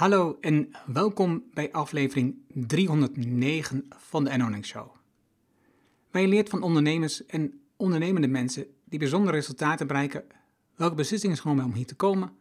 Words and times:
Hallo 0.00 0.38
en 0.40 0.70
welkom 0.86 1.44
bij 1.54 1.72
aflevering 1.72 2.36
309 2.48 3.88
van 3.96 4.24
de 4.24 4.30
Earning 4.30 4.66
Show. 4.66 4.90
Je 6.12 6.28
leert 6.28 6.48
van 6.48 6.62
ondernemers 6.62 7.26
en 7.26 7.60
ondernemende 7.76 8.28
mensen 8.28 8.66
die 8.84 8.98
bijzondere 8.98 9.36
resultaten 9.36 9.86
bereiken, 9.86 10.24
welke 10.76 10.94
beslissingen 10.94 11.36
genomen 11.36 11.64
om 11.64 11.72
hier 11.72 11.86
te 11.86 11.94
komen, 11.94 12.32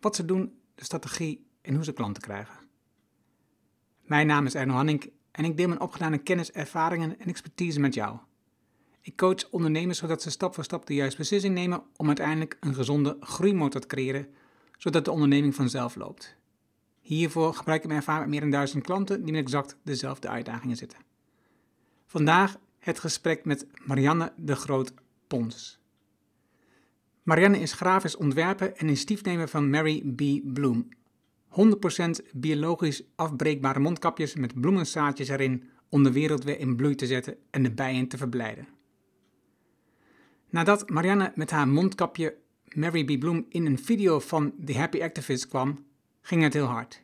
wat 0.00 0.16
ze 0.16 0.24
doen, 0.24 0.58
de 0.74 0.84
strategie 0.84 1.46
en 1.62 1.74
hoe 1.74 1.84
ze 1.84 1.92
klanten 1.92 2.22
krijgen. 2.22 2.54
Mijn 4.02 4.26
naam 4.26 4.46
is 4.46 4.54
Erno 4.54 4.74
Hanning 4.74 5.10
en 5.30 5.44
ik 5.44 5.56
deel 5.56 5.68
mijn 5.68 5.80
opgedane 5.80 6.18
kennis, 6.18 6.52
ervaringen 6.52 7.20
en 7.20 7.28
expertise 7.28 7.80
met 7.80 7.94
jou. 7.94 8.18
Ik 9.00 9.16
coach 9.16 9.50
ondernemers 9.50 9.98
zodat 9.98 10.22
ze 10.22 10.30
stap 10.30 10.54
voor 10.54 10.64
stap 10.64 10.86
de 10.86 10.94
juiste 10.94 11.18
beslissing 11.18 11.54
nemen 11.54 11.82
om 11.96 12.06
uiteindelijk 12.06 12.56
een 12.60 12.74
gezonde 12.74 13.16
groeimotor 13.20 13.80
te 13.80 13.86
creëren, 13.86 14.28
zodat 14.76 15.04
de 15.04 15.10
onderneming 15.10 15.54
vanzelf 15.54 15.94
loopt. 15.94 16.40
Hiervoor 17.02 17.54
gebruik 17.54 17.80
ik 17.80 17.86
mijn 17.86 17.98
ervaring 17.98 18.22
met 18.22 18.30
meer 18.30 18.40
dan 18.40 18.50
duizend 18.50 18.84
klanten 18.84 19.22
die 19.24 19.32
met 19.32 19.42
exact 19.42 19.76
dezelfde 19.82 20.28
uitdagingen 20.28 20.76
zitten. 20.76 20.98
Vandaag 22.06 22.58
het 22.78 22.98
gesprek 22.98 23.44
met 23.44 23.66
Marianne 23.84 24.32
de 24.36 24.56
Groot 24.56 24.94
Pons. 25.26 25.80
Marianne 27.22 27.58
is 27.58 27.72
grafisch 27.72 28.16
ontwerper 28.16 28.72
en 28.72 28.86
initiatiefnemer 28.86 29.48
van 29.48 29.70
Mary 29.70 30.12
B. 30.16 30.22
Bloom. 30.54 30.88
100% 31.50 32.30
biologisch 32.32 33.02
afbreekbare 33.14 33.78
mondkapjes 33.78 34.34
met 34.34 34.60
bloemenzaadjes 34.60 35.28
erin 35.28 35.70
om 35.88 36.02
de 36.02 36.12
wereld 36.12 36.44
weer 36.44 36.58
in 36.58 36.76
bloei 36.76 36.94
te 36.94 37.06
zetten 37.06 37.36
en 37.50 37.62
de 37.62 37.72
bijen 37.72 38.08
te 38.08 38.16
verblijden. 38.16 38.68
Nadat 40.50 40.90
Marianne 40.90 41.32
met 41.34 41.50
haar 41.50 41.68
mondkapje 41.68 42.36
Mary 42.74 43.04
B. 43.04 43.18
Bloom 43.18 43.46
in 43.48 43.66
een 43.66 43.78
video 43.78 44.20
van 44.20 44.54
The 44.64 44.78
Happy 44.78 45.02
Activist 45.02 45.48
kwam, 45.48 45.84
ging 46.22 46.42
het 46.42 46.52
heel 46.52 46.66
hard. 46.66 47.02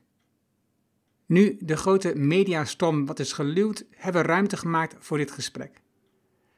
Nu 1.26 1.56
de 1.60 1.76
grote 1.76 2.14
mediastorm 2.16 3.06
wat 3.06 3.18
is 3.18 3.32
geluwd, 3.32 3.84
hebben 3.90 4.22
we 4.22 4.28
ruimte 4.28 4.56
gemaakt 4.56 4.94
voor 4.98 5.18
dit 5.18 5.30
gesprek. 5.30 5.80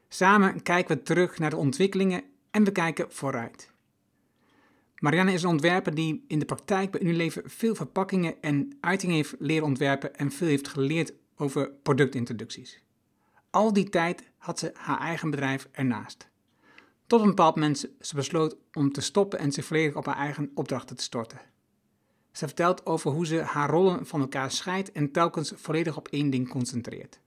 Samen 0.09 0.63
kijken 0.63 0.97
we 0.97 1.03
terug 1.03 1.39
naar 1.39 1.51
de 1.51 1.57
ontwikkelingen 1.57 2.23
en 2.51 2.65
we 2.65 2.73
kijken 2.73 3.13
vooruit. 3.13 3.73
Marianne 4.97 5.33
is 5.33 5.43
een 5.43 5.49
ontwerper 5.49 5.95
die 5.95 6.25
in 6.27 6.39
de 6.39 6.45
praktijk 6.45 6.91
bij 6.91 7.01
Unilever 7.01 7.43
veel 7.47 7.75
verpakkingen 7.75 8.43
en 8.43 8.77
uitingen 8.81 9.17
heeft 9.17 9.35
leren 9.39 9.67
ontwerpen 9.67 10.17
en 10.17 10.31
veel 10.31 10.49
heeft 10.49 10.69
geleerd 10.69 11.13
over 11.37 11.71
productintroducties. 11.83 12.83
Al 13.51 13.73
die 13.73 13.89
tijd 13.89 14.23
had 14.39 14.59
ze 14.59 14.71
haar 14.75 14.99
eigen 14.99 15.31
bedrijf 15.31 15.69
ernaast. 15.73 16.29
Tot 17.07 17.21
een 17.21 17.27
bepaald 17.27 17.55
moment 17.55 17.89
ze 18.01 18.15
besloot 18.15 18.57
om 18.73 18.93
te 18.93 19.01
stoppen 19.01 19.39
en 19.39 19.53
zich 19.53 19.65
volledig 19.65 19.97
op 19.97 20.07
haar 20.07 20.17
eigen 20.17 20.51
opdrachten 20.55 20.97
te 20.97 21.03
storten. 21.03 21.41
Ze 22.33 22.47
vertelt 22.47 22.87
over 22.87 23.11
hoe 23.11 23.27
ze 23.27 23.41
haar 23.41 23.71
rollen 23.71 24.07
van 24.07 24.21
elkaar 24.21 24.51
scheidt 24.51 24.93
en 24.93 25.13
telkens 25.13 25.53
volledig 25.57 25.97
op 25.97 26.09
één 26.09 26.31
ding 26.31 26.49
concentreert. 26.49 27.21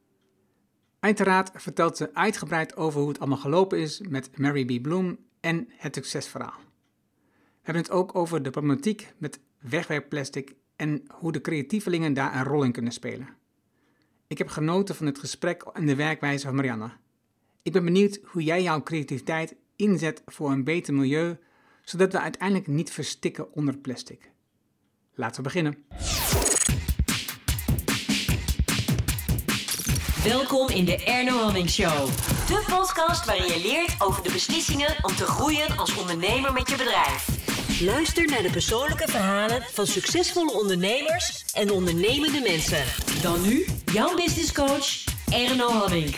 Uiteraard 0.99 1.51
vertelt 1.53 1.97
ze 1.97 2.13
uitgebreid 2.13 2.75
over 2.75 2.99
hoe 2.99 3.09
het 3.09 3.19
allemaal 3.19 3.37
gelopen 3.37 3.79
is 3.79 4.01
met 4.09 4.37
Mary 4.37 4.65
B. 4.65 4.81
Bloom 4.81 5.17
en 5.39 5.67
het 5.77 5.95
succesverhaal. 5.95 6.59
We 7.33 7.59
hebben 7.61 7.83
het 7.83 7.91
ook 7.91 8.15
over 8.15 8.43
de 8.43 8.49
problematiek 8.49 9.13
met 9.17 9.39
wegwerpplastic 9.59 10.55
en 10.75 11.03
hoe 11.11 11.31
de 11.31 11.41
creatievelingen 11.41 12.13
daar 12.13 12.35
een 12.35 12.43
rol 12.43 12.63
in 12.63 12.71
kunnen 12.71 12.91
spelen. 12.91 13.27
Ik 14.27 14.37
heb 14.37 14.47
genoten 14.47 14.95
van 14.95 15.05
het 15.05 15.19
gesprek 15.19 15.61
en 15.63 15.85
de 15.85 15.95
werkwijze 15.95 16.45
van 16.45 16.55
Marianne. 16.55 16.91
Ik 17.61 17.71
ben 17.71 17.83
benieuwd 17.83 18.19
hoe 18.23 18.43
jij 18.43 18.63
jouw 18.63 18.83
creativiteit 18.83 19.55
inzet 19.75 20.21
voor 20.25 20.51
een 20.51 20.63
beter 20.63 20.93
milieu, 20.93 21.37
zodat 21.83 22.11
we 22.11 22.19
uiteindelijk 22.19 22.67
niet 22.67 22.91
verstikken 22.91 23.53
onder 23.53 23.77
plastic. 23.77 24.31
Laten 25.15 25.35
we 25.35 25.41
beginnen. 25.41 25.85
Welkom 30.23 30.69
in 30.69 30.85
de 30.85 31.03
Erno 31.03 31.37
Hamming 31.37 31.69
Show. 31.69 32.07
De 32.47 32.63
podcast 32.67 33.25
waarin 33.25 33.45
je 33.45 33.61
leert 33.61 34.01
over 34.01 34.23
de 34.23 34.31
beslissingen 34.31 34.95
om 35.01 35.15
te 35.15 35.25
groeien 35.25 35.77
als 35.77 35.97
ondernemer 35.97 36.53
met 36.53 36.69
je 36.69 36.75
bedrijf. 36.75 37.27
Luister 37.81 38.25
naar 38.25 38.41
de 38.41 38.49
persoonlijke 38.49 39.07
verhalen 39.07 39.61
van 39.61 39.87
succesvolle 39.87 40.51
ondernemers 40.51 41.45
en 41.53 41.71
ondernemende 41.71 42.39
mensen. 42.39 42.83
Dan 43.21 43.41
nu, 43.41 43.65
jouw 43.85 44.15
business 44.15 44.53
coach, 44.53 45.03
Erno 45.31 45.69
Hamming. 45.69 46.15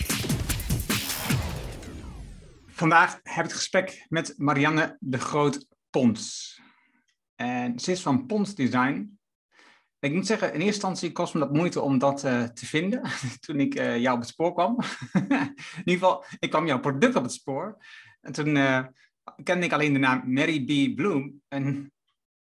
Vandaag 2.67 3.19
heb 3.23 3.45
ik 3.45 3.51
het 3.51 3.53
gesprek 3.53 4.05
met 4.09 4.33
Marianne 4.37 4.97
de 4.99 5.17
Groot 5.17 5.65
Pons. 5.89 6.55
En 7.35 7.79
ze 7.79 7.91
is 7.91 8.01
van 8.01 8.25
Pons 8.25 8.55
Design. 8.55 9.19
Ik 9.99 10.13
moet 10.13 10.25
zeggen, 10.25 10.47
in 10.47 10.53
eerste 10.53 10.65
instantie 10.65 11.11
kost 11.11 11.33
me 11.33 11.39
dat 11.39 11.53
moeite 11.53 11.81
om 11.81 11.97
dat 11.97 12.23
uh, 12.23 12.43
te 12.43 12.65
vinden 12.65 13.01
toen 13.45 13.59
ik 13.59 13.75
uh, 13.75 13.97
jou 13.97 14.15
op 14.15 14.21
het 14.21 14.29
spoor 14.29 14.53
kwam. 14.53 14.77
in 15.13 15.55
ieder 15.77 15.93
geval, 15.93 16.25
ik 16.39 16.49
kwam 16.49 16.67
jouw 16.67 16.79
product 16.79 17.15
op 17.15 17.23
het 17.23 17.31
spoor. 17.31 17.77
En 18.21 18.33
toen 18.33 18.55
uh, 18.55 18.85
kende 19.43 19.65
ik 19.65 19.71
alleen 19.71 19.93
de 19.93 19.99
naam 19.99 20.33
Mary 20.33 20.63
B. 20.63 20.95
Bloom. 20.95 21.41
En 21.47 21.93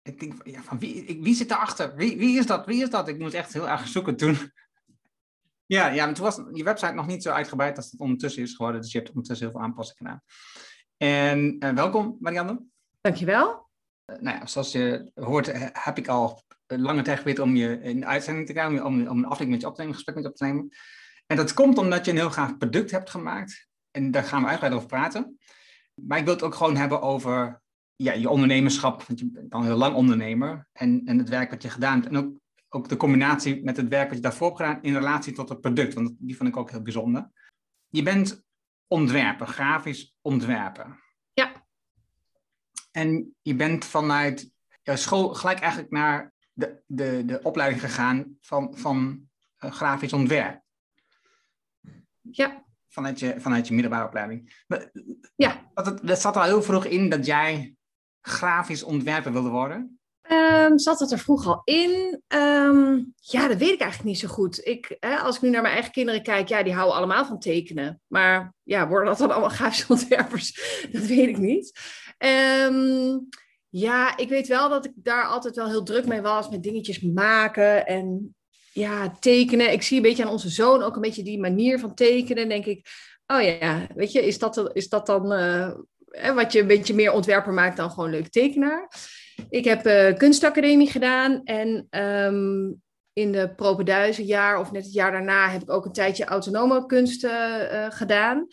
ik 0.01 0.19
denk, 0.19 0.47
ja, 0.47 0.61
van 0.61 0.79
wie, 0.79 1.17
wie 1.21 1.35
zit 1.35 1.49
daarachter? 1.49 1.95
Wie, 1.95 2.17
wie 2.17 2.37
is 2.37 2.45
dat? 2.45 2.65
Wie 2.65 2.83
is 2.83 2.89
dat? 2.89 3.07
Ik 3.07 3.19
moest 3.19 3.33
echt 3.33 3.53
heel 3.53 3.69
erg 3.69 3.87
zoeken 3.87 4.15
toen. 4.15 4.37
ja, 5.65 5.87
ja, 5.87 6.05
maar 6.05 6.13
toen 6.13 6.25
was 6.25 6.41
je 6.53 6.63
website 6.63 6.93
nog 6.93 7.07
niet 7.07 7.23
zo 7.23 7.31
uitgebreid 7.31 7.77
als 7.77 7.91
het 7.91 7.99
ondertussen 7.99 8.43
is 8.43 8.55
geworden. 8.55 8.81
Dus 8.81 8.91
je 8.91 8.97
hebt 8.97 9.09
ondertussen 9.09 9.47
heel 9.47 9.55
veel 9.55 9.65
aanpassingen 9.65 10.03
gedaan. 10.03 10.21
En 10.97 11.75
welkom, 11.75 12.17
Marianne. 12.19 12.61
Dankjewel 13.01 13.68
nou 14.19 14.37
ja, 14.37 14.45
zoals 14.45 14.71
je 14.71 15.11
hoort, 15.13 15.51
heb 15.73 15.97
ik 15.97 16.07
al 16.07 16.41
lange 16.67 17.01
tijd 17.01 17.17
geweten 17.17 17.43
om 17.43 17.55
je 17.55 17.81
in 17.81 18.05
uitzending 18.05 18.47
te 18.47 18.53
krijgen, 18.53 18.85
om, 18.85 19.07
om 19.07 19.17
een 19.17 19.25
aflevering 19.25 19.51
met 19.51 19.61
je 19.61 19.67
op 19.67 19.75
te 19.75 19.81
nemen, 19.81 19.95
een 19.95 20.03
gesprek 20.03 20.15
met 20.15 20.23
je 20.23 20.29
op 20.29 20.35
te 20.35 20.45
nemen. 20.45 20.69
En 21.25 21.37
dat 21.37 21.53
komt 21.53 21.77
omdat 21.77 22.05
je 22.05 22.11
een 22.11 22.17
heel 22.17 22.29
graag 22.29 22.57
product 22.57 22.91
hebt 22.91 23.09
gemaakt. 23.09 23.67
En 23.91 24.11
daar 24.11 24.23
gaan 24.23 24.41
we 24.41 24.47
uitgebreid 24.47 24.75
over 24.75 24.87
praten. 24.87 25.39
Maar 25.93 26.17
ik 26.17 26.25
wil 26.25 26.33
het 26.33 26.43
ook 26.43 26.55
gewoon 26.55 26.75
hebben 26.75 27.01
over 27.01 27.61
ja, 27.95 28.13
je 28.13 28.29
ondernemerschap, 28.29 29.03
want 29.03 29.19
je 29.19 29.31
bent 29.31 29.53
al 29.53 29.63
heel 29.63 29.77
lang 29.77 29.95
ondernemer. 29.95 30.67
En, 30.71 31.01
en 31.05 31.17
het 31.17 31.29
werk 31.29 31.49
wat 31.49 31.61
je 31.61 31.69
gedaan 31.69 31.93
hebt. 31.93 32.07
En 32.07 32.17
ook, 32.17 32.39
ook 32.69 32.89
de 32.89 32.97
combinatie 32.97 33.63
met 33.63 33.77
het 33.77 33.87
werk 33.87 34.07
wat 34.07 34.17
je 34.17 34.23
daarvoor 34.23 34.47
hebt 34.47 34.59
gedaan 34.59 34.83
in 34.83 34.93
relatie 34.93 35.33
tot 35.33 35.49
het 35.49 35.61
product. 35.61 35.93
Want 35.93 36.15
die 36.17 36.37
vond 36.37 36.49
ik 36.49 36.57
ook 36.57 36.71
heel 36.71 36.81
bijzonder. 36.81 37.29
Je 37.89 38.03
bent 38.03 38.43
ontwerper, 38.87 39.47
grafisch 39.47 40.15
ontwerper. 40.21 41.08
En 42.91 43.35
je 43.41 43.55
bent 43.55 43.85
vanuit 43.85 44.51
jouw 44.81 44.95
school 44.95 45.33
gelijk 45.33 45.59
eigenlijk 45.59 45.91
naar 45.91 46.33
de, 46.53 46.81
de, 46.85 47.25
de 47.25 47.39
opleiding 47.43 47.81
gegaan 47.81 48.37
van, 48.41 48.77
van 48.77 49.27
uh, 49.59 49.71
grafisch 49.71 50.13
ontwerp. 50.13 50.61
Ja. 52.21 52.65
Vanuit 52.87 53.19
je, 53.19 53.39
vanuit 53.39 53.67
je 53.67 53.73
middelbare 53.73 54.07
opleiding. 54.07 54.63
Maar, 54.67 54.91
ja. 55.35 55.71
Dat, 55.73 56.07
dat 56.07 56.21
zat 56.21 56.35
al 56.35 56.43
heel 56.43 56.63
vroeg 56.63 56.85
in 56.85 57.09
dat 57.09 57.25
jij 57.25 57.75
grafisch 58.21 58.83
ontwerper 58.83 59.31
wilde 59.31 59.49
worden? 59.49 59.99
Um, 60.31 60.79
zat 60.79 60.99
dat 60.99 61.11
er 61.11 61.19
vroeg 61.19 61.47
al 61.47 61.61
in? 61.63 62.21
Um, 62.27 63.13
ja, 63.15 63.47
dat 63.47 63.57
weet 63.57 63.73
ik 63.73 63.81
eigenlijk 63.81 64.03
niet 64.03 64.19
zo 64.19 64.27
goed. 64.27 64.65
Ik, 64.65 64.97
hè, 64.99 65.17
als 65.17 65.35
ik 65.35 65.41
nu 65.41 65.49
naar 65.49 65.61
mijn 65.61 65.73
eigen 65.73 65.91
kinderen 65.91 66.23
kijk, 66.23 66.47
ja, 66.47 66.63
die 66.63 66.73
houden 66.73 66.95
allemaal 66.95 67.25
van 67.25 67.39
tekenen. 67.39 68.01
Maar 68.07 68.53
ja, 68.63 68.87
worden 68.87 69.07
dat 69.07 69.17
dan 69.17 69.31
allemaal 69.31 69.49
grafische 69.59 69.93
ontwerpers? 69.93 70.53
dat 70.91 71.05
weet 71.05 71.27
ik 71.27 71.37
niet. 71.37 71.79
Um, 72.25 73.27
ja, 73.69 74.17
ik 74.17 74.29
weet 74.29 74.47
wel 74.47 74.69
dat 74.69 74.85
ik 74.85 74.91
daar 74.95 75.25
altijd 75.25 75.55
wel 75.55 75.67
heel 75.67 75.83
druk 75.83 76.05
mee 76.05 76.21
was 76.21 76.49
met 76.49 76.63
dingetjes 76.63 76.99
maken 76.99 77.87
en 77.87 78.35
ja, 78.73 79.17
tekenen. 79.19 79.71
Ik 79.71 79.81
zie 79.81 79.97
een 79.97 80.03
beetje 80.03 80.23
aan 80.23 80.31
onze 80.31 80.49
zoon 80.49 80.83
ook 80.83 80.95
een 80.95 81.01
beetje 81.01 81.23
die 81.23 81.39
manier 81.39 81.79
van 81.79 81.93
tekenen. 81.93 82.49
denk 82.49 82.65
ik, 82.65 82.87
oh 83.27 83.41
ja, 83.41 83.87
weet 83.95 84.11
je, 84.11 84.25
is 84.25 84.39
dat, 84.39 84.69
is 84.73 84.89
dat 84.89 85.05
dan 85.05 85.33
uh, 85.33 85.71
wat 86.35 86.51
je 86.51 86.59
een 86.59 86.67
beetje 86.67 86.93
meer 86.93 87.11
ontwerper 87.11 87.53
maakt 87.53 87.77
dan 87.77 87.91
gewoon 87.91 88.09
leuk 88.09 88.27
tekenaar? 88.27 88.91
Ik 89.49 89.65
heb 89.65 89.85
uh, 89.85 90.13
kunstacademie 90.13 90.89
gedaan 90.89 91.43
en 91.43 91.87
um, 91.89 92.81
in 93.13 93.31
de 93.31 93.53
propenduizen 93.55 94.25
jaar 94.25 94.59
of 94.59 94.71
net 94.71 94.83
het 94.83 94.93
jaar 94.93 95.11
daarna 95.11 95.49
heb 95.49 95.61
ik 95.61 95.71
ook 95.71 95.85
een 95.85 95.91
tijdje 95.91 96.25
autonome 96.25 96.85
kunst 96.85 97.23
uh, 97.23 97.85
gedaan. 97.89 98.47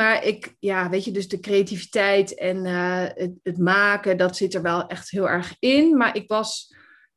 Maar 0.00 0.24
ik, 0.24 0.56
ja, 0.58 0.88
weet 0.88 1.04
je, 1.04 1.10
dus 1.10 1.28
de 1.28 1.40
creativiteit 1.40 2.34
en 2.34 2.64
uh, 2.64 3.04
het, 3.14 3.32
het, 3.42 3.58
maken, 3.58 4.16
dat 4.16 4.36
zit 4.36 4.54
er 4.54 4.62
wel 4.62 4.86
echt 4.86 5.10
heel 5.10 5.28
erg 5.28 5.56
in. 5.58 5.96
Maar 5.96 6.16
ik 6.16 6.28
was, 6.28 6.74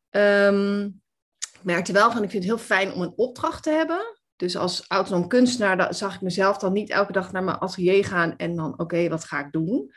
ik 0.10 1.62
merkte 1.62 1.94
wel 1.94 2.12
van, 2.12 2.24
ik 2.24 2.30
vind 2.30 2.44
het 2.44 2.54
heel 2.54 2.66
fijn 2.66 2.94
om 2.94 3.02
een 3.02 3.14
opdracht 3.16 3.64
te 3.64 3.70
hebben. 3.70 4.18
Dus 4.36 4.56
als 4.56 4.86
autonoom 4.88 5.28
kunstenaar 5.28 5.94
zag 5.94 6.16
ik 6.16 6.22
mezelf 6.22 6.58
dan 6.58 6.74
niet 6.74 6.90
elke 6.90 7.12
dag 7.12 7.32
naar 7.32 7.44
mijn 7.44 7.58
atelier 7.58 8.06
gaan 8.06 8.38
en 8.38 8.56
dan, 8.56 8.80
oké, 8.80 9.10
wat 9.10 9.24
ga 9.24 9.46
ik 9.46 9.52
doen? 9.52 9.92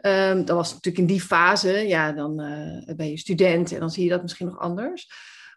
Um, 0.00 0.44
dat 0.44 0.56
was 0.56 0.72
natuurlijk 0.72 0.98
in 0.98 1.14
die 1.14 1.22
fase, 1.22 1.72
ja, 1.72 2.12
dan 2.12 2.40
uh, 2.40 2.94
ben 2.96 3.10
je 3.10 3.18
student 3.18 3.72
en 3.72 3.80
dan 3.80 3.90
zie 3.90 4.04
je 4.04 4.10
dat 4.10 4.22
misschien 4.22 4.46
nog 4.46 4.58
anders. 4.58 5.10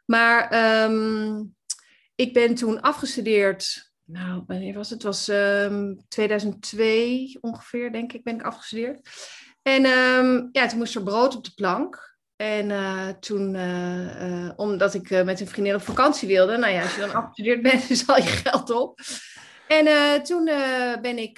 Maar 0.06 0.54
um, 0.84 1.56
ik 2.16 2.34
ben 2.34 2.56
toen 2.56 2.81
afgestudeerd 2.81 3.90
nou, 4.12 4.44
wanneer 4.48 4.74
was 4.74 4.90
het? 4.90 5.04
Het 5.04 5.12
was 5.12 5.28
um, 5.28 6.00
2002 6.08 7.38
ongeveer, 7.42 7.92
denk 7.92 8.13
ik, 8.13 8.24
ben 8.24 8.36
ik 8.36 8.44
afgestudeerd. 8.44 9.10
En 9.62 9.86
um, 9.86 10.50
ja, 10.52 10.68
toen 10.68 10.78
moest 10.78 10.96
er 10.96 11.04
brood 11.04 11.36
op 11.36 11.44
de 11.44 11.52
plank. 11.56 12.10
En 12.36 12.69
toen, 13.19 13.58
omdat 14.56 14.94
ik 14.94 15.24
met 15.24 15.40
een 15.40 15.48
vriendin 15.48 15.75
op 15.75 15.81
vakantie 15.81 16.28
wilde, 16.28 16.58
nou 16.58 16.74
ja, 16.74 16.81
als 16.81 16.96
je 16.96 17.02
dan 17.02 17.13
afgestudeerd 17.13 17.62
bent, 17.62 17.90
is 17.90 18.08
al 18.08 18.16
je 18.16 18.22
geld 18.22 18.69
op. 18.69 19.00
En 19.68 20.24
toen 20.24 20.46
ben 21.02 21.18
ik, 21.18 21.38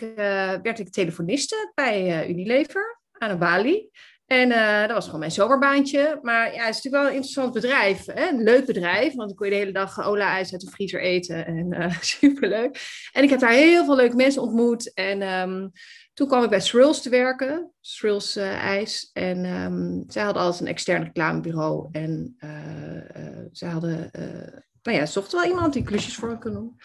werd 0.63 0.79
ik 0.79 0.89
telefoniste 0.89 1.71
bij 1.75 2.29
Unilever 2.29 3.01
aan 3.11 3.29
de 3.29 3.37
Bali. 3.37 3.89
En 4.33 4.49
uh, 4.49 4.81
dat 4.81 4.91
was 4.91 5.05
gewoon 5.05 5.19
mijn 5.19 5.31
zomerbaantje. 5.31 6.19
Maar 6.21 6.53
ja, 6.53 6.65
het 6.65 6.75
is 6.75 6.83
natuurlijk 6.83 7.03
wel 7.03 7.07
een 7.07 7.15
interessant 7.15 7.53
bedrijf. 7.53 8.05
Hè? 8.05 8.29
Een 8.29 8.43
leuk 8.43 8.65
bedrijf, 8.65 9.13
want 9.13 9.27
dan 9.27 9.37
kon 9.37 9.45
je 9.45 9.51
de 9.51 9.59
hele 9.59 9.71
dag 9.71 10.05
Ola-ijs 10.05 10.51
uit 10.51 10.61
de 10.61 10.69
vriezer 10.69 11.01
eten. 11.01 11.45
En 11.45 11.73
uh, 11.73 11.99
superleuk. 12.19 12.79
En 13.11 13.23
ik 13.23 13.29
heb 13.29 13.39
daar 13.39 13.51
heel 13.51 13.85
veel 13.85 13.95
leuke 13.95 14.15
mensen 14.15 14.41
ontmoet. 14.41 14.93
En 14.93 15.21
um, 15.21 15.71
toen 16.13 16.27
kwam 16.27 16.43
ik 16.43 16.49
bij 16.49 16.59
Thrills 16.59 17.01
te 17.01 17.09
werken. 17.09 17.71
Thrills 17.81 18.37
uh, 18.37 18.63
ijs. 18.63 19.09
En 19.13 19.45
um, 19.45 20.03
zij 20.07 20.23
hadden 20.23 20.43
altijd 20.43 20.61
een 20.61 20.67
extern 20.67 21.03
reclamebureau. 21.03 21.89
En 21.91 22.35
zij 23.51 23.69
hadden, 23.69 24.09
nou 24.81 24.97
ja, 24.97 25.05
zochten 25.05 25.39
wel 25.39 25.49
iemand 25.49 25.73
die 25.73 25.83
klusjes 25.83 26.15
voor 26.15 26.29
me 26.29 26.37
kon 26.37 26.53
doen. 26.53 26.75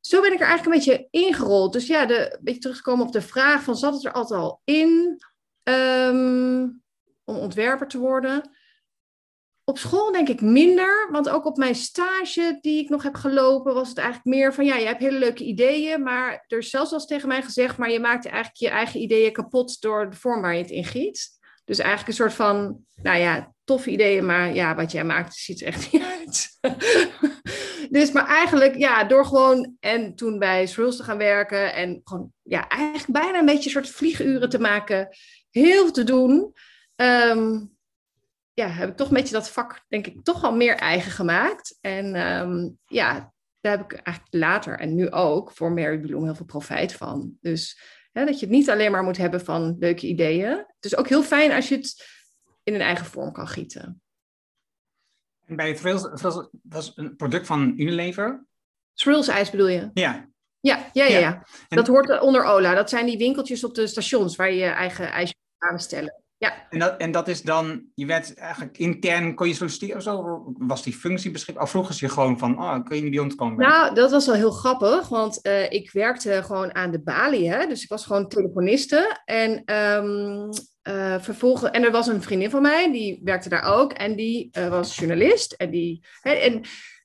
Zo 0.00 0.20
ben 0.20 0.32
ik 0.32 0.40
er 0.40 0.46
eigenlijk 0.46 0.86
een 0.86 0.92
beetje 0.92 1.08
ingerold. 1.10 1.72
Dus 1.72 1.86
ja, 1.86 2.06
de, 2.06 2.32
een 2.32 2.44
beetje 2.44 2.60
teruggekomen 2.60 3.06
op 3.06 3.12
de 3.12 3.22
vraag 3.22 3.62
van 3.62 3.76
zat 3.76 3.94
het 3.94 4.04
er 4.04 4.12
altijd 4.12 4.40
al 4.40 4.60
in? 4.64 5.20
Um, 5.62 6.82
om 7.24 7.36
ontwerper 7.36 7.88
te 7.88 7.98
worden. 7.98 8.50
Op 9.64 9.78
school 9.78 10.12
denk 10.12 10.28
ik 10.28 10.40
minder, 10.40 11.08
want 11.10 11.28
ook 11.28 11.44
op 11.44 11.56
mijn 11.56 11.74
stage 11.74 12.58
die 12.60 12.82
ik 12.82 12.88
nog 12.88 13.02
heb 13.02 13.14
gelopen, 13.14 13.74
was 13.74 13.88
het 13.88 13.98
eigenlijk 13.98 14.36
meer 14.36 14.54
van 14.54 14.64
ja, 14.64 14.76
je 14.76 14.86
hebt 14.86 15.00
hele 15.00 15.18
leuke 15.18 15.44
ideeën, 15.44 16.02
maar 16.02 16.44
er 16.46 16.58
is 16.58 16.70
zelfs 16.70 16.90
wel 16.90 16.98
eens 16.98 17.08
tegen 17.08 17.28
mij 17.28 17.42
gezegd, 17.42 17.76
maar 17.76 17.90
je 17.90 18.00
maakt 18.00 18.26
eigenlijk 18.26 18.56
je 18.56 18.68
eigen 18.68 19.00
ideeën 19.00 19.32
kapot 19.32 19.80
door 19.80 20.10
de 20.10 20.16
vorm 20.16 20.40
waar 20.40 20.54
je 20.54 20.62
het 20.62 20.70
in 20.70 20.84
giet. 20.84 21.40
Dus 21.64 21.78
eigenlijk 21.78 22.08
een 22.08 22.24
soort 22.24 22.34
van, 22.34 22.84
nou 22.94 23.18
ja, 23.18 23.52
toffe 23.64 23.90
ideeën, 23.90 24.26
maar 24.26 24.54
ja, 24.54 24.74
wat 24.74 24.92
jij 24.92 25.04
maakt 25.04 25.34
ziet 25.34 25.60
er 25.60 25.66
echt 25.66 25.88
niet 25.92 26.02
uit. 26.02 26.58
dus, 27.90 28.12
maar 28.12 28.26
eigenlijk, 28.26 28.76
ja, 28.76 29.04
door 29.04 29.24
gewoon 29.24 29.76
en 29.80 30.14
toen 30.14 30.38
bij 30.38 30.66
Swirls 30.66 30.96
te 30.96 31.02
gaan 31.02 31.18
werken 31.18 31.74
en 31.74 32.00
gewoon, 32.04 32.32
ja, 32.42 32.68
eigenlijk 32.68 33.22
bijna 33.22 33.38
een 33.38 33.46
beetje 33.46 33.64
een 33.64 33.70
soort 33.70 33.96
vlieguren 33.96 34.48
te 34.48 34.58
maken, 34.60 35.08
heel 35.52 35.82
veel 35.82 35.92
te 35.92 36.04
doen. 36.04 36.54
Um, 36.96 37.76
ja, 38.52 38.66
heb 38.66 38.88
ik 38.88 38.96
toch 38.96 39.08
een 39.08 39.14
beetje 39.14 39.34
dat 39.34 39.50
vak, 39.50 39.84
denk 39.88 40.06
ik, 40.06 40.24
toch 40.24 40.44
al 40.44 40.56
meer 40.56 40.74
eigen 40.74 41.10
gemaakt. 41.10 41.78
En 41.80 42.36
um, 42.40 42.78
ja, 42.86 43.32
daar 43.60 43.76
heb 43.78 43.92
ik 43.92 43.92
eigenlijk 43.92 44.36
later 44.36 44.78
en 44.78 44.94
nu 44.94 45.10
ook 45.10 45.52
voor 45.52 45.72
Mary 45.72 45.98
Bloom 45.98 46.24
heel 46.24 46.34
veel 46.34 46.46
profijt 46.46 46.92
van. 46.92 47.36
Dus 47.40 47.80
hè, 48.12 48.24
dat 48.24 48.40
je 48.40 48.46
het 48.46 48.54
niet 48.54 48.70
alleen 48.70 48.90
maar 48.90 49.02
moet 49.02 49.16
hebben 49.16 49.44
van 49.44 49.76
leuke 49.78 50.06
ideeën. 50.06 50.50
Het 50.50 50.84
is 50.84 50.96
ook 50.96 51.08
heel 51.08 51.22
fijn 51.22 51.52
als 51.52 51.68
je 51.68 51.76
het 51.76 52.06
in 52.62 52.74
een 52.74 52.80
eigen 52.80 53.06
vorm 53.06 53.32
kan 53.32 53.48
gieten. 53.48 54.02
En 55.46 55.56
bij 55.56 55.74
Thrills, 55.74 56.02
Thrills 56.02 56.48
was 56.62 56.92
een 56.94 57.16
product 57.16 57.46
van 57.46 57.72
Unilever? 57.76 58.46
Thrills 58.94 59.28
ijs 59.28 59.50
bedoel 59.50 59.68
je? 59.68 59.90
Ja. 59.94 60.30
Ja, 60.60 60.90
ja, 60.92 61.04
ja. 61.04 61.18
ja. 61.18 61.46
Dat 61.68 61.86
hoort 61.86 62.20
onder 62.20 62.44
Ola. 62.44 62.74
Dat 62.74 62.90
zijn 62.90 63.06
die 63.06 63.18
winkeltjes 63.18 63.64
op 63.64 63.74
de 63.74 63.86
stations 63.86 64.36
waar 64.36 64.50
je 64.50 64.56
je 64.56 64.66
eigen 64.66 65.12
aanstellen. 65.62 66.22
Ja. 66.42 66.66
En 66.70 66.78
dat, 66.78 66.96
en 66.96 67.10
dat 67.10 67.28
is 67.28 67.42
dan, 67.42 67.82
je 67.94 68.06
werd 68.06 68.34
eigenlijk 68.34 68.78
intern, 68.78 69.34
kon 69.34 69.48
je 69.48 69.54
solliciteren 69.54 69.96
of 69.96 70.02
zo? 70.02 70.42
Was 70.58 70.82
die 70.82 70.92
functie 70.92 71.30
beschikbaar? 71.30 71.64
Of 71.64 71.70
vroegen 71.70 71.94
ze 71.94 72.04
je 72.06 72.12
gewoon 72.12 72.38
van, 72.38 72.58
oh, 72.58 72.84
kun 72.84 73.04
je 73.04 73.10
bij 73.10 73.18
ons 73.18 73.34
komen? 73.34 73.68
Nou, 73.68 73.94
dat 73.94 74.10
was 74.10 74.26
wel 74.26 74.34
heel 74.34 74.50
grappig, 74.50 75.08
want 75.08 75.38
uh, 75.42 75.70
ik 75.70 75.90
werkte 75.90 76.42
gewoon 76.44 76.74
aan 76.74 76.90
de 76.90 77.02
balie, 77.02 77.50
hè? 77.50 77.66
dus 77.66 77.82
ik 77.82 77.88
was 77.88 78.06
gewoon 78.06 78.28
telefoniste. 78.28 79.20
En 79.24 79.74
um, 79.74 80.48
uh, 80.88 81.20
vervolgens, 81.20 81.70
en 81.70 81.84
er 81.84 81.90
was 81.90 82.06
een 82.06 82.22
vriendin 82.22 82.50
van 82.50 82.62
mij, 82.62 82.92
die 82.92 83.20
werkte 83.24 83.48
daar 83.48 83.64
ook, 83.64 83.92
en 83.92 84.16
die 84.16 84.50
uh, 84.58 84.68
was 84.68 84.96
journalist. 84.96 85.52
En, 85.52 85.70
die, 85.70 86.04
hè, 86.20 86.32
en 86.32 86.60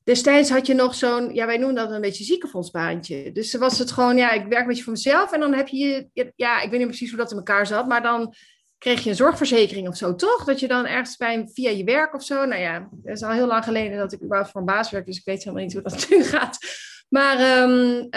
destijds 0.07 0.49
had 0.49 0.67
je 0.67 0.73
nog 0.73 0.95
zo'n, 0.95 1.33
ja, 1.33 1.45
wij 1.45 1.57
noemen 1.57 1.75
dat 1.75 1.91
een 1.91 2.01
beetje 2.01 2.23
ziekenfondsbaantje. 2.23 3.31
Dus 3.31 3.53
was 3.53 3.79
het 3.79 3.91
gewoon, 3.91 4.17
ja, 4.17 4.31
ik 4.31 4.45
werk 4.45 4.61
een 4.61 4.67
beetje 4.67 4.83
voor 4.83 4.93
mezelf, 4.93 5.31
en 5.31 5.39
dan 5.39 5.53
heb 5.53 5.67
je, 5.67 6.09
ja, 6.35 6.61
ik 6.61 6.69
weet 6.69 6.79
niet 6.79 6.87
precies 6.87 7.09
hoe 7.09 7.17
dat 7.17 7.31
in 7.31 7.37
elkaar 7.37 7.67
zat, 7.67 7.87
maar 7.87 8.01
dan 8.01 8.33
kreeg 8.77 9.03
je 9.03 9.09
een 9.09 9.15
zorgverzekering 9.15 9.87
of 9.87 9.97
zo, 9.97 10.15
toch? 10.15 10.43
Dat 10.43 10.59
je 10.59 10.67
dan 10.67 10.85
ergens 10.85 11.17
bij 11.17 11.49
via 11.53 11.69
je 11.69 11.83
werk 11.83 12.13
of 12.13 12.23
zo. 12.23 12.45
Nou 12.45 12.61
ja, 12.61 12.89
het 13.03 13.15
is 13.15 13.23
al 13.23 13.31
heel 13.31 13.47
lang 13.47 13.63
geleden 13.63 13.97
dat 13.97 14.13
ik 14.13 14.23
überhaupt 14.23 14.51
voor 14.51 14.59
een 14.59 14.67
baas 14.67 14.89
werk, 14.89 15.05
dus 15.05 15.17
ik 15.17 15.25
weet 15.25 15.43
helemaal 15.43 15.63
niet 15.63 15.73
hoe 15.73 15.81
dat 15.81 16.07
nu 16.09 16.23
gaat. 16.23 16.57
Maar, 17.09 17.61
um, 17.61 18.07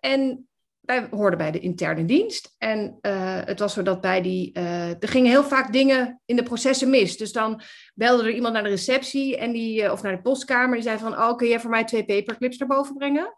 en 0.00 0.48
wij 0.88 1.06
hoorden 1.10 1.38
bij 1.38 1.50
de 1.50 1.58
interne 1.58 2.04
dienst. 2.04 2.54
En 2.58 2.98
uh, 3.02 3.40
het 3.44 3.58
was 3.58 3.72
zo 3.72 3.82
dat 3.82 4.00
bij 4.00 4.22
die, 4.22 4.50
uh, 4.58 4.88
er 4.88 5.08
gingen 5.08 5.30
heel 5.30 5.44
vaak 5.44 5.72
dingen 5.72 6.20
in 6.24 6.36
de 6.36 6.42
processen 6.42 6.90
mis. 6.90 7.16
Dus 7.16 7.32
dan 7.32 7.60
belde 7.94 8.22
er 8.22 8.34
iemand 8.34 8.54
naar 8.54 8.62
de 8.62 8.68
receptie 8.68 9.36
en 9.36 9.52
die, 9.52 9.92
of 9.92 10.02
naar 10.02 10.16
de 10.16 10.22
postkamer, 10.22 10.74
die 10.74 10.82
zei 10.82 10.98
van, 10.98 11.12
oh, 11.12 11.36
kun 11.36 11.48
je 11.48 11.60
voor 11.60 11.70
mij 11.70 11.84
twee 11.84 12.04
paperclips 12.04 12.58
naar 12.58 12.68
boven 12.68 12.94
brengen? 12.94 13.36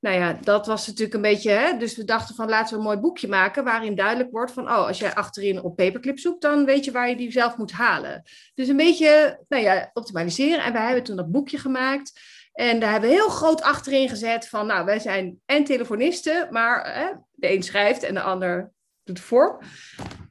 nou 0.00 0.16
ja, 0.16 0.38
dat 0.42 0.66
was 0.66 0.86
natuurlijk 0.86 1.14
een 1.14 1.22
beetje, 1.22 1.50
hè? 1.50 1.76
dus 1.76 1.96
we 1.96 2.04
dachten 2.04 2.34
van 2.34 2.48
laten 2.48 2.72
we 2.72 2.78
een 2.78 2.86
mooi 2.86 2.98
boekje 2.98 3.28
maken 3.28 3.64
waarin 3.64 3.94
duidelijk 3.94 4.30
wordt 4.30 4.52
van, 4.52 4.64
oh, 4.64 4.86
als 4.86 4.98
jij 4.98 5.14
achterin 5.14 5.62
op 5.62 5.76
paperclip 5.76 6.18
zoekt, 6.18 6.42
dan 6.42 6.64
weet 6.64 6.84
je 6.84 6.92
waar 6.92 7.08
je 7.08 7.16
die 7.16 7.32
zelf 7.32 7.56
moet 7.56 7.72
halen. 7.72 8.22
Dus 8.54 8.68
een 8.68 8.76
beetje, 8.76 9.40
nou 9.48 9.62
ja, 9.62 9.90
optimaliseren. 9.92 10.64
En 10.64 10.72
wij 10.72 10.84
hebben 10.84 11.02
toen 11.02 11.16
dat 11.16 11.30
boekje 11.30 11.58
gemaakt. 11.58 12.20
En 12.52 12.80
daar 12.80 12.90
hebben 12.90 13.10
we 13.10 13.16
heel 13.16 13.28
groot 13.28 13.62
achterin 13.62 14.08
gezet 14.08 14.48
van, 14.48 14.66
nou, 14.66 14.84
wij 14.84 14.98
zijn 14.98 15.40
en 15.46 15.64
telefonisten, 15.64 16.48
maar 16.50 16.94
hè, 16.94 17.10
de 17.32 17.52
een 17.52 17.62
schrijft 17.62 18.02
en 18.02 18.14
de 18.14 18.20
ander 18.20 18.72
doet 19.04 19.20
vorm. 19.20 19.58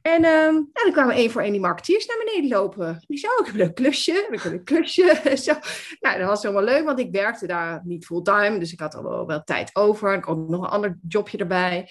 En 0.02 0.24
um, 0.24 0.70
dan 0.72 0.92
kwamen 0.92 1.14
één 1.14 1.30
voor 1.30 1.42
één 1.42 1.52
die 1.52 1.60
marketeers 1.60 2.06
naar 2.06 2.22
beneden 2.24 2.50
lopen. 2.50 3.04
Ik 3.06 3.18
zei, 3.18 3.32
oh, 3.32 3.46
ik 3.46 3.52
heb 3.52 3.66
een 3.66 3.74
klusje. 3.74 4.28
Ik 4.30 4.40
heb 4.40 4.52
een 4.52 4.64
klusje. 4.64 5.20
Zo. 5.44 5.52
Nou, 6.00 6.18
dat 6.18 6.28
was 6.28 6.42
helemaal 6.42 6.64
leuk, 6.64 6.84
want 6.84 6.98
ik 6.98 7.12
werkte 7.12 7.46
daar 7.46 7.80
niet 7.84 8.06
fulltime. 8.06 8.58
Dus 8.58 8.72
ik 8.72 8.80
had 8.80 8.94
al 8.94 9.02
wel, 9.02 9.26
wel 9.26 9.42
tijd 9.44 9.70
over. 9.72 10.14
Ik 10.14 10.24
had 10.24 10.36
nog 10.36 10.62
een 10.62 10.70
ander 10.70 10.98
jobje 11.08 11.38
erbij. 11.38 11.88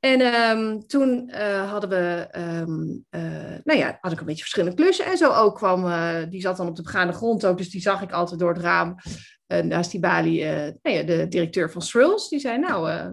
En 0.00 0.20
um, 0.20 0.86
toen 0.86 1.30
uh, 1.34 1.70
hadden 1.70 1.90
we, 1.90 2.28
um, 2.38 3.04
uh, 3.10 3.56
nou 3.64 3.78
ja, 3.78 3.98
had 4.00 4.12
ik 4.12 4.20
een 4.20 4.26
beetje 4.26 4.42
verschillende 4.42 4.76
klussen. 4.76 5.04
En 5.04 5.16
zo 5.16 5.30
ook 5.30 5.54
kwam, 5.54 5.86
uh, 5.86 6.16
die 6.28 6.40
zat 6.40 6.56
dan 6.56 6.68
op 6.68 6.76
de 6.76 6.82
begaande 6.82 7.12
grond 7.12 7.46
ook. 7.46 7.58
Dus 7.58 7.70
die 7.70 7.80
zag 7.80 8.02
ik 8.02 8.12
altijd 8.12 8.40
door 8.40 8.52
het 8.52 8.62
raam. 8.62 8.96
En 9.46 9.68
naast 9.68 9.90
die 9.90 10.00
balie, 10.00 10.44
nou 10.44 10.96
ja, 10.96 11.02
de 11.02 11.28
directeur 11.28 11.70
van 11.70 11.80
Thrills. 11.80 12.28
Die 12.28 12.38
zei, 12.38 12.58
nou, 12.58 13.12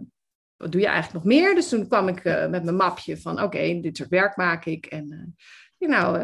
wat 0.57 0.72
doe 0.72 0.81
je 0.81 0.88
eigenlijk 0.88 1.25
nog 1.25 1.33
meer? 1.33 1.56
Dus 1.56 1.69
toen 1.69 1.88
kwam 1.88 2.07
ik 2.07 2.24
uh, 2.24 2.48
met 2.48 2.63
mijn 2.63 2.75
mapje 2.75 3.18
van, 3.18 3.42
oké, 3.42 3.80
dit 3.80 3.98
soort 3.98 4.10
werk 4.10 4.36
maak 4.36 4.66
ik. 4.66 4.86
En 4.86 5.36
uh, 5.80 5.89
nou, 5.89 6.19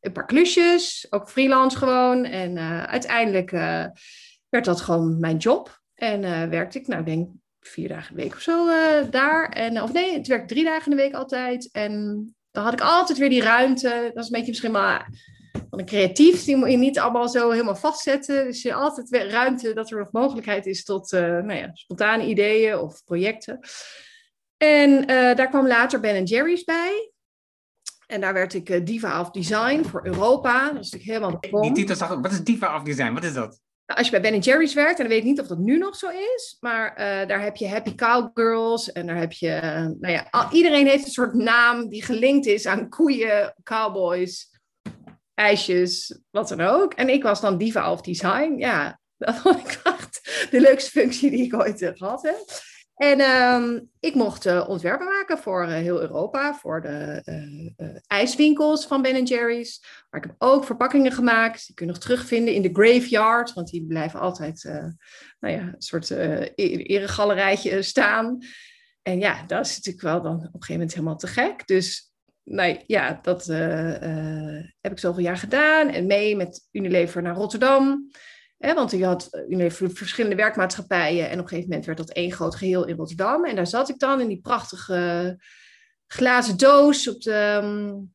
een 0.00 0.12
paar 0.12 0.26
klusjes, 0.26 1.06
ook 1.10 1.30
freelance 1.30 1.78
gewoon. 1.78 2.24
En 2.24 2.58
uiteindelijk 2.86 3.50
werd 4.48 4.64
dat 4.64 4.80
gewoon 4.80 5.20
mijn 5.20 5.36
job. 5.36 5.80
En 5.94 6.50
werkte 6.50 6.78
ik, 6.78 6.86
nou, 6.86 7.00
ik 7.00 7.06
denk 7.06 7.28
vier 7.60 7.88
dagen 7.88 8.16
de 8.16 8.22
week 8.22 8.34
of 8.34 8.40
zo 8.40 8.66
daar. 9.10 9.48
En, 9.48 9.82
of 9.82 9.92
nee, 9.92 10.12
het 10.12 10.26
werkte 10.26 10.54
drie 10.54 10.64
dagen 10.64 10.90
in 10.90 10.96
de 10.96 11.02
week 11.02 11.14
altijd. 11.14 11.68
En 11.72 12.24
dan 12.50 12.64
had 12.64 12.72
ik 12.72 12.80
altijd 12.80 13.18
weer 13.18 13.28
die 13.28 13.42
ruimte. 13.42 14.10
Dat 14.14 14.24
is 14.24 14.30
een 14.30 14.36
beetje 14.36 14.48
misschien 14.48 14.70
maar 14.70 15.08
een 15.70 15.86
creatief, 15.86 16.44
die 16.44 16.56
moet 16.56 16.70
je 16.70 16.76
niet 16.76 16.98
allemaal 16.98 17.28
zo 17.28 17.50
helemaal 17.50 17.76
vastzetten. 17.76 18.44
Dus 18.44 18.62
je 18.62 18.74
altijd 18.74 19.08
weer 19.08 19.30
ruimte 19.30 19.72
dat 19.72 19.90
er 19.90 19.98
nog 19.98 20.12
mogelijkheid 20.12 20.66
is 20.66 20.84
tot 20.84 21.12
uh, 21.12 21.20
nou 21.20 21.52
ja, 21.52 21.70
spontane 21.72 22.26
ideeën 22.26 22.78
of 22.78 23.04
projecten. 23.04 23.58
En 24.56 24.90
uh, 24.90 25.06
daar 25.06 25.48
kwam 25.48 25.66
later 25.66 26.00
Ben 26.00 26.24
Jerry's 26.24 26.64
bij. 26.64 27.12
En 28.06 28.20
daar 28.20 28.32
werd 28.32 28.54
ik 28.54 28.68
uh, 28.68 28.84
Diva 28.84 29.20
of 29.20 29.30
Design 29.30 29.82
voor 29.82 30.06
Europa. 30.06 30.72
Dat 30.72 30.84
is 30.84 30.90
natuurlijk 30.90 31.04
helemaal 31.10 31.40
de 31.40 31.60
Die 31.60 31.72
titel 31.72 31.96
zag 31.96 32.08
wat 32.08 32.32
is 32.32 32.44
Diva 32.44 32.76
of 32.76 32.82
Design? 32.82 33.12
Wat 33.12 33.24
is 33.24 33.34
dat? 33.34 33.60
Nou, 33.86 34.02
als 34.02 34.10
je 34.10 34.20
bij 34.20 34.30
Ben 34.30 34.40
Jerry's 34.40 34.74
werkt, 34.74 34.98
en 34.98 35.04
dan 35.04 35.08
weet 35.08 35.18
ik 35.18 35.28
niet 35.28 35.40
of 35.40 35.46
dat 35.46 35.58
nu 35.58 35.78
nog 35.78 35.96
zo 35.96 36.08
is, 36.08 36.56
maar 36.60 36.94
daar 37.26 37.42
heb 37.42 37.56
je 37.56 37.68
Happy 37.68 37.94
Cowgirls 37.94 38.92
en 38.92 39.06
daar 39.06 39.16
heb 39.16 39.32
je, 39.32 39.50
nou 40.00 40.12
ja, 40.12 40.48
iedereen 40.52 40.86
heeft 40.86 41.04
een 41.04 41.10
soort 41.10 41.34
naam 41.34 41.88
die 41.88 42.04
gelinkt 42.04 42.46
is 42.46 42.66
aan 42.66 42.88
koeien, 42.88 43.54
cowboys, 43.62 44.49
ijsjes, 45.40 46.18
wat 46.30 46.48
dan 46.48 46.60
ook. 46.60 46.92
En 46.92 47.08
ik 47.08 47.22
was 47.22 47.40
dan 47.40 47.58
diva 47.58 47.92
of 47.92 48.00
design. 48.00 48.54
Ja, 48.58 49.00
dat 49.16 49.36
vond 49.36 49.58
ik 49.58 49.80
echt 49.84 50.48
de 50.50 50.60
leukste 50.60 50.90
functie 50.90 51.30
die 51.30 51.44
ik 51.44 51.54
ooit 51.54 51.90
gehad. 51.94 52.34
En 52.94 53.20
um, 53.20 53.90
ik 54.00 54.14
mocht 54.14 54.46
uh, 54.46 54.68
ontwerpen 54.68 55.06
maken 55.06 55.38
voor 55.38 55.64
uh, 55.64 55.72
heel 55.72 56.00
Europa, 56.00 56.54
voor 56.54 56.82
de 56.82 57.22
ijswinkels 58.06 58.86
van 58.86 59.02
Ben 59.02 59.24
Jerry's. 59.24 59.84
Maar 60.10 60.20
ik 60.22 60.26
heb 60.26 60.36
ook 60.38 60.64
verpakkingen 60.64 61.12
gemaakt. 61.12 61.66
Die 61.66 61.74
kun 61.74 61.86
je 61.86 61.92
nog 61.92 62.00
terugvinden 62.00 62.54
in 62.54 62.62
de 62.62 62.70
graveyard, 62.72 63.52
want 63.52 63.70
die 63.70 63.86
blijven 63.86 64.20
altijd 64.20 64.62
nou 65.40 65.54
ja, 65.54 65.60
een 65.60 65.74
soort 65.82 66.10
eregalerijtje 66.10 67.82
staan. 67.82 68.38
En 69.02 69.18
ja, 69.18 69.44
dat 69.46 69.66
is 69.66 69.76
natuurlijk 69.76 70.04
wel 70.04 70.22
dan 70.22 70.34
op 70.34 70.42
een 70.42 70.50
gegeven 70.50 70.72
moment 70.72 70.94
helemaal 70.94 71.16
te 71.16 71.26
gek. 71.26 71.66
Dus 71.66 72.09
nee, 72.44 72.84
ja, 72.86 73.18
dat 73.22 73.48
uh, 73.48 74.02
uh, 74.02 74.64
heb 74.80 74.92
ik 74.92 74.98
zoveel 74.98 75.22
jaar 75.22 75.36
gedaan. 75.36 75.88
En 75.88 76.06
mee 76.06 76.36
met 76.36 76.68
Unilever 76.72 77.22
naar 77.22 77.34
Rotterdam. 77.34 78.10
Hè, 78.58 78.74
want 78.74 78.90
je 78.90 79.04
had 79.04 79.28
Unilever 79.48 79.90
verschillende 79.90 80.36
werkmaatschappijen. 80.36 81.30
En 81.30 81.38
op 81.38 81.42
een 81.42 81.48
gegeven 81.48 81.68
moment 81.68 81.86
werd 81.86 81.98
dat 81.98 82.10
één 82.10 82.32
groot 82.32 82.54
geheel 82.54 82.86
in 82.86 82.96
Rotterdam. 82.96 83.44
En 83.44 83.56
daar 83.56 83.66
zat 83.66 83.88
ik 83.88 83.98
dan 83.98 84.20
in 84.20 84.28
die 84.28 84.40
prachtige 84.40 85.38
glazen 86.06 86.56
doos 86.56 87.08
op 87.08 87.20
de, 87.20 87.60
um, 87.62 88.12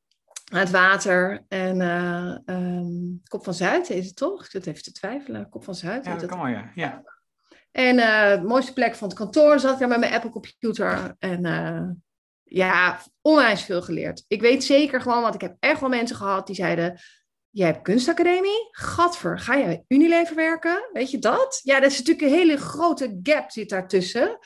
aan 0.52 0.60
het 0.60 0.72
water. 0.72 1.46
En 1.48 1.80
uh, 1.80 2.38
um, 2.46 3.22
Kop 3.28 3.44
van 3.44 3.54
Zuid 3.54 3.90
is 3.90 4.06
het 4.06 4.16
toch? 4.16 4.44
Ik 4.44 4.52
zit 4.52 4.68
even 4.68 4.84
te 4.84 4.92
twijfelen. 4.92 5.50
Kop 5.50 5.64
van 5.64 5.76
Zuid. 5.76 6.06
Ja, 6.06 6.16
dat 6.16 6.30
kan 6.30 6.42
wel, 6.42 6.48
ja. 6.48 6.72
ja. 6.76 7.04
En 7.72 7.98
uh, 7.98 8.42
de 8.42 8.48
mooiste 8.48 8.74
plek 8.74 8.96
van 8.96 9.08
het 9.08 9.18
kantoor 9.18 9.60
zat 9.60 9.74
ik 9.74 9.80
daar 9.80 9.88
met 9.88 10.00
mijn 10.00 10.14
Apple 10.14 10.30
computer. 10.30 11.16
En 11.20 11.46
uh, 11.46 11.90
ja, 12.46 13.02
onwijs 13.22 13.64
veel 13.64 13.82
geleerd. 13.82 14.24
Ik 14.28 14.42
weet 14.42 14.64
zeker 14.64 15.02
gewoon, 15.02 15.22
want 15.22 15.36
ik 15.36 15.42
heb 15.42 15.56
echt 15.60 15.80
wel 15.80 15.90
mensen 15.90 16.16
gehad 16.16 16.48
die 16.48 16.56
zeiden... 16.56 17.00
Jij 17.50 17.68
hebt 17.68 17.82
kunstacademie? 17.82 18.68
Gadver, 18.72 19.40
ga 19.40 19.58
jij 19.58 19.84
Unilever 19.88 20.36
werken? 20.36 20.90
Weet 20.94 21.12
je 21.12 21.20
dat? 21.20 21.60
Ja, 21.64 21.80
dat 21.80 21.92
is 21.92 21.98
natuurlijk 21.98 22.28
een 22.28 22.38
hele 22.38 22.58
grote 22.58 23.20
gap 23.24 23.52
zit 23.52 23.70
daartussen. 23.70 24.38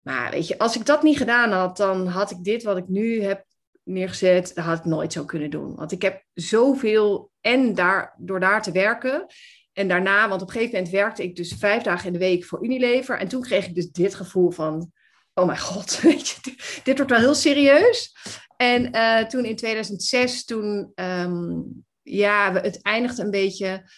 Maar 0.00 0.30
weet 0.30 0.48
je, 0.48 0.58
als 0.58 0.76
ik 0.76 0.86
dat 0.86 1.02
niet 1.02 1.16
gedaan 1.16 1.52
had, 1.52 1.76
dan 1.76 2.06
had 2.06 2.30
ik 2.30 2.44
dit 2.44 2.62
wat 2.62 2.76
ik 2.76 2.88
nu 2.88 3.22
heb 3.22 3.44
neergezet, 3.82 4.54
dat 4.54 4.64
had 4.64 4.78
ik 4.78 4.84
nooit 4.84 5.12
zo 5.12 5.24
kunnen 5.24 5.50
doen. 5.50 5.74
Want 5.74 5.92
ik 5.92 6.02
heb 6.02 6.24
zoveel 6.34 7.30
en 7.40 7.74
daar, 7.74 8.14
door 8.18 8.40
daar 8.40 8.62
te 8.62 8.72
werken. 8.72 9.26
En 9.72 9.88
daarna, 9.88 10.28
want 10.28 10.42
op 10.42 10.46
een 10.46 10.52
gegeven 10.54 10.74
moment 10.74 10.92
werkte 10.92 11.22
ik 11.22 11.36
dus 11.36 11.54
vijf 11.58 11.82
dagen 11.82 12.06
in 12.06 12.12
de 12.12 12.18
week 12.18 12.44
voor 12.44 12.64
Unilever. 12.64 13.18
En 13.18 13.28
toen 13.28 13.42
kreeg 13.42 13.66
ik 13.66 13.74
dus 13.74 13.90
dit 13.90 14.14
gevoel 14.14 14.50
van, 14.50 14.92
oh 15.34 15.46
mijn 15.46 15.58
god, 15.58 16.00
weet 16.00 16.28
je, 16.28 16.54
dit, 16.84 16.96
wordt 16.96 17.12
wel 17.12 17.20
heel 17.20 17.34
serieus. 17.34 18.16
En 18.56 18.96
uh, 18.96 19.24
toen 19.24 19.44
in 19.44 19.56
2006, 19.56 20.44
toen, 20.44 20.92
um, 20.94 21.84
ja, 22.02 22.52
het 22.52 22.82
eindigde 22.82 23.22
een 23.22 23.30
beetje 23.30 23.90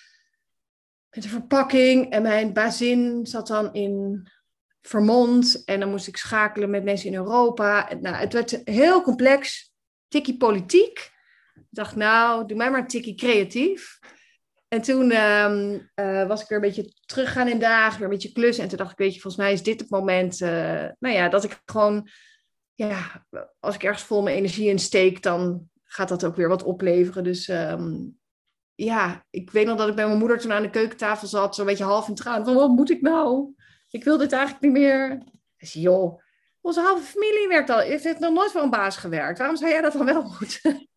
met 1.10 1.22
de 1.22 1.28
verpakking. 1.28 2.10
En 2.10 2.22
mijn 2.22 2.52
bazin 2.52 3.26
zat 3.26 3.46
dan 3.46 3.74
in 3.74 4.26
Vermont. 4.82 5.64
En 5.64 5.80
dan 5.80 5.90
moest 5.90 6.06
ik 6.06 6.16
schakelen 6.16 6.70
met 6.70 6.84
mensen 6.84 7.08
in 7.08 7.14
Europa. 7.14 7.94
Nou, 8.00 8.16
het 8.16 8.32
werd 8.32 8.60
heel 8.64 9.02
complex 9.02 9.72
tikkie 10.08 10.36
politiek. 10.36 11.10
Ik 11.54 11.66
dacht, 11.70 11.96
nou, 11.96 12.46
doe 12.46 12.56
mij 12.56 12.70
maar 12.70 12.80
een 12.80 12.86
tikkie 12.86 13.14
creatief. 13.14 13.98
En 14.76 14.82
toen 14.82 15.16
um, 15.16 15.90
uh, 15.94 16.26
was 16.26 16.42
ik 16.42 16.48
weer 16.48 16.58
een 16.58 16.64
beetje 16.64 16.92
teruggaan 17.06 17.48
in 17.48 17.58
dagen, 17.58 17.98
weer 17.98 18.08
een 18.08 18.14
beetje 18.14 18.32
klussen. 18.32 18.62
En 18.62 18.68
toen 18.68 18.78
dacht 18.78 18.90
ik, 18.90 18.98
weet 18.98 19.14
je, 19.14 19.20
volgens 19.20 19.42
mij 19.42 19.52
is 19.52 19.62
dit 19.62 19.80
het 19.80 19.90
moment, 19.90 20.40
uh, 20.40 20.48
nou 20.98 21.14
ja, 21.14 21.28
dat 21.28 21.44
ik 21.44 21.62
gewoon, 21.64 22.08
ja, 22.74 23.26
als 23.60 23.74
ik 23.74 23.82
ergens 23.82 24.02
vol 24.02 24.22
mijn 24.22 24.36
energie 24.36 24.68
in 24.68 24.78
steek, 24.78 25.22
dan 25.22 25.68
gaat 25.84 26.08
dat 26.08 26.24
ook 26.24 26.36
weer 26.36 26.48
wat 26.48 26.62
opleveren. 26.62 27.24
Dus 27.24 27.48
um, 27.48 28.18
ja, 28.74 29.24
ik 29.30 29.50
weet 29.50 29.66
nog 29.66 29.78
dat 29.78 29.88
ik 29.88 29.94
bij 29.94 30.06
mijn 30.06 30.18
moeder 30.18 30.38
toen 30.38 30.52
aan 30.52 30.62
de 30.62 30.70
keukentafel 30.70 31.28
zat, 31.28 31.54
zo'n 31.54 31.66
beetje 31.66 31.84
half 31.84 32.08
in 32.08 32.14
traan. 32.14 32.44
Van, 32.44 32.54
wat 32.54 32.70
moet 32.70 32.90
ik 32.90 33.00
nou? 33.00 33.54
Ik 33.90 34.04
wil 34.04 34.18
dit 34.18 34.32
eigenlijk 34.32 34.64
niet 34.64 34.72
meer. 34.72 35.22
Zei, 35.56 35.84
joh, 35.84 36.22
onze 36.60 36.80
halve 36.80 37.02
familie 37.02 37.48
werkt 37.48 37.70
al, 37.70 37.78
heeft 37.78 38.18
nog 38.18 38.32
nooit 38.32 38.50
voor 38.50 38.62
een 38.62 38.70
baas 38.70 38.96
gewerkt. 38.96 39.38
Waarom 39.38 39.56
zou 39.56 39.70
jij 39.70 39.80
dat 39.80 39.92
dan 39.92 40.04
wel 40.04 40.22
moeten? 40.38 40.88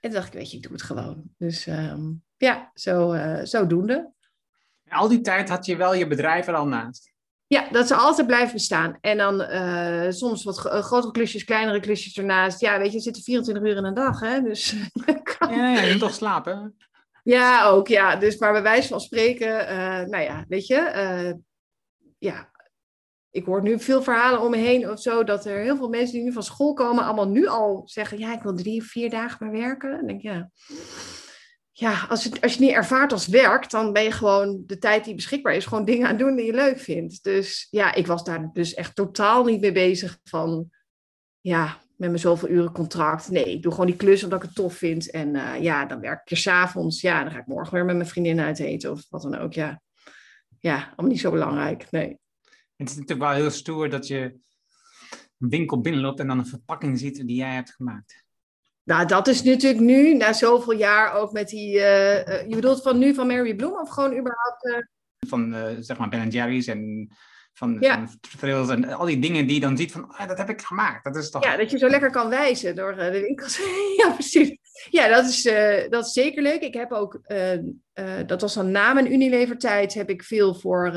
en 0.00 0.10
toen 0.10 0.10
dacht 0.10 0.26
ik, 0.26 0.32
weet 0.32 0.50
je, 0.50 0.56
ik 0.56 0.62
doe 0.62 0.72
het 0.72 0.82
gewoon. 0.82 1.22
Dus 1.38 1.66
um, 1.66 2.22
ja, 2.44 2.70
zo, 2.74 3.12
uh, 3.12 3.40
zodoende. 3.42 4.12
Al 4.88 5.08
die 5.08 5.20
tijd 5.20 5.48
had 5.48 5.66
je 5.66 5.76
wel 5.76 5.94
je 5.94 6.06
bedrijf 6.06 6.46
er 6.46 6.54
al 6.54 6.66
naast? 6.66 7.12
Ja, 7.46 7.68
dat 7.70 7.86
ze 7.86 7.94
altijd 7.94 8.26
blijven 8.26 8.52
bestaan. 8.52 8.98
En 9.00 9.16
dan 9.16 9.40
uh, 9.40 10.10
soms 10.10 10.44
wat 10.44 10.58
grotere 10.58 11.12
klusjes, 11.12 11.44
kleinere 11.44 11.80
klusjes 11.80 12.16
ernaast. 12.18 12.60
Ja, 12.60 12.78
weet 12.78 12.92
je, 12.92 13.00
zitten 13.00 13.22
24 13.22 13.64
uur 13.64 13.76
in 13.76 13.84
een 13.84 13.94
dag, 13.94 14.20
hè. 14.20 14.40
Dus 14.42 14.74
kan... 15.38 15.54
Ja, 15.56 15.68
ja, 15.68 15.80
je 15.80 15.90
moet 15.90 16.00
toch 16.00 16.14
slapen? 16.14 16.76
Ja, 17.22 17.66
ook, 17.66 17.88
ja. 17.88 18.16
Dus 18.16 18.38
maar 18.38 18.52
bij 18.52 18.62
wijze 18.62 18.88
van 18.88 19.00
spreken, 19.00 19.72
uh, 19.72 20.00
nou 20.00 20.22
ja, 20.22 20.44
weet 20.48 20.66
je... 20.66 21.38
ja, 22.18 22.52
ik 23.30 23.44
hoor 23.44 23.62
nu 23.62 23.80
veel 23.80 24.02
verhalen 24.02 24.40
om 24.40 24.50
me 24.50 24.56
heen 24.56 24.90
of 24.90 25.00
zo, 25.00 25.24
dat 25.24 25.44
er 25.44 25.58
heel 25.58 25.76
veel 25.76 25.88
mensen 25.88 26.14
die 26.14 26.24
nu 26.24 26.32
van 26.32 26.42
school 26.42 26.72
komen, 26.72 27.04
allemaal 27.04 27.28
nu 27.28 27.46
al 27.46 27.82
zeggen, 27.84 28.18
ja, 28.18 28.32
ik 28.32 28.42
wil 28.42 28.54
drie 28.54 28.82
vier 28.82 29.10
dagen 29.10 29.46
maar 29.46 29.60
werken. 29.60 29.98
En 29.98 30.06
denk 30.06 30.22
ja, 30.22 30.50
ja 31.76 32.06
als, 32.08 32.24
het, 32.24 32.40
als 32.40 32.54
je 32.54 32.60
niet 32.60 32.74
ervaart 32.74 33.12
als 33.12 33.26
werk, 33.26 33.70
dan 33.70 33.92
ben 33.92 34.02
je 34.02 34.10
gewoon 34.10 34.62
de 34.66 34.78
tijd 34.78 35.04
die 35.04 35.14
beschikbaar 35.14 35.54
is, 35.54 35.66
gewoon 35.66 35.84
dingen 35.84 36.08
aan 36.08 36.16
doen 36.16 36.36
die 36.36 36.46
je 36.46 36.52
leuk 36.52 36.78
vindt. 36.78 37.22
Dus 37.22 37.66
ja, 37.70 37.94
ik 37.94 38.06
was 38.06 38.24
daar 38.24 38.50
dus 38.52 38.74
echt 38.74 38.96
totaal 38.96 39.44
niet 39.44 39.60
mee 39.60 39.72
bezig 39.72 40.18
van, 40.22 40.70
ja, 41.40 41.78
met 41.96 42.08
mijn 42.08 42.18
zoveel 42.18 42.48
uren 42.48 42.72
contract. 42.72 43.30
Nee, 43.30 43.52
ik 43.52 43.62
doe 43.62 43.72
gewoon 43.72 43.86
die 43.86 43.96
klus 43.96 44.24
omdat 44.24 44.42
ik 44.42 44.48
het 44.48 44.54
tof 44.54 44.74
vind. 44.74 45.10
En 45.10 45.34
uh, 45.34 45.62
ja, 45.62 45.86
dan 45.86 46.00
werk 46.00 46.20
ik 46.20 46.30
er 46.30 46.36
s'avonds. 46.36 47.00
Ja, 47.00 47.22
dan 47.22 47.32
ga 47.32 47.38
ik 47.38 47.46
morgen 47.46 47.74
weer 47.74 47.84
met 47.84 47.96
mijn 47.96 48.08
vriendin 48.08 48.40
uit 48.40 48.58
eten 48.58 48.90
of 48.90 49.06
wat 49.08 49.22
dan 49.22 49.34
ook. 49.34 49.52
Ja, 49.52 49.82
ja 50.58 50.76
allemaal 50.76 51.10
niet 51.10 51.20
zo 51.20 51.30
belangrijk. 51.30 51.90
Nee. 51.90 52.18
Het 52.76 52.88
is 52.88 52.94
natuurlijk 52.94 53.20
wel 53.20 53.30
heel 53.30 53.50
stoer 53.50 53.90
dat 53.90 54.06
je 54.06 54.20
een 55.38 55.48
winkel 55.48 55.80
binnenloopt 55.80 56.20
en 56.20 56.26
dan 56.26 56.38
een 56.38 56.46
verpakking 56.46 56.98
ziet 56.98 57.26
die 57.26 57.36
jij 57.36 57.54
hebt 57.54 57.70
gemaakt. 57.70 58.23
Nou, 58.84 59.06
dat 59.06 59.28
is 59.28 59.42
natuurlijk 59.42 59.82
nu, 59.82 60.14
na 60.14 60.32
zoveel 60.32 60.72
jaar 60.72 61.14
ook 61.14 61.32
met 61.32 61.48
die... 61.48 61.76
Uh, 61.76 62.18
uh, 62.18 62.48
je 62.48 62.54
bedoelt 62.54 62.82
van 62.82 62.98
nu 62.98 63.14
van 63.14 63.26
Mary 63.26 63.54
Bloom 63.54 63.80
of 63.80 63.88
gewoon 63.88 64.18
überhaupt... 64.18 64.64
Uh... 64.64 64.76
Van, 65.28 65.56
zeg 65.80 65.98
maar, 65.98 66.08
Ben 66.08 66.28
Jerry's 66.28 66.66
en 66.66 67.08
van, 67.52 67.76
ja. 67.80 68.08
van 68.20 68.70
en 68.70 68.92
al 68.92 69.06
die 69.06 69.18
dingen 69.18 69.46
die 69.46 69.54
je 69.54 69.60
dan 69.60 69.76
ziet 69.76 69.92
van, 69.92 70.08
ah, 70.08 70.28
dat 70.28 70.38
heb 70.38 70.48
ik 70.48 70.62
gemaakt. 70.62 71.04
Dat 71.04 71.16
is 71.16 71.30
toch... 71.30 71.44
Ja, 71.44 71.56
dat 71.56 71.70
je 71.70 71.78
zo 71.78 71.88
lekker 71.88 72.10
kan 72.10 72.28
wijzen 72.28 72.76
door 72.76 72.96
de 72.96 73.10
winkels. 73.10 73.60
ja, 74.02 74.10
precies. 74.10 74.56
Ja, 74.90 75.08
dat 75.08 75.28
is, 75.28 75.42
dat 75.90 76.06
is 76.06 76.12
zeker 76.12 76.42
leuk. 76.42 76.62
Ik 76.62 76.74
heb 76.74 76.92
ook, 76.92 77.20
dat 78.26 78.40
was 78.40 78.54
dan 78.54 78.70
na 78.70 78.92
mijn 78.92 79.12
Unilever 79.12 79.58
tijd, 79.58 79.94
heb 79.94 80.10
ik 80.10 80.22
veel 80.22 80.54
voor 80.54 80.90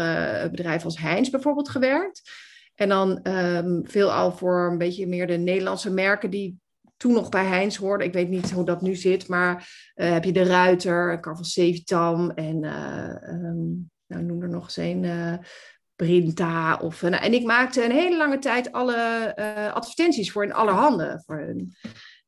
bedrijven 0.52 0.84
als 0.84 0.98
Heinz 0.98 1.30
bijvoorbeeld 1.30 1.70
gewerkt. 1.70 2.22
En 2.76 2.90
dan 2.90 3.20
um, 3.28 3.82
veel 3.88 4.12
al 4.12 4.32
voor 4.32 4.68
een 4.72 4.78
beetje 4.78 5.08
meer 5.08 5.28
de 5.28 5.38
Nederlandse 5.38 5.92
merken 5.92 6.30
die 6.30 6.60
toen 6.98 7.14
nog 7.14 7.30
bij 7.30 7.46
Heinz 7.46 7.78
hoorde. 7.78 8.04
Ik 8.04 8.14
weet 8.14 8.30
niet 8.30 8.52
hoe 8.52 8.66
dat 8.66 8.82
nu 8.82 8.96
zit, 8.96 9.28
maar 9.28 9.56
uh, 9.96 10.12
heb 10.12 10.24
je 10.24 10.32
de 10.32 10.44
Ruiter, 10.44 11.20
Carvel 11.20 11.44
Sevitam 11.44 12.32
en 12.32 12.64
uh, 12.64 13.16
um, 13.30 13.90
nou, 14.08 14.24
noem 14.24 14.42
er 14.42 14.50
nog 14.50 14.64
eens 14.64 14.78
een, 14.78 15.04
uh, 15.04 15.34
Brinta. 15.96 16.78
Of, 16.78 17.02
nou, 17.02 17.24
en 17.24 17.34
ik 17.34 17.44
maakte 17.44 17.84
een 17.84 17.92
hele 17.92 18.18
lange 18.18 18.40
tijd 18.40 18.72
alle 18.72 19.36
advertenties 19.74 20.32
voor 20.32 20.44
in 20.44 20.54
allerhande 20.54 21.24
voor 21.26 21.38
hun. 21.38 21.76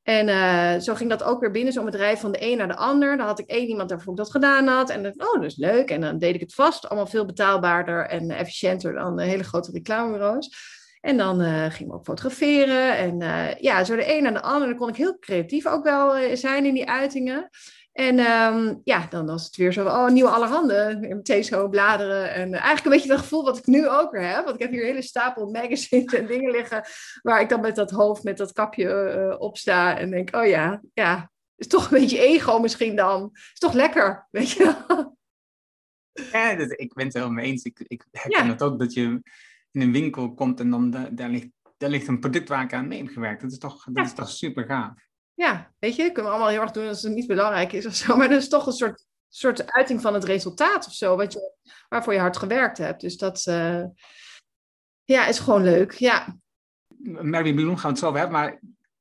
En 0.04 0.82
zo 0.82 0.96
ging 0.96 1.10
dat 1.10 1.24
ook 1.24 1.40
weer 1.40 1.52
binnen, 1.52 1.74
zo'n 1.74 1.86
bedrijf 1.86 2.20
van 2.20 2.32
de 2.32 2.52
een 2.52 2.58
naar 2.58 2.68
de 2.68 2.76
ander. 2.76 3.18
Dan 3.18 3.26
had 3.26 3.40
ik 3.40 3.50
één 3.50 3.68
iemand 3.68 3.90
daarvoor 3.90 4.16
dat 4.16 4.32
gedaan 4.32 4.68
had. 4.68 4.90
En 4.90 5.04
dan, 5.04 5.14
oh, 5.18 5.34
dat 5.34 5.44
is 5.44 5.56
leuk. 5.56 5.90
En 5.90 6.02
dan 6.02 6.18
deed 6.18 6.36
ik 6.36 6.40
het 6.40 6.54
vast. 6.54 6.88
Allemaal 6.90 7.08
veel 7.08 7.26
betaalbaarder 7.26 8.06
en 8.06 8.30
efficiënter 8.32 8.94
dan 8.94 9.16
de 9.16 9.24
hele 9.24 9.44
grote 9.44 9.72
reclamebureaus. 9.72 10.78
En 11.00 11.18
dan 11.18 11.42
uh, 11.42 11.66
gingen 11.66 11.92
we 11.92 11.98
ook 11.98 12.06
fotograferen. 12.06 12.98
En 12.98 13.22
uh, 13.22 13.56
ja, 13.56 13.84
zo 13.84 13.96
de 13.96 14.16
een 14.16 14.24
naar 14.24 14.34
de 14.34 14.42
ander. 14.42 14.68
Dan 14.68 14.78
kon 14.78 14.90
ik 14.90 14.96
heel 14.96 15.20
creatief 15.20 15.66
ook 15.66 15.84
wel 15.84 16.20
uh, 16.20 16.36
zijn 16.36 16.66
in 16.66 16.74
die 16.74 16.90
uitingen. 16.90 17.50
En 17.92 18.20
um, 18.20 18.82
ja, 18.84 19.08
dan 19.10 19.26
was 19.26 19.46
het 19.46 19.56
weer 19.56 19.74
zo, 19.74 19.86
oh, 19.86 20.10
nieuwe 20.10 20.30
allerhande. 20.30 20.98
Meteen 21.00 21.44
zo 21.44 21.70
bladeren. 21.70 22.34
En 22.34 22.54
eigenlijk 22.54 22.86
een 22.86 22.92
beetje 22.92 23.08
dat 23.08 23.20
gevoel 23.20 23.44
wat 23.44 23.58
ik 23.58 23.66
nu 23.66 23.90
ook 23.90 24.12
weer 24.12 24.28
heb. 24.28 24.44
Want 24.44 24.56
ik 24.56 24.62
heb 24.62 24.72
hier 24.72 24.82
een 24.82 24.88
hele 24.88 25.02
stapel 25.02 25.50
magazines 25.62 26.14
en 26.14 26.28
dingen 26.28 26.52
liggen... 26.52 26.84
waar 27.22 27.42
ik 27.42 27.50
dan 27.50 27.62
met 27.62 27.76
dat 27.76 27.92
hoofd, 27.92 28.24
met 28.24 28.38
dat 28.38 28.52
kapje 28.52 29.36
op 29.40 29.58
sta. 29.58 29.98
En 29.98 30.10
denk, 30.10 30.36
oh 30.36 30.46
ja, 30.46 30.82
ja, 30.94 31.30
is 31.60 31.68
toch 31.68 31.92
een 31.92 32.00
beetje 32.00 32.20
ego 32.20 32.60
misschien 32.60 32.96
dan. 32.96 33.30
Is 33.34 33.60
toch 33.60 33.74
lekker, 33.74 34.28
weet 34.32 34.52
je 34.52 34.76
Ja, 36.32 36.56
dat, 36.56 36.72
ik 36.80 36.94
ben 36.94 37.06
het 37.06 37.14
helemaal 37.14 37.36
mee 37.36 37.46
eens. 37.46 37.64
Ik, 37.64 37.80
ik 37.88 38.06
herken 38.12 38.46
ja. 38.46 38.52
het 38.52 38.64
ook, 38.64 38.80
dat 38.80 38.94
je 38.94 39.22
in 39.72 39.82
een 39.82 39.92
winkel 39.92 40.34
komt 40.34 40.60
en 40.60 40.70
dan 40.70 40.90
de, 40.90 41.14
daar, 41.14 41.30
ligt, 41.30 41.48
daar 41.78 41.90
ligt 41.90 42.08
een 42.08 42.20
product 42.20 42.50
waar 42.50 42.64
ik 42.64 42.74
aan 42.74 42.88
mee 42.88 43.04
heb 43.04 43.12
gewerkt. 43.12 43.42
Dat 43.42 43.52
is 43.52 43.58
toch, 43.58 43.84
dat 43.92 44.06
is 44.06 44.14
toch 44.14 44.30
super 44.30 44.66
gaaf. 44.66 45.08
Ja, 45.34 45.72
weet 45.80 45.96
je, 45.96 46.12
kunnen 46.12 46.24
we 46.24 46.30
allemaal 46.30 46.48
heel 46.48 46.62
erg 46.62 46.72
doen 46.72 46.88
als 46.88 47.02
het 47.02 47.14
niet 47.14 47.28
belangrijk 47.28 47.74
is 47.74 47.86
of 47.86 47.96
zo. 47.96 48.18
Maar 48.18 48.30
dat 48.30 48.42
is 48.42 48.50
toch 48.50 48.66
een 48.66 48.74
soort, 48.74 49.06
soort 49.28 49.72
uiting 49.72 50.02
van 50.02 50.14
het 50.14 50.24
resultaat 50.24 50.88
of 50.88 50.94
zo, 50.94 51.16
wat 51.16 51.34
je, 51.34 51.54
waarvoor 51.90 52.14
je 52.14 52.20
hard 52.20 52.38
gewerkt 52.38 52.78
hebt. 52.78 53.02
Dus 53.02 53.18
dat 53.18 53.46
uh, 53.50 53.84
ja, 55.04 55.28
is 55.28 55.40
gewoon 55.40 55.64
leuk. 55.64 55.92
Ja. 55.92 56.38
Mary 57.22 57.54
Bloem 57.54 57.76
gaan 57.76 57.82
we 57.82 57.88
het 57.88 58.00
zo 58.00 58.14
hebben, 58.14 58.32
maar 58.32 58.60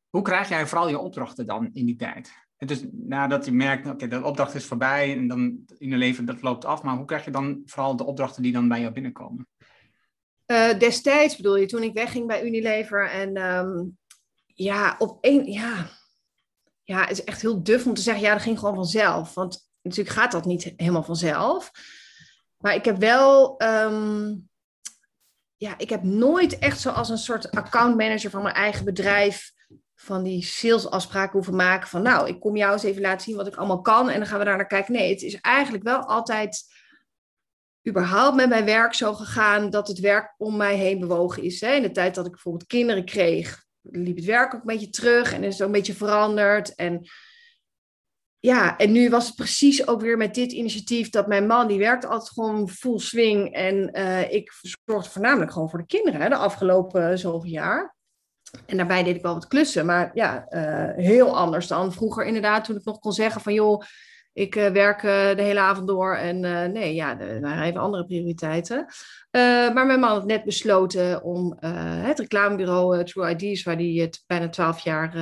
hoe 0.09 0.23
krijg 0.23 0.49
jij 0.49 0.67
vooral 0.67 0.89
je 0.89 0.99
opdrachten 0.99 1.47
dan 1.47 1.71
in 1.73 1.87
die 1.87 1.97
tijd? 1.97 2.33
Het 2.57 2.71
is 2.71 2.85
nadat 2.93 3.45
je 3.45 3.53
merkt, 3.53 3.87
oké, 3.87 4.05
okay, 4.05 4.09
de 4.09 4.27
opdracht 4.27 4.55
is 4.55 4.65
voorbij 4.65 5.17
en 5.17 5.29
dan 5.29 5.41
in 5.79 5.89
je 5.89 5.97
leven 5.97 6.25
dat 6.25 6.43
loopt 6.43 6.65
af, 6.65 6.83
maar 6.83 6.97
hoe 6.97 7.05
krijg 7.05 7.25
je 7.25 7.31
dan 7.31 7.63
vooral 7.65 7.97
de 7.97 8.05
opdrachten 8.05 8.43
die 8.43 8.53
dan 8.53 8.69
bij 8.69 8.81
jou 8.81 8.93
binnenkomen? 8.93 9.49
Uh, 10.51 10.79
destijds 10.79 11.37
bedoel 11.37 11.57
je, 11.57 11.67
toen 11.67 11.83
ik 11.83 11.93
wegging 11.93 12.27
bij 12.27 12.45
Unilever 12.45 13.11
en 13.11 13.37
um, 13.37 13.99
ja, 14.55 14.97
op 14.99 15.19
één, 15.21 15.53
ja, 15.53 15.91
ja, 16.85 17.01
het 17.01 17.11
is 17.11 17.25
echt 17.25 17.41
heel 17.41 17.63
duf 17.63 17.87
om 17.87 17.95
te 17.95 18.01
zeggen, 18.01 18.23
ja, 18.23 18.33
dat 18.33 18.43
ging 18.43 18.59
gewoon 18.59 18.75
vanzelf. 18.75 19.35
Want 19.35 19.69
natuurlijk 19.83 20.17
gaat 20.17 20.33
dat 20.33 20.45
niet 20.45 20.73
helemaal 20.77 21.03
vanzelf. 21.03 21.71
Maar 22.59 22.75
ik 22.75 22.85
heb 22.85 22.99
wel, 22.99 23.63
um, 23.63 24.49
ja, 25.57 25.79
ik 25.79 25.89
heb 25.89 26.03
nooit 26.03 26.59
echt 26.59 26.81
zoals 26.81 27.09
een 27.09 27.19
soort 27.19 27.51
accountmanager 27.51 28.31
van 28.31 28.43
mijn 28.43 28.55
eigen 28.55 28.85
bedrijf 28.85 29.53
van 29.95 30.23
die 30.23 30.45
salesafspraken 30.45 31.33
hoeven 31.33 31.57
maken 31.57 31.89
van, 31.89 32.03
nou, 32.03 32.29
ik 32.29 32.41
kom 32.41 32.57
jou 32.57 32.73
eens 32.73 32.83
even 32.83 33.03
laten 33.03 33.21
zien 33.21 33.37
wat 33.37 33.47
ik 33.47 33.57
allemaal 33.57 33.81
kan 33.81 34.09
en 34.09 34.19
dan 34.19 34.29
gaan 34.29 34.39
we 34.39 34.45
daar 34.45 34.57
naar 34.57 34.67
kijken. 34.67 34.93
Nee, 34.93 35.11
het 35.11 35.23
is 35.23 35.41
eigenlijk 35.41 35.85
wel 35.85 36.01
altijd 36.01 36.65
überhaupt 37.89 38.37
met 38.37 38.49
mijn 38.49 38.65
werk 38.65 38.95
zo 38.95 39.15
gegaan 39.15 39.71
dat 39.71 39.89
het 39.89 39.99
werk 39.99 40.35
om 40.37 40.57
mij 40.57 40.77
heen 40.77 41.01
bewogen 41.01 41.43
is. 41.43 41.61
Hè. 41.61 41.73
In 41.73 41.83
de 41.83 41.91
tijd 41.91 42.15
dat 42.15 42.27
ik 42.27 42.33
bijvoorbeeld 42.33 42.67
kinderen 42.67 43.05
kreeg, 43.05 43.65
liep 43.83 44.17
het 44.17 44.25
werk 44.25 44.55
ook 44.55 44.61
een 44.61 44.67
beetje 44.67 44.91
terug 44.91 45.33
en 45.33 45.45
is 45.45 45.59
het 45.59 45.67
een 45.67 45.73
beetje 45.73 45.95
veranderd. 45.95 46.75
En 46.75 47.09
ja, 48.39 48.77
en 48.77 48.93
nu 48.93 49.11
was 49.11 49.27
het 49.27 49.35
precies 49.35 49.87
ook 49.87 50.01
weer 50.01 50.17
met 50.17 50.35
dit 50.35 50.53
initiatief 50.53 51.11
dat 51.11 51.27
mijn 51.27 51.47
man, 51.47 51.69
die 51.69 51.79
werkt 51.79 52.07
altijd 52.07 52.31
gewoon 52.31 52.69
full 52.69 52.99
swing. 52.99 53.55
En 53.55 53.99
uh, 53.99 54.33
ik 54.33 54.53
zorgde 54.85 55.11
voornamelijk 55.11 55.53
gewoon 55.53 55.71
voor 55.71 55.79
de 55.79 55.87
kinderen 55.87 56.21
hè, 56.21 56.29
de 56.29 56.37
afgelopen 56.37 57.19
zoveel 57.19 57.51
jaar. 57.51 57.97
En 58.67 58.77
daarbij 58.77 59.03
deed 59.03 59.17
ik 59.17 59.23
wel 59.23 59.35
wat 59.35 59.47
klussen, 59.47 59.87
maar 59.87 60.11
ja, 60.15 60.47
uh, 60.51 61.05
heel 61.05 61.37
anders 61.37 61.67
dan 61.67 61.93
vroeger 61.93 62.25
inderdaad, 62.25 62.65
toen 62.65 62.77
ik 62.77 62.85
nog 62.85 62.99
kon 62.99 63.13
zeggen 63.13 63.41
van 63.41 63.53
joh, 63.53 63.83
ik 64.39 64.57
uh, 64.57 64.69
werk 64.69 65.03
uh, 65.03 65.37
de 65.37 65.43
hele 65.43 65.61
avond 65.61 65.87
door 65.87 66.15
en 66.15 66.41
nee, 66.73 66.95
ja, 66.95 67.21
er 67.21 67.41
waren 67.41 67.63
even 67.63 67.81
andere 67.81 68.05
prioriteiten. 68.05 68.87
maar 69.75 69.87
mijn 69.87 70.01
man 70.01 70.11
had 70.11 70.27
net 70.27 70.45
besloten 70.45 71.23
om 71.23 71.57
het 71.61 72.19
reclamebureau 72.19 73.05
True 73.05 73.37
IDs, 73.37 73.63
waar 73.63 73.77
hij 73.77 73.85
het 73.85 74.23
bijna 74.27 74.49
twaalf 74.49 74.79
jaar 74.79 75.13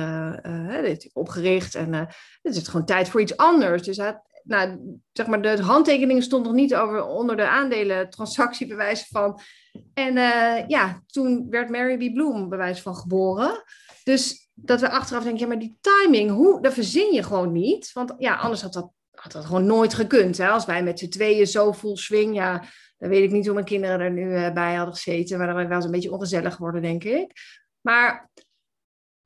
heeft 0.69 1.09
opgericht. 1.13 1.75
En 1.75 1.93
het 2.41 2.55
is 2.55 2.67
gewoon 2.67 2.85
tijd 2.85 3.09
voor 3.09 3.21
iets 3.21 3.37
anders. 3.37 3.83
Dus 3.83 3.97
nou, 4.43 4.79
zeg 5.11 5.27
maar, 5.27 5.41
de 5.41 5.61
handtekening 5.61 6.23
stond 6.23 6.45
nog 6.45 6.53
niet 6.53 6.75
over 6.75 7.05
onder 7.05 7.35
de 7.35 7.47
aandelen 7.47 8.09
transactiebewijzen 8.09 9.07
van. 9.09 9.39
En 9.93 10.13
ja, 10.67 11.03
toen 11.05 11.47
werd 11.49 11.69
Mary 11.69 12.09
B. 12.09 12.13
Bloom 12.13 12.49
bewijs 12.49 12.81
van 12.81 12.95
geboren. 12.95 13.63
Dus 14.03 14.47
dat 14.53 14.81
we 14.81 14.89
achteraf 14.89 15.23
denken, 15.23 15.41
ja, 15.41 15.47
maar 15.47 15.59
die 15.59 15.77
timing, 15.81 16.31
hoe, 16.31 16.61
dat 16.61 16.73
verzin 16.73 17.13
je 17.13 17.23
gewoon 17.23 17.51
niet. 17.51 17.91
Want 17.93 18.13
ja, 18.17 18.35
anders 18.35 18.61
had 18.61 18.73
dat, 18.73 18.91
had 19.33 19.41
dat 19.41 19.45
gewoon 19.45 19.65
nooit 19.65 19.93
gekund. 19.93 20.37
Hè? 20.37 20.47
Als 20.47 20.65
wij 20.65 20.83
met 20.83 20.99
z'n 20.99 21.09
tweeën 21.09 21.47
zo 21.47 21.73
full 21.73 21.95
swing, 21.95 22.35
ja, 22.35 22.63
dan 22.97 23.09
weet 23.09 23.23
ik 23.23 23.31
niet 23.31 23.45
hoe 23.45 23.53
mijn 23.53 23.65
kinderen 23.65 23.99
er 23.99 24.11
nu 24.11 24.23
uh, 24.23 24.53
bij 24.53 24.75
hadden 24.75 24.95
gezeten. 24.95 25.37
Maar 25.37 25.47
dan 25.47 25.55
was 25.55 25.65
wel 25.65 25.75
eens 25.75 25.85
een 25.85 25.91
beetje 25.91 26.11
ongezellig 26.11 26.55
geworden, 26.55 26.81
denk 26.81 27.03
ik. 27.03 27.31
Maar 27.81 28.29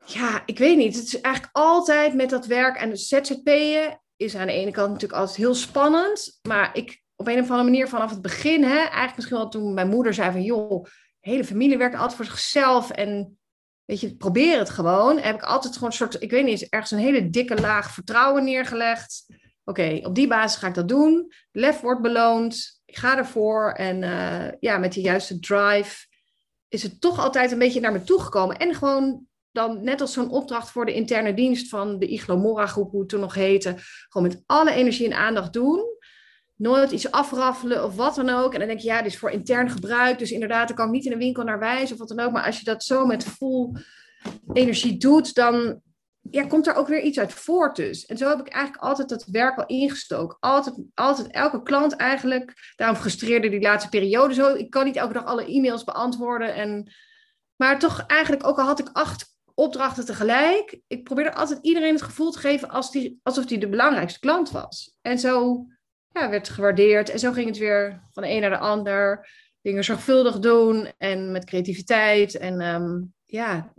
ja, 0.05 0.43
ik 0.45 0.57
weet 0.57 0.77
niet. 0.77 0.95
Het 0.95 1.05
is 1.05 1.21
eigenlijk 1.21 1.55
altijd 1.55 2.13
met 2.13 2.29
dat 2.29 2.45
werk 2.45 2.77
en 2.77 2.89
de 2.89 2.95
ZZP'en 2.95 4.01
is 4.15 4.35
aan 4.35 4.47
de 4.47 4.53
ene 4.53 4.71
kant 4.71 4.91
natuurlijk 4.91 5.19
altijd 5.19 5.37
heel 5.37 5.55
spannend. 5.55 6.39
Maar 6.47 6.77
ik 6.77 7.01
op 7.15 7.27
een 7.27 7.39
of 7.39 7.49
andere 7.49 7.69
manier 7.69 7.87
vanaf 7.87 8.09
het 8.09 8.21
begin, 8.21 8.63
hè, 8.63 8.77
eigenlijk 8.77 9.15
misschien 9.15 9.37
wel 9.37 9.49
toen 9.49 9.73
mijn 9.73 9.89
moeder 9.89 10.13
zei 10.13 10.31
van 10.31 10.43
joh, 10.43 10.83
de 11.19 11.29
hele 11.29 11.45
familie 11.45 11.77
werkt 11.77 11.95
altijd 11.95 12.15
voor 12.15 12.25
zichzelf 12.25 12.89
en 12.89 13.39
weet 13.85 13.99
je, 13.99 14.15
probeer 14.15 14.57
het 14.57 14.69
gewoon. 14.69 15.17
Heb 15.17 15.35
ik 15.35 15.43
altijd 15.43 15.73
gewoon 15.73 15.89
een 15.89 15.95
soort, 15.95 16.21
ik 16.21 16.31
weet 16.31 16.45
niet, 16.45 16.69
ergens 16.69 16.91
een 16.91 16.97
hele 16.97 17.29
dikke 17.29 17.61
laag 17.61 17.91
vertrouwen 17.91 18.43
neergelegd. 18.43 19.25
Oké, 19.71 19.99
op 20.03 20.15
die 20.15 20.27
basis 20.27 20.59
ga 20.59 20.67
ik 20.67 20.73
dat 20.73 20.87
doen. 20.87 21.31
Lef 21.51 21.81
wordt 21.81 22.01
beloond. 22.01 22.81
Ik 22.85 22.97
ga 22.97 23.17
ervoor. 23.17 23.71
En 23.71 24.01
uh, 24.01 24.47
ja, 24.59 24.77
met 24.77 24.93
die 24.93 25.03
juiste 25.03 25.39
drive 25.39 26.05
is 26.67 26.83
het 26.83 27.01
toch 27.01 27.19
altijd 27.19 27.51
een 27.51 27.59
beetje 27.59 27.79
naar 27.79 27.91
me 27.91 28.03
toe 28.03 28.21
gekomen. 28.21 28.57
En 28.57 28.75
gewoon 28.75 29.25
dan 29.51 29.83
net 29.83 30.01
als 30.01 30.13
zo'n 30.13 30.29
opdracht 30.29 30.71
voor 30.71 30.85
de 30.85 30.93
interne 30.93 31.33
dienst 31.33 31.69
van 31.69 31.99
de 31.99 32.07
Iglo 32.07 32.37
Mora 32.37 32.65
groep, 32.65 32.91
hoe 32.91 32.99
het 32.99 33.09
toen 33.09 33.19
nog 33.19 33.33
heette, 33.33 33.75
gewoon 34.09 34.27
met 34.27 34.43
alle 34.45 34.71
energie 34.71 35.05
en 35.05 35.17
aandacht 35.17 35.53
doen. 35.53 35.85
Nooit 36.55 36.91
iets 36.91 37.11
afraffelen 37.11 37.83
of 37.83 37.95
wat 37.95 38.15
dan 38.15 38.29
ook. 38.29 38.53
En 38.53 38.59
dan 38.59 38.67
denk 38.67 38.79
je, 38.79 38.87
ja, 38.87 39.01
dit 39.01 39.11
is 39.11 39.19
voor 39.19 39.31
intern 39.31 39.69
gebruik. 39.69 40.19
Dus 40.19 40.31
inderdaad, 40.31 40.67
dan 40.67 40.77
kan 40.77 40.85
ik 40.85 40.91
niet 40.91 41.05
in 41.05 41.11
een 41.11 41.17
winkel 41.17 41.43
naar 41.43 41.59
wijzen 41.59 41.93
of 41.93 41.99
wat 41.99 42.17
dan 42.17 42.25
ook. 42.25 42.31
Maar 42.31 42.45
als 42.45 42.59
je 42.59 42.65
dat 42.65 42.83
zo 42.83 43.05
met 43.05 43.23
vol 43.23 43.75
energie 44.53 44.97
doet, 44.97 45.33
dan 45.33 45.81
ja, 46.29 46.47
komt 46.47 46.67
er 46.67 46.75
ook 46.75 46.87
weer 46.87 47.01
iets 47.01 47.19
uit 47.19 47.33
voort 47.33 47.75
dus. 47.75 48.05
En 48.05 48.17
zo 48.17 48.29
heb 48.29 48.39
ik 48.39 48.47
eigenlijk 48.47 48.83
altijd 48.83 49.09
dat 49.09 49.25
werk 49.25 49.57
al 49.57 49.65
ingestoken. 49.65 50.37
Altijd, 50.39 50.75
altijd 50.93 51.31
elke 51.31 51.63
klant 51.63 51.95
eigenlijk. 51.95 52.73
Daarom 52.75 52.97
frustreerde 52.97 53.49
die 53.49 53.61
laatste 53.61 53.89
periode 53.89 54.33
zo. 54.33 54.53
Ik 54.55 54.69
kan 54.69 54.85
niet 54.85 54.95
elke 54.95 55.13
dag 55.13 55.25
alle 55.25 55.45
e-mails 55.45 55.83
beantwoorden. 55.83 56.53
En, 56.53 56.93
maar 57.55 57.79
toch 57.79 58.03
eigenlijk, 58.07 58.47
ook 58.47 58.57
al 58.57 58.65
had 58.65 58.79
ik 58.79 58.89
acht 58.91 59.35
opdrachten 59.53 60.05
tegelijk. 60.05 60.79
Ik 60.87 61.03
probeerde 61.03 61.33
altijd 61.33 61.59
iedereen 61.61 61.93
het 61.93 62.01
gevoel 62.01 62.31
te 62.31 62.39
geven 62.39 62.69
als 62.69 62.91
die, 62.91 63.19
alsof 63.23 63.49
hij 63.49 63.57
de 63.57 63.69
belangrijkste 63.69 64.19
klant 64.19 64.51
was. 64.51 64.97
En 65.01 65.19
zo 65.19 65.65
ja, 66.11 66.29
werd 66.29 66.49
gewaardeerd. 66.49 67.09
En 67.09 67.19
zo 67.19 67.31
ging 67.31 67.47
het 67.47 67.57
weer 67.57 68.07
van 68.11 68.23
de 68.23 68.29
een 68.29 68.41
naar 68.41 68.49
de 68.49 68.57
ander. 68.57 69.29
Dingen 69.61 69.83
zorgvuldig 69.83 70.39
doen 70.39 70.91
en 70.97 71.31
met 71.31 71.45
creativiteit. 71.45 72.37
En 72.37 72.61
um, 72.61 73.13
ja, 73.25 73.73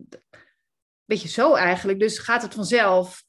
beetje 1.13 1.29
zo 1.29 1.55
eigenlijk. 1.55 1.99
Dus 1.99 2.19
gaat 2.19 2.43
het 2.43 2.55
vanzelf? 2.55 3.25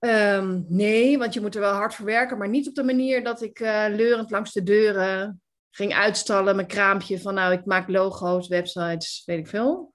Um, 0.00 0.64
nee, 0.68 1.18
want 1.18 1.34
je 1.34 1.40
moet 1.40 1.54
er 1.54 1.60
wel 1.60 1.72
hard 1.72 1.94
voor 1.94 2.04
werken, 2.04 2.38
maar 2.38 2.48
niet 2.48 2.68
op 2.68 2.74
de 2.74 2.82
manier 2.82 3.24
dat 3.24 3.42
ik 3.42 3.60
uh, 3.60 3.84
leurend 3.88 4.30
langs 4.30 4.52
de 4.52 4.62
deuren 4.62 5.42
ging 5.70 5.94
uitstallen, 5.94 6.56
mijn 6.56 6.66
kraampje 6.66 7.20
van 7.20 7.34
nou, 7.34 7.52
ik 7.52 7.64
maak 7.64 7.88
logo's, 7.88 8.48
websites, 8.48 9.22
weet 9.26 9.38
ik 9.38 9.46
veel. 9.46 9.94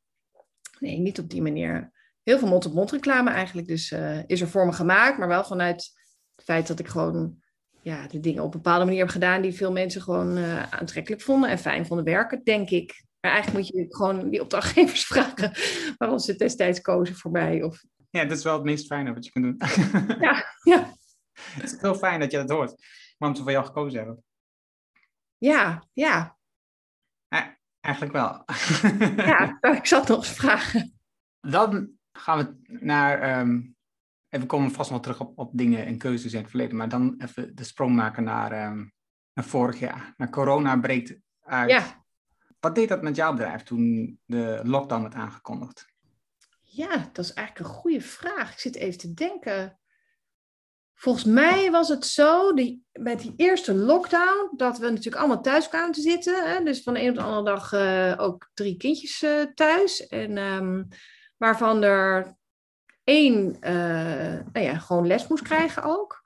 Nee, 0.80 0.98
niet 0.98 1.20
op 1.20 1.30
die 1.30 1.42
manier. 1.42 1.92
Heel 2.24 2.40
veel 2.40 2.48
mond-op-mond 2.48 2.92
reclame 2.92 3.30
eigenlijk. 3.30 3.68
Dus 3.68 3.92
uh, 3.92 4.20
is 4.28 4.42
er 4.42 4.48
voor 4.48 4.66
me 4.66 4.74
gemaakt, 4.74 5.18
maar 5.18 5.28
wel 5.28 5.44
vanuit 5.44 5.92
het 6.36 6.46
feit 6.46 6.68
dat 6.68 6.80
ik 6.80 6.88
gewoon 6.88 7.42
ja, 7.82 8.08
de 8.08 8.20
dingen 8.20 8.44
op 8.44 8.54
een 8.54 8.62
bepaalde 8.62 8.86
manier 8.86 9.00
heb 9.00 9.10
gedaan 9.10 9.42
die 9.42 9.54
veel 9.54 9.72
mensen 9.72 10.02
gewoon 10.02 10.38
uh, 10.38 10.64
aantrekkelijk 10.74 11.22
vonden 11.22 11.50
en 11.50 11.58
fijn 11.58 11.86
vonden 11.86 12.06
werken, 12.06 12.44
denk 12.44 12.70
ik. 12.70 13.04
Maar 13.24 13.32
eigenlijk 13.32 13.54
moet 13.54 13.82
je 13.82 13.96
gewoon 13.96 14.30
die 14.30 14.42
opdrachtgevers 14.42 15.06
vragen 15.14 15.52
waarom 15.98 16.20
ze 16.20 16.36
destijds 16.36 16.82
kozen 16.82 17.16
voor 17.16 17.32
mij. 17.32 17.64
Of... 17.64 17.84
Ja, 18.10 18.26
dat 18.26 18.38
is 18.38 18.44
wel 18.44 18.54
het 18.54 18.64
meest 18.64 18.86
fijne 18.86 19.14
wat 19.14 19.26
je 19.26 19.32
kunt 19.32 19.46
doen. 19.46 19.70
ja, 20.28 20.46
ja. 20.64 20.94
Het 21.34 21.64
is 21.64 21.82
heel 21.82 21.96
fijn 21.96 22.20
dat 22.20 22.32
je 22.32 22.38
dat 22.38 22.50
hoort, 22.50 22.86
waarom 23.18 23.38
ze 23.38 23.44
voor 23.44 23.52
jou 23.52 23.66
gekozen 23.66 23.98
hebben. 23.98 24.24
Ja, 25.38 25.88
ja. 25.94 26.38
Eigenlijk 27.84 28.14
wel. 28.14 28.44
ja, 29.26 29.58
ik 29.78 29.86
zat 29.86 30.08
nog 30.08 30.18
eens 30.18 30.30
vragen. 30.30 30.94
Dan 31.42 31.90
gaan 32.12 32.38
we 32.38 32.76
naar. 32.86 33.40
Um, 33.40 33.76
even 34.30 34.48
komen 34.48 34.72
vast 34.72 34.90
wel 34.90 35.00
terug 35.00 35.20
op, 35.20 35.38
op 35.38 35.52
dingen 35.54 35.86
en 35.86 35.98
keuzes 35.98 36.34
in 36.34 36.40
het 36.40 36.50
verleden, 36.50 36.78
maar 36.78 36.90
dan 36.90 37.16
even 37.18 37.56
de 37.56 37.64
sprong 37.64 37.96
maken 37.96 38.24
naar, 38.24 38.72
um, 38.72 38.94
naar 39.34 39.46
vorig 39.46 39.80
jaar. 39.80 40.14
Naar 40.18 40.30
corona 40.30 40.80
breekt 40.80 41.18
uit. 41.42 41.70
Ja. 41.70 42.03
Wat 42.64 42.76
deed 42.76 42.90
dat 42.90 43.02
met 43.02 43.16
jouw 43.16 43.32
bedrijf 43.32 43.64
toen 43.64 44.20
de 44.26 44.60
lockdown 44.64 45.02
werd 45.02 45.14
aangekondigd? 45.14 45.86
Ja, 46.62 47.10
dat 47.14 47.26
is 47.26 47.34
eigenlijk 47.34 47.68
een 47.68 47.76
goede 47.76 48.02
vraag. 48.02 48.52
Ik 48.52 48.60
zit 48.60 48.76
even 48.76 48.98
te 48.98 49.14
denken. 49.14 49.80
Volgens 50.94 51.26
mij 51.26 51.72
was 51.72 51.88
het 51.90 52.06
zo, 52.06 52.54
die, 52.54 52.86
met 52.92 53.20
die 53.20 53.34
eerste 53.36 53.74
lockdown, 53.74 54.54
dat 54.56 54.78
we 54.78 54.90
natuurlijk 54.90 55.16
allemaal 55.16 55.42
thuis 55.42 55.68
kwamen 55.68 55.92
te 55.92 56.02
zitten. 56.02 56.50
Hè? 56.50 56.64
Dus 56.64 56.84
van 56.84 56.94
de 56.94 57.02
een 57.02 57.10
op 57.10 57.16
de 57.16 57.22
andere 57.22 57.46
dag 57.46 57.72
uh, 57.72 58.14
ook 58.18 58.52
drie 58.54 58.78
kindjes 58.78 59.24
uh, 59.24 59.42
thuis. 59.54 60.08
En 60.08 60.38
um, 60.38 60.88
waarvan 61.38 61.84
er 61.84 62.36
één 63.04 63.58
uh, 63.62 64.40
nou 64.52 64.66
ja, 64.66 64.78
gewoon 64.78 65.08
les 65.08 65.28
moest 65.28 65.44
krijgen 65.44 65.84
ook. 65.84 66.22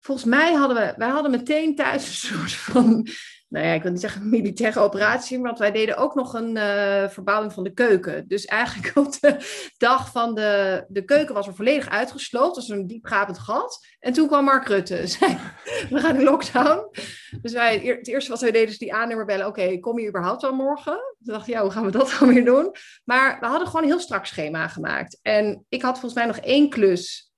Volgens 0.00 0.26
mij 0.26 0.52
hadden 0.52 0.76
we, 0.76 0.94
wij 0.96 1.08
hadden 1.08 1.30
meteen 1.30 1.74
thuis 1.74 2.06
een 2.06 2.28
soort 2.28 2.52
van 2.52 3.06
nou 3.48 3.66
ja, 3.66 3.72
ik 3.72 3.82
wil 3.82 3.90
niet 3.90 4.00
zeggen 4.00 4.28
militaire 4.28 4.80
operatie, 4.80 5.40
want 5.40 5.58
wij 5.58 5.72
deden 5.72 5.96
ook 5.96 6.14
nog 6.14 6.34
een 6.34 6.56
uh, 6.56 7.08
verbouwing 7.08 7.52
van 7.52 7.64
de 7.64 7.72
keuken. 7.72 8.28
Dus 8.28 8.44
eigenlijk 8.44 8.96
op 9.06 9.20
de 9.20 9.36
dag 9.76 10.10
van 10.10 10.34
de, 10.34 10.84
de 10.88 11.04
keuken 11.04 11.34
was 11.34 11.46
er 11.46 11.54
volledig 11.54 11.88
uitgesloopt. 11.88 12.56
Was 12.56 12.68
een 12.68 12.86
diepgapend 12.86 13.38
gat. 13.38 13.86
En 13.98 14.12
toen 14.12 14.26
kwam 14.26 14.44
Mark 14.44 14.68
Rutte. 14.68 15.06
Zei, 15.16 15.38
we 15.90 16.00
gaan 16.00 16.16
in 16.16 16.22
lockdown. 16.22 16.90
Dus 17.42 17.52
wij, 17.52 17.78
het 17.78 18.08
eerste 18.08 18.30
wat 18.30 18.40
wij 18.40 18.50
deden 18.50 18.68
is 18.68 18.78
die 18.78 18.94
aannummer 18.94 19.26
bellen. 19.26 19.46
Oké, 19.46 19.78
kom 19.78 19.98
je 19.98 20.08
überhaupt 20.08 20.42
wel 20.42 20.54
morgen? 20.54 20.94
Toen 20.94 21.34
dacht 21.34 21.46
ik, 21.46 21.54
ja, 21.54 21.62
hoe 21.62 21.70
gaan 21.70 21.84
we 21.84 21.90
dat 21.90 22.16
dan 22.20 22.34
weer 22.34 22.44
doen? 22.44 22.74
Maar 23.04 23.40
we 23.40 23.46
hadden 23.46 23.66
gewoon 23.66 23.82
een 23.82 23.88
heel 23.88 24.00
strak 24.00 24.26
schema 24.26 24.68
gemaakt. 24.68 25.18
En 25.22 25.64
ik 25.68 25.82
had 25.82 25.98
volgens 25.98 26.14
mij 26.14 26.26
nog 26.26 26.38
één 26.38 26.70
klus 26.70 27.32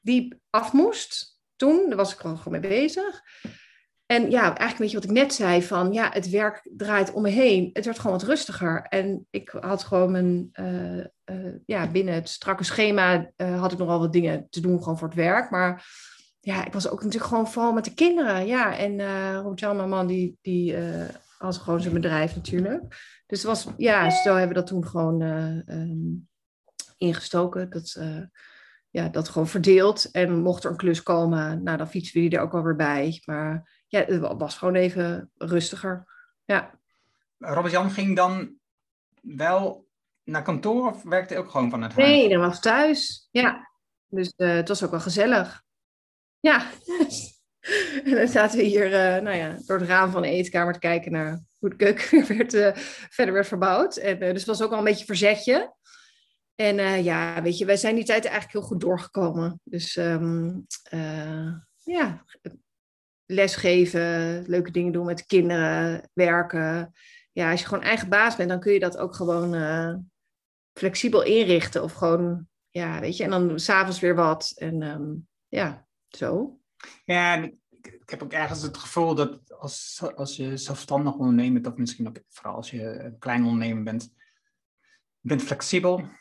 die 0.00 0.40
af 0.50 0.72
moest. 0.72 1.38
Toen, 1.56 1.88
daar 1.88 1.96
was 1.96 2.12
ik 2.12 2.18
gewoon 2.18 2.40
mee 2.50 2.60
bezig. 2.60 3.22
En 4.10 4.30
ja, 4.30 4.42
eigenlijk 4.42 4.78
weet 4.78 4.90
je 4.90 4.96
wat 4.96 5.04
ik 5.04 5.10
net 5.10 5.34
zei, 5.34 5.62
van 5.62 5.92
ja, 5.92 6.10
het 6.12 6.30
werk 6.30 6.70
draait 6.76 7.12
om 7.12 7.22
me 7.22 7.28
heen. 7.28 7.70
Het 7.72 7.84
werd 7.84 7.98
gewoon 7.98 8.16
wat 8.18 8.26
rustiger. 8.26 8.82
En 8.82 9.26
ik 9.30 9.48
had 9.60 9.82
gewoon 9.82 10.10
mijn, 10.10 10.50
uh, 10.60 11.04
uh, 11.24 11.54
ja, 11.66 11.90
binnen 11.90 12.14
het 12.14 12.28
strakke 12.28 12.64
schema 12.64 13.30
uh, 13.36 13.60
had 13.60 13.72
ik 13.72 13.78
nogal 13.78 13.98
wat 13.98 14.12
dingen 14.12 14.46
te 14.48 14.60
doen 14.60 14.78
gewoon 14.78 14.98
voor 14.98 15.08
het 15.08 15.16
werk. 15.16 15.50
Maar 15.50 15.86
ja, 16.40 16.66
ik 16.66 16.72
was 16.72 16.88
ook 16.88 17.02
natuurlijk 17.02 17.30
gewoon 17.30 17.48
vooral 17.48 17.72
met 17.72 17.84
de 17.84 17.94
kinderen. 17.94 18.46
Ja, 18.46 18.76
en 18.76 18.98
uh, 18.98 19.40
Rob-Jan, 19.42 19.76
mijn 19.76 19.88
man, 19.88 20.06
die, 20.06 20.38
die 20.42 20.76
had 21.38 21.56
gewoon 21.56 21.80
zijn 21.80 21.94
bedrijf 21.94 22.34
natuurlijk. 22.34 22.82
Dus 23.26 23.42
het 23.42 23.46
was, 23.46 23.66
ja, 23.76 24.10
zo 24.10 24.30
hebben 24.30 24.48
we 24.48 24.54
dat 24.54 24.66
toen 24.66 24.86
gewoon 24.86 25.20
um, 25.66 26.28
ingestoken. 26.98 27.70
Dat, 27.70 28.00
ja, 28.90 29.08
dat 29.08 29.28
gewoon 29.28 29.48
verdeeld. 29.48 30.10
En 30.10 30.42
mocht 30.42 30.64
er 30.64 30.70
een 30.70 30.76
klus 30.76 31.02
komen, 31.02 31.62
nou, 31.62 31.76
dan 31.76 31.88
fietsen 31.88 32.14
we 32.14 32.28
die 32.28 32.38
er 32.38 32.44
ook 32.44 32.52
wel 32.52 32.62
weer 32.62 32.76
bij. 32.76 33.22
Maar 33.24 33.82
ja, 33.86 34.04
het 34.04 34.20
was 34.20 34.58
gewoon 34.58 34.74
even 34.74 35.30
rustiger. 35.36 36.06
Ja. 36.44 36.78
Robert 37.38 37.72
Jan 37.72 37.90
ging 37.90 38.16
dan 38.16 38.54
wel 39.20 39.88
naar 40.24 40.42
kantoor 40.42 40.88
of 40.88 41.02
werkte 41.02 41.38
ook 41.38 41.50
gewoon 41.50 41.70
van 41.70 41.82
het 41.82 41.92
huis? 41.92 42.08
Nee, 42.08 42.28
dan 42.28 42.40
was 42.40 42.60
thuis. 42.60 43.28
Ja. 43.30 43.68
Dus 44.06 44.32
uh, 44.36 44.52
het 44.52 44.68
was 44.68 44.84
ook 44.84 44.90
wel 44.90 45.00
gezellig. 45.00 45.62
Ja. 46.40 46.70
en 48.04 48.14
dan 48.14 48.28
zaten 48.28 48.58
we 48.58 48.64
hier 48.64 48.86
uh, 48.86 49.22
nou 49.22 49.36
ja, 49.36 49.56
door 49.66 49.78
het 49.78 49.88
raam 49.88 50.10
van 50.10 50.22
de 50.22 50.28
eetkamer 50.28 50.72
te 50.72 50.78
kijken 50.78 51.12
naar 51.12 51.40
hoe 51.58 51.70
de 51.70 51.76
keuken 51.76 52.10
weer 52.10 52.26
werd, 52.36 52.54
uh, 52.54 52.82
verder 53.10 53.34
werd 53.34 53.46
verbouwd. 53.46 53.96
En, 53.96 54.18
dus 54.18 54.28
het 54.32 54.46
was 54.46 54.62
ook 54.62 54.70
wel 54.70 54.78
een 54.78 54.84
beetje 54.84 55.04
verzetje. 55.04 55.74
En 56.60 56.78
uh, 56.78 57.04
ja, 57.04 57.42
weet 57.42 57.58
je, 57.58 57.64
wij 57.64 57.76
zijn 57.76 57.94
die 57.94 58.04
tijd 58.04 58.24
eigenlijk 58.24 58.52
heel 58.52 58.68
goed 58.68 58.80
doorgekomen. 58.80 59.60
Dus 59.64 59.96
um, 59.96 60.66
uh, 60.90 61.52
ja, 61.84 62.24
lesgeven, 63.26 64.42
leuke 64.46 64.70
dingen 64.70 64.92
doen 64.92 65.06
met 65.06 65.18
de 65.18 65.26
kinderen, 65.26 66.10
werken. 66.12 66.92
Ja, 67.32 67.50
als 67.50 67.60
je 67.60 67.66
gewoon 67.66 67.84
eigen 67.84 68.08
baas 68.08 68.36
bent, 68.36 68.48
dan 68.48 68.60
kun 68.60 68.72
je 68.72 68.78
dat 68.78 68.96
ook 68.96 69.14
gewoon 69.14 69.54
uh, 69.54 69.94
flexibel 70.72 71.22
inrichten. 71.22 71.82
Of 71.82 71.92
gewoon, 71.92 72.48
ja, 72.70 73.00
weet 73.00 73.16
je, 73.16 73.24
en 73.24 73.30
dan 73.30 73.58
s'avonds 73.58 74.00
weer 74.00 74.14
wat. 74.14 74.52
En 74.56 74.82
um, 74.82 75.28
ja, 75.48 75.86
zo. 76.08 76.60
Ja, 77.04 77.34
ik, 77.70 78.10
heb 78.10 78.22
ook 78.22 78.32
ergens 78.32 78.62
het 78.62 78.78
gevoel 78.78 79.14
dat 79.14 79.52
als, 79.52 80.02
als 80.14 80.36
je 80.36 80.56
zelfstandig 80.56 81.14
ondernemer, 81.14 81.66
of 81.66 81.76
misschien 81.76 82.08
ook 82.08 82.20
vooral 82.28 82.54
als 82.54 82.70
je 82.70 82.82
een 82.82 83.18
klein 83.18 83.44
ondernemer 83.44 83.82
bent, 83.82 84.12
je 85.20 85.28
bent 85.28 85.42
flexibel. 85.42 86.18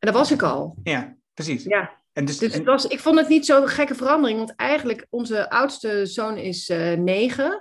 En 0.00 0.12
dat 0.12 0.14
was 0.14 0.30
ik 0.30 0.42
al. 0.42 0.76
Ja, 0.82 1.16
precies. 1.34 1.64
Ja. 1.64 1.98
En 2.12 2.24
dus, 2.24 2.38
dus 2.38 2.54
het 2.54 2.64
was, 2.64 2.86
ik 2.86 3.00
vond 3.00 3.18
het 3.18 3.28
niet 3.28 3.46
zo'n 3.46 3.68
gekke 3.68 3.94
verandering, 3.94 4.38
want 4.38 4.54
eigenlijk 4.56 5.06
onze 5.10 5.50
oudste 5.50 6.06
zoon 6.06 6.36
is 6.36 6.68
uh, 6.68 6.92
negen. 6.92 7.60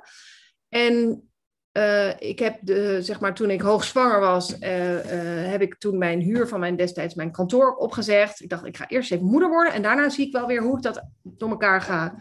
En 0.69 1.23
uh, 1.78 2.19
ik 2.19 2.39
heb, 2.39 2.58
de, 2.62 3.02
zeg 3.02 3.19
maar, 3.19 3.34
toen 3.34 3.49
ik 3.49 3.62
hoogzwanger 3.62 4.19
was, 4.19 4.52
uh, 4.52 4.60
heb 5.49 5.62
ik 5.62 5.78
toen 5.78 5.97
mijn 5.97 6.19
huur 6.19 6.47
van 6.47 6.60
mijn 6.60 6.75
destijds 6.75 7.13
mijn 7.13 7.32
kantoor 7.32 7.75
opgezegd. 7.75 8.41
Ik 8.41 8.49
dacht, 8.49 8.65
ik 8.65 8.78
ga 8.78 8.88
eerst 8.88 9.12
even 9.12 9.25
moeder 9.25 9.49
worden 9.49 9.73
en 9.73 9.82
daarna 9.82 10.10
zie 10.10 10.25
ik 10.28 10.34
wel 10.34 10.47
weer 10.47 10.62
hoe 10.62 10.78
ik 10.78 10.84
dat 10.84 11.04
door 11.23 11.49
elkaar 11.49 11.82
ga 11.82 12.15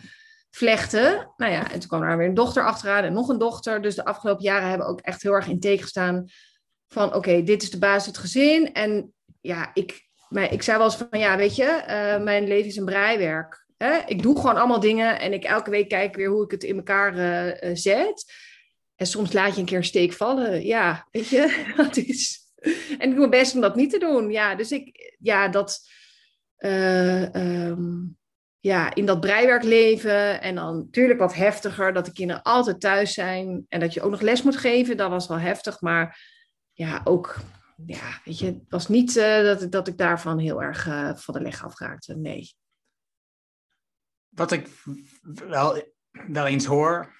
vlechten. 0.50 1.32
Nou 1.36 1.52
ja, 1.52 1.72
en 1.72 1.78
toen 1.78 1.88
kwam 1.88 2.02
er 2.02 2.16
weer 2.16 2.28
een 2.28 2.34
dochter 2.34 2.64
achteraan 2.64 3.04
en 3.04 3.12
nog 3.12 3.28
een 3.28 3.38
dochter. 3.38 3.82
Dus 3.82 3.94
de 3.94 4.04
afgelopen 4.04 4.44
jaren 4.44 4.68
hebben 4.68 4.86
ook 4.86 5.00
echt 5.00 5.22
heel 5.22 5.32
erg 5.32 5.48
in 5.48 5.60
teken 5.60 5.82
gestaan 5.82 6.24
van, 6.88 7.14
oké, 7.14 7.42
dit 7.42 7.62
is 7.62 7.70
de 7.70 7.78
basis 7.78 8.06
het 8.06 8.18
gezin. 8.18 8.72
En 8.72 9.12
ja, 9.40 9.70
ik, 9.74 10.07
maar 10.28 10.52
ik 10.52 10.62
zei 10.62 10.76
wel 10.76 10.86
eens 10.86 10.96
van, 10.96 11.18
ja, 11.18 11.36
weet 11.36 11.56
je, 11.56 11.64
uh, 11.88 12.24
mijn 12.24 12.46
leven 12.46 12.68
is 12.68 12.76
een 12.76 12.84
breiwerk. 12.84 13.66
Hè? 13.76 13.98
Ik 14.06 14.22
doe 14.22 14.36
gewoon 14.36 14.56
allemaal 14.56 14.80
dingen 14.80 15.20
en 15.20 15.32
ik 15.32 15.44
elke 15.44 15.70
week 15.70 15.88
kijk 15.88 16.16
weer 16.16 16.28
hoe 16.28 16.44
ik 16.44 16.50
het 16.50 16.62
in 16.62 16.76
elkaar 16.76 17.14
uh, 17.64 17.70
zet. 17.72 18.32
En 18.96 19.06
soms 19.06 19.32
laat 19.32 19.54
je 19.54 19.60
een 19.60 19.66
keer 19.66 19.76
een 19.76 19.84
steek 19.84 20.12
vallen. 20.12 20.66
Ja, 20.66 21.06
weet 21.10 21.28
je, 21.28 21.64
dat 21.76 21.96
is... 21.96 22.46
En 22.98 23.08
ik 23.08 23.10
doe 23.10 23.18
mijn 23.18 23.30
best 23.30 23.54
om 23.54 23.60
dat 23.60 23.76
niet 23.76 23.90
te 23.90 23.98
doen. 23.98 24.30
Ja, 24.30 24.54
dus 24.54 24.72
ik, 24.72 25.14
ja, 25.18 25.48
dat... 25.48 25.80
Um, 26.58 28.18
ja, 28.60 28.94
in 28.94 29.06
dat 29.06 29.20
breiwerk 29.20 29.62
leven 29.62 30.40
en 30.40 30.54
dan 30.54 30.76
natuurlijk 30.76 31.20
wat 31.20 31.34
heftiger 31.34 31.92
dat 31.92 32.04
de 32.04 32.12
kinderen 32.12 32.42
altijd 32.42 32.80
thuis 32.80 33.14
zijn 33.14 33.66
en 33.68 33.80
dat 33.80 33.94
je 33.94 34.02
ook 34.02 34.10
nog 34.10 34.20
les 34.20 34.42
moet 34.42 34.56
geven, 34.56 34.96
dat 34.96 35.10
was 35.10 35.28
wel 35.28 35.38
heftig, 35.38 35.80
maar 35.80 36.20
ja, 36.72 37.00
ook 37.04 37.36
ja, 37.86 38.20
weet 38.24 38.38
je, 38.38 38.46
het 38.46 38.64
was 38.68 38.88
niet 38.88 39.16
uh, 39.16 39.42
dat, 39.42 39.72
dat 39.72 39.88
ik 39.88 39.98
daarvan 39.98 40.38
heel 40.38 40.62
erg 40.62 40.86
uh, 40.86 41.14
van 41.14 41.34
de 41.34 41.40
leg 41.40 41.64
afraakte. 41.64 42.16
Nee. 42.16 42.54
Wat 44.28 44.52
ik 44.52 44.68
wel, 45.22 45.82
wel 46.28 46.46
eens 46.46 46.64
hoor, 46.64 47.16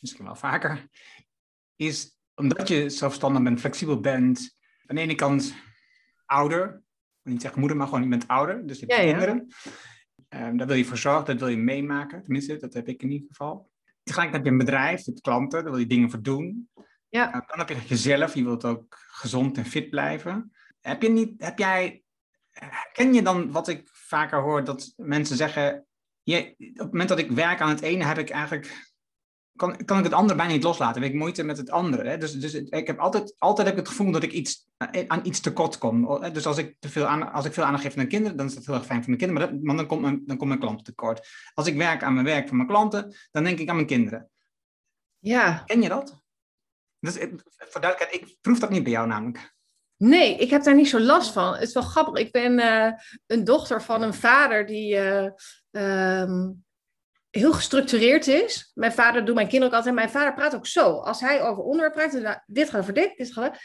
misschien 0.00 0.24
wel 0.24 0.36
vaker, 0.36 0.88
is 1.76 2.18
omdat 2.34 2.68
je 2.68 2.90
zelfstandig 2.90 3.42
bent, 3.42 3.60
flexibel 3.60 4.00
bent, 4.00 4.56
aan 4.86 4.96
de 4.96 5.02
ene 5.02 5.14
kant 5.14 5.54
ouder, 6.26 6.82
niet 7.22 7.40
zeggen 7.40 7.60
moeder, 7.60 7.78
maar 7.78 7.86
gewoon 7.86 8.02
je 8.02 8.08
bent 8.08 8.28
ouder, 8.28 8.66
dus 8.66 8.78
je 8.78 8.86
hebt 8.86 9.00
ja, 9.00 9.06
kinderen. 9.06 9.46
Ja. 10.28 10.48
Um, 10.48 10.56
daar 10.56 10.66
wil 10.66 10.76
je 10.76 10.84
voor 10.84 10.96
zorgen, 10.96 11.26
dat 11.26 11.38
wil 11.38 11.48
je 11.48 11.56
meemaken, 11.56 12.22
tenminste, 12.22 12.56
dat 12.56 12.74
heb 12.74 12.88
ik 12.88 13.02
in 13.02 13.10
ieder 13.10 13.28
geval. 13.28 13.70
Tegelijk 14.02 14.32
heb 14.32 14.44
je 14.44 14.50
een 14.50 14.58
bedrijf, 14.58 14.98
je 14.98 15.10
hebt 15.10 15.20
klanten, 15.22 15.62
daar 15.62 15.72
wil 15.72 15.80
je 15.80 15.86
dingen 15.86 16.10
voor 16.10 16.22
doen. 16.22 16.70
Ja. 17.12 17.30
Nou, 17.30 17.44
dan 17.46 17.58
heb 17.58 17.68
je 17.68 17.86
jezelf, 17.86 18.34
je 18.34 18.44
wilt 18.44 18.64
ook 18.64 18.98
gezond 18.98 19.56
en 19.56 19.64
fit 19.64 19.90
blijven. 19.90 20.52
Heb, 20.80 21.02
je 21.02 21.08
niet, 21.08 21.34
heb 21.38 21.58
jij, 21.58 22.02
ken 22.92 23.14
je 23.14 23.22
dan 23.22 23.50
wat 23.50 23.68
ik 23.68 23.88
vaker 23.92 24.40
hoor, 24.40 24.64
dat 24.64 24.92
mensen 24.96 25.36
zeggen, 25.36 25.86
je, 26.22 26.54
op 26.58 26.78
het 26.78 26.90
moment 26.90 27.08
dat 27.08 27.18
ik 27.18 27.30
werk 27.30 27.60
aan 27.60 27.68
het 27.68 27.80
ene, 27.80 28.04
heb 28.04 28.18
ik 28.18 28.30
eigenlijk, 28.30 28.92
kan, 29.56 29.84
kan 29.84 29.98
ik 29.98 30.04
het 30.04 30.12
andere 30.12 30.38
bijna 30.38 30.52
niet 30.52 30.62
loslaten. 30.62 31.02
Heb 31.02 31.10
ik 31.10 31.18
moeite 31.18 31.42
met 31.42 31.56
het 31.56 31.70
andere. 31.70 32.08
Hè? 32.08 32.18
Dus, 32.18 32.32
dus 32.32 32.54
ik 32.54 32.86
heb 32.86 32.98
altijd, 32.98 33.34
altijd 33.38 33.66
heb 33.66 33.76
ik 33.76 33.82
het 33.82 33.96
gevoel 33.96 34.12
dat 34.12 34.22
ik 34.22 34.32
iets, 34.32 34.68
aan 35.06 35.26
iets 35.26 35.40
tekort 35.40 35.78
kom. 35.78 36.20
Dus 36.32 36.46
als 36.46 36.58
ik, 36.58 36.76
te 36.78 36.88
veel 36.88 37.06
aan, 37.06 37.32
als 37.32 37.44
ik 37.44 37.52
veel 37.52 37.64
aandacht 37.64 37.84
geef 37.84 37.96
aan 37.96 38.06
kinderen, 38.06 38.36
dan 38.36 38.46
is 38.46 38.54
dat 38.54 38.66
heel 38.66 38.74
erg 38.74 38.86
fijn 38.86 39.04
voor 39.04 39.16
mijn 39.16 39.20
kinderen, 39.20 39.50
maar, 39.50 39.76
dat, 39.76 39.76
dan, 39.76 39.86
komt 39.86 40.00
mijn, 40.00 40.22
dan 40.26 40.36
komt 40.36 40.48
mijn 40.48 40.60
klant 40.60 40.84
tekort. 40.84 41.28
Als 41.54 41.66
ik 41.66 41.76
werk 41.76 42.02
aan 42.02 42.14
mijn 42.14 42.26
werk 42.26 42.48
voor 42.48 42.56
mijn 42.56 42.68
klanten, 42.68 43.14
dan 43.30 43.44
denk 43.44 43.58
ik 43.58 43.68
aan 43.68 43.74
mijn 43.74 43.86
kinderen. 43.86 44.30
Ja. 45.18 45.62
Ken 45.66 45.82
je 45.82 45.88
dat? 45.88 46.21
Dus 47.02 47.16
voor 47.58 47.80
duidelijkheid, 47.80 48.22
ik 48.22 48.36
proef 48.40 48.58
dat 48.58 48.70
niet 48.70 48.82
bij 48.82 48.92
jou 48.92 49.06
namelijk. 49.06 49.54
Nee, 49.96 50.36
ik 50.36 50.50
heb 50.50 50.62
daar 50.62 50.74
niet 50.74 50.88
zo 50.88 51.00
last 51.00 51.32
van. 51.32 51.52
Het 51.52 51.62
is 51.62 51.74
wel 51.74 51.82
grappig. 51.82 52.24
Ik 52.24 52.32
ben 52.32 52.58
uh, 52.58 52.92
een 53.26 53.44
dochter 53.44 53.82
van 53.82 54.02
een 54.02 54.14
vader 54.14 54.66
die 54.66 54.94
uh, 54.94 55.28
um, 55.70 56.64
heel 57.30 57.52
gestructureerd 57.52 58.26
is. 58.26 58.70
Mijn 58.74 58.92
vader 58.92 59.24
doet 59.24 59.34
mijn 59.34 59.48
kinderen 59.48 59.72
ook 59.72 59.78
altijd. 59.78 59.94
Mijn 59.94 60.10
vader 60.10 60.34
praat 60.34 60.54
ook 60.54 60.66
zo. 60.66 60.98
Als 60.98 61.20
hij 61.20 61.42
over 61.42 61.62
onderwerp 61.62 61.94
praat, 61.94 62.12
dan 62.12 62.22
nou, 62.22 62.38
dit 62.46 62.70
gaat 62.70 62.80
over 62.80 62.94
dit, 62.94 63.16
dit 63.16 63.32
gaat 63.32 63.58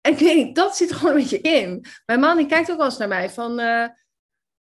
En 0.00 0.12
ik 0.12 0.18
weet 0.18 0.36
niet, 0.36 0.56
dat 0.56 0.76
zit 0.76 0.90
er 0.90 0.96
gewoon 0.96 1.14
een 1.14 1.20
beetje 1.20 1.40
in. 1.40 1.84
Mijn 2.06 2.20
man 2.20 2.36
die 2.36 2.46
kijkt 2.46 2.70
ook 2.70 2.76
wel 2.76 2.86
eens 2.86 2.98
naar 2.98 3.08
mij 3.08 3.30
van... 3.30 3.60
Uh, 3.60 3.86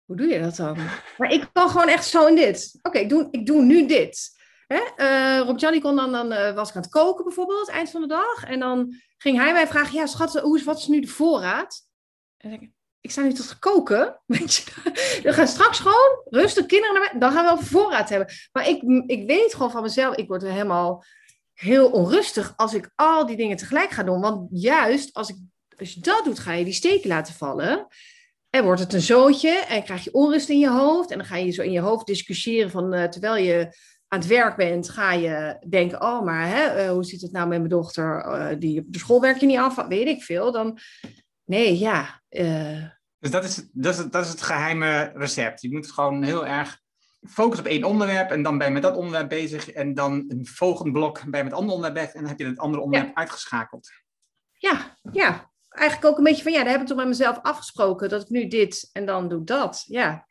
hoe 0.05 0.15
doe 0.15 0.27
je 0.27 0.41
dat 0.41 0.55
dan? 0.55 0.77
Maar 1.17 1.31
ik 1.31 1.49
kan 1.53 1.69
gewoon 1.69 1.87
echt 1.87 2.05
zo 2.05 2.27
in 2.27 2.35
dit. 2.35 2.69
Oké, 2.77 2.87
okay, 2.87 3.01
ik, 3.01 3.09
doe, 3.09 3.27
ik 3.31 3.45
doe 3.45 3.61
nu 3.61 3.85
dit. 3.87 4.41
Uh, 4.97 5.39
Rob 5.39 5.59
Johnny 5.59 5.79
kon 5.79 5.95
dan, 5.95 6.11
dan 6.11 6.31
uh, 6.31 6.53
was 6.53 6.69
ik 6.69 6.75
aan 6.75 6.81
het 6.81 6.91
koken 6.91 7.23
bijvoorbeeld, 7.23 7.69
eind 7.69 7.89
van 7.89 8.01
de 8.01 8.07
dag. 8.07 8.43
En 8.43 8.59
dan 8.59 8.95
ging 9.17 9.37
hij 9.37 9.53
mij 9.53 9.67
vragen, 9.67 9.93
ja 9.93 10.05
schat, 10.05 10.39
hoe 10.39 10.57
is, 10.57 10.63
wat 10.63 10.77
is 10.77 10.87
nu 10.87 10.99
de 10.99 11.07
voorraad? 11.07 11.81
En 12.37 12.51
ik, 12.51 12.71
ik 13.01 13.11
sta 13.11 13.21
nu 13.21 13.33
tot 13.33 13.59
koken. 13.59 14.21
Weet 14.25 14.53
je? 14.53 14.63
Dan 15.23 15.33
gaan 15.33 15.47
straks 15.47 15.79
gewoon 15.79 16.21
rustig 16.23 16.65
kinderen 16.65 16.93
naar 16.93 17.09
mij. 17.11 17.19
Dan 17.19 17.31
gaan 17.31 17.43
we 17.43 17.49
wel 17.49 17.61
voorraad 17.67 18.09
hebben. 18.09 18.27
Maar 18.51 18.67
ik, 18.67 18.81
ik 19.05 19.27
weet 19.27 19.53
gewoon 19.53 19.71
van 19.71 19.81
mezelf, 19.81 20.15
ik 20.15 20.27
word 20.27 20.43
er 20.43 20.51
helemaal 20.51 21.03
heel 21.53 21.89
onrustig 21.89 22.53
als 22.55 22.73
ik 22.73 22.91
al 22.95 23.25
die 23.25 23.37
dingen 23.37 23.57
tegelijk 23.57 23.89
ga 23.89 24.03
doen. 24.03 24.21
Want 24.21 24.47
juist 24.51 25.13
als, 25.13 25.29
ik, 25.29 25.35
als 25.77 25.93
je 25.93 25.99
dat 25.99 26.23
doet, 26.23 26.39
ga 26.39 26.53
je 26.53 26.63
die 26.63 26.73
steken 26.73 27.09
laten 27.09 27.33
vallen. 27.33 27.87
En 28.49 28.63
wordt 28.63 28.81
het 28.81 28.93
een 28.93 29.01
zootje 29.01 29.49
en 29.49 29.83
krijg 29.83 30.03
je 30.03 30.13
onrust 30.13 30.49
in 30.49 30.59
je 30.59 30.69
hoofd. 30.69 31.11
En 31.11 31.17
dan 31.17 31.27
ga 31.27 31.35
je 31.35 31.51
zo 31.51 31.61
in 31.61 31.71
je 31.71 31.79
hoofd 31.79 32.05
discussiëren 32.05 32.71
van 32.71 32.93
uh, 32.93 33.03
terwijl 33.03 33.43
je 33.43 33.75
aan 34.13 34.19
het 34.19 34.27
werk 34.27 34.55
bent, 34.55 34.89
ga 34.89 35.13
je 35.13 35.57
denken, 35.69 36.01
oh, 36.01 36.23
maar 36.23 36.47
hè, 36.47 36.85
uh, 36.85 36.91
hoe 36.91 37.03
zit 37.03 37.21
het 37.21 37.31
nou 37.31 37.47
met 37.47 37.57
mijn 37.57 37.69
dochter, 37.69 38.25
uh, 38.25 38.59
die 38.59 38.79
op 38.79 38.85
de 38.87 38.99
school 38.99 39.21
werk 39.21 39.37
je 39.37 39.45
niet 39.45 39.57
af, 39.57 39.87
weet 39.87 40.07
ik 40.07 40.23
veel. 40.23 40.51
Dan, 40.51 40.79
nee, 41.45 41.77
ja. 41.77 42.21
Uh... 42.29 42.83
Dus 43.19 43.31
dat 43.31 43.43
is, 43.43 43.69
dat, 43.71 43.97
is, 43.97 44.05
dat 44.09 44.25
is 44.25 44.31
het 44.31 44.41
geheime 44.41 45.11
recept. 45.15 45.61
Je 45.61 45.71
moet 45.71 45.91
gewoon 45.91 46.23
heel 46.23 46.45
erg 46.45 46.79
focussen 47.29 47.65
op 47.65 47.71
één 47.71 47.83
onderwerp 47.83 48.31
en 48.31 48.43
dan 48.43 48.57
ben 48.57 48.67
je 48.67 48.73
met 48.73 48.81
dat 48.81 48.95
onderwerp 48.95 49.29
bezig 49.29 49.71
en 49.71 49.93
dan 49.93 50.25
een 50.27 50.45
volgend 50.45 50.91
blok 50.91 51.13
ben 51.13 51.37
je 51.37 51.43
met 51.43 51.43
het 51.43 51.61
andere 51.61 51.75
onderwerp 51.75 51.93
bezig 51.93 52.13
en 52.13 52.19
dan 52.19 52.29
heb 52.29 52.39
je 52.39 52.45
het 52.45 52.59
andere 52.59 52.83
onderwerp 52.83 53.13
ja. 53.13 53.19
uitgeschakeld. 53.19 53.89
Ja, 54.57 54.97
ja. 55.11 55.51
Eigenlijk 55.69 56.11
ook 56.11 56.17
een 56.17 56.23
beetje 56.23 56.43
van, 56.43 56.51
ja, 56.51 56.63
daar 56.63 56.71
heb 56.71 56.81
ik 56.81 56.87
toch 56.87 56.97
met 56.97 57.07
mezelf 57.07 57.39
afgesproken 57.41 58.09
dat 58.09 58.21
ik 58.21 58.29
nu 58.29 58.47
dit 58.47 58.89
en 58.91 59.05
dan 59.05 59.29
doe 59.29 59.43
dat. 59.43 59.83
Ja, 59.87 60.27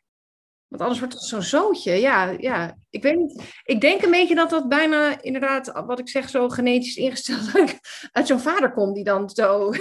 want 0.73 0.85
anders 0.85 0.99
wordt 0.99 1.13
het 1.13 1.23
zo'n 1.23 1.41
zootje. 1.41 1.91
Ja, 1.91 2.35
ja, 2.37 2.77
ik 2.89 3.03
weet 3.03 3.15
niet. 3.15 3.43
Ik 3.63 3.81
denk 3.81 4.01
een 4.01 4.11
beetje 4.11 4.35
dat 4.35 4.49
dat 4.49 4.69
bijna 4.69 5.21
inderdaad, 5.21 5.71
wat 5.85 5.99
ik 5.99 6.09
zeg, 6.09 6.29
zo 6.29 6.49
genetisch 6.49 6.95
ingesteld 6.95 7.51
uit 8.11 8.27
zo'n 8.27 8.39
vader 8.39 8.73
komt 8.73 8.95
die 8.95 9.03
dan 9.03 9.29
zo. 9.29 9.71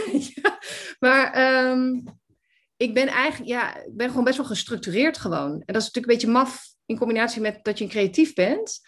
maar 1.04 1.54
um, 1.70 2.04
ik 2.76 2.94
ben 2.94 3.06
eigenlijk, 3.08 3.50
ja, 3.50 3.76
ik 3.76 3.96
ben 3.96 4.08
gewoon 4.08 4.24
best 4.24 4.36
wel 4.36 4.46
gestructureerd 4.46 5.18
gewoon. 5.18 5.52
En 5.52 5.72
dat 5.72 5.82
is 5.82 5.90
natuurlijk 5.90 5.96
een 5.96 6.14
beetje 6.14 6.28
maf 6.28 6.64
in 6.86 6.98
combinatie 6.98 7.40
met 7.40 7.64
dat 7.64 7.78
je 7.78 7.84
een 7.84 7.90
creatief 7.90 8.34
bent. 8.34 8.80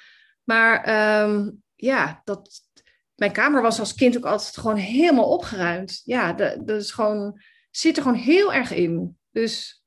Maar 0.43 0.89
um, 1.23 1.63
ja, 1.75 2.21
dat, 2.25 2.61
mijn 3.15 3.33
kamer 3.33 3.63
was 3.63 3.79
als 3.79 3.95
kind 3.95 4.17
ook 4.17 4.25
altijd 4.25 4.57
gewoon 4.57 4.77
helemaal 4.77 5.29
opgeruimd. 5.29 6.01
Ja, 6.05 6.33
dat, 6.33 6.69
is 6.69 6.91
gewoon, 6.91 7.41
zit 7.71 7.97
er 7.97 8.03
gewoon 8.03 8.19
heel 8.19 8.53
erg 8.53 8.71
in. 8.71 9.19
Dus 9.31 9.85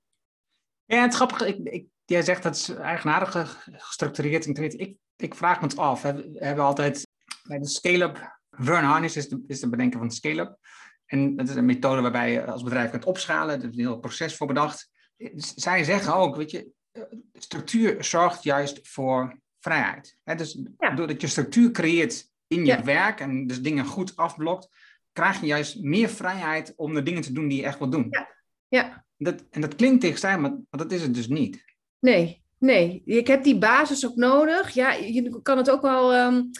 ja, 0.85 1.01
het 1.01 1.15
grappige, 1.15 1.47
ik, 1.47 1.57
ik, 1.63 1.85
jij 2.09 2.21
zegt 2.21 2.43
dat 2.43 2.55
is 2.55 2.69
eigenaardig 2.69 3.67
gestructureerd. 3.71 4.47
Ik, 4.79 4.97
ik 5.15 5.35
vraag 5.35 5.61
me 5.61 5.67
het 5.67 5.77
af. 5.77 6.01
We 6.01 6.37
hebben 6.39 6.65
altijd 6.65 7.07
bij 7.43 7.59
de 7.59 7.67
scale-up, 7.67 8.39
Vern 8.49 8.83
Harnish 8.83 9.15
is 9.15 9.29
de, 9.29 9.43
is 9.47 9.59
de 9.59 9.69
bedenker 9.69 9.99
van 9.99 10.11
scale-up. 10.11 10.57
En 11.05 11.35
dat 11.35 11.49
is 11.49 11.55
een 11.55 11.65
methode 11.65 12.01
waarbij 12.01 12.31
je 12.31 12.45
als 12.45 12.63
bedrijf 12.63 12.89
kunt 12.89 13.05
opschalen. 13.05 13.55
Er 13.55 13.67
is 13.67 13.75
een 13.75 13.79
heel 13.79 13.99
proces 13.99 14.35
voor 14.35 14.47
bedacht. 14.47 14.89
Zij 15.35 15.83
zeggen 15.83 16.15
ook, 16.15 16.35
weet 16.35 16.51
je, 16.51 16.71
structuur 17.33 18.03
zorgt 18.03 18.43
juist 18.43 18.87
voor 18.87 19.39
vrijheid. 19.59 20.17
dus 20.23 20.61
ja. 20.77 20.89
doordat 20.89 21.21
je 21.21 21.27
structuur 21.27 21.71
creëert 21.71 22.29
in 22.47 22.65
je 22.65 22.81
werk 22.81 23.19
en 23.19 23.47
dus 23.47 23.61
dingen 23.61 23.85
goed 23.85 24.15
afblokt, 24.15 24.67
krijg 25.11 25.39
je 25.39 25.45
juist 25.45 25.81
meer 25.81 26.09
vrijheid 26.09 26.73
om 26.75 26.93
de 26.93 27.03
dingen 27.03 27.21
te 27.21 27.31
doen 27.31 27.47
die 27.47 27.57
je 27.57 27.65
echt 27.65 27.79
wilt 27.79 27.91
doen. 27.91 28.07
Ja. 28.09 28.27
ja. 28.67 29.05
Dat, 29.17 29.43
en 29.49 29.61
dat 29.61 29.75
klinkt 29.75 30.01
tegenstrijdig, 30.01 30.41
maar 30.41 30.59
dat 30.69 30.91
is 30.91 31.01
het 31.01 31.13
dus 31.13 31.27
niet. 31.27 31.63
Nee, 32.07 32.43
nee. 32.57 33.01
Ik 33.05 33.27
heb 33.27 33.43
die 33.43 33.57
basis 33.57 34.05
ook 34.05 34.15
nodig. 34.15 34.69
Ja, 34.69 34.91
je 34.91 35.41
kan 35.41 35.57
het 35.57 35.69
ook 35.69 35.81
wel. 35.81 36.15
Um, 36.15 36.51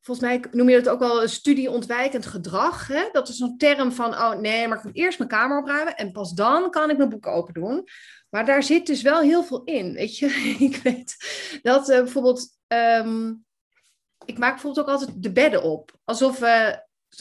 volgens 0.00 0.26
mij 0.26 0.44
noem 0.50 0.68
je 0.68 0.76
het 0.76 0.88
ook 0.88 0.98
wel 0.98 1.28
studieontwijkend 1.28 2.26
gedrag. 2.26 2.86
Hè? 2.86 3.08
Dat 3.12 3.28
is 3.28 3.36
zo'n 3.36 3.56
term 3.56 3.92
van, 3.92 4.14
oh 4.14 4.34
nee, 4.34 4.68
maar 4.68 4.78
ik 4.78 4.84
moet 4.84 4.96
eerst 4.96 5.18
mijn 5.18 5.30
kamer 5.30 5.58
opruimen 5.58 5.96
en 5.96 6.12
pas 6.12 6.32
dan 6.32 6.70
kan 6.70 6.90
ik 6.90 6.96
mijn 6.96 7.08
boek 7.08 7.26
open 7.26 7.54
doen. 7.54 7.84
Maar 8.30 8.46
daar 8.46 8.62
zit 8.62 8.86
dus 8.86 9.02
wel 9.02 9.20
heel 9.20 9.44
veel 9.44 9.64
in. 9.64 9.92
Weet 9.92 10.18
je, 10.18 10.26
ik 10.68 10.76
weet 10.76 11.16
dat 11.62 11.88
uh, 11.88 11.96
bijvoorbeeld, 11.96 12.48
um, 12.66 13.44
ik 14.24 14.38
maak 14.38 14.52
bijvoorbeeld 14.52 14.86
ook 14.86 14.92
altijd 14.92 15.22
de 15.22 15.32
bedden 15.32 15.62
op. 15.62 15.92
Alsof 16.04 16.42
uh, 16.42 16.72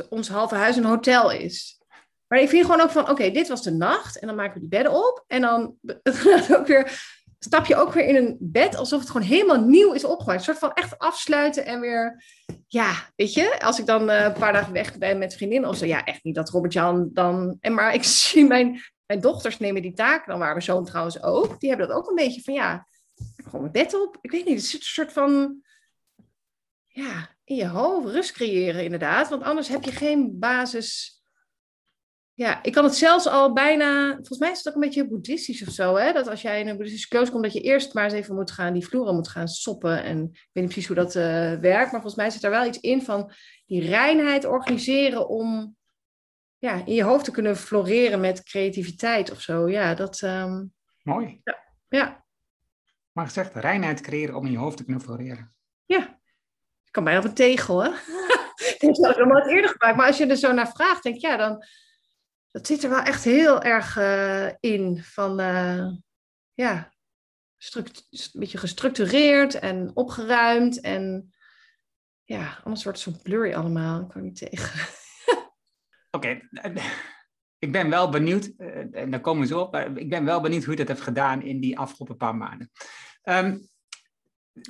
ons 0.09 0.29
halve 0.29 0.55
huis 0.55 0.75
een 0.75 0.83
hotel 0.83 1.31
is. 1.31 1.81
Maar 2.27 2.39
ik 2.39 2.49
vind 2.49 2.65
gewoon 2.65 2.81
ook 2.81 2.91
van, 2.91 3.09
oké, 3.09 3.31
dit 3.31 3.47
was 3.47 3.63
de 3.63 3.71
nacht. 3.71 4.19
En 4.19 4.27
dan 4.27 4.35
maken 4.35 4.53
we 4.53 4.59
die 4.59 4.69
bedden 4.69 4.93
op. 4.93 5.23
En 5.27 5.41
dan 5.41 5.75
ook 6.57 6.67
weer, 6.67 7.15
stap 7.39 7.65
je 7.65 7.75
ook 7.75 7.93
weer 7.93 8.05
in 8.05 8.15
een 8.15 8.37
bed 8.39 8.75
alsof 8.75 8.99
het 8.99 9.09
gewoon 9.09 9.27
helemaal 9.27 9.61
nieuw 9.61 9.93
is 9.93 10.03
opgemaakt. 10.03 10.39
Een 10.39 10.45
soort 10.45 10.57
van 10.57 10.73
echt 10.73 10.97
afsluiten 10.97 11.65
en 11.65 11.79
weer, 11.79 12.23
ja, 12.67 12.93
weet 13.15 13.33
je. 13.33 13.59
Als 13.59 13.79
ik 13.79 13.85
dan 13.85 14.09
uh, 14.09 14.23
een 14.23 14.33
paar 14.33 14.53
dagen 14.53 14.73
weg 14.73 14.97
ben 14.97 15.17
met 15.17 15.33
vriendinnen 15.33 15.69
of 15.69 15.77
zo. 15.77 15.85
Ja, 15.85 16.03
echt 16.03 16.23
niet 16.23 16.35
dat 16.35 16.49
Robert-Jan 16.49 17.09
dan... 17.13 17.57
En 17.59 17.73
maar 17.73 17.93
ik 17.93 18.03
zie 18.23 18.45
mijn, 18.45 18.81
mijn 19.05 19.19
dochters 19.19 19.59
nemen 19.59 19.81
die 19.81 19.93
taak. 19.93 20.25
Dan 20.27 20.37
waren 20.37 20.53
mijn 20.53 20.65
zoon 20.65 20.85
trouwens 20.85 21.23
ook. 21.23 21.59
Die 21.59 21.69
hebben 21.69 21.87
dat 21.87 21.97
ook 21.97 22.09
een 22.09 22.15
beetje 22.15 22.41
van, 22.41 22.53
ja, 22.53 22.87
gewoon 23.43 23.61
mijn 23.61 23.85
bed 23.85 23.93
op. 23.93 24.17
Ik 24.21 24.31
weet 24.31 24.45
niet, 24.45 24.55
het 24.55 24.63
is 24.63 24.73
een 24.73 24.79
soort 24.81 25.13
van... 25.13 25.61
Ja, 26.87 27.35
in 27.43 27.55
je 27.55 27.67
hoofd 27.67 28.07
rust 28.07 28.31
creëren 28.31 28.83
inderdaad. 28.83 29.29
Want 29.29 29.43
anders 29.43 29.67
heb 29.67 29.83
je 29.83 29.91
geen 29.91 30.39
basis 30.39 31.16
ja, 32.37 32.63
ik 32.63 32.73
kan 32.73 32.83
het 32.83 32.95
zelfs 32.95 33.27
al 33.27 33.53
bijna, 33.53 34.13
volgens 34.13 34.39
mij 34.39 34.51
is 34.51 34.57
het 34.57 34.67
ook 34.67 34.73
een 34.73 34.79
beetje 34.79 35.07
boeddhistisch 35.07 35.67
of 35.67 35.73
zo, 35.73 35.95
hè? 35.95 36.11
dat 36.11 36.27
als 36.27 36.41
jij 36.41 36.59
in 36.59 36.67
een 36.67 36.75
boeddhistische 36.75 37.07
kloos 37.07 37.31
komt, 37.31 37.43
dat 37.43 37.53
je 37.53 37.61
eerst 37.61 37.93
maar 37.93 38.03
eens 38.03 38.13
even 38.13 38.35
moet 38.35 38.51
gaan, 38.51 38.73
die 38.73 38.87
vloeren 38.87 39.15
moet 39.15 39.27
gaan 39.27 39.47
soppen. 39.47 40.03
En 40.03 40.23
ik 40.23 40.49
weet 40.51 40.63
niet 40.63 40.63
precies 40.63 40.87
hoe 40.87 40.95
dat 40.95 41.15
uh, 41.15 41.23
werkt, 41.53 41.91
maar 41.91 42.01
volgens 42.01 42.15
mij 42.15 42.29
zit 42.29 42.43
er 42.43 42.49
wel 42.49 42.65
iets 42.65 42.79
in 42.79 43.01
van 43.01 43.31
die 43.65 43.89
reinheid 43.89 44.45
organiseren 44.45 45.27
om 45.27 45.75
ja, 46.57 46.85
in 46.85 46.93
je 46.93 47.03
hoofd 47.03 47.25
te 47.25 47.31
kunnen 47.31 47.55
floreren 47.55 48.19
met 48.19 48.43
creativiteit 48.43 49.31
of 49.31 49.41
zo. 49.41 49.69
Ja, 49.69 49.93
dat... 49.93 50.21
Um... 50.21 50.73
Mooi. 51.03 51.41
Ja. 51.43 51.57
ja. 51.87 52.25
Maar 53.11 53.25
gezegd, 53.25 53.55
reinheid 53.55 54.01
creëren 54.01 54.35
om 54.35 54.45
in 54.45 54.51
je 54.51 54.57
hoofd 54.57 54.77
te 54.77 54.83
kunnen 54.83 55.03
floreren. 55.03 55.55
Ja. 55.85 56.19
Ik 56.83 56.91
kan 56.91 57.03
bijna 57.03 57.19
op 57.19 57.25
een 57.25 57.33
tegel, 57.33 57.83
hè? 57.83 57.89
dat 58.79 58.97
heb 58.97 59.11
ik 59.11 59.17
nog 59.17 59.27
nooit 59.27 59.47
eerder 59.47 59.69
gebruikt. 59.69 59.97
Maar 59.97 60.07
als 60.07 60.17
je 60.17 60.25
er 60.25 60.35
zo 60.35 60.51
naar 60.51 60.71
vraagt, 60.71 61.03
denk 61.03 61.15
ik, 61.15 61.21
ja, 61.21 61.37
dan 61.37 61.65
dat 62.57 62.67
zit 62.67 62.83
er 62.83 62.89
wel 62.89 63.01
echt 63.01 63.23
heel 63.23 63.61
erg 63.61 63.97
uh, 63.97 64.49
in. 64.59 65.03
Van 65.03 65.39
uh, 65.39 65.87
ja, 66.53 66.93
een 67.73 67.85
beetje 68.33 68.57
gestructureerd 68.57 69.53
en 69.59 69.91
opgeruimd. 69.93 70.81
En 70.81 71.33
ja, 72.23 72.59
anders 72.63 72.83
wordt 72.83 73.03
het 73.03 73.13
zo 73.13 73.21
blurry 73.23 73.53
allemaal. 73.53 74.01
Ik 74.01 74.07
kan 74.07 74.23
niet 74.23 74.37
tegen. 74.37 74.79
Oké, 76.11 76.41
okay. 76.61 76.81
ik 77.59 77.71
ben 77.71 77.89
wel 77.89 78.09
benieuwd, 78.09 78.53
en 78.91 79.11
daar 79.11 79.21
komen 79.21 79.41
we 79.41 79.47
zo 79.47 79.59
op, 79.59 79.71
maar 79.71 79.97
ik 79.97 80.09
ben 80.09 80.25
wel 80.25 80.41
benieuwd 80.41 80.63
hoe 80.63 80.71
je 80.71 80.79
dat 80.79 80.87
hebt 80.87 81.01
gedaan 81.01 81.41
in 81.41 81.59
die 81.59 81.77
afgelopen 81.77 82.17
paar 82.17 82.35
maanden. 82.35 82.71
Um, 83.23 83.69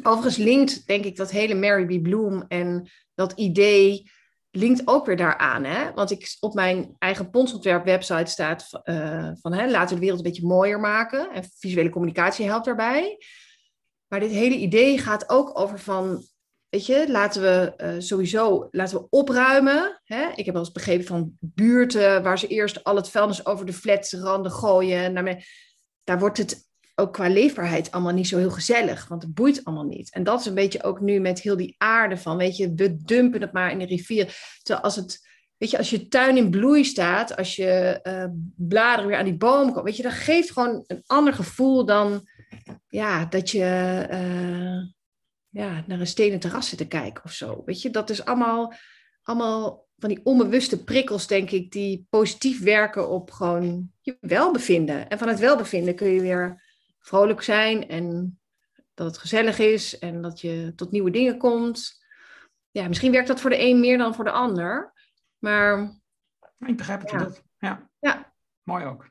Overigens 0.04 0.38
linkt, 0.38 0.88
denk 0.88 1.06
ik, 1.06 1.15
dat 1.15 1.32
hele 1.32 1.56
Mary 1.56 2.00
B. 2.00 2.04
Bloom 2.04 2.45
en 2.47 2.89
dat 3.13 3.32
idee 3.32 4.12
linkt 4.57 4.81
ook 4.85 5.05
weer 5.05 5.17
daaraan. 5.17 5.63
Hè? 5.63 5.93
Want 5.93 6.11
ik, 6.11 6.37
op 6.39 6.53
mijn 6.53 6.95
eigen 6.99 7.29
ponsontwerp 7.29 7.85
website 7.85 8.31
staat 8.31 8.69
uh, 8.83 9.29
van 9.41 9.53
hè, 9.53 9.69
laten 9.69 9.89
we 9.89 9.93
de 9.93 9.99
wereld 9.99 10.19
een 10.19 10.31
beetje 10.31 10.47
mooier 10.47 10.79
maken. 10.79 11.31
En 11.31 11.43
visuele 11.59 11.89
communicatie 11.89 12.45
helpt 12.45 12.65
daarbij. 12.65 13.17
Maar 14.07 14.19
dit 14.19 14.31
hele 14.31 14.55
idee 14.55 14.97
gaat 14.97 15.29
ook 15.29 15.59
over 15.59 15.79
van, 15.79 16.23
weet 16.69 16.85
je, 16.85 17.05
laten 17.11 17.41
we 17.41 17.73
uh, 17.77 17.93
sowieso 17.97 18.67
laten 18.71 18.97
we 18.97 19.07
opruimen. 19.09 20.01
Hè? 20.03 20.27
Ik 20.35 20.45
heb 20.45 20.53
wel 20.53 20.63
eens 20.63 20.71
begrepen 20.71 21.05
van 21.05 21.31
buurten 21.39 22.23
waar 22.23 22.39
ze 22.39 22.47
eerst 22.47 22.83
al 22.83 22.95
het 22.95 23.09
vuilnis 23.09 23.45
over 23.45 23.65
de 23.65 23.73
flatsranden 23.73 24.51
gooien. 24.51 24.99
En 24.99 25.13
daarmee, 25.13 25.43
daar 26.03 26.19
wordt 26.19 26.37
het 26.37 26.66
ook 26.99 27.13
qua 27.13 27.29
leefbaarheid 27.29 27.91
allemaal 27.91 28.13
niet 28.13 28.27
zo 28.27 28.38
heel 28.38 28.51
gezellig, 28.51 29.07
want 29.07 29.21
het 29.21 29.33
boeit 29.33 29.63
allemaal 29.63 29.86
niet. 29.86 30.12
En 30.13 30.23
dat 30.23 30.39
is 30.39 30.45
een 30.45 30.53
beetje 30.53 30.83
ook 30.83 30.99
nu 30.99 31.19
met 31.19 31.41
heel 31.41 31.57
die 31.57 31.75
aarde 31.77 32.17
van, 32.17 32.38
weet 32.38 32.57
je, 32.57 32.73
we 32.73 32.97
dumpen 32.97 33.41
het 33.41 33.51
maar 33.51 33.71
in 33.71 33.79
de 33.79 33.86
rivier. 33.86 34.25
Terwijl 34.62 34.86
als 34.86 34.95
het, 34.95 35.27
weet 35.57 35.71
je, 35.71 35.77
als 35.77 35.89
je 35.89 36.07
tuin 36.07 36.38
in 36.38 36.49
bloei 36.49 36.83
staat, 36.83 37.36
als 37.36 37.55
je 37.55 37.99
uh, 38.03 38.25
bladeren 38.55 39.07
weer 39.07 39.17
aan 39.17 39.25
die 39.25 39.38
boom 39.38 39.71
komt, 39.73 39.86
weet 39.86 39.97
je, 39.97 40.03
dat 40.03 40.12
geeft 40.12 40.51
gewoon 40.51 40.83
een 40.88 41.03
ander 41.05 41.33
gevoel 41.33 41.86
dan, 41.86 42.27
ja, 42.88 43.25
dat 43.25 43.49
je 43.49 44.07
uh, 44.12 44.81
ja, 45.49 45.83
naar 45.88 45.99
een 45.99 46.07
stenen 46.07 46.39
terras 46.39 46.69
zit 46.69 46.77
te 46.77 46.88
kijken 46.88 47.23
of 47.23 47.31
zo. 47.31 47.62
Weet 47.65 47.81
je, 47.81 47.89
dat 47.89 48.10
is 48.10 48.25
allemaal, 48.25 48.73
allemaal 49.23 49.86
van 49.97 50.10
die 50.10 50.21
onbewuste 50.23 50.83
prikkels, 50.83 51.27
denk 51.27 51.51
ik, 51.51 51.71
die 51.71 52.05
positief 52.10 52.63
werken 52.63 53.10
op 53.10 53.31
gewoon 53.31 53.91
je 54.01 54.17
welbevinden. 54.19 55.10
En 55.10 55.17
van 55.17 55.27
het 55.27 55.39
welbevinden 55.39 55.95
kun 55.95 56.07
je 56.07 56.21
weer 56.21 56.65
vrolijk 57.07 57.41
zijn 57.41 57.87
en 57.87 58.39
dat 58.93 59.07
het 59.07 59.17
gezellig 59.17 59.59
is 59.59 59.99
en 59.99 60.21
dat 60.21 60.41
je 60.41 60.73
tot 60.75 60.91
nieuwe 60.91 61.11
dingen 61.11 61.37
komt. 61.37 62.05
Ja, 62.71 62.87
misschien 62.87 63.11
werkt 63.11 63.27
dat 63.27 63.41
voor 63.41 63.49
de 63.49 63.59
een 63.59 63.79
meer 63.79 63.97
dan 63.97 64.15
voor 64.15 64.23
de 64.23 64.31
ander. 64.31 64.93
Maar. 65.37 65.99
Ik 66.59 66.77
begrijp 66.77 67.01
het 67.01 67.11
ja. 67.11 67.29
Ja. 67.57 67.89
ja. 67.99 68.33
Mooi 68.63 68.85
ook. 68.85 69.09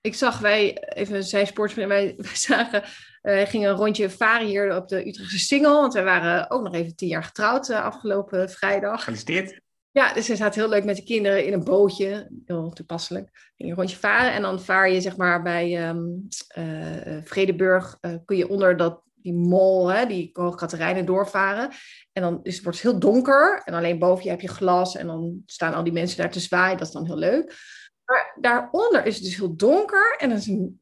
Ik 0.00 0.14
zag 0.14 0.38
wij, 0.38 0.78
even 0.88 1.24
zij 1.24 1.44
sportsman, 1.44 1.88
wij, 1.96 2.14
wij 2.16 2.36
zagen, 2.36 2.82
uh, 3.22 3.42
gingen 3.46 3.70
een 3.70 3.76
rondje 3.76 4.10
varen 4.10 4.46
hier 4.46 4.76
op 4.76 4.88
de 4.88 5.08
Utrechtse 5.08 5.38
Singel. 5.38 5.80
Want 5.80 5.92
wij 5.92 6.04
waren 6.04 6.50
ook 6.50 6.62
nog 6.62 6.74
even 6.74 6.96
tien 6.96 7.08
jaar 7.08 7.24
getrouwd 7.24 7.68
uh, 7.68 7.84
afgelopen 7.84 8.50
vrijdag. 8.50 8.98
Gefeliciteerd. 8.98 9.60
Ja, 9.96 10.12
dus 10.12 10.26
ze 10.26 10.36
zaten 10.36 10.60
heel 10.60 10.70
leuk 10.70 10.84
met 10.84 10.96
de 10.96 11.02
kinderen 11.02 11.46
in 11.46 11.52
een 11.52 11.64
bootje. 11.64 12.28
Heel 12.44 12.70
toepasselijk. 12.70 13.52
Ging 13.56 13.70
een 13.70 13.76
rondje 13.76 13.96
varen. 13.96 14.32
En 14.32 14.42
dan 14.42 14.60
vaar 14.60 14.90
je 14.90 15.00
zeg 15.00 15.16
maar 15.16 15.42
bij 15.42 15.88
um, 15.88 16.26
Vredeburg. 17.24 17.98
Uh, 18.00 18.14
kun 18.24 18.36
je 18.36 18.48
onder 18.48 18.76
dat, 18.76 19.02
die 19.14 19.34
mol, 19.34 19.88
hè, 19.88 20.06
die 20.06 20.32
Katerijnen 20.32 21.06
doorvaren. 21.06 21.70
En 22.12 22.22
dan 22.22 22.40
is, 22.42 22.60
wordt 22.60 22.82
het 22.82 22.90
heel 22.90 23.00
donker. 23.00 23.62
En 23.64 23.74
alleen 23.74 23.98
boven 23.98 24.24
je 24.24 24.30
heb 24.30 24.40
je 24.40 24.48
glas. 24.48 24.96
En 24.96 25.06
dan 25.06 25.42
staan 25.46 25.74
al 25.74 25.84
die 25.84 25.92
mensen 25.92 26.18
daar 26.18 26.30
te 26.30 26.40
zwaaien. 26.40 26.78
Dat 26.78 26.86
is 26.86 26.92
dan 26.92 27.06
heel 27.06 27.18
leuk. 27.18 27.54
Maar 28.04 28.36
daaronder 28.40 29.06
is 29.06 29.14
het 29.14 29.24
dus 29.24 29.36
heel 29.36 29.56
donker. 29.56 30.16
En 30.18 30.28
dan 30.28 30.38
is 30.38 30.46
een, 30.46 30.80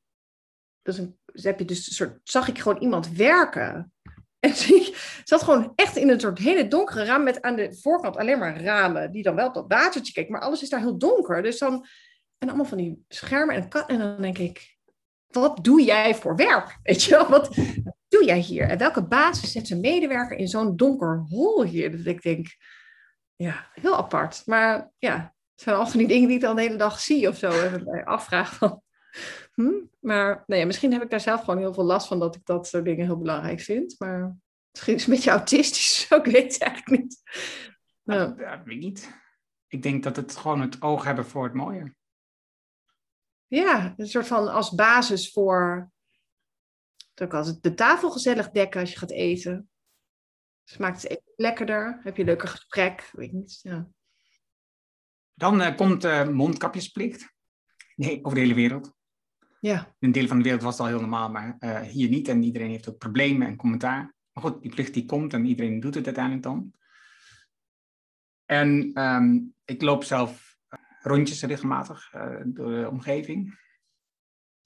is 0.82 0.98
een, 0.98 1.18
dus 1.32 1.44
heb 1.44 1.58
je 1.58 1.64
dus 1.64 1.86
een 1.86 1.92
soort, 1.92 2.20
zag 2.22 2.48
ik 2.48 2.58
gewoon 2.58 2.82
iemand 2.82 3.08
werken. 3.08 3.92
En 4.38 4.50
ik 4.50 4.93
zat 5.24 5.42
gewoon 5.42 5.72
echt 5.74 5.96
in 5.96 6.08
een 6.08 6.20
soort 6.20 6.38
hele 6.38 6.68
donkere 6.68 7.04
raam 7.04 7.22
met 7.22 7.42
aan 7.42 7.56
de 7.56 7.76
voorkant 7.80 8.16
alleen 8.16 8.38
maar 8.38 8.62
ramen, 8.62 9.12
die 9.12 9.22
dan 9.22 9.34
wel 9.34 9.46
op 9.46 9.54
dat 9.54 9.64
watertje 9.68 10.12
keek, 10.12 10.28
maar 10.28 10.40
alles 10.40 10.62
is 10.62 10.68
daar 10.68 10.80
heel 10.80 10.98
donker. 10.98 11.42
Dus 11.42 11.58
dan, 11.58 11.86
en 12.38 12.48
allemaal 12.48 12.66
van 12.66 12.78
die 12.78 13.04
schermen 13.08 13.54
en, 13.54 13.86
en 13.86 13.98
dan 13.98 14.22
denk 14.22 14.38
ik, 14.38 14.76
wat 15.26 15.64
doe 15.64 15.82
jij 15.82 16.14
voor 16.14 16.36
werk? 16.36 16.78
Weet 16.82 17.02
je 17.02 17.10
wel, 17.10 17.28
wat 17.28 17.54
doe 18.08 18.24
jij 18.24 18.38
hier? 18.38 18.68
En 18.68 18.78
welke 18.78 19.02
basis 19.06 19.52
zet 19.52 19.66
zijn 19.66 19.80
medewerker 19.80 20.36
in 20.36 20.48
zo'n 20.48 20.76
donker 20.76 21.24
hol 21.28 21.64
hier? 21.64 21.90
Dat 21.90 22.06
ik 22.06 22.22
denk, 22.22 22.56
ja, 23.36 23.68
heel 23.72 23.96
apart. 23.96 24.42
Maar 24.46 24.92
ja, 24.98 25.34
het 25.54 25.62
zijn 25.62 25.76
al 25.76 25.86
van 25.86 25.98
die 25.98 26.08
dingen 26.08 26.26
die 26.26 26.36
ik 26.36 26.42
dan 26.42 26.56
de 26.56 26.62
hele 26.62 26.76
dag 26.76 27.00
zie 27.00 27.28
of 27.28 27.36
zo. 27.36 27.50
En 27.50 28.04
afvraag 28.04 28.54
van, 28.54 28.82
hm? 29.54 29.82
Maar 30.00 30.44
nee, 30.46 30.58
nou 30.58 30.66
misschien 30.66 30.92
heb 30.92 31.02
ik 31.02 31.10
daar 31.10 31.20
zelf 31.20 31.40
gewoon 31.40 31.58
heel 31.58 31.74
veel 31.74 31.84
last 31.84 32.06
van 32.06 32.18
dat 32.18 32.34
ik 32.34 32.44
dat 32.44 32.66
soort 32.66 32.84
dingen 32.84 33.06
heel 33.06 33.18
belangrijk 33.18 33.60
vind. 33.60 33.94
Maar 33.98 34.36
misschien 34.74 34.94
is 34.94 35.00
het 35.00 35.10
een 35.10 35.14
beetje 35.14 35.30
autistisch, 35.30 36.06
ik 36.10 36.24
weet 36.24 36.52
het 36.52 36.62
eigenlijk 36.62 37.02
niet. 37.02 37.22
Nou. 38.02 38.36
Dat, 38.36 38.64
weet 38.64 38.74
ik 38.74 38.80
niet. 38.80 39.22
Ik 39.66 39.82
denk 39.82 40.02
dat 40.02 40.16
het 40.16 40.36
gewoon 40.36 40.60
het 40.60 40.82
oog 40.82 41.04
hebben 41.04 41.26
voor 41.26 41.44
het 41.44 41.54
mooie. 41.54 41.94
Ja, 43.46 43.94
een 43.96 44.06
soort 44.06 44.26
van 44.26 44.48
als 44.48 44.74
basis 44.74 45.32
voor 45.32 45.92
ook 47.22 47.34
als 47.34 47.60
de 47.60 47.74
tafel 47.74 48.10
gezellig 48.10 48.50
dekken 48.50 48.80
als 48.80 48.92
je 48.92 48.98
gaat 48.98 49.10
eten. 49.10 49.70
Smaakt 50.64 51.02
het 51.02 51.10
even 51.10 51.32
lekkerder? 51.36 52.00
Heb 52.02 52.16
je 52.16 52.22
een 52.22 52.28
leuker 52.28 52.48
gesprek? 52.48 53.10
Weet 53.12 53.28
ik 53.28 53.32
niet. 53.32 53.58
Ja. 53.62 53.88
Dan 55.34 55.60
uh, 55.60 55.76
komt 55.76 56.04
uh, 56.04 56.28
mondkapjesplicht. 56.28 57.32
Nee, 57.96 58.24
over 58.24 58.34
de 58.34 58.40
hele 58.40 58.54
wereld. 58.54 58.94
Ja. 59.60 59.86
In 59.86 59.94
een 59.98 60.12
deel 60.12 60.26
van 60.26 60.36
de 60.36 60.42
wereld 60.42 60.62
was 60.62 60.72
het 60.72 60.82
al 60.82 60.92
heel 60.92 61.00
normaal, 61.00 61.30
maar 61.30 61.56
uh, 61.58 61.80
hier 61.80 62.08
niet. 62.08 62.28
En 62.28 62.42
iedereen 62.42 62.70
heeft 62.70 62.88
ook 62.88 62.98
problemen 62.98 63.46
en 63.46 63.56
commentaar. 63.56 64.13
Maar 64.34 64.44
goed, 64.44 64.62
die 64.62 64.70
plicht 64.70 64.94
die 64.94 65.06
komt 65.06 65.32
en 65.32 65.46
iedereen 65.46 65.80
doet 65.80 65.94
het 65.94 66.04
uiteindelijk 66.04 66.44
dan. 66.44 66.72
En 68.44 69.00
um, 69.02 69.54
ik 69.64 69.82
loop 69.82 70.04
zelf 70.04 70.58
rondjes 71.00 71.42
regelmatig 71.42 72.14
uh, 72.14 72.40
door 72.44 72.70
de 72.70 72.88
omgeving. 72.90 73.58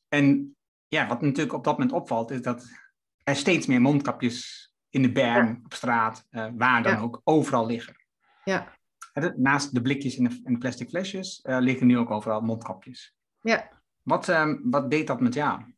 En 0.08 0.56
ja, 0.86 1.06
wat 1.06 1.22
natuurlijk 1.22 1.56
op 1.56 1.64
dat 1.64 1.72
moment 1.72 1.92
opvalt, 1.92 2.30
is 2.30 2.42
dat 2.42 2.68
er 3.22 3.36
steeds 3.36 3.66
meer 3.66 3.80
mondkapjes 3.80 4.66
in 4.88 5.02
de 5.02 5.12
berm, 5.12 5.46
ja. 5.46 5.60
op 5.64 5.74
straat, 5.74 6.26
uh, 6.30 6.48
waar 6.56 6.82
dan 6.82 6.92
ja. 6.92 7.00
ook, 7.00 7.20
overal 7.24 7.66
liggen. 7.66 7.96
Ja. 8.44 8.76
Naast 9.36 9.74
de 9.74 9.82
blikjes 9.82 10.16
en 10.16 10.24
de, 10.24 10.40
en 10.44 10.52
de 10.52 10.58
plastic 10.58 10.88
flesjes 10.88 11.40
liggen 11.42 11.86
nu 11.86 11.98
ook 11.98 12.10
overal 12.10 12.40
mondkapjes. 12.40 13.16
Ja. 13.40 13.68
Wat, 14.02 14.28
um, 14.28 14.60
wat 14.70 14.90
deed 14.90 15.06
dat 15.06 15.20
met 15.20 15.34
jou? 15.34 15.74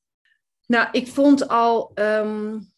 Nou, 0.66 0.88
ik 0.92 1.08
vond 1.08 1.48
al 1.48 1.92
um, 1.94 2.72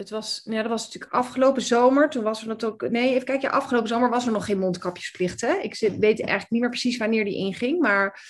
het 0.00 0.10
was, 0.10 0.40
ja, 0.44 0.62
dat 0.62 0.70
was 0.70 0.84
natuurlijk 0.84 1.12
afgelopen 1.12 1.62
zomer. 1.62 2.10
Toen 2.10 2.22
was 2.22 2.42
er 2.42 2.48
dat 2.48 2.64
ook. 2.64 2.90
Nee, 2.90 3.14
even 3.14 3.26
kijken. 3.26 3.50
afgelopen 3.50 3.88
zomer 3.88 4.10
was 4.10 4.26
er 4.26 4.32
nog 4.32 4.44
geen 4.44 4.58
mondkapjesplicht. 4.58 5.40
Hè? 5.40 5.52
Ik 5.52 5.74
zit, 5.74 5.96
weet 5.98 6.20
eigenlijk 6.20 6.50
niet 6.50 6.60
meer 6.60 6.70
precies 6.70 6.96
wanneer 6.96 7.24
die 7.24 7.36
inging. 7.36 7.80
Maar. 7.80 8.22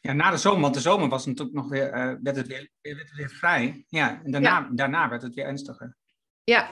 Ja, 0.00 0.12
na 0.12 0.30
de 0.30 0.36
zomer, 0.36 0.60
want 0.60 0.74
de 0.74 0.80
zomer 0.80 1.08
was 1.08 1.26
natuurlijk 1.26 1.56
nog 1.56 1.68
weer, 1.68 1.88
uh, 1.88 2.14
werd, 2.22 2.36
het 2.36 2.46
weer, 2.46 2.70
werd 2.80 2.98
het 2.98 3.16
weer 3.16 3.30
vrij. 3.30 3.84
Ja, 3.88 4.20
en 4.24 4.30
daarna, 4.30 4.68
daarna 4.72 5.08
werd 5.08 5.22
het 5.22 5.34
weer 5.34 5.44
ernstiger. 5.44 5.96
Ja, 6.44 6.70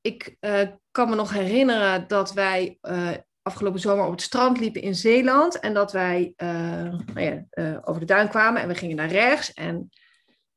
ik 0.00 0.36
uh, 0.40 0.60
kan 0.90 1.08
me 1.08 1.14
nog 1.14 1.32
herinneren 1.32 2.08
dat 2.08 2.32
wij 2.32 2.78
uh, 2.82 3.10
afgelopen 3.42 3.80
zomer 3.80 4.04
op 4.04 4.10
het 4.10 4.22
strand 4.22 4.60
liepen 4.60 4.82
in 4.82 4.94
Zeeland. 4.94 5.60
En 5.60 5.74
dat 5.74 5.92
wij 5.92 6.32
nou 6.36 7.20
ja, 7.20 7.44
over 7.84 8.00
de 8.00 8.06
duin 8.06 8.28
kwamen 8.28 8.62
en 8.62 8.68
we 8.68 8.74
gingen 8.74 8.96
naar 8.96 9.08
rechts. 9.08 9.52
En 9.52 9.90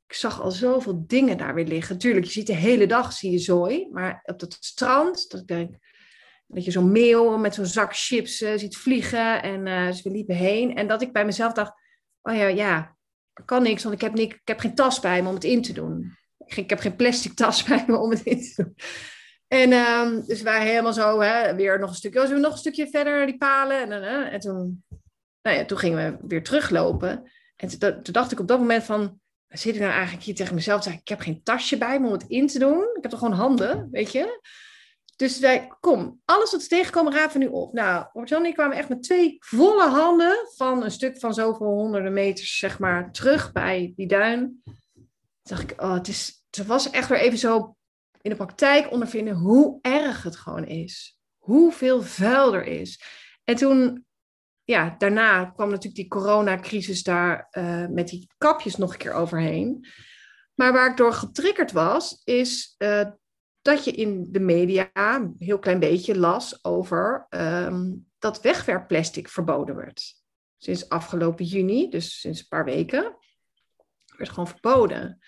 ik 0.08 0.14
zag 0.14 0.42
al 0.42 0.52
zoveel 0.52 1.04
dingen 1.08 1.38
daar 1.38 1.54
weer 1.54 1.66
liggen. 1.66 1.98
Tuurlijk, 1.98 2.26
je 2.26 2.32
ziet 2.32 2.48
de 2.48 2.56
hele 2.56 2.88
dag 2.88 3.14
zie 3.14 3.32
je 3.32 3.40
zooi. 3.40 3.88
Maar 3.92 4.20
op 4.24 4.40
dat 4.40 4.58
strand, 4.60 5.30
dat 5.30 5.42
ik 5.42 5.48
denk, 5.48 5.76
dat 6.48 6.66
je 6.66 6.72
zo'n 6.72 6.92
meel 6.92 7.38
met 7.38 7.54
zo'n 7.54 7.66
zak 7.66 7.96
chips 7.96 8.42
uh, 8.42 8.52
ziet 8.56 8.78
vliegen. 8.78 9.42
En 9.42 9.66
uh, 9.66 9.92
we 9.92 10.10
liepen 10.10 10.36
heen. 10.36 10.76
En 10.76 10.88
dat 10.88 11.02
ik 11.02 11.14
bij 11.14 11.26
mezelf 11.26 11.54
dacht, 11.54 11.74
oh 12.22 12.36
ja, 12.36 12.48
ja, 12.48 12.96
kan 13.46 13.64
niks, 13.64 13.84
want 13.84 13.96
ik 13.96 14.02
heb, 14.02 14.14
niks, 14.14 14.36
ik 14.36 14.48
heb 14.48 14.60
geen 14.60 14.76
tas 14.76 15.00
bij 15.00 15.22
me 15.22 15.28
om 15.28 15.34
het 15.34 15.44
in 15.44 15.62
te 15.62 15.74
doen. 15.74 16.18
Ik 16.46 16.70
heb 16.70 16.80
geen 16.80 16.96
plastic 16.96 17.34
tas 17.34 17.64
bij 17.68 17.84
me 17.88 17.98
om 17.98 18.10
het 18.10 18.24
in 18.24 18.42
te 18.42 18.64
doen. 18.64 18.76
En 19.48 19.74
um, 19.74 20.26
dus 20.26 20.42
wij 20.42 20.68
helemaal 20.68 20.94
zo, 20.94 21.20
hè, 21.20 21.56
weer 21.56 21.80
nog 21.80 21.90
een 21.90 21.96
stukje, 21.96 22.22
oh, 22.22 22.28
we 22.28 22.40
nog 22.40 22.52
een 22.52 22.58
stukje 22.58 22.90
verder 22.90 23.26
die 23.26 23.38
palen. 23.38 23.92
En, 23.92 24.04
uh, 24.04 24.34
en 24.34 24.40
toen, 24.40 24.84
nou 25.42 25.58
ja, 25.58 25.66
toen 25.66 25.78
gingen 25.78 26.20
we 26.20 26.28
weer 26.28 26.44
teruglopen. 26.44 27.32
En 27.56 27.80
toen 27.80 28.14
dacht 28.14 28.32
ik 28.32 28.40
op 28.40 28.48
dat 28.48 28.60
moment 28.60 28.84
van, 28.84 29.20
zit 29.50 29.76
ik 29.76 29.82
nou 29.82 29.94
eigenlijk 29.94 30.24
hier 30.24 30.36
tegen 30.36 30.56
mezelf 30.56 30.84
zeggen, 30.84 31.02
ik 31.02 31.08
heb 31.08 31.20
geen 31.20 31.44
tasje 31.44 31.78
bij 31.78 32.00
me 32.00 32.08
om 32.08 32.14
het 32.14 32.26
in 32.28 32.48
te 32.48 32.60
doen. 32.60 32.82
Ik 32.82 33.02
heb 33.02 33.12
toch 33.12 33.20
gewoon 33.20 33.38
handen, 33.38 33.88
weet 33.92 34.12
je. 34.12 34.42
Dus 35.16 35.40
wij, 35.40 35.72
kom, 35.80 36.22
alles 36.26 36.52
wat 36.52 36.62
we 36.62 36.68
tegenkomen, 36.68 37.14
raven 37.14 37.40
nu 37.40 37.48
op. 37.48 37.74
Nou, 37.74 38.06
Robert 38.14 38.32
en 38.32 38.46
ik 38.46 38.54
kwamen 38.54 38.78
echt 38.78 38.90
met 38.90 39.04
twee 39.04 39.38
volle 39.40 39.88
handen 39.88 40.38
van 40.56 40.84
een 40.84 40.92
stuk 40.92 41.20
van 41.20 41.34
zoveel 41.34 41.68
honderden 41.68 42.14
meters, 42.14 42.58
zeg 42.58 42.80
maar, 42.80 43.12
terug 43.12 43.52
bij 43.52 43.94
die 43.96 44.08
duin. 44.08 44.62
Toen 44.64 44.78
dacht 45.42 45.72
ik, 45.72 45.82
oh, 45.82 45.94
het, 45.94 46.08
is, 46.08 46.46
het 46.50 46.66
was 46.66 46.90
echt 46.90 47.10
weer 47.10 47.20
even 47.20 47.38
zo 47.38 47.76
in 48.22 48.30
de 48.30 48.36
praktijk 48.36 48.92
ondervinden 48.92 49.36
hoe 49.36 49.80
erg 49.82 50.24
het 50.24 50.36
gewoon 50.36 50.66
is. 50.66 51.20
Hoeveel 51.38 52.02
vuil 52.02 52.54
er 52.54 52.66
is. 52.66 53.02
En 53.44 53.56
toen 53.56 54.07
ja, 54.68 54.96
daarna 54.98 55.46
kwam 55.46 55.70
natuurlijk 55.70 55.96
die 55.96 56.08
coronacrisis 56.08 57.04
daar 57.04 57.48
uh, 57.52 57.86
met 57.88 58.08
die 58.08 58.30
kapjes 58.38 58.76
nog 58.76 58.92
een 58.92 58.98
keer 58.98 59.14
overheen. 59.14 59.88
Maar 60.54 60.74
waar 60.74 60.90
ik 60.90 60.98
door 60.98 61.14
getriggerd 61.14 61.72
was, 61.72 62.22
is 62.24 62.76
uh, 62.78 63.06
dat 63.62 63.84
je 63.84 63.92
in 63.92 64.28
de 64.32 64.40
media 64.40 64.90
een 64.94 65.36
heel 65.38 65.60
klein 65.60 65.80
beetje 65.80 66.18
las 66.18 66.64
over 66.64 67.28
um, 67.30 68.06
dat 68.20 68.42
wegwerpplastic 68.42 69.30
verboden 69.30 69.76
werd. 69.76 70.14
Sinds 70.58 70.90
afgelopen 70.90 71.46
juni, 71.46 71.90
dus 71.90 72.20
sinds 72.20 72.40
een 72.40 72.48
paar 72.48 72.66
weken, 72.66 73.18
werd 74.18 74.30
gewoon 74.30 74.48
verboden. 74.48 75.20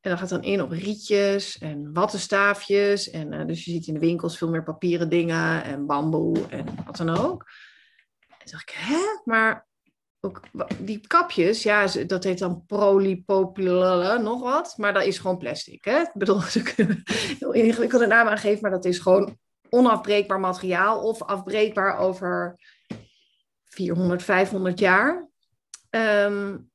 En 0.00 0.10
dat 0.10 0.18
gaat 0.18 0.28
dan 0.28 0.42
in 0.42 0.62
op 0.62 0.70
rietjes 0.70 1.58
en 1.58 1.92
wattenstaafjes. 1.92 3.10
En 3.10 3.32
uh, 3.32 3.46
dus 3.46 3.64
je 3.64 3.70
ziet 3.70 3.86
in 3.86 3.94
de 3.94 4.00
winkels 4.00 4.38
veel 4.38 4.50
meer 4.50 4.64
papieren 4.64 5.08
dingen 5.08 5.64
en 5.64 5.86
bamboe 5.86 6.46
en 6.48 6.66
wat 6.86 6.96
dan 6.96 7.08
ook. 7.08 7.46
En 8.40 8.50
dacht 8.50 8.70
ik, 8.70 8.76
hè? 8.78 8.98
Maar 9.24 9.68
ook 10.20 10.40
die 10.78 11.06
kapjes, 11.06 11.62
ja, 11.62 11.86
dat 12.06 12.24
heet 12.24 12.38
dan 12.38 12.64
polypropylene, 12.66 14.18
nog 14.18 14.42
wat. 14.42 14.74
Maar 14.76 14.92
dat 14.92 15.04
is 15.04 15.18
gewoon 15.18 15.38
plastic, 15.38 15.84
hè? 15.84 16.00
Ik 16.00 16.12
bedoel, 16.14 16.40
ze 16.56 16.62
kunnen 16.62 17.02
heel 17.38 17.52
ingewikkelde 17.52 18.06
naam 18.06 18.28
aangeven, 18.28 18.62
maar 18.62 18.70
dat 18.70 18.84
is 18.84 18.98
gewoon 18.98 19.38
onafbreekbaar 19.68 20.40
materiaal 20.40 21.02
of 21.02 21.22
afbreekbaar 21.22 21.98
over 21.98 22.58
400, 23.64 24.22
500 24.22 24.78
jaar. 24.78 25.28
Um, 25.90 26.70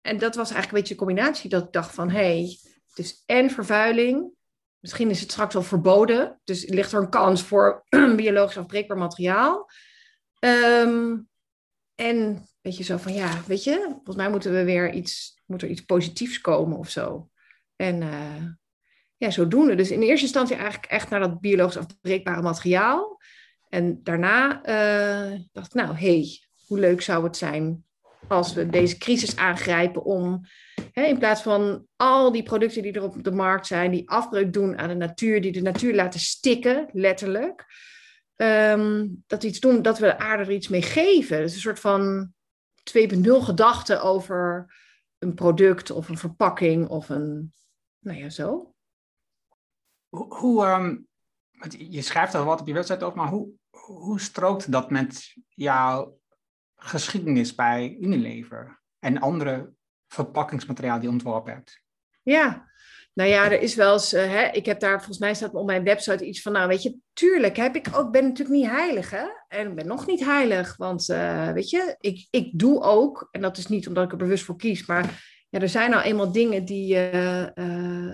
en 0.00 0.18
dat 0.18 0.34
was 0.34 0.50
eigenlijk 0.50 0.66
een 0.66 0.78
beetje 0.78 0.94
de 0.94 1.00
combinatie 1.00 1.50
dat 1.50 1.64
ik 1.64 1.72
dacht 1.72 1.94
van, 1.94 2.10
hé, 2.10 2.18
hey, 2.18 2.58
is 2.94 3.22
en 3.26 3.50
vervuiling, 3.50 4.30
misschien 4.78 5.10
is 5.10 5.20
het 5.20 5.30
straks 5.30 5.54
al 5.56 5.62
verboden, 5.62 6.40
dus 6.44 6.68
ligt 6.68 6.92
er 6.92 7.00
een 7.00 7.08
kans 7.08 7.42
voor 7.42 7.84
biologisch 8.16 8.58
afbreekbaar 8.58 8.98
materiaal. 8.98 9.70
Um, 10.46 11.28
en 11.94 12.46
weet 12.60 12.76
je 12.76 12.84
zo 12.84 12.96
van 12.96 13.12
ja, 13.12 13.42
weet 13.46 13.64
je, 13.64 13.78
volgens 13.94 14.16
mij 14.16 14.30
moeten 14.30 14.52
we 14.52 14.64
weer 14.64 14.92
iets, 14.92 15.40
moet 15.46 15.62
er 15.62 15.68
iets 15.68 15.80
positiefs 15.80 16.40
komen 16.40 16.78
of 16.78 16.90
zo. 16.90 17.30
En 17.76 18.02
uh, 18.02 18.44
ja, 19.16 19.30
zodoende. 19.30 19.74
Dus 19.74 19.90
in 19.90 20.02
eerste 20.02 20.24
instantie 20.24 20.56
eigenlijk 20.56 20.92
echt 20.92 21.10
naar 21.10 21.20
dat 21.20 21.40
biologisch 21.40 21.76
afbreekbare 21.76 22.42
materiaal. 22.42 23.20
En 23.68 24.00
daarna 24.02 24.56
uh, 24.56 25.40
dacht 25.52 25.66
ik, 25.66 25.74
nou, 25.74 25.96
hey, 25.96 26.40
hoe 26.66 26.78
leuk 26.78 27.02
zou 27.02 27.24
het 27.24 27.36
zijn 27.36 27.84
als 28.28 28.52
we 28.52 28.66
deze 28.66 28.98
crisis 28.98 29.36
aangrijpen 29.36 30.04
om 30.04 30.40
hè, 30.92 31.02
in 31.02 31.18
plaats 31.18 31.42
van 31.42 31.86
al 31.96 32.32
die 32.32 32.42
producten 32.42 32.82
die 32.82 32.92
er 32.92 33.02
op 33.02 33.24
de 33.24 33.32
markt 33.32 33.66
zijn, 33.66 33.90
die 33.90 34.10
afbreuk 34.10 34.52
doen 34.52 34.78
aan 34.78 34.88
de 34.88 34.94
natuur, 34.94 35.40
die 35.40 35.52
de 35.52 35.62
natuur 35.62 35.94
laten 35.94 36.20
stikken, 36.20 36.88
letterlijk 36.92 37.66
um, 38.36 39.24
dat 39.26 39.42
we 39.42 39.48
iets 39.48 39.60
doen, 39.60 39.82
dat 39.82 39.98
we 39.98 40.06
de 40.06 40.18
aarde 40.18 40.42
er 40.42 40.52
iets 40.52 40.68
mee 40.68 40.82
geven. 40.82 41.38
Dus 41.38 41.54
een 41.54 41.60
soort 41.60 41.80
van 41.80 42.32
2.0 42.98 43.20
gedachte 43.22 44.00
over 44.00 44.74
een 45.18 45.34
product 45.34 45.90
of 45.90 46.08
een 46.08 46.18
verpakking 46.18 46.88
of 46.88 47.08
een, 47.08 47.52
nou 47.98 48.18
ja, 48.18 48.28
zo. 48.28 48.74
Hoe, 50.08 50.34
hoe 50.34 50.66
um, 50.66 51.06
je 51.78 52.02
schrijft 52.02 52.34
er 52.34 52.44
wat 52.44 52.60
op 52.60 52.66
je 52.66 52.72
website 52.72 53.04
over, 53.04 53.18
maar 53.18 53.28
hoe, 53.28 53.48
hoe 53.70 54.20
strookt 54.20 54.72
dat 54.72 54.90
met 54.90 55.34
jouw 55.48 56.20
geschiedenis 56.76 57.54
bij 57.54 57.96
Unilever 58.00 58.82
en 58.98 59.20
andere 59.20 59.72
verpakkingsmateriaal 60.06 60.96
die 60.96 61.04
je 61.04 61.12
ontworpen 61.12 61.52
hebt? 61.52 61.82
Ja, 62.22 62.70
nou 63.16 63.30
ja, 63.30 63.50
er 63.50 63.60
is 63.60 63.74
wel 63.74 63.92
eens, 63.92 64.14
uh, 64.14 64.20
hè, 64.20 64.48
ik 64.52 64.66
heb 64.66 64.80
daar, 64.80 64.96
volgens 64.96 65.18
mij 65.18 65.34
staat 65.34 65.54
op 65.54 65.66
mijn 65.66 65.84
website 65.84 66.24
iets 66.24 66.42
van, 66.42 66.52
nou 66.52 66.68
weet 66.68 66.82
je, 66.82 66.96
tuurlijk 67.12 67.56
heb 67.56 67.76
ik 67.76 67.88
ook, 67.94 68.10
ben 68.10 68.22
natuurlijk 68.22 68.58
niet 68.58 68.70
heilig 68.70 69.10
hè, 69.10 69.24
en 69.48 69.74
ben 69.74 69.86
nog 69.86 70.06
niet 70.06 70.24
heilig, 70.24 70.76
want 70.76 71.08
uh, 71.08 71.52
weet 71.52 71.70
je, 71.70 71.96
ik, 72.00 72.26
ik 72.30 72.50
doe 72.58 72.80
ook, 72.80 73.28
en 73.30 73.40
dat 73.40 73.56
is 73.56 73.66
niet 73.66 73.88
omdat 73.88 74.04
ik 74.04 74.10
er 74.10 74.16
bewust 74.16 74.44
voor 74.44 74.56
kies, 74.56 74.86
maar 74.86 75.24
ja, 75.48 75.60
er 75.60 75.68
zijn 75.68 75.90
nou 75.90 76.02
eenmaal 76.02 76.32
dingen 76.32 76.64
die 76.64 76.86
je 76.86 77.52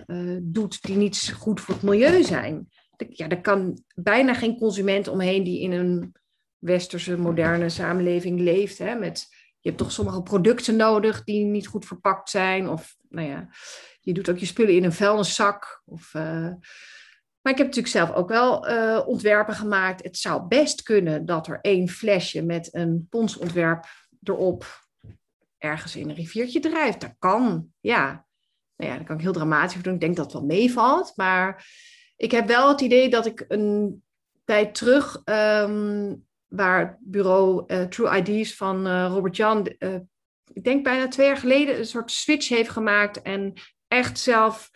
uh, 0.06 0.36
doet 0.42 0.82
die 0.82 0.96
niet 0.96 1.34
goed 1.38 1.60
voor 1.60 1.74
het 1.74 1.82
milieu 1.82 2.22
zijn. 2.22 2.68
Ja, 3.08 3.28
er 3.28 3.40
kan 3.40 3.82
bijna 3.94 4.34
geen 4.34 4.58
consument 4.58 5.08
omheen 5.08 5.44
die 5.44 5.60
in 5.60 5.72
een 5.72 6.14
westerse, 6.58 7.16
moderne 7.16 7.68
samenleving 7.68 8.40
leeft, 8.40 8.78
hè, 8.78 8.94
met, 8.94 9.26
je 9.60 9.68
hebt 9.68 9.80
toch 9.80 9.92
sommige 9.92 10.22
producten 10.22 10.76
nodig 10.76 11.24
die 11.24 11.44
niet 11.44 11.66
goed 11.66 11.86
verpakt 11.86 12.30
zijn, 12.30 12.68
of 12.68 12.96
nou 13.08 13.28
ja... 13.28 13.48
Je 14.04 14.12
doet 14.12 14.30
ook 14.30 14.38
je 14.38 14.46
spullen 14.46 14.74
in 14.74 14.84
een 14.84 14.92
vuilniszak. 14.92 15.82
Of, 15.84 16.14
uh... 16.14 16.52
Maar 17.40 17.52
ik 17.52 17.58
heb 17.58 17.66
natuurlijk 17.66 17.94
zelf 17.94 18.12
ook 18.12 18.28
wel 18.28 18.70
uh, 18.70 19.02
ontwerpen 19.06 19.54
gemaakt. 19.54 20.02
Het 20.02 20.18
zou 20.18 20.42
best 20.42 20.82
kunnen 20.82 21.26
dat 21.26 21.46
er 21.46 21.58
één 21.60 21.88
flesje 21.88 22.42
met 22.42 22.68
een 22.74 23.06
ponsontwerp 23.10 23.84
erop 24.22 24.86
ergens 25.58 25.96
in 25.96 26.08
een 26.08 26.14
riviertje 26.14 26.60
drijft. 26.60 27.00
Dat 27.00 27.14
kan, 27.18 27.72
ja. 27.80 28.26
Nou 28.76 28.90
ja, 28.90 28.96
dat 28.96 29.06
kan 29.06 29.16
ik 29.16 29.22
heel 29.22 29.32
dramatisch 29.32 29.82
doen. 29.82 29.94
Ik 29.94 30.00
denk 30.00 30.16
dat 30.16 30.24
het 30.24 30.34
wel 30.34 30.44
meevalt. 30.44 31.12
Maar 31.16 31.66
ik 32.16 32.30
heb 32.30 32.46
wel 32.46 32.68
het 32.68 32.80
idee 32.80 33.10
dat 33.10 33.26
ik 33.26 33.44
een 33.48 34.02
tijd 34.44 34.74
terug, 34.74 35.22
um, 35.24 36.26
waar 36.46 36.78
het 36.78 36.96
bureau 37.00 37.64
uh, 37.66 37.82
True 37.82 38.22
IDs 38.22 38.56
van 38.56 39.06
Robert 39.06 39.36
Jan, 39.36 39.66
ik 40.52 40.64
denk 40.64 40.84
bijna 40.84 41.08
twee 41.08 41.26
jaar 41.26 41.36
geleden, 41.36 41.78
een 41.78 41.86
soort 41.86 42.10
switch 42.10 42.48
heeft 42.48 42.70
gemaakt 42.70 43.22
en 43.22 43.52
echt 43.92 44.18
zelf 44.18 44.70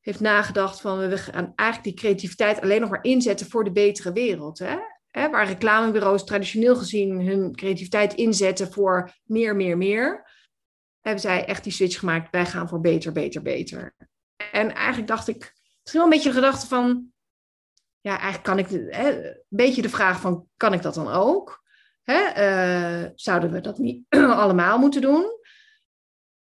heeft 0.00 0.20
nagedacht 0.20 0.80
van 0.80 1.08
we 1.08 1.18
gaan 1.18 1.52
eigenlijk 1.54 1.82
die 1.82 2.04
creativiteit 2.04 2.60
alleen 2.60 2.80
nog 2.80 2.90
maar 2.90 3.04
inzetten 3.04 3.50
voor 3.50 3.64
de 3.64 3.72
betere 3.72 4.12
wereld. 4.12 4.58
Hè? 4.58 4.76
Hè, 5.10 5.30
waar 5.30 5.46
reclamebureaus 5.46 6.24
traditioneel 6.24 6.76
gezien 6.76 7.26
hun 7.26 7.54
creativiteit 7.54 8.14
inzetten 8.14 8.72
voor 8.72 9.12
meer, 9.22 9.56
meer, 9.56 9.76
meer, 9.76 10.30
hebben 11.00 11.20
zij 11.20 11.44
echt 11.44 11.64
die 11.64 11.72
switch 11.72 11.98
gemaakt. 11.98 12.30
Wij 12.30 12.46
gaan 12.46 12.68
voor 12.68 12.80
beter, 12.80 13.12
beter, 13.12 13.42
beter. 13.42 13.94
En 14.52 14.74
eigenlijk 14.74 15.08
dacht 15.08 15.28
ik, 15.28 15.54
is 15.84 15.92
wel 15.92 16.04
een 16.04 16.10
beetje 16.10 16.28
de 16.28 16.34
gedachte 16.34 16.66
van, 16.66 17.12
ja, 18.00 18.18
eigenlijk 18.18 18.42
kan 18.42 18.58
ik, 18.58 18.68
hè, 18.94 19.26
een 19.26 19.42
beetje 19.48 19.82
de 19.82 19.88
vraag 19.88 20.20
van, 20.20 20.48
kan 20.56 20.72
ik 20.72 20.82
dat 20.82 20.94
dan 20.94 21.08
ook? 21.08 21.62
Hè? 22.02 22.20
Uh, 23.04 23.10
zouden 23.14 23.52
we 23.52 23.60
dat 23.60 23.78
niet 23.78 24.04
allemaal 24.42 24.78
moeten 24.78 25.00
doen? 25.00 25.26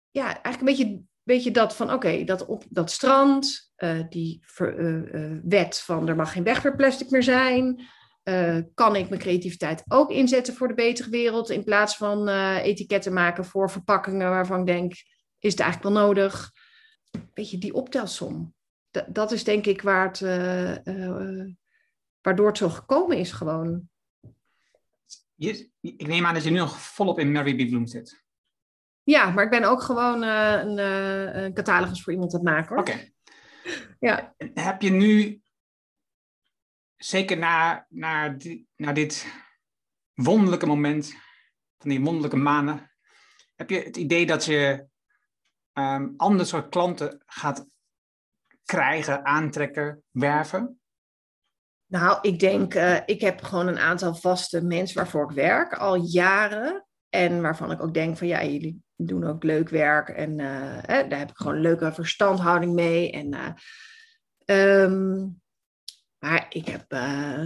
Ja, 0.09 0.43
eigenlijk 0.43 0.59
een 0.59 0.65
beetje 0.65 1.05
beetje 1.27 1.51
dat 1.51 1.75
van, 1.75 1.93
oké, 1.93 2.23
dat 2.23 2.45
op 2.45 2.63
dat 2.69 2.91
strand, 2.91 3.71
uh, 3.77 4.03
die 4.09 4.43
uh, 4.61 4.87
uh, 4.87 5.39
wet 5.43 5.79
van 5.79 6.07
er 6.07 6.15
mag 6.15 6.31
geen 6.31 6.43
wegwerpplastic 6.43 7.09
meer 7.09 7.23
zijn. 7.23 7.85
kan 8.73 8.95
ik 8.95 9.09
mijn 9.09 9.21
creativiteit 9.21 9.83
ook 9.87 10.11
inzetten 10.11 10.53
voor 10.53 10.67
de 10.67 10.73
betere 10.73 11.09
wereld 11.09 11.49
in 11.49 11.63
plaats 11.63 11.97
van 11.97 12.29
etiketten 12.57 13.13
maken 13.13 13.45
voor 13.45 13.71
verpakkingen 13.71 14.29
waarvan 14.29 14.59
ik 14.59 14.65
denk, 14.65 14.93
is 15.39 15.51
het 15.51 15.59
eigenlijk 15.59 15.93
wel 15.93 16.05
nodig? 16.05 16.51
Beetje 17.33 17.57
die 17.57 17.73
optelsom. 17.73 18.53
dat 19.07 19.31
is 19.31 19.43
denk 19.43 19.65
ik 19.65 19.81
waar 19.81 20.07
het, 20.07 20.19
waardoor 22.21 22.47
het 22.47 22.57
zo 22.57 22.69
gekomen 22.69 23.17
is 23.17 23.31
gewoon. 23.31 23.89
Je, 25.35 25.69
ik 25.81 26.07
neem 26.07 26.25
aan 26.25 26.33
dat 26.33 26.43
je 26.43 26.49
nu 26.49 26.57
nog 26.57 26.81
volop 26.81 27.19
in 27.19 27.31
Mary 27.31 27.55
B. 27.55 27.69
Bloom 27.69 27.87
zit. 27.87 28.26
Ja, 29.07 29.29
maar 29.29 29.43
ik 29.43 29.49
ben 29.49 29.63
ook 29.63 29.81
gewoon 29.81 30.21
een, 30.21 30.77
een, 31.43 31.53
catalogus 31.53 32.03
voor 32.03 32.13
iemand 32.13 32.33
aan 32.33 32.39
het 32.39 32.49
maken. 32.49 32.77
Oké. 32.77 32.93
Ja. 33.99 34.35
Heb 34.53 34.81
je 34.81 34.89
nu, 34.89 35.41
zeker 36.95 37.37
na, 37.37 37.85
na, 37.89 38.37
na 38.75 38.93
dit 38.93 39.27
wonderlijke 40.13 40.65
moment, 40.65 41.11
van 41.77 41.89
die 41.89 42.01
wonderlijke 42.01 42.37
maanden, 42.37 42.91
heb 43.55 43.69
je 43.69 43.79
het 43.79 43.97
idee 43.97 44.25
dat 44.25 44.45
je 44.45 44.87
um, 45.73 46.13
ander 46.17 46.45
soort 46.45 46.69
klanten 46.69 47.23
gaat 47.25 47.67
krijgen, 48.65 49.25
aantrekken, 49.25 50.03
werven? 50.11 50.79
Nou, 51.85 52.17
ik 52.21 52.39
denk, 52.39 52.73
uh, 52.73 52.99
ik 53.05 53.21
heb 53.21 53.41
gewoon 53.41 53.67
een 53.67 53.79
aantal 53.79 54.15
vaste 54.15 54.61
mensen 54.61 54.97
waarvoor 54.97 55.29
ik 55.29 55.35
werk, 55.35 55.73
al 55.73 55.95
jaren. 55.95 56.87
En 57.09 57.41
waarvan 57.41 57.71
ik 57.71 57.81
ook 57.81 57.93
denk 57.93 58.17
van 58.17 58.27
ja, 58.27 58.43
jullie 58.43 58.85
doen 58.97 59.23
ook 59.23 59.43
leuk 59.43 59.69
werk. 59.69 60.09
En 60.09 60.31
uh, 60.31 60.83
daar 60.87 61.19
heb 61.19 61.29
ik 61.29 61.37
gewoon 61.37 61.55
een 61.55 61.61
leuke 61.61 61.93
verstandhouding 61.93 62.73
mee. 62.73 63.11
En, 63.11 63.33
uh, 64.45 64.81
um, 64.81 65.41
maar 66.19 66.45
ik 66.49 66.67
heb, 66.67 66.89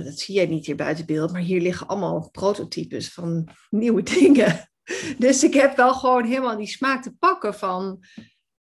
dat 0.04 0.20
zie 0.20 0.36
jij 0.36 0.45
niet 0.45 0.66
hier 0.66 0.76
buiten 0.76 1.06
beeld, 1.06 1.32
maar 1.32 1.41
hier 1.41 1.62
liggen 1.62 1.88
allemaal 1.88 2.30
prototypes 2.30 3.14
van 3.14 3.47
nieuwe 3.70 4.04
dingen. 4.04 4.70
Dus 5.18 5.43
ik 5.43 5.54
heb 5.54 5.76
wel 5.76 5.93
gewoon 5.93 6.26
helemaal 6.26 6.58
die 6.58 6.68
smaak 6.68 7.04
te 7.04 7.16
pakken 7.20 7.54
van 7.54 8.04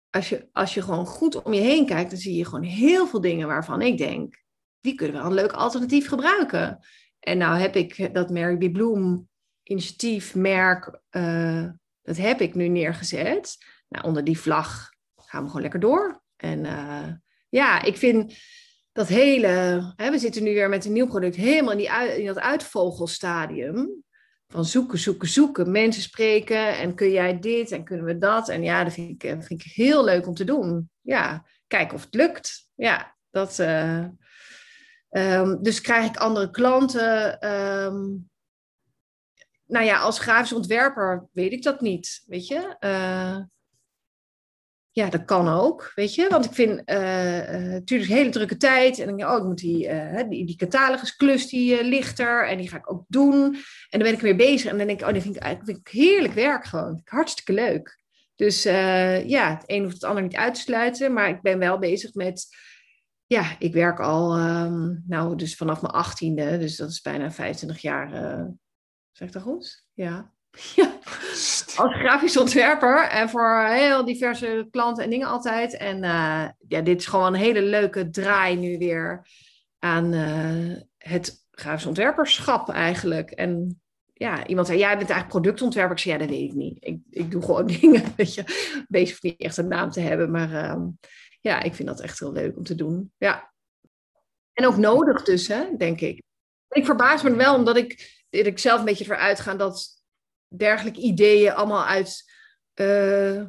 als 0.09 0.29
je, 0.29 0.49
als 0.51 0.73
je 0.73 0.81
gewoon 0.81 1.05
goed 1.05 1.41
om 1.43 1.53
je 1.53 1.61
heen 1.61 1.85
kijkt, 1.85 2.09
dan 2.09 2.19
zie 2.19 2.35
je 2.35 2.45
gewoon 2.45 2.63
heel 2.63 3.07
veel 3.07 3.21
dingen 3.21 3.47
waarvan 3.47 3.81
ik 3.81 3.97
denk, 3.97 4.43
die 4.79 4.95
kunnen 4.95 5.21
we 5.21 5.27
een 5.27 5.33
leuk 5.33 5.51
alternatief 5.51 6.07
gebruiken. 6.07 6.79
En 7.19 7.37
nou 7.37 7.57
heb 7.57 7.75
ik 7.75 8.13
dat 8.13 8.29
Mary 8.29 8.57
B. 8.57 8.73
Bloom 8.73 9.29
initiatief, 9.63 10.35
merk, 10.35 11.01
dat 12.05 12.17
heb 12.17 12.41
ik 12.41 12.55
nu 12.55 12.67
neergezet. 12.67 13.57
Nou, 13.89 14.05
onder 14.05 14.23
die 14.23 14.39
vlag 14.39 14.89
gaan 15.15 15.41
we 15.41 15.47
gewoon 15.47 15.61
lekker 15.61 15.79
door. 15.79 16.21
En 16.35 16.65
uh, 16.65 17.07
ja, 17.49 17.81
ik 17.81 17.97
vind 17.97 18.37
dat 18.91 19.07
hele, 19.07 19.47
hè, 19.95 20.11
we 20.11 20.19
zitten 20.19 20.43
nu 20.43 20.53
weer 20.53 20.69
met 20.69 20.85
een 20.85 20.93
nieuw 20.93 21.07
product 21.07 21.35
helemaal 21.35 21.71
in, 21.71 21.77
die, 21.77 22.19
in 22.19 22.25
dat 22.25 22.39
uitvogelstadium 22.39 24.03
van 24.47 24.65
zoeken, 24.65 24.97
zoeken, 24.97 25.27
zoeken. 25.27 25.71
Mensen 25.71 26.01
spreken 26.01 26.77
en 26.77 26.95
kun 26.95 27.11
jij 27.11 27.39
dit 27.39 27.71
en 27.71 27.83
kunnen 27.83 28.05
we 28.05 28.17
dat. 28.17 28.49
En 28.49 28.63
ja, 28.63 28.83
dat 28.83 28.93
vind 28.93 29.09
ik, 29.09 29.23
eh, 29.23 29.41
vind 29.41 29.65
ik 29.65 29.71
heel 29.73 30.03
leuk 30.03 30.27
om 30.27 30.33
te 30.33 30.43
doen. 30.43 30.89
Ja, 31.01 31.45
kijken 31.67 31.95
of 31.95 32.03
het 32.03 32.13
lukt. 32.13 32.69
Ja, 32.75 33.15
dat. 33.29 33.59
Uh, 33.59 34.05
dus 35.61 35.81
krijg 35.81 36.09
ik 36.09 36.17
andere 36.17 36.49
klanten. 36.49 37.47
Um, 37.51 38.29
nou 39.67 39.85
ja, 39.85 39.99
als 39.99 40.19
grafisch 40.19 40.53
ontwerper 40.53 41.27
weet 41.31 41.51
ik 41.51 41.63
dat 41.63 41.81
niet, 41.81 42.23
weet 42.25 42.47
je. 42.47 42.75
Uh, 42.79 43.37
ja, 44.91 45.09
dat 45.09 45.25
kan 45.25 45.47
ook, 45.47 45.91
weet 45.95 46.15
je. 46.15 46.27
Want 46.29 46.45
ik 46.45 46.53
vind 46.53 46.71
uh, 46.71 46.95
natuurlijk 47.69 48.09
een 48.09 48.15
hele 48.15 48.29
drukke 48.29 48.57
tijd. 48.57 48.99
En 48.99 49.07
dan 49.07 49.17
denk 49.17 49.29
ik, 49.29 49.35
oh, 49.35 49.41
ik 49.41 49.47
moet 49.47 49.57
die, 49.57 49.87
uh, 49.87 50.29
die, 50.29 50.45
die 50.45 50.55
catalogusklus, 50.55 51.49
die 51.49 51.83
lichter. 51.83 52.47
En 52.47 52.57
die 52.57 52.69
ga 52.69 52.77
ik 52.77 52.91
ook 52.91 53.03
doen. 53.07 53.43
En 53.89 53.99
dan 53.99 54.01
ben 54.01 54.13
ik 54.13 54.19
weer 54.19 54.35
bezig. 54.35 54.71
En 54.71 54.77
dan 54.77 54.87
denk 54.87 54.99
ik, 54.99 55.07
oh, 55.07 55.13
dat 55.13 55.21
vind 55.21 55.35
ik 55.35 55.41
eigenlijk 55.41 55.89
heerlijk 55.89 56.33
werk 56.33 56.65
gewoon. 56.65 57.01
Hartstikke 57.03 57.53
leuk. 57.53 58.03
Dus 58.35 58.63
ja, 58.63 59.49
het 59.49 59.63
een 59.65 59.83
hoeft 59.83 59.93
het 59.93 60.03
ander 60.03 60.23
niet 60.23 60.35
uit 60.35 60.53
te 60.53 60.59
sluiten. 60.59 61.13
Maar 61.13 61.29
ik 61.29 61.41
ben 61.41 61.59
wel 61.59 61.79
bezig 61.79 62.13
met... 62.13 62.47
Ja, 63.25 63.55
ik 63.59 63.73
werk 63.73 63.99
al, 63.99 64.37
um, 64.39 65.03
nou, 65.07 65.35
dus 65.35 65.55
vanaf 65.55 65.81
mijn 65.81 65.93
achttiende. 65.93 66.57
Dus 66.57 66.75
dat 66.75 66.89
is 66.89 67.01
bijna 67.01 67.31
25 67.31 67.81
jaar. 67.81 68.11
Zeg 69.15 69.27
ik 69.27 69.33
dat 69.33 69.43
goed? 69.43 69.85
Ja. 69.93 70.33
Ja, 70.75 70.97
als 71.75 71.93
grafisch 71.93 72.37
ontwerper 72.37 73.07
en 73.07 73.29
voor 73.29 73.65
heel 73.67 74.05
diverse 74.05 74.67
klanten 74.71 75.03
en 75.03 75.09
dingen 75.09 75.27
altijd. 75.27 75.77
En 75.77 76.03
uh, 76.03 76.47
ja, 76.67 76.81
dit 76.81 76.99
is 76.99 77.05
gewoon 77.05 77.33
een 77.33 77.39
hele 77.39 77.61
leuke 77.61 78.09
draai 78.09 78.55
nu 78.55 78.77
weer 78.77 79.27
aan 79.79 80.13
uh, 80.13 80.77
het 80.97 81.45
grafisch 81.51 81.85
ontwerperschap 81.85 82.69
eigenlijk. 82.69 83.31
En 83.31 83.81
ja, 84.13 84.47
iemand 84.47 84.67
zei, 84.67 84.79
jij 84.79 84.97
bent 84.97 85.09
eigenlijk 85.09 85.41
productontwerper. 85.41 85.95
Ik 85.95 86.01
zei, 86.01 86.13
ja, 86.13 86.19
dat 86.19 86.29
weet 86.29 86.49
ik 86.49 86.55
niet. 86.55 86.77
Ik, 86.79 86.99
ik 87.09 87.31
doe 87.31 87.41
gewoon 87.41 87.67
dingen, 87.81 88.03
weet 88.15 88.33
je. 88.33 88.43
Bezig 88.87 89.21
niet 89.21 89.41
echt 89.41 89.57
een 89.57 89.67
naam 89.67 89.89
te 89.89 89.99
hebben, 89.99 90.31
maar 90.31 90.51
uh, 90.51 90.83
ja, 91.39 91.61
ik 91.61 91.75
vind 91.75 91.87
dat 91.87 92.01
echt 92.01 92.19
heel 92.19 92.31
leuk 92.31 92.57
om 92.57 92.63
te 92.63 92.75
doen. 92.75 93.11
Ja. 93.17 93.53
En 94.53 94.65
ook 94.65 94.77
nodig 94.77 95.23
dus, 95.23 95.47
hè, 95.47 95.65
denk 95.77 96.01
ik. 96.01 96.23
Ik 96.69 96.85
verbaas 96.85 97.23
me 97.23 97.35
wel, 97.35 97.55
omdat 97.55 97.77
ik, 97.77 98.14
dat 98.43 98.51
ik 98.51 98.59
zelf 98.59 98.79
een 98.79 98.85
beetje 98.85 99.03
ervoor 99.03 99.23
uitga 99.23 99.55
dat 99.55 100.03
dergelijke 100.47 100.99
ideeën 100.99 101.53
allemaal 101.53 101.85
uit 101.85 102.33
uh, 102.75 103.45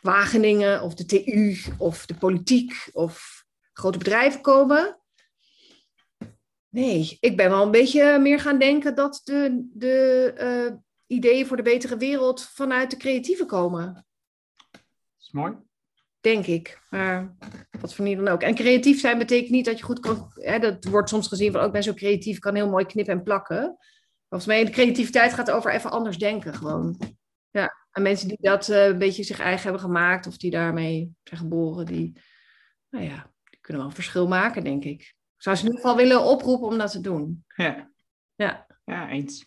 Wageningen 0.00 0.82
of 0.82 0.94
de 0.94 1.04
TU 1.04 1.58
of 1.78 2.06
de 2.06 2.14
politiek 2.14 2.88
of 2.92 3.44
grote 3.72 3.98
bedrijven 3.98 4.40
komen. 4.40 5.00
Nee, 6.68 7.16
ik 7.20 7.36
ben 7.36 7.50
wel 7.50 7.62
een 7.62 7.70
beetje 7.70 8.18
meer 8.18 8.40
gaan 8.40 8.58
denken 8.58 8.94
dat 8.94 9.20
de, 9.24 9.68
de 9.72 10.34
uh, 10.70 10.76
ideeën 11.06 11.46
voor 11.46 11.56
de 11.56 11.62
betere 11.62 11.96
wereld 11.96 12.42
vanuit 12.42 12.90
de 12.90 12.96
creatieven 12.96 13.46
komen. 13.46 14.06
Dat 14.70 14.82
is 15.20 15.30
mooi. 15.30 15.54
Denk 16.20 16.46
ik. 16.46 16.80
Maar 16.90 17.36
wat 17.80 17.94
voor 17.94 18.04
niet 18.04 18.16
dan 18.16 18.28
ook. 18.28 18.42
En 18.42 18.54
creatief 18.54 19.00
zijn 19.00 19.18
betekent 19.18 19.50
niet 19.50 19.64
dat 19.64 19.78
je 19.78 19.84
goed 19.84 20.00
kan. 20.00 20.32
Hè, 20.34 20.58
dat 20.58 20.84
wordt 20.84 21.08
soms 21.08 21.28
gezien 21.28 21.52
van 21.52 21.60
ook 21.60 21.66
oh, 21.66 21.72
ben 21.72 21.82
zo 21.82 21.94
creatief, 21.94 22.38
kan 22.38 22.54
heel 22.54 22.68
mooi 22.68 22.86
knippen 22.86 23.14
en 23.14 23.22
plakken. 23.22 23.78
Volgens 24.30 24.50
mij 24.50 24.64
de 24.64 24.70
creativiteit 24.70 25.32
gaat 25.32 25.50
over 25.50 25.72
even 25.72 25.90
anders 25.90 26.18
denken 26.18 26.54
gewoon. 26.54 27.00
Ja, 27.50 27.76
en 27.90 28.02
mensen 28.02 28.28
die 28.28 28.38
dat 28.40 28.68
uh, 28.68 28.86
een 28.86 28.98
beetje 28.98 29.22
zich 29.22 29.40
eigen 29.40 29.62
hebben 29.62 29.80
gemaakt 29.80 30.26
of 30.26 30.36
die 30.36 30.50
daarmee 30.50 31.12
zijn 31.22 31.40
geboren, 31.40 31.86
die, 31.86 32.20
nou 32.90 33.04
ja, 33.04 33.32
die 33.50 33.60
kunnen 33.60 33.82
wel 33.82 33.90
een 33.90 33.96
verschil 33.96 34.28
maken, 34.28 34.64
denk 34.64 34.84
ik. 34.84 35.00
Ik 35.00 35.42
zou 35.42 35.56
ze 35.56 35.62
in 35.62 35.68
ieder 35.68 35.82
geval 35.84 36.02
willen 36.02 36.24
oproepen 36.24 36.68
om 36.68 36.78
dat 36.78 36.90
te 36.90 37.00
doen. 37.00 37.44
Ja, 37.56 37.90
ja. 38.34 38.66
ja 38.84 39.08
eens. 39.08 39.46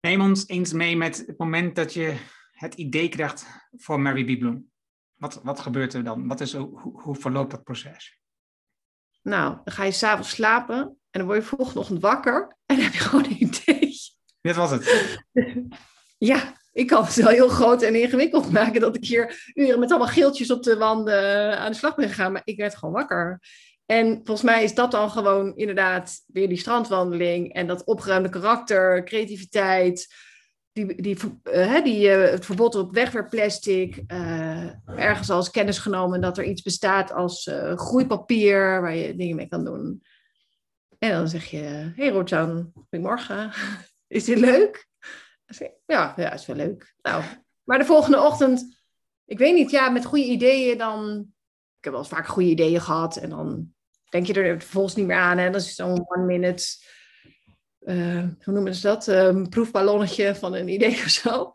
Neem 0.00 0.20
ons 0.20 0.48
eens 0.48 0.72
mee 0.72 0.96
met 0.96 1.24
het 1.26 1.38
moment 1.38 1.76
dat 1.76 1.94
je 1.94 2.16
het 2.50 2.74
idee 2.74 3.08
krijgt 3.08 3.46
voor 3.76 4.00
Mary 4.00 4.36
B. 4.36 4.38
Bloom. 4.38 4.70
Wat, 5.14 5.40
wat 5.42 5.60
gebeurt 5.60 5.94
er 5.94 6.04
dan? 6.04 6.28
Wat 6.28 6.40
is, 6.40 6.54
hoe, 6.54 7.00
hoe 7.00 7.16
verloopt 7.16 7.50
dat 7.50 7.64
proces? 7.64 8.20
Nou, 9.22 9.58
dan 9.64 9.74
ga 9.74 9.84
je 9.84 9.92
s'avonds 9.92 10.30
slapen 10.30 10.98
en 11.16 11.22
dan 11.22 11.30
word 11.30 11.42
je 11.42 11.56
volgende 11.56 11.80
ochtend 11.80 12.00
wakker 12.00 12.56
en 12.66 12.76
dan 12.76 12.84
heb 12.84 12.94
je 12.94 12.98
gewoon 12.98 13.24
een 13.24 13.42
idee. 13.42 13.98
Dit 14.40 14.56
was 14.56 14.70
het. 14.70 15.18
ja, 16.30 16.54
ik 16.72 16.86
kan 16.86 17.04
het 17.04 17.14
wel 17.14 17.28
heel 17.28 17.48
groot 17.48 17.82
en 17.82 18.00
ingewikkeld 18.00 18.50
maken 18.52 18.80
dat 18.80 18.96
ik 18.96 19.04
hier 19.04 19.50
uren 19.54 19.78
met 19.78 19.90
allemaal 19.90 20.08
geeltjes 20.08 20.50
op 20.50 20.62
de 20.62 20.76
wanden 20.76 21.50
eh, 21.50 21.58
aan 21.58 21.70
de 21.70 21.76
slag 21.76 21.94
ben 21.94 22.08
gegaan, 22.08 22.32
maar 22.32 22.42
ik 22.44 22.56
werd 22.56 22.74
gewoon 22.74 22.94
wakker. 22.94 23.40
En 23.86 24.14
volgens 24.24 24.42
mij 24.42 24.64
is 24.64 24.74
dat 24.74 24.90
dan 24.90 25.10
gewoon 25.10 25.56
inderdaad 25.56 26.22
weer 26.26 26.48
die 26.48 26.58
strandwandeling 26.58 27.52
en 27.52 27.66
dat 27.66 27.84
opgeruimde 27.84 28.28
karakter, 28.28 29.04
creativiteit, 29.04 30.14
die, 30.72 31.02
die, 31.02 31.16
uh, 31.52 31.84
die, 31.84 32.08
uh, 32.08 32.30
het 32.30 32.44
verbod 32.44 32.74
op 32.74 32.94
wegwerpplastic, 32.94 34.02
uh, 34.12 34.68
ergens 34.86 35.30
als 35.30 35.50
kennis 35.50 35.78
genomen 35.78 36.20
dat 36.20 36.38
er 36.38 36.44
iets 36.44 36.62
bestaat 36.62 37.12
als 37.12 37.50
groeipapier 37.74 38.80
waar 38.80 38.94
je 38.94 39.16
dingen 39.16 39.36
mee 39.36 39.48
kan 39.48 39.64
doen. 39.64 40.02
En 40.98 41.10
dan 41.10 41.28
zeg 41.28 41.44
je, 41.44 41.92
hey 41.96 42.08
Rojan, 42.08 42.72
goedemorgen, 42.74 43.52
is 44.06 44.24
dit 44.24 44.38
leuk? 44.38 44.88
Ja, 45.86 46.14
ja, 46.16 46.32
is 46.32 46.46
wel 46.46 46.56
leuk. 46.56 46.94
Nou, 47.02 47.22
maar 47.64 47.78
de 47.78 47.84
volgende 47.84 48.20
ochtend, 48.20 48.82
ik 49.24 49.38
weet 49.38 49.54
niet, 49.54 49.70
ja, 49.70 49.88
met 49.88 50.04
goede 50.04 50.24
ideeën 50.24 50.78
dan, 50.78 51.18
ik 51.78 51.84
heb 51.84 51.92
wel 51.92 52.02
eens 52.02 52.10
vaak 52.10 52.26
goede 52.26 52.48
ideeën 52.48 52.80
gehad 52.80 53.16
en 53.16 53.30
dan 53.30 53.74
denk 54.08 54.26
je 54.26 54.34
er 54.34 54.60
vervolgens 54.60 54.94
niet 54.94 55.06
meer 55.06 55.16
aan 55.16 55.38
en 55.38 55.52
dan 55.52 55.60
is 55.60 55.74
zo'n 55.74 56.04
one 56.08 56.24
minute 56.24 56.64
uh, 57.86 58.24
hoe 58.42 58.54
noemen 58.54 58.74
ze 58.74 58.82
dat? 58.82 59.06
Um, 59.06 59.48
proefballonnetje 59.48 60.34
van 60.34 60.54
een 60.54 60.68
idee 60.68 61.02
of 61.04 61.08
zo. 61.08 61.52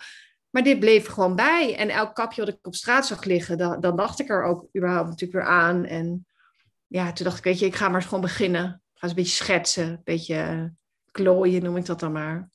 Maar 0.50 0.64
dit 0.64 0.80
bleef 0.80 1.08
gewoon 1.08 1.36
bij. 1.36 1.76
En 1.76 1.90
elk 1.90 2.16
kapje 2.16 2.46
wat 2.46 2.54
ik 2.54 2.68
op 2.68 2.76
straat 2.76 3.08
zag 3.08 3.24
liggen, 3.24 3.58
dan, 3.58 3.80
dan 3.80 3.96
dacht 3.96 4.20
ik 4.20 4.30
er 4.30 4.44
ook 4.44 4.68
überhaupt 4.78 5.10
natuurlijk 5.10 5.40
weer 5.40 5.54
aan. 5.54 5.86
En 5.86 6.26
ja, 6.88 7.12
toen 7.14 7.26
dacht 7.26 7.38
ik, 7.38 7.44
weet 7.44 7.60
je, 7.60 7.66
ik 7.66 7.76
ga 7.76 7.88
maar 7.88 7.96
eens 7.96 8.06
gewoon 8.06 8.22
beginnen. 8.22 8.82
Ik 9.02 9.08
ga 9.08 9.14
eens 9.14 9.18
een 9.18 9.24
beetje 9.24 9.44
schetsen, 9.44 9.90
een 9.90 10.02
beetje 10.04 10.74
klooien 11.12 11.64
noem 11.64 11.78
ik 11.78 11.86
dat 11.86 12.00
dan 12.00 12.12
maar. 12.12 12.50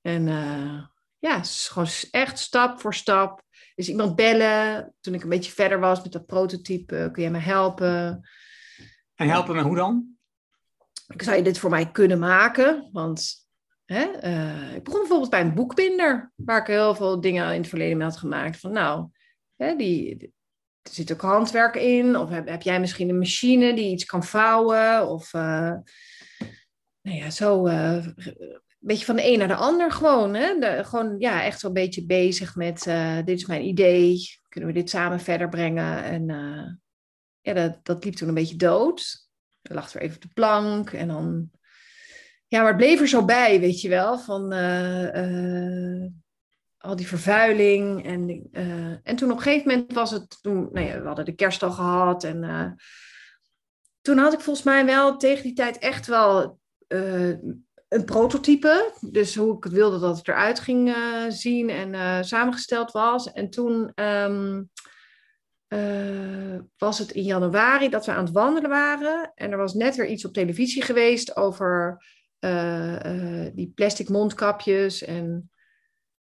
En 0.00 0.26
uh, 0.26 0.84
ja, 1.18 1.42
gewoon 1.42 1.88
echt 2.10 2.38
stap 2.38 2.80
voor 2.80 2.94
stap. 2.94 3.42
Dus 3.74 3.88
iemand 3.88 4.16
bellen, 4.16 4.94
toen 5.00 5.14
ik 5.14 5.22
een 5.22 5.28
beetje 5.28 5.52
verder 5.52 5.80
was 5.80 6.02
met 6.02 6.12
dat 6.12 6.26
prototype, 6.26 7.08
kun 7.12 7.22
jij 7.22 7.30
me 7.30 7.38
helpen? 7.38 8.28
En 9.14 9.28
helpen 9.28 9.54
me 9.54 9.62
hoe 9.62 9.76
dan? 9.76 10.16
zou 11.16 11.36
je 11.36 11.42
dit 11.42 11.58
voor 11.58 11.70
mij 11.70 11.90
kunnen 11.90 12.18
maken? 12.18 12.88
Want 12.92 13.48
hè, 13.84 14.24
uh, 14.24 14.74
ik 14.74 14.84
begon 14.84 15.00
bijvoorbeeld 15.00 15.30
bij 15.30 15.40
een 15.40 15.54
boekbinder, 15.54 16.32
waar 16.36 16.60
ik 16.60 16.66
heel 16.66 16.94
veel 16.94 17.20
dingen 17.20 17.52
in 17.52 17.60
het 17.60 17.68
verleden 17.68 17.96
mee 17.96 18.06
had 18.06 18.16
gemaakt. 18.16 18.60
Van 18.60 18.72
nou, 18.72 19.08
hè, 19.56 19.76
die, 19.76 20.32
er 20.84 20.94
zit 20.94 21.12
ook 21.12 21.20
handwerk 21.20 21.74
in. 21.74 22.16
Of 22.16 22.28
heb, 22.28 22.48
heb 22.48 22.62
jij 22.62 22.80
misschien 22.80 23.08
een 23.08 23.18
machine 23.18 23.74
die 23.74 23.90
iets 23.90 24.04
kan 24.04 24.24
vouwen? 24.24 25.08
Of 25.08 25.32
uh, 25.32 25.72
nou 27.00 27.16
ja, 27.16 27.30
zo 27.30 27.66
een 27.66 28.14
beetje 28.78 29.04
van 29.04 29.16
de 29.16 29.26
een 29.26 29.38
naar 29.38 29.48
de 29.48 29.54
ander 29.54 29.92
gewoon. 29.92 30.34
Hè? 30.34 30.84
Gewoon 30.84 31.14
ja, 31.18 31.44
echt 31.44 31.60
zo'n 31.60 31.72
beetje 31.72 32.06
bezig 32.06 32.56
met 32.56 32.86
uh, 32.86 33.16
dit 33.16 33.38
is 33.38 33.46
mijn 33.46 33.64
idee. 33.64 34.38
Kunnen 34.48 34.72
we 34.72 34.78
dit 34.78 34.90
samen 34.90 35.20
verder 35.20 35.48
brengen? 35.48 36.04
En 36.04 36.26
ja, 37.40 37.52
dat, 37.52 37.78
dat 37.82 38.04
liep 38.04 38.14
toen 38.14 38.28
een 38.28 38.34
beetje 38.34 38.56
dood. 38.56 39.28
Er 39.62 39.74
lag 39.74 39.94
er 39.94 40.00
even 40.00 40.16
op 40.16 40.22
de 40.22 40.28
plank 40.34 40.92
en 40.92 41.08
dan... 41.08 41.50
Ja, 42.48 42.60
maar 42.60 42.68
het 42.68 42.76
bleef 42.76 43.00
er 43.00 43.08
zo 43.08 43.24
bij, 43.24 43.60
weet 43.60 43.80
je 43.80 43.88
wel, 43.88 44.18
van 44.18 44.52
al 46.84 46.96
die 46.96 47.08
vervuiling. 47.08 48.04
En, 48.04 48.48
uh, 48.52 48.96
en 49.02 49.16
toen 49.16 49.30
op 49.30 49.36
een 49.36 49.42
gegeven 49.42 49.68
moment 49.68 49.92
was 49.92 50.10
het, 50.10 50.42
toen, 50.42 50.68
nou 50.72 50.86
ja, 50.86 51.00
we 51.00 51.06
hadden 51.06 51.24
de 51.24 51.34
kerst 51.34 51.62
al 51.62 51.70
gehad. 51.70 52.24
En 52.24 52.42
uh, 52.42 52.70
toen 54.00 54.18
had 54.18 54.32
ik 54.32 54.40
volgens 54.40 54.64
mij 54.64 54.84
wel 54.84 55.16
tegen 55.16 55.42
die 55.42 55.52
tijd 55.52 55.78
echt 55.78 56.06
wel 56.06 56.58
uh, 56.88 57.28
een 57.88 58.04
prototype. 58.04 58.92
Dus 59.00 59.34
hoe 59.36 59.56
ik 59.56 59.64
wilde 59.64 59.98
dat 59.98 60.16
het 60.16 60.28
eruit 60.28 60.60
ging 60.60 60.94
zien 61.28 61.70
en 61.70 62.24
samengesteld 62.24 62.92
was. 62.92 63.32
En 63.32 63.50
toen 63.50 63.92
um, 63.94 64.70
was 66.76 66.98
het 66.98 67.10
in 67.10 67.22
januari 67.22 67.88
dat 67.88 68.06
we 68.06 68.12
aan 68.12 68.24
het 68.24 68.34
wandelen 68.34 68.70
waren. 68.70 69.32
En 69.34 69.50
er 69.50 69.58
was 69.58 69.74
net 69.74 69.96
weer 69.96 70.06
iets 70.06 70.24
op 70.24 70.32
televisie 70.32 70.82
geweest 70.82 71.36
over 71.36 72.04
die 73.54 73.72
plastic 73.74 74.08
mondkapjes 74.08 75.04
en 75.04 75.50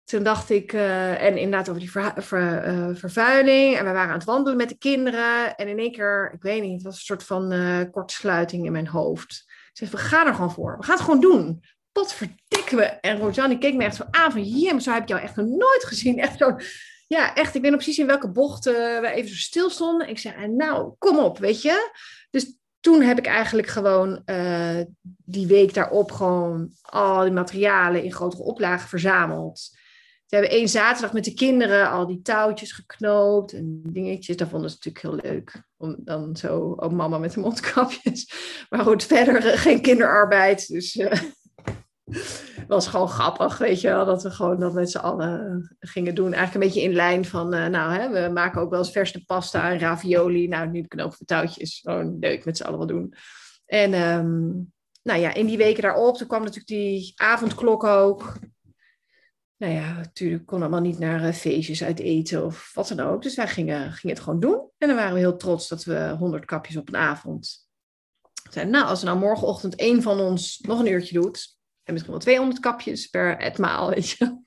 toen 0.06 0.22
dacht 0.22 0.50
ik, 0.50 0.72
uh, 0.72 1.22
en 1.22 1.36
inderdaad 1.36 1.68
over 1.68 1.80
die 1.80 1.90
uh, 1.94 2.88
vervuiling. 2.92 3.76
En 3.76 3.84
we 3.84 3.92
waren 3.92 4.08
aan 4.08 4.18
het 4.18 4.24
wandelen 4.24 4.56
met 4.56 4.68
de 4.68 4.78
kinderen. 4.78 5.56
En 5.56 5.68
in 5.68 5.78
één 5.78 5.92
keer, 5.92 6.30
ik 6.34 6.42
weet 6.42 6.62
niet, 6.62 6.72
het 6.72 6.82
was 6.82 6.94
een 6.94 7.00
soort 7.00 7.24
van 7.24 7.52
uh, 7.52 7.80
kortsluiting 7.90 8.64
in 8.64 8.72
mijn 8.72 8.86
hoofd. 8.86 9.44
Ik 9.46 9.70
zei, 9.72 9.90
we 9.90 9.96
gaan 9.96 10.26
er 10.26 10.34
gewoon 10.34 10.52
voor. 10.52 10.76
We 10.78 10.84
gaan 10.84 10.94
het 10.94 11.04
gewoon 11.04 11.20
doen. 11.20 11.64
Pot 11.92 12.12
verdikken 12.12 12.76
we. 12.76 12.84
En 12.84 13.18
Rosanne 13.18 13.58
keek 13.58 13.74
me 13.74 13.84
echt 13.84 13.96
zo 13.96 14.04
aan 14.10 14.32
van, 14.32 14.42
jim, 14.42 14.80
zo 14.80 14.92
heb 14.92 15.02
ik 15.02 15.08
jou 15.08 15.20
echt 15.20 15.36
nog 15.36 15.46
nooit 15.46 15.84
gezien. 15.84 16.18
Echt 16.26 16.38
zo, 16.38 16.56
ja, 17.06 17.34
echt, 17.34 17.54
ik 17.54 17.62
weet 17.62 17.70
nog 17.70 17.80
precies 17.80 17.98
in 17.98 18.06
welke 18.06 18.30
bocht 18.30 18.64
we 18.64 19.10
even 19.14 19.30
zo 19.30 19.36
stil 19.36 19.70
stonden. 19.70 20.08
Ik 20.08 20.18
zei, 20.18 20.48
nou, 20.48 20.94
kom 20.98 21.18
op, 21.18 21.38
weet 21.38 21.62
je. 21.62 21.92
Dus 22.30 22.58
toen 22.80 23.02
heb 23.02 23.18
ik 23.18 23.26
eigenlijk 23.26 23.68
gewoon 23.68 24.22
die 25.24 25.46
week 25.46 25.74
daarop 25.74 26.12
gewoon 26.12 26.70
al 26.82 27.22
die 27.22 27.32
materialen 27.32 28.02
in 28.02 28.12
grotere 28.12 28.42
oplagen 28.42 28.88
verzameld. 28.88 29.75
We 30.28 30.36
hebben 30.36 30.54
één 30.54 30.68
zaterdag 30.68 31.12
met 31.12 31.24
de 31.24 31.34
kinderen 31.34 31.90
al 31.90 32.06
die 32.06 32.22
touwtjes 32.22 32.72
geknoopt 32.72 33.52
en 33.52 33.80
dingetjes. 33.82 34.36
Dat 34.36 34.48
vonden 34.48 34.70
ze 34.70 34.76
natuurlijk 34.76 35.22
heel 35.22 35.32
leuk. 35.32 35.62
Om 35.76 35.96
dan 35.98 36.36
zo, 36.36 36.74
ook 36.76 36.92
mama 36.92 37.18
met 37.18 37.32
de 37.32 37.40
mondkapjes. 37.40 38.30
Maar 38.70 38.80
goed, 38.84 39.04
verder 39.04 39.46
eh, 39.46 39.58
geen 39.58 39.80
kinderarbeid. 39.80 40.68
Dus 40.68 40.96
uh, 40.96 41.12
was 42.68 42.88
gewoon 42.88 43.08
grappig, 43.08 43.58
weet 43.58 43.80
je 43.80 43.88
wel. 43.88 44.04
Dat 44.04 44.22
we 44.22 44.30
gewoon 44.30 44.60
dat 44.60 44.74
met 44.74 44.90
z'n 44.90 44.98
allen 44.98 45.76
gingen 45.78 46.14
doen. 46.14 46.32
Eigenlijk 46.32 46.54
een 46.54 46.72
beetje 46.72 46.88
in 46.88 46.96
lijn 46.96 47.24
van, 47.24 47.48
nou, 47.48 47.92
hè, 47.92 48.08
we 48.08 48.32
maken 48.32 48.60
ook 48.60 48.70
wel 48.70 48.78
eens 48.78 48.90
verse 48.90 49.24
pasta 49.24 49.70
en 49.70 49.78
ravioli. 49.78 50.48
Nou, 50.48 50.68
nu 50.68 50.82
knopen 50.82 51.18
we 51.18 51.24
touwtjes. 51.24 51.80
Gewoon 51.82 52.16
leuk 52.20 52.44
met 52.44 52.56
z'n 52.56 52.64
allen 52.64 52.78
wat 52.78 52.88
doen. 52.88 53.14
En 53.66 53.94
um, 53.94 54.72
nou 55.02 55.20
ja, 55.20 55.34
in 55.34 55.46
die 55.46 55.56
weken 55.56 55.82
daarop, 55.82 56.16
toen 56.16 56.26
kwam 56.26 56.40
natuurlijk 56.40 56.66
die 56.66 57.12
avondklok 57.16 57.84
ook 57.84 58.38
nou 59.56 59.72
ja, 59.72 59.92
natuurlijk 59.92 60.46
kon 60.46 60.60
allemaal 60.60 60.80
niet 60.80 60.98
naar 60.98 61.24
uh, 61.24 61.32
feestjes 61.32 61.84
uit 61.84 61.98
eten 61.98 62.44
of 62.44 62.70
wat 62.74 62.88
dan 62.88 63.00
ook. 63.00 63.22
Dus 63.22 63.34
wij 63.34 63.48
gingen, 63.48 63.98
het 64.00 64.20
gewoon 64.20 64.40
doen. 64.40 64.70
En 64.78 64.88
dan 64.88 64.96
waren 64.96 65.12
we 65.12 65.18
heel 65.18 65.36
trots 65.36 65.68
dat 65.68 65.84
we 65.84 66.14
100 66.18 66.44
kapjes 66.44 66.76
op 66.76 66.88
een 66.88 66.96
avond. 66.96 67.68
Zeiden, 68.50 68.74
nou, 68.74 68.86
als 68.86 69.00
er 69.00 69.06
nou 69.06 69.18
morgenochtend 69.18 69.74
één 69.74 70.02
van 70.02 70.20
ons 70.20 70.58
nog 70.58 70.80
een 70.80 70.92
uurtje 70.92 71.20
doet, 71.20 71.56
en 71.82 71.92
misschien 71.92 72.12
wel 72.12 72.22
200 72.22 72.60
kapjes 72.60 73.06
per 73.06 73.38
etmaal, 73.38 73.88
weet 73.94 74.10
je. 74.10 74.44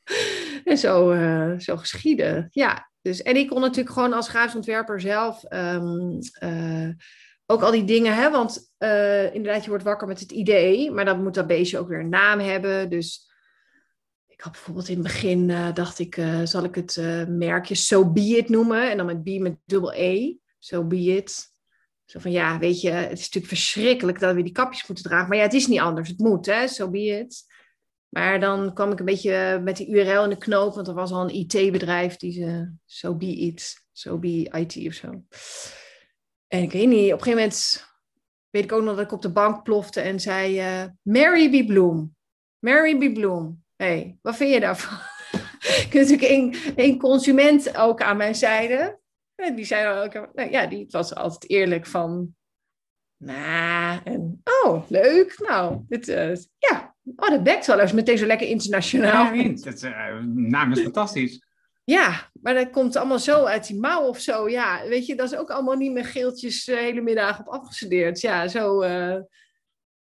En 0.64 0.78
zo, 0.78 1.12
uh, 1.12 1.60
zo 1.60 1.78
geschieden. 1.78 2.48
Ja, 2.52 2.92
dus, 3.02 3.22
en 3.22 3.36
ik 3.36 3.48
kon 3.48 3.62
natuurlijk 3.62 3.96
gewoon 3.96 4.14
als 4.14 4.30
graafsontwerper 4.30 5.02
zelf 5.02 5.44
um, 5.50 6.18
uh, 6.44 6.90
ook 7.46 7.62
al 7.62 7.72
die 7.72 7.84
dingen, 7.84 8.16
hè, 8.16 8.30
want 8.30 8.72
inderdaad, 9.34 9.64
je 9.64 9.70
wordt 9.70 9.84
wakker 9.84 10.08
met 10.08 10.20
het 10.20 10.32
idee, 10.32 10.92
maar 10.92 11.06
dan 11.06 11.24
moet 11.24 11.34
dat 11.34 11.48
beestje 11.48 11.78
ook 11.78 11.88
weer 11.88 12.00
een 12.00 12.10
naam 12.10 12.40
hebben. 12.40 12.90
Dus 12.90 13.29
ik 14.40 14.46
had 14.46 14.54
bijvoorbeeld 14.54 14.88
in 14.88 14.94
het 14.94 15.04
begin, 15.04 15.50
uh, 15.50 15.74
dacht 15.74 16.00
ik, 16.00 16.18
uh, 16.18 16.42
zal 16.44 16.64
ik 16.64 16.76
het 16.76 16.96
uh, 16.96 17.26
merkje 17.26 17.76
So 17.76 18.12
Be 18.12 18.22
It 18.22 18.50
noemen? 18.50 18.92
En 18.92 18.98
dan 18.98 19.06
met 19.06 19.24
B 19.24 19.28
met 19.28 19.58
dubbel 19.66 19.94
E, 19.94 20.36
So 20.60 20.84
Be 20.84 20.98
It. 20.98 21.52
Zo 22.06 22.20
van, 22.20 22.32
ja, 22.32 22.60
weet 22.60 22.82
je, 22.82 22.90
het 22.90 23.12
is 23.12 23.24
natuurlijk 23.24 23.48
verschrikkelijk 23.48 24.20
dat 24.20 24.36
we 24.36 24.44
die 24.44 24.52
kapjes 24.52 24.88
moeten 24.88 25.06
dragen. 25.06 25.28
Maar 25.28 25.38
ja, 25.38 25.44
het 25.44 25.54
is 25.54 25.68
niet 25.68 25.80
anders, 25.80 26.10
het 26.10 26.20
moet, 26.20 26.46
hè, 26.46 26.68
So 26.68 26.90
Be 26.90 27.00
It. 27.00 27.44
Maar 28.10 28.40
dan 28.40 28.74
kwam 28.74 28.92
ik 28.92 29.00
een 29.00 29.06
beetje 29.06 29.62
met 29.64 29.78
die 29.78 29.88
URL 29.88 30.24
in 30.24 30.30
de 30.30 30.38
knoop, 30.38 30.76
want 30.76 30.88
er 30.88 30.94
was 30.94 31.12
al 31.12 31.30
een 31.30 31.36
IT-bedrijf 31.36 32.16
die 32.16 32.32
ze 32.32 32.72
So 32.86 33.16
Be 33.16 33.36
It, 33.36 33.86
So 33.92 34.18
Be 34.18 34.52
IT 34.52 34.88
of 34.88 34.94
zo. 34.94 35.24
En 36.48 36.62
ik 36.62 36.72
weet 36.72 36.88
niet, 36.88 37.14
op 37.14 37.20
een 37.20 37.24
gegeven 37.24 37.30
moment 37.30 37.88
weet 38.50 38.64
ik 38.64 38.72
ook 38.72 38.84
nog 38.84 38.96
dat 38.96 39.06
ik 39.06 39.12
op 39.12 39.22
de 39.22 39.32
bank 39.32 39.64
plofte 39.64 40.02
en 40.02 40.20
zei, 40.20 40.62
Mary 41.02 41.64
B. 41.64 41.68
Bloom. 41.68 42.16
Mary 42.60 42.98
B. 42.98 43.14
Bloom 43.14 43.68
hey, 43.84 44.18
wat 44.22 44.36
vind 44.36 44.54
je 44.54 44.60
daarvan? 44.60 44.98
ik 45.86 45.88
heb 45.90 45.94
natuurlijk 45.94 46.22
één, 46.22 46.54
één 46.76 46.98
consument 46.98 47.78
ook 47.78 48.02
aan 48.02 48.18
mijn 48.18 48.36
zijde. 48.36 49.00
En 49.36 49.56
die 49.56 49.66
zei 49.66 50.06
ook, 50.06 50.14
nou, 50.34 50.52
ja, 50.52 50.66
die 50.66 50.86
was 50.90 51.16
altijd 51.16 51.52
eerlijk 51.52 51.86
van, 51.86 52.36
nou, 53.18 54.00
en 54.04 54.42
oh, 54.64 54.90
leuk. 54.90 55.40
Nou, 55.40 55.82
dit, 55.88 56.08
uh, 56.08 56.36
ja, 56.58 56.96
oh, 57.16 57.30
dat 57.30 57.44
bekt 57.44 57.66
wel 57.66 57.80
eens 57.80 57.92
meteen 57.92 58.18
zo 58.18 58.26
lekker 58.26 58.48
internationaal. 58.48 59.34
Ja, 59.34 59.54
dat 59.54 59.82
uh, 59.82 60.20
naam 60.24 60.72
is 60.72 60.82
fantastisch. 60.82 61.42
Ja, 61.84 62.30
maar 62.42 62.54
dat 62.54 62.70
komt 62.70 62.96
allemaal 62.96 63.20
zo 63.20 63.44
uit 63.44 63.68
die 63.68 63.80
mouw 63.80 64.08
of 64.08 64.20
zo. 64.20 64.50
Ja, 64.50 64.88
weet 64.88 65.06
je, 65.06 65.16
dat 65.16 65.32
is 65.32 65.38
ook 65.38 65.50
allemaal 65.50 65.76
niet 65.76 65.92
met 65.92 66.06
geeltjes 66.06 66.66
de 66.66 66.76
hele 66.76 67.02
middag 67.02 67.40
op 67.40 67.48
afgestudeerd. 67.48 68.22
Ja, 68.22 68.48
zo, 68.48 68.84
uh, 68.84 69.16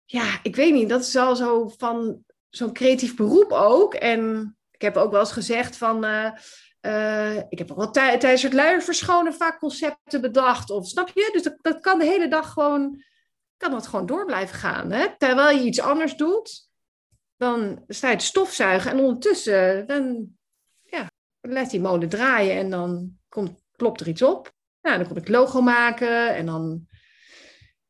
ja, 0.05 0.39
ik 0.43 0.55
weet 0.55 0.73
niet, 0.73 0.89
dat 0.89 1.01
is 1.01 1.15
al 1.15 1.35
zo 1.35 1.67
van 1.67 2.23
zo'n 2.49 2.73
creatief 2.73 3.15
beroep 3.15 3.51
ook. 3.51 3.93
En 3.93 4.53
ik 4.71 4.81
heb 4.81 4.97
ook 4.97 5.11
wel 5.11 5.19
eens 5.19 5.31
gezegd 5.31 5.77
van... 5.77 6.05
Uh, 6.05 6.31
uh, 6.81 7.37
ik 7.37 7.57
heb 7.57 7.71
ook 7.71 7.77
wel 7.77 7.91
tijdens 7.91 8.41
het 8.41 8.53
luier 8.53 8.81
verschonen 8.81 9.33
vaak 9.33 9.59
concepten 9.59 10.21
bedacht. 10.21 10.69
Of 10.69 10.87
snap 10.87 11.11
je? 11.13 11.29
Dus 11.33 11.43
dat, 11.43 11.57
dat 11.61 11.79
kan 11.79 11.99
de 11.99 12.05
hele 12.05 12.27
dag 12.27 12.53
gewoon... 12.53 13.03
Kan 13.57 13.71
dat 13.71 13.87
gewoon 13.87 14.05
door 14.05 14.25
blijven 14.25 14.55
gaan. 14.55 14.91
Hè? 14.91 15.07
Terwijl 15.17 15.57
je 15.57 15.63
iets 15.63 15.79
anders 15.79 16.15
doet, 16.15 16.69
dan 17.37 17.83
sta 17.87 18.09
je 18.09 18.17
te 18.17 18.25
stofzuigen. 18.25 18.91
En 18.91 18.99
ondertussen, 18.99 19.87
dan 19.87 20.27
ja, 20.81 21.11
laat 21.41 21.69
die 21.69 21.79
molen 21.79 22.09
draaien. 22.09 22.55
En 22.55 22.69
dan 22.69 23.17
komt, 23.29 23.63
klopt 23.75 24.01
er 24.01 24.07
iets 24.07 24.21
op. 24.21 24.51
Nou, 24.81 24.97
dan 24.97 25.07
kom 25.07 25.17
ik 25.17 25.27
logo 25.27 25.61
maken. 25.61 26.35
En 26.35 26.45
dan 26.45 26.87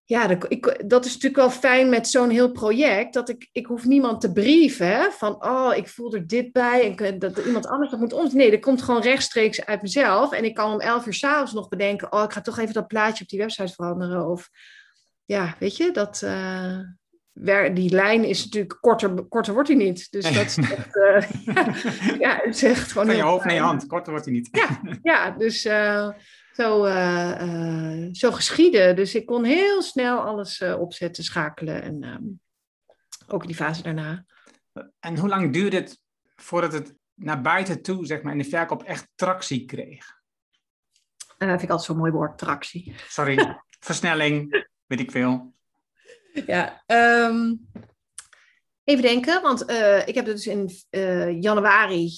ja, 0.10 0.28
dat, 0.28 0.46
ik, 0.48 0.84
dat 0.90 1.06
is 1.06 1.14
natuurlijk 1.14 1.42
wel 1.42 1.50
fijn 1.50 1.90
met 1.90 2.08
zo'n 2.08 2.30
heel 2.30 2.52
project. 2.52 3.14
Dat 3.14 3.30
ik, 3.30 3.50
ik 3.52 3.66
hoef 3.66 3.86
niemand 3.86 4.22
te 4.22 4.32
brieven. 4.32 4.88
Hè, 4.88 5.12
van, 5.12 5.46
oh, 5.46 5.76
ik 5.76 5.88
voel 5.88 6.14
er 6.14 6.28
dit 6.28 6.52
bij. 6.52 6.96
En 6.98 7.20
dat 7.20 7.38
iemand 7.38 7.68
anders 7.68 7.92
dat 7.92 8.00
moet 8.00 8.14
ons. 8.14 8.34
Nee, 8.34 8.52
dat 8.52 8.60
komt 8.60 8.82
gewoon 8.82 9.02
rechtstreeks 9.02 9.66
uit 9.66 9.82
mezelf. 9.82 10.32
En 10.32 10.44
ik 10.44 10.54
kan 10.54 10.74
om 10.74 10.80
elf 10.80 11.06
uur 11.06 11.14
s'avonds 11.14 11.54
nog 11.54 11.68
bedenken. 11.68 12.12
Oh, 12.12 12.24
ik 12.24 12.32
ga 12.32 12.42
toch 12.42 12.60
even 12.60 12.74
dat 12.74 12.88
plaatje 12.88 13.24
op 13.24 13.30
die 13.30 13.40
website 13.40 13.74
veranderen. 13.74 14.30
Of 14.30 14.50
ja, 15.26 15.56
weet 15.60 15.78
je, 15.78 15.92
dat. 15.92 16.22
Uh, 16.24 16.80
die 17.74 17.90
lijn 17.90 18.24
is 18.24 18.44
natuurlijk 18.44 18.78
korter, 18.82 19.24
korter 19.24 19.54
wordt 19.54 19.70
hij 19.70 19.78
niet. 19.78 20.12
Dus 20.12 20.34
dat 20.34 20.46
is 20.46 20.58
echt, 20.78 20.96
uh, 20.96 21.22
ja, 21.46 21.74
ja, 22.28 22.40
het 22.44 22.58
zegt 22.58 22.92
gewoon. 22.92 23.08
Van 23.08 23.16
je 23.16 23.22
hoofd 23.22 23.46
naar 23.46 23.54
je 23.54 23.60
hand, 23.60 23.88
korter 23.88 24.12
wordt 24.12 24.26
hij 24.26 24.36
niet. 24.36 24.50
Ja, 24.52 24.82
ja 25.14 25.32
dus. 25.32 25.66
Uh, 25.66 26.10
zo, 26.60 26.86
uh, 26.86 27.38
uh, 27.42 28.10
zo 28.12 28.32
geschieden. 28.32 28.96
Dus 28.96 29.16
ik 29.16 29.26
kon 29.26 29.44
heel 29.44 29.82
snel 29.82 30.20
alles 30.20 30.60
uh, 30.60 30.80
opzetten, 30.80 31.24
schakelen 31.24 31.82
en 31.82 32.04
um, 32.04 32.40
ook 33.28 33.46
die 33.46 33.56
fase 33.56 33.82
daarna. 33.82 34.26
En 35.00 35.18
hoe 35.18 35.30
lang 35.30 35.54
duurde 35.54 35.76
het 35.76 36.00
voordat 36.36 36.74
het 36.74 36.96
naar 37.14 37.42
buiten 37.42 37.82
toe, 37.82 38.06
zeg 38.06 38.22
maar, 38.22 38.32
in 38.32 38.38
de 38.38 38.50
verkoop 38.50 38.84
echt 38.84 39.08
tractie 39.16 39.66
kreeg? 39.66 40.18
dat 41.38 41.48
vind 41.48 41.62
ik 41.62 41.70
altijd 41.70 41.88
zo'n 41.88 41.98
mooi 41.98 42.12
woord, 42.12 42.38
tractie. 42.38 42.96
Sorry, 43.08 43.60
versnelling, 43.80 44.66
weet 44.86 45.00
ik 45.00 45.12
veel. 45.12 45.54
Ja, 46.46 46.84
um, 46.88 47.70
even 48.84 49.04
denken, 49.04 49.42
want 49.42 49.62
ik 50.06 50.16
heb 50.16 50.26
het 50.26 50.26
dus 50.26 50.48
in 50.48 50.70
januari, 51.42 52.12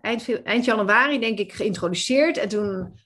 eind, 0.00 0.42
eind 0.42 0.64
januari 0.64 1.18
denk 1.18 1.38
ik, 1.38 1.52
geïntroduceerd. 1.52 2.36
En 2.36 2.48
toen 2.48 2.68
uh, 2.68 3.05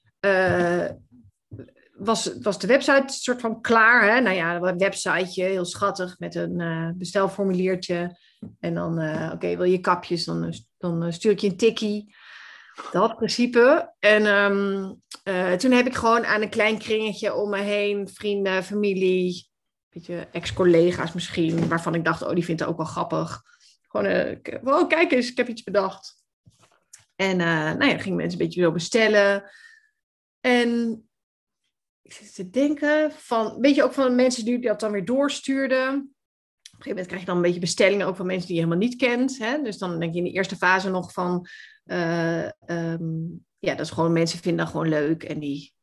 was, 2.00 2.38
was 2.40 2.58
de 2.58 2.66
website 2.66 3.04
soort 3.06 3.40
van 3.40 3.60
klaar. 3.60 4.14
Hè? 4.14 4.20
Nou 4.20 4.36
ja, 4.36 4.54
een 4.54 4.78
websiteje, 4.78 5.44
heel 5.44 5.64
schattig, 5.64 6.18
met 6.18 6.34
een 6.34 6.60
uh, 6.60 6.90
bestelformuliertje. 6.94 8.18
En 8.60 8.74
dan, 8.74 9.00
uh, 9.00 9.30
oké, 9.34 9.56
wil 9.56 9.66
je 9.66 9.80
kapjes, 9.80 10.24
dan, 10.24 10.54
dan 10.78 11.12
stuur 11.12 11.30
ik 11.30 11.38
je 11.38 11.48
een 11.48 11.56
tikkie. 11.56 12.14
Dat 12.92 13.16
principe. 13.16 13.94
En 13.98 14.26
ehm, 14.26 14.92
eh, 15.22 15.52
toen 15.52 15.70
heb 15.70 15.86
ik 15.86 15.94
gewoon 15.94 16.24
aan 16.24 16.42
een 16.42 16.48
klein 16.48 16.78
kringetje 16.78 17.34
om 17.34 17.50
me 17.50 17.58
heen, 17.58 18.08
vrienden, 18.08 18.64
familie, 18.64 19.48
beetje 19.88 20.28
ex-collega's 20.32 21.12
misschien, 21.12 21.68
waarvan 21.68 21.94
ik 21.94 22.04
dacht, 22.04 22.22
oh, 22.22 22.34
die 22.34 22.44
vindt 22.44 22.60
het 22.60 22.70
ook 22.70 22.76
wel 22.76 22.86
grappig. 22.86 23.42
Gewoon, 23.88 24.38
oh, 24.64 24.88
kijk 24.88 25.12
eens, 25.12 25.30
ik 25.30 25.36
heb 25.36 25.48
iets 25.48 25.62
bedacht. 25.62 26.18
En 27.16 27.36
nou 27.36 27.84
ja, 27.84 27.98
gingen 27.98 28.16
mensen 28.16 28.40
een 28.40 28.46
beetje 28.46 28.62
zo 28.62 28.72
bestellen. 28.72 29.50
En 30.40 31.02
ik 32.02 32.12
zit 32.12 32.34
te 32.34 32.50
denken 32.50 33.12
van, 33.12 33.60
weet 33.60 33.74
je, 33.74 33.82
ook 33.82 33.92
van 33.92 34.14
mensen 34.14 34.44
die 34.44 34.58
dat 34.58 34.80
dan 34.80 34.92
weer 34.92 35.04
doorstuurden. 35.04 35.88
Op 35.88 35.96
een 35.96 36.02
gegeven 36.70 36.88
moment 36.88 37.06
krijg 37.06 37.20
je 37.20 37.26
dan 37.26 37.36
een 37.36 37.42
beetje 37.42 37.60
bestellingen 37.60 38.06
ook 38.06 38.16
van 38.16 38.26
mensen 38.26 38.46
die 38.46 38.56
je 38.56 38.62
helemaal 38.62 38.86
niet 38.88 38.96
kent. 38.96 39.38
Hè? 39.38 39.62
Dus 39.62 39.78
dan 39.78 40.00
denk 40.00 40.12
je 40.12 40.18
in 40.18 40.24
de 40.24 40.30
eerste 40.30 40.56
fase 40.56 40.90
nog 40.90 41.12
van, 41.12 41.46
uh, 41.84 42.48
um, 42.66 43.44
ja, 43.58 43.74
dat 43.74 43.86
is 43.86 43.90
gewoon 43.90 44.12
mensen 44.12 44.38
vinden 44.38 44.64
dat 44.64 44.72
gewoon 44.72 44.88
leuk 44.88 45.22
en 45.22 45.38
die 45.38 45.74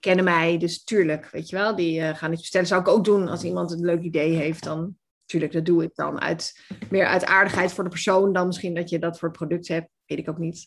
kennen 0.00 0.24
mij, 0.24 0.58
dus 0.58 0.84
tuurlijk, 0.84 1.30
weet 1.30 1.48
je 1.48 1.56
wel, 1.56 1.76
die 1.76 2.00
uh, 2.00 2.14
gaan 2.14 2.32
iets 2.32 2.40
bestellen. 2.40 2.66
Zou 2.66 2.80
ik 2.80 2.88
ook 2.88 3.04
doen 3.04 3.28
als 3.28 3.42
iemand 3.42 3.70
een 3.70 3.84
leuk 3.84 4.02
idee 4.02 4.34
heeft, 4.34 4.64
dan 4.64 4.96
tuurlijk, 5.24 5.52
dat 5.52 5.64
doe 5.64 5.82
ik 5.82 5.94
dan 5.94 6.20
uit, 6.20 6.64
meer 6.90 7.06
uit 7.06 7.24
aardigheid 7.24 7.72
voor 7.72 7.84
de 7.84 7.90
persoon 7.90 8.32
dan 8.32 8.46
misschien 8.46 8.74
dat 8.74 8.90
je 8.90 8.98
dat 8.98 9.18
voor 9.18 9.28
het 9.28 9.38
product 9.38 9.68
hebt, 9.68 9.88
weet 10.06 10.18
ik 10.18 10.28
ook 10.28 10.38
niet. 10.38 10.66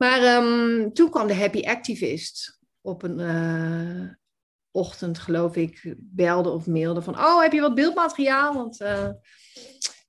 Maar 0.00 0.36
um, 0.36 0.92
toen 0.92 1.10
kwam 1.10 1.26
de 1.26 1.34
Happy 1.34 1.62
Activist 1.62 2.58
op 2.80 3.02
een 3.02 3.18
uh, 3.18 4.10
ochtend, 4.70 5.18
geloof 5.18 5.56
ik, 5.56 5.94
belde 5.98 6.50
of 6.50 6.66
mailde 6.66 7.02
van, 7.02 7.18
oh, 7.18 7.42
heb 7.42 7.52
je 7.52 7.60
wat 7.60 7.74
beeldmateriaal? 7.74 8.54
Want, 8.54 8.80
uh, 8.80 9.08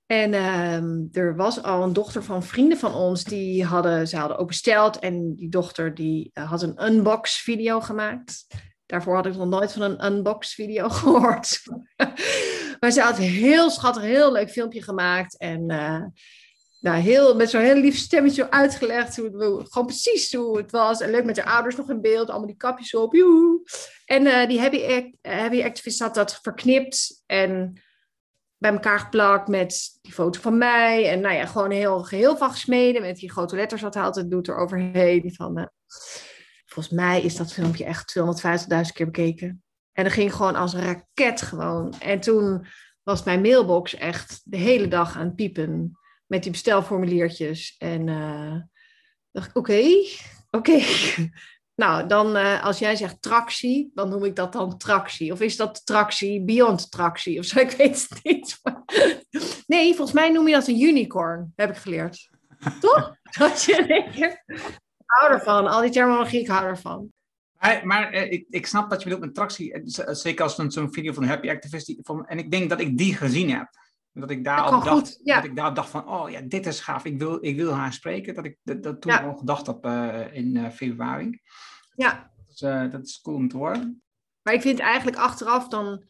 en 0.05 0.33
um, 0.33 1.09
er 1.11 1.35
was 1.35 1.63
al 1.63 1.83
een 1.83 1.93
dochter 1.93 2.23
van 2.23 2.43
vrienden 2.43 2.77
van 2.77 2.93
ons, 2.93 3.23
die 3.23 3.65
hadden, 3.65 4.07
ze 4.07 4.17
hadden 4.17 4.37
ook 4.37 4.47
besteld. 4.47 4.99
En 4.99 5.35
die 5.35 5.49
dochter 5.49 5.95
die 5.95 6.31
uh, 6.33 6.49
had 6.49 6.61
een 6.61 6.85
unbox 6.85 7.41
video 7.41 7.79
gemaakt. 7.79 8.47
Daarvoor 8.85 9.15
had 9.15 9.25
ik 9.25 9.35
nog 9.35 9.47
nooit 9.47 9.71
van 9.71 9.81
een 9.81 10.05
unbox 10.05 10.53
video 10.53 10.89
gehoord. 10.99 11.61
maar 12.79 12.91
ze 12.91 13.01
had 13.01 13.17
heel 13.17 13.69
schattig, 13.69 14.03
heel 14.03 14.31
leuk 14.31 14.49
filmpje 14.49 14.81
gemaakt. 14.81 15.37
En 15.37 15.65
nou, 16.81 17.01
heel, 17.01 17.35
met 17.35 17.49
zo'n 17.49 17.61
heel 17.61 17.75
lief 17.75 17.97
stemmetje 17.97 18.51
uitgelegd. 18.51 19.17
Hoe, 19.17 19.65
gewoon 19.69 19.87
precies 19.87 20.33
hoe 20.33 20.57
het 20.57 20.71
was. 20.71 21.01
En 21.01 21.09
leuk 21.09 21.25
met 21.25 21.39
haar 21.39 21.53
ouders 21.53 21.75
nog 21.75 21.89
in 21.89 22.01
beeld. 22.01 22.29
Allemaal 22.29 22.47
die 22.47 22.57
kapjes 22.57 22.95
op. 22.95 23.13
Joehoe. 23.13 23.61
En 24.05 24.25
uh, 24.25 24.47
die 24.47 24.59
happy, 24.59 25.11
happy 25.21 25.63
Activist 25.63 25.99
had 25.99 26.13
dat 26.13 26.39
verknipt. 26.41 27.23
En 27.25 27.81
bij 28.57 28.71
elkaar 28.71 28.99
geplakt 28.99 29.47
met 29.47 29.99
die 30.01 30.13
foto 30.13 30.41
van 30.41 30.57
mij. 30.57 31.09
En 31.09 31.19
nou 31.19 31.35
ja, 31.35 31.45
gewoon 31.45 31.71
heel 31.71 32.03
geheel 32.03 32.37
van 32.37 32.51
gesmeden. 32.51 33.01
Met 33.01 33.17
die 33.17 33.31
grote 33.31 33.55
letters 33.55 33.81
wat 33.81 33.93
hij 33.93 34.03
altijd 34.03 34.31
doet 34.31 34.47
eroverheen. 34.47 35.33
Van, 35.35 35.59
uh, 35.59 35.65
volgens 36.65 36.95
mij 36.95 37.21
is 37.21 37.35
dat 37.35 37.53
filmpje 37.53 37.85
echt 37.85 38.19
250.000 38.19 38.93
keer 38.93 39.05
bekeken. 39.05 39.63
En 39.91 40.03
dat 40.03 40.13
ging 40.13 40.33
gewoon 40.33 40.55
als 40.55 40.73
een 40.73 40.83
raket 40.83 41.41
gewoon. 41.41 41.93
En 41.99 42.19
toen 42.19 42.65
was 43.03 43.23
mijn 43.23 43.41
mailbox 43.41 43.95
echt 43.95 44.41
de 44.43 44.57
hele 44.57 44.87
dag 44.87 45.17
aan 45.17 45.25
het 45.25 45.35
piepen 45.35 45.99
met 46.31 46.43
die 46.43 46.51
bestelformuliertjes. 46.51 47.75
En 47.77 48.07
uh, 48.07 48.55
dacht 49.31 49.49
ik, 49.49 49.55
oké, 49.55 49.83
oké. 50.51 50.79
Nou, 51.75 52.07
dan 52.07 52.37
uh, 52.37 52.63
als 52.63 52.79
jij 52.79 52.95
zegt 52.95 53.21
tractie, 53.21 53.91
dan 53.93 54.09
noem 54.09 54.23
ik 54.23 54.35
dat 54.35 54.53
dan 54.53 54.77
tractie. 54.77 55.31
Of 55.31 55.41
is 55.41 55.57
dat 55.57 55.85
tractie 55.85 56.43
beyond 56.43 56.91
tractie? 56.91 57.39
Of 57.39 57.45
zo, 57.45 57.59
ik 57.67 57.71
weet 57.71 58.07
het 58.09 58.23
niet. 58.23 58.59
nee, 59.73 59.95
volgens 59.95 60.11
mij 60.11 60.31
noem 60.31 60.47
je 60.47 60.53
dat 60.53 60.67
een 60.67 60.81
unicorn, 60.81 61.53
heb 61.55 61.69
ik 61.69 61.75
geleerd. 61.75 62.29
Toch? 62.79 63.15
Dat 63.37 63.63
je 63.63 63.85
denkt, 63.85 64.15
ik 64.17 65.03
hou 65.05 65.31
ervan. 65.31 65.67
Al 65.67 65.81
die 65.81 65.91
terminologie, 65.91 66.39
ik 66.39 66.47
hou 66.47 66.65
ervan. 66.65 67.11
Maar, 67.59 67.87
maar 67.87 68.11
eh, 68.11 68.31
ik, 68.31 68.45
ik 68.49 68.65
snap 68.65 68.89
wat 68.89 68.99
je 68.99 69.03
bedoelt 69.03 69.25
met 69.25 69.35
tractie. 69.35 69.81
Zeker 70.15 70.43
als 70.43 70.55
zo'n 70.55 70.93
video 70.93 71.13
van 71.13 71.23
Happy 71.23 71.49
Activist. 71.49 71.95
Van, 72.01 72.27
en 72.27 72.37
ik 72.37 72.51
denk 72.51 72.69
dat 72.69 72.79
ik 72.79 72.97
die 72.97 73.15
gezien 73.15 73.51
heb. 73.51 73.80
Dat 74.13 74.29
ik 74.29 74.43
daar 74.43 74.61
al 74.61 74.83
dacht, 74.83 75.19
ja. 75.23 75.35
dat 75.35 75.43
ik 75.43 75.55
daar 75.55 75.73
dacht 75.73 75.89
van, 75.89 76.07
oh 76.07 76.29
ja, 76.29 76.41
dit 76.41 76.65
is 76.65 76.79
gaaf, 76.79 77.05
ik 77.05 77.19
wil, 77.19 77.37
ik 77.45 77.55
wil 77.55 77.73
haar 77.73 77.93
spreken. 77.93 78.33
Dat 78.33 78.45
ik 78.45 78.57
dat, 78.63 78.83
dat 78.83 79.01
toen 79.01 79.11
ja. 79.11 79.19
al 79.19 79.37
gedacht 79.37 79.67
heb 79.67 79.85
uh, 79.85 80.33
in 80.33 80.55
uh, 80.55 80.69
februari. 80.69 81.41
Ja. 81.95 82.31
Dat 82.37 82.53
is, 82.53 82.61
uh, 82.61 82.91
dat 82.91 83.05
is 83.05 83.21
cool 83.21 83.35
om 83.35 83.47
te 83.47 83.57
horen. 83.57 84.03
Maar 84.41 84.53
ik 84.53 84.61
vind 84.61 84.79
eigenlijk 84.79 85.17
achteraf 85.17 85.67
dan, 85.67 86.03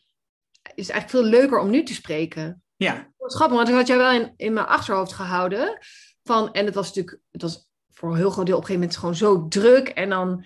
is 0.61 0.87
het 0.87 0.95
eigenlijk 0.95 1.09
veel 1.09 1.39
leuker 1.39 1.59
om 1.59 1.69
nu 1.69 1.83
te 1.83 1.93
spreken. 1.93 2.63
Ja. 2.75 3.11
Grappig, 3.17 3.57
want 3.57 3.69
ik 3.69 3.75
had 3.75 3.87
jij 3.87 3.97
wel 3.97 4.11
in, 4.11 4.33
in 4.35 4.53
mijn 4.53 4.65
achterhoofd 4.65 5.13
gehouden. 5.13 5.77
Van, 6.23 6.51
en 6.51 6.65
het 6.65 6.75
was 6.75 6.87
natuurlijk, 6.87 7.19
het 7.31 7.41
was 7.41 7.69
voor 7.91 8.11
een 8.11 8.17
heel 8.17 8.29
groot 8.29 8.45
deel 8.45 8.55
op 8.55 8.61
een 8.61 8.67
gegeven 8.67 8.89
moment 8.89 8.99
gewoon 8.99 9.15
zo 9.15 9.47
druk. 9.47 9.87
En 9.87 10.09
dan 10.09 10.45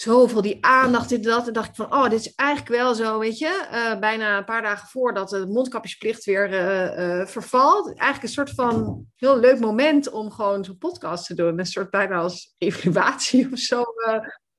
zoveel 0.00 0.42
die 0.42 0.64
aandacht 0.64 1.10
in 1.10 1.22
dat. 1.22 1.46
En 1.46 1.52
dacht 1.52 1.68
ik 1.68 1.74
van, 1.74 1.92
oh, 1.92 2.10
dit 2.10 2.20
is 2.20 2.34
eigenlijk 2.34 2.70
wel 2.70 2.94
zo, 2.94 3.18
weet 3.18 3.38
je. 3.38 3.68
Uh, 3.72 3.98
bijna 3.98 4.38
een 4.38 4.44
paar 4.44 4.62
dagen 4.62 4.88
voordat 4.88 5.28
de 5.28 5.46
mondkapjesplicht 5.46 6.24
weer 6.24 6.52
uh, 6.52 7.18
uh, 7.18 7.26
vervalt. 7.26 7.86
Eigenlijk 7.86 8.22
een 8.22 8.28
soort 8.28 8.50
van 8.50 9.04
heel 9.16 9.38
leuk 9.38 9.58
moment 9.58 10.10
om 10.10 10.30
gewoon 10.30 10.64
zo'n 10.64 10.78
podcast 10.78 11.26
te 11.26 11.34
doen. 11.34 11.58
Een 11.58 11.66
soort 11.66 11.90
bijna 11.90 12.16
als 12.16 12.54
evaluatie 12.58 13.52
of 13.52 13.58
zo. 13.58 13.84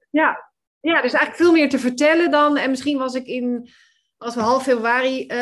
ja. 0.09 0.51
ja, 0.79 1.01
dus 1.01 1.13
eigenlijk 1.13 1.35
veel 1.35 1.51
meer 1.51 1.69
te 1.69 1.79
vertellen 1.79 2.31
dan. 2.31 2.57
En 2.57 2.69
misschien 2.69 2.97
was 2.97 3.13
ik 3.13 3.25
in, 3.25 3.69
als 4.17 4.35
we 4.35 4.41
half 4.41 4.63
februari 4.63 5.33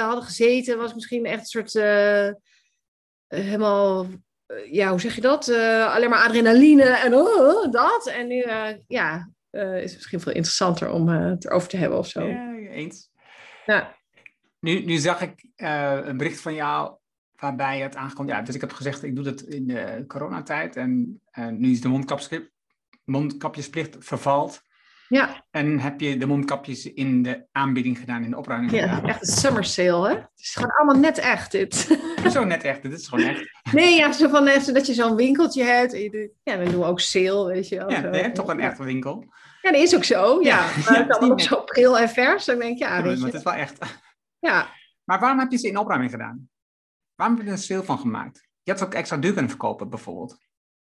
hadden 0.00 0.24
gezeten, 0.24 0.78
was 0.78 0.94
misschien 0.94 1.24
echt 1.24 1.40
een 1.40 1.64
soort 1.64 1.72
helemaal 3.26 4.06
ja, 4.70 4.90
hoe 4.90 5.00
zeg 5.00 5.14
je 5.14 5.20
dat? 5.20 5.48
Uh, 5.48 5.94
alleen 5.94 6.10
maar 6.10 6.24
adrenaline 6.24 6.84
en 6.84 7.14
oh, 7.14 7.72
dat. 7.72 8.06
En 8.06 8.26
nu, 8.26 8.44
ja, 8.86 9.28
uh, 9.50 9.82
is 9.82 9.94
misschien 9.94 10.20
veel 10.20 10.32
interessanter 10.32 10.90
om 10.90 11.08
uh, 11.08 11.24
het 11.24 11.44
erover 11.44 11.68
te 11.68 11.76
hebben 11.76 11.98
of 11.98 12.06
zo. 12.06 12.26
Ja, 12.26 12.54
eens. 12.56 13.10
Ja. 13.66 13.96
Nu, 14.60 14.84
nu 14.84 14.96
zag 14.96 15.20
ik 15.20 15.48
uh, 15.56 15.98
een 16.02 16.16
bericht 16.16 16.40
van 16.40 16.54
jou 16.54 16.96
waarbij 17.36 17.80
het 17.80 17.96
aankomt. 17.96 18.28
Ja, 18.28 18.42
dus 18.42 18.54
ik 18.54 18.60
heb 18.60 18.72
gezegd, 18.72 19.02
ik 19.02 19.14
doe 19.14 19.24
dat 19.24 19.40
in 19.40 19.66
de 19.66 20.04
coronatijd. 20.06 20.76
En 20.76 21.20
nu 21.50 21.70
is 21.70 21.80
de 21.80 22.02
mondkapjesplicht 23.04 23.96
vervalt. 23.98 24.62
Ja. 25.08 25.44
En 25.50 25.80
heb 25.80 26.00
je 26.00 26.16
de 26.16 26.26
mondkapjes 26.26 26.92
in 26.92 27.22
de 27.22 27.46
aanbieding 27.52 27.98
gedaan, 27.98 28.24
in 28.24 28.30
de 28.30 28.36
opruiming 28.36 28.72
ja, 28.72 28.88
gedaan? 28.88 29.08
echt 29.08 29.20
een 29.20 29.34
summer 29.34 29.64
sale, 29.64 30.08
hè? 30.08 30.14
Het 30.14 30.30
is 30.36 30.54
gewoon 30.54 30.70
allemaal 30.70 31.00
net 31.00 31.18
echt, 31.18 31.50
dit. 31.50 31.98
Zo 32.32 32.44
net 32.44 32.64
echt, 32.64 32.82
dit 32.82 32.92
is 32.92 33.08
gewoon 33.08 33.24
echt. 33.24 33.50
Nee, 33.72 33.96
ja, 33.96 34.12
zo 34.12 34.28
van 34.28 34.46
echt, 34.46 34.74
dat 34.74 34.86
je 34.86 34.94
zo'n 34.94 35.16
winkeltje 35.16 35.64
hebt. 35.64 35.92
Ja, 36.42 36.56
dan 36.56 36.64
doen 36.64 36.80
we 36.80 36.86
ook 36.86 37.00
sale, 37.00 37.46
weet 37.46 37.68
je 37.68 37.76
wel. 37.76 37.90
Ja, 37.90 38.00
zo. 38.00 38.10
je 38.10 38.16
hebt 38.16 38.34
toch 38.34 38.48
een 38.48 38.60
echte 38.60 38.84
winkel? 38.84 39.24
Ja, 39.62 39.72
dat 39.72 39.80
is 39.80 39.96
ook 39.96 40.04
zo, 40.04 40.40
ja. 40.42 40.48
ja. 40.48 40.66
Maar 40.84 40.98
het 40.98 41.08
dan 41.08 41.30
ook 41.30 41.40
zo 41.40 41.60
pril 41.60 41.98
en 41.98 42.08
vers, 42.08 42.44
dan 42.44 42.58
denk 42.58 42.78
je, 42.78 42.84
ja, 42.84 42.96
ja 42.96 43.02
weet 43.02 43.12
je. 43.12 43.18
Maar 43.18 43.26
het 43.26 43.38
is 43.38 43.42
wel 43.42 43.54
echt. 43.54 43.78
Ja. 44.38 44.68
Maar 45.04 45.20
waarom 45.20 45.38
heb 45.38 45.50
je 45.50 45.58
ze 45.58 45.68
in 45.68 45.78
opruiming 45.78 46.10
gedaan? 46.10 46.48
Waarom 47.14 47.36
heb 47.36 47.44
je 47.44 47.50
er 47.50 47.56
een 47.56 47.62
sale 47.64 47.84
van 47.84 47.98
gemaakt? 47.98 48.48
Je 48.62 48.70
had 48.70 48.80
ze 48.80 48.86
ook 48.86 48.94
extra 48.94 49.16
duur 49.16 49.32
kunnen 49.32 49.50
verkopen, 49.50 49.88
bijvoorbeeld. 49.88 50.38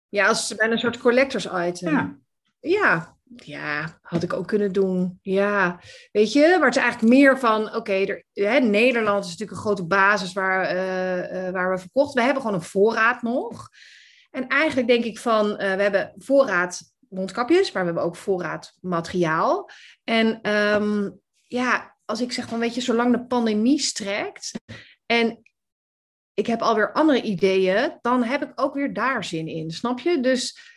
Ja, 0.10 0.28
als 0.28 0.56
bijna 0.56 0.74
een 0.74 0.80
soort 0.80 0.98
collectors 0.98 1.46
item. 1.46 1.94
Ja. 1.94 2.18
Ja, 2.60 3.17
ja, 3.36 4.00
had 4.02 4.24
ik 4.24 4.34
ook 4.34 4.48
kunnen 4.48 4.72
doen. 4.72 5.20
Ja, 5.22 5.80
weet 6.12 6.34
je, 6.34 6.56
maar 6.58 6.68
het 6.68 6.76
is 6.76 6.82
eigenlijk 6.82 7.14
meer 7.14 7.40
van, 7.40 7.76
oké, 7.76 7.76
okay, 8.34 8.60
Nederland 8.60 9.24
is 9.24 9.30
natuurlijk 9.30 9.58
een 9.58 9.66
grote 9.66 9.86
basis 9.86 10.34
waar, 10.34 10.76
uh, 10.76 11.46
uh, 11.46 11.52
waar 11.52 11.72
we 11.72 11.78
verkocht. 11.78 12.14
We 12.14 12.22
hebben 12.22 12.42
gewoon 12.42 12.58
een 12.58 12.66
voorraad 12.66 13.22
nog. 13.22 13.70
En 14.32 14.48
eigenlijk 14.48 14.88
denk 14.88 15.04
ik 15.04 15.20
van, 15.20 15.46
uh, 15.46 15.58
we 15.58 15.82
hebben 15.82 16.14
voorraad 16.18 16.82
mondkapjes, 17.10 17.72
maar 17.72 17.82
we 17.82 17.88
hebben 17.88 18.06
ook 18.06 18.16
voorraad 18.16 18.74
materiaal. 18.80 19.70
En 20.04 20.54
um, 20.54 21.20
ja, 21.44 21.98
als 22.06 22.22
ik 22.22 22.32
zeg 22.32 22.48
van, 22.48 22.60
weet 22.60 22.76
je, 22.76 22.82
zolang 22.82 23.12
de 23.12 23.26
pandemie 23.26 23.80
strekt 23.80 24.52
en 25.06 25.42
ik 26.34 26.48
heb 26.48 26.62
alweer 26.62 26.94
andere 26.94 27.22
ideeën, 27.22 27.98
dan 28.02 28.24
heb 28.24 28.44
ik 28.44 28.52
ook 28.56 28.74
weer 28.74 28.94
daar 28.94 29.24
zin 29.24 29.48
in, 29.48 29.72
snap 29.72 30.00
je? 30.00 30.20
Dus 30.20 30.76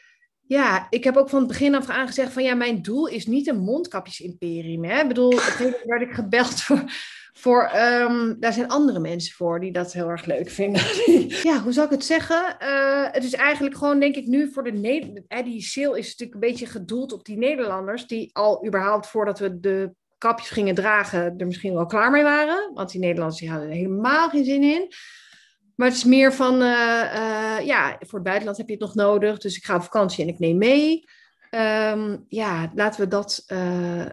ja, 0.50 0.86
ik 0.90 1.04
heb 1.04 1.16
ook 1.16 1.28
van 1.28 1.38
het 1.38 1.48
begin 1.48 1.74
af 1.74 1.88
aan 1.88 2.06
gezegd 2.06 2.32
van 2.32 2.42
ja, 2.42 2.54
mijn 2.54 2.82
doel 2.82 3.06
is 3.06 3.26
niet 3.26 3.48
een 3.48 3.58
mondkapjesimperium. 3.58 4.84
Hè? 4.84 5.00
Ik 5.00 5.08
bedoel, 5.08 5.40
uiteindelijk 5.40 5.84
werd 5.84 6.02
ik 6.02 6.12
gebeld 6.12 6.60
voor, 6.62 6.84
voor 7.32 7.70
um, 7.76 8.36
daar 8.40 8.52
zijn 8.52 8.68
andere 8.68 8.98
mensen 8.98 9.34
voor 9.34 9.60
die 9.60 9.72
dat 9.72 9.92
heel 9.92 10.08
erg 10.08 10.24
leuk 10.24 10.50
vinden. 10.50 10.82
ja, 11.50 11.62
hoe 11.62 11.72
zal 11.72 11.84
ik 11.84 11.90
het 11.90 12.04
zeggen? 12.04 12.56
Uh, 12.62 13.06
het 13.12 13.24
is 13.24 13.34
eigenlijk 13.34 13.76
gewoon, 13.76 14.00
denk 14.00 14.16
ik, 14.16 14.26
nu 14.26 14.52
voor 14.52 14.64
de 14.64 14.72
Nederlanders. 14.72 15.42
Die 15.44 15.62
sale 15.62 15.98
is 15.98 16.06
natuurlijk 16.06 16.34
een 16.34 16.50
beetje 16.50 16.66
gedoeld 16.66 17.12
op 17.12 17.24
die 17.24 17.38
Nederlanders, 17.38 18.06
die 18.06 18.30
al 18.32 18.66
überhaupt 18.66 19.06
voordat 19.06 19.38
we 19.38 19.60
de 19.60 19.94
kapjes 20.18 20.50
gingen 20.50 20.74
dragen, 20.74 21.34
er 21.38 21.46
misschien 21.46 21.74
wel 21.74 21.86
klaar 21.86 22.10
mee 22.10 22.22
waren. 22.22 22.70
Want 22.74 22.90
die 22.90 23.00
Nederlanders 23.00 23.40
die 23.40 23.50
hadden 23.50 23.68
er 23.68 23.74
helemaal 23.74 24.28
geen 24.28 24.44
zin 24.44 24.62
in. 24.62 24.92
Maar 25.80 25.88
het 25.88 25.98
is 25.98 26.04
meer 26.04 26.32
van, 26.32 26.54
uh, 26.54 26.68
uh, 27.14 27.66
ja, 27.66 27.96
voor 27.98 28.18
het 28.18 28.28
buitenland 28.28 28.56
heb 28.56 28.66
je 28.66 28.72
het 28.72 28.82
nog 28.82 28.94
nodig. 28.94 29.38
Dus 29.38 29.56
ik 29.56 29.64
ga 29.64 29.74
op 29.74 29.82
vakantie 29.82 30.24
en 30.24 30.30
ik 30.30 30.38
neem 30.38 30.58
mee. 30.58 31.04
Um, 31.50 32.24
ja, 32.28 32.70
laten 32.74 33.00
we 33.00 33.08
dat 33.08 33.44
uh, 33.48 34.04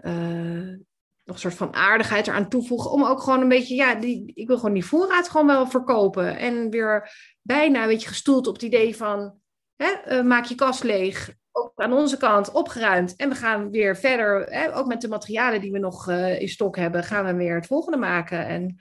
nog 1.24 1.36
een 1.36 1.40
soort 1.40 1.54
van 1.54 1.74
aardigheid 1.74 2.28
eraan 2.28 2.50
toevoegen. 2.50 2.92
Om 2.92 3.04
ook 3.04 3.22
gewoon 3.22 3.42
een 3.42 3.48
beetje, 3.48 3.76
ja, 3.76 3.96
die, 3.96 4.32
ik 4.34 4.48
wil 4.48 4.58
gewoon 4.58 4.74
die 4.74 4.86
voorraad 4.86 5.30
gewoon 5.30 5.48
wel 5.48 5.68
verkopen. 5.68 6.38
En 6.38 6.70
weer 6.70 7.12
bijna 7.42 7.82
een 7.82 7.88
beetje 7.88 8.08
gestoeld 8.08 8.48
op 8.48 8.54
het 8.54 8.64
idee 8.64 8.96
van, 8.96 9.40
hè, 9.76 10.24
maak 10.24 10.46
je 10.46 10.56
kast 10.56 10.84
leeg, 10.84 11.34
ook 11.52 11.72
aan 11.76 11.94
onze 11.94 12.18
kant 12.18 12.52
opgeruimd. 12.52 13.16
En 13.16 13.30
we 13.30 13.36
gaan 13.36 13.72
weer 13.72 13.98
verder, 13.98 14.46
hè, 14.50 14.76
ook 14.76 14.88
met 14.88 15.02
de 15.02 15.08
materialen 15.08 15.62
die 15.62 15.72
we 15.72 15.80
nog 15.80 16.10
in 16.12 16.50
stok 16.50 16.76
hebben, 16.76 17.04
gaan 17.04 17.26
we 17.26 17.34
weer 17.34 17.56
het 17.56 17.68
volgende 17.68 17.98
maken. 17.98 18.46
En 18.46 18.78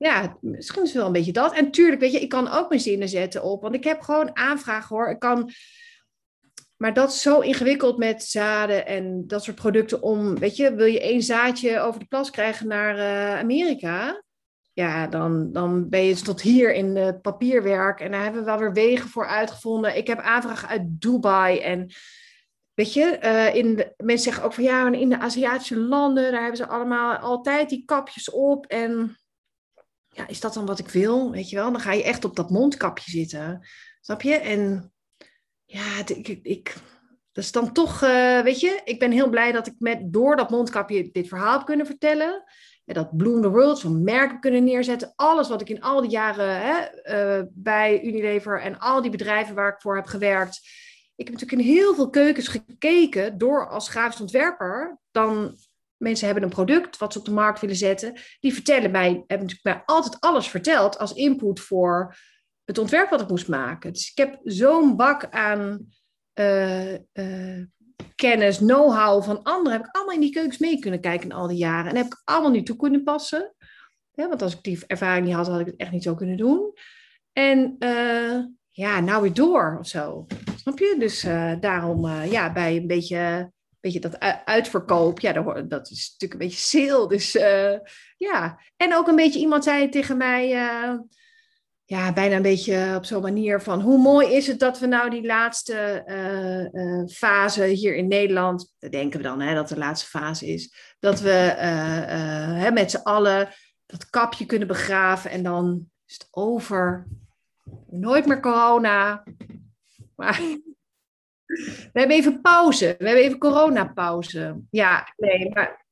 ja, 0.00 0.36
misschien 0.40 0.82
is 0.82 0.88
het 0.88 0.96
wel 0.96 1.06
een 1.06 1.12
beetje 1.12 1.32
dat. 1.32 1.54
En 1.54 1.70
tuurlijk, 1.70 2.00
weet 2.00 2.12
je, 2.12 2.20
ik 2.20 2.28
kan 2.28 2.48
ook 2.48 2.68
mijn 2.68 2.80
zinnen 2.80 3.08
zetten 3.08 3.42
op, 3.42 3.62
want 3.62 3.74
ik 3.74 3.84
heb 3.84 4.00
gewoon 4.00 4.36
aanvragen 4.36 4.96
hoor. 4.96 5.08
Ik 5.08 5.18
kan, 5.18 5.50
maar 6.76 6.94
dat 6.94 7.10
is 7.10 7.22
zo 7.22 7.40
ingewikkeld 7.40 7.98
met 7.98 8.22
zaden 8.22 8.86
en 8.86 9.26
dat 9.26 9.44
soort 9.44 9.56
producten 9.56 10.02
om, 10.02 10.38
weet 10.38 10.56
je, 10.56 10.74
wil 10.74 10.86
je 10.86 11.00
één 11.00 11.22
zaadje 11.22 11.80
over 11.80 12.00
de 12.00 12.06
plas 12.06 12.30
krijgen 12.30 12.66
naar 12.66 12.96
uh, 12.96 13.38
Amerika? 13.38 14.22
Ja, 14.72 15.06
dan, 15.06 15.52
dan 15.52 15.88
ben 15.88 16.04
je 16.04 16.14
tot 16.14 16.40
hier 16.40 16.74
in 16.74 16.96
het 16.96 17.22
papierwerk 17.22 18.00
en 18.00 18.10
daar 18.10 18.22
hebben 18.22 18.40
we 18.40 18.46
wel 18.46 18.58
weer 18.58 18.72
wegen 18.72 19.08
voor 19.08 19.26
uitgevonden. 19.26 19.96
Ik 19.96 20.06
heb 20.06 20.18
aanvragen 20.18 20.68
uit 20.68 20.82
Dubai 20.84 21.58
en 21.58 21.92
Weet 22.74 22.92
je, 22.92 23.18
uh, 23.22 23.54
in 23.54 23.84
mensen 23.96 24.24
zeggen 24.24 24.44
ook 24.44 24.52
van 24.52 24.64
ja, 24.64 24.92
in 24.92 25.08
de 25.08 25.18
Aziatische 25.18 25.76
landen, 25.76 26.32
daar 26.32 26.40
hebben 26.40 26.56
ze 26.56 26.66
allemaal 26.66 27.16
altijd 27.16 27.68
die 27.68 27.82
kapjes 27.84 28.30
op. 28.30 28.66
En 28.66 29.16
ja, 30.12 30.28
is 30.28 30.40
dat 30.40 30.54
dan 30.54 30.66
wat 30.66 30.78
ik 30.78 30.88
wil? 30.88 31.30
Weet 31.30 31.50
je 31.50 31.56
wel, 31.56 31.72
dan 31.72 31.80
ga 31.80 31.92
je 31.92 32.02
echt 32.02 32.24
op 32.24 32.36
dat 32.36 32.50
mondkapje 32.50 33.10
zitten. 33.10 33.66
Snap 34.00 34.22
je? 34.22 34.34
En 34.34 34.92
ja, 35.64 36.06
ik, 36.42 36.74
dat 37.32 37.44
is 37.44 37.52
dan 37.52 37.72
toch, 37.72 38.02
uh, 38.02 38.40
weet 38.40 38.60
je, 38.60 38.80
ik 38.84 38.98
ben 38.98 39.10
heel 39.10 39.28
blij 39.28 39.52
dat 39.52 39.66
ik 39.66 39.74
met, 39.78 40.12
door 40.12 40.36
dat 40.36 40.50
mondkapje 40.50 41.10
dit 41.10 41.28
verhaal 41.28 41.56
heb 41.56 41.66
kunnen 41.66 41.86
vertellen. 41.86 42.44
En 42.84 42.94
dat 42.94 43.16
Bloom 43.16 43.42
the 43.42 43.48
World, 43.50 43.78
zo'n 43.78 44.02
merk 44.02 44.40
kunnen 44.40 44.64
neerzetten. 44.64 45.12
Alles 45.16 45.48
wat 45.48 45.60
ik 45.60 45.68
in 45.68 45.82
al 45.82 46.00
die 46.00 46.10
jaren 46.10 46.60
hè, 46.60 46.88
uh, 47.38 47.44
bij 47.50 48.02
Unilever 48.02 48.60
en 48.60 48.78
al 48.78 49.02
die 49.02 49.10
bedrijven 49.10 49.54
waar 49.54 49.72
ik 49.72 49.80
voor 49.80 49.96
heb 49.96 50.06
gewerkt. 50.06 50.60
Ik 51.16 51.26
heb 51.26 51.34
natuurlijk 51.34 51.68
in 51.68 51.74
heel 51.74 51.94
veel 51.94 52.10
keukens 52.10 52.48
gekeken 52.48 53.38
door 53.38 53.68
als 53.68 53.88
grafisch 53.88 54.20
ontwerper. 54.20 54.98
Dan 55.10 55.56
mensen 56.00 56.26
hebben 56.26 56.44
een 56.44 56.50
product 56.50 56.98
wat 56.98 57.12
ze 57.12 57.18
op 57.18 57.24
de 57.24 57.30
markt 57.30 57.60
willen 57.60 57.76
zetten. 57.76 58.20
Die 58.40 58.54
vertellen 58.54 58.90
mij, 58.90 59.08
hebben 59.08 59.46
natuurlijk 59.46 59.62
mij 59.62 59.82
altijd 59.86 60.20
alles 60.20 60.48
verteld 60.48 60.98
als 60.98 61.12
input 61.12 61.60
voor 61.60 62.16
het 62.64 62.78
ontwerp 62.78 63.10
wat 63.10 63.20
ik 63.20 63.28
moest 63.28 63.48
maken. 63.48 63.92
Dus 63.92 64.10
ik 64.10 64.18
heb 64.18 64.40
zo'n 64.42 64.96
bak 64.96 65.30
aan 65.30 65.86
uh, 66.34 66.92
uh, 66.92 67.64
kennis, 68.14 68.56
know-how 68.56 69.22
van 69.22 69.42
anderen, 69.42 69.78
heb 69.78 69.86
ik 69.86 69.94
allemaal 69.94 70.14
in 70.14 70.20
die 70.20 70.32
keukens 70.32 70.58
mee 70.58 70.78
kunnen 70.78 71.00
kijken 71.00 71.28
in 71.28 71.34
al 71.34 71.48
die 71.48 71.58
jaren. 71.58 71.90
En 71.90 71.96
heb 71.96 72.06
ik 72.06 72.22
allemaal 72.24 72.50
nu 72.50 72.62
toe 72.62 72.76
kunnen 72.76 73.02
passen. 73.02 73.54
Want 74.14 74.42
als 74.42 74.54
ik 74.56 74.62
die 74.62 74.86
ervaring 74.86 75.26
niet 75.26 75.34
had, 75.34 75.46
had 75.46 75.60
ik 75.60 75.66
het 75.66 75.76
echt 75.76 75.90
niet 75.90 76.02
zo 76.02 76.14
kunnen 76.14 76.36
doen. 76.36 76.72
En 77.32 77.76
uh, 77.78 78.38
ja, 78.68 79.00
nou 79.00 79.22
weer 79.22 79.34
door 79.34 79.76
of 79.80 79.86
zo. 79.86 80.26
Snap 80.56 80.78
je? 80.78 80.96
Dus 80.98 81.22
daarom, 81.60 82.06
ja, 82.06 82.52
bij 82.52 82.76
een 82.76 82.86
beetje 82.86 83.52
beetje 83.80 84.00
dat 84.00 84.18
uitverkoop, 84.44 85.20
ja, 85.20 85.32
dat 85.62 85.90
is 85.90 86.10
natuurlijk 86.10 86.40
een 86.40 86.48
beetje 86.48 86.88
sale. 86.88 87.08
Dus 87.08 87.34
uh, 87.34 87.78
ja, 88.16 88.60
en 88.76 88.94
ook 88.94 89.08
een 89.08 89.16
beetje 89.16 89.40
iemand 89.40 89.64
zei 89.64 89.88
tegen 89.88 90.16
mij, 90.16 90.52
uh, 90.52 90.98
ja, 91.84 92.12
bijna 92.12 92.36
een 92.36 92.42
beetje 92.42 92.94
op 92.96 93.04
zo'n 93.04 93.22
manier 93.22 93.60
van, 93.60 93.80
hoe 93.80 93.98
mooi 93.98 94.28
is 94.28 94.46
het 94.46 94.58
dat 94.58 94.78
we 94.78 94.86
nou 94.86 95.10
die 95.10 95.26
laatste 95.26 96.02
uh, 96.72 97.06
fase 97.06 97.64
hier 97.64 97.96
in 97.96 98.08
Nederland, 98.08 98.74
dat 98.78 98.92
denken 98.92 99.18
we 99.18 99.24
dan 99.24 99.40
hè, 99.40 99.54
dat 99.54 99.68
de 99.68 99.78
laatste 99.78 100.08
fase 100.08 100.46
is, 100.46 100.74
dat 100.98 101.20
we 101.20 101.30
hè, 101.30 102.70
met 102.70 102.90
z'n 102.90 103.02
allen 103.02 103.48
dat 103.86 104.10
kapje 104.10 104.46
kunnen 104.46 104.68
begraven 104.68 105.30
en 105.30 105.42
dan 105.42 105.86
is 106.06 106.14
het 106.14 106.28
over. 106.30 107.06
Nooit 107.90 108.26
meer 108.26 108.40
corona. 108.40 109.24
Maar 110.16 110.40
we 111.92 111.98
hebben 112.00 112.16
even 112.16 112.40
pauze. 112.40 112.94
We 112.98 113.06
hebben 113.06 113.24
even 113.24 113.38
coronapauze. 113.38 114.60
Ja, 114.70 115.14
nee, 115.16 115.50
maar 115.50 115.86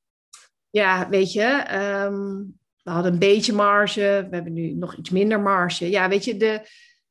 ja, 0.70 1.09
weet 1.09 1.32
je, 1.32 1.44
ehm, 1.66 2.36
we 2.82 2.90
hadden 2.90 3.12
een 3.12 3.18
beetje 3.18 3.52
marge. 3.52 4.26
We 4.30 4.34
hebben 4.34 4.52
nu 4.52 4.72
nog 4.74 4.96
iets 4.96 5.11
minder 5.11 5.40
marge. 5.40 5.90
Ja, 5.90 6.09
weet 6.09 6.24
je, 6.24 6.36
de, 6.36 6.61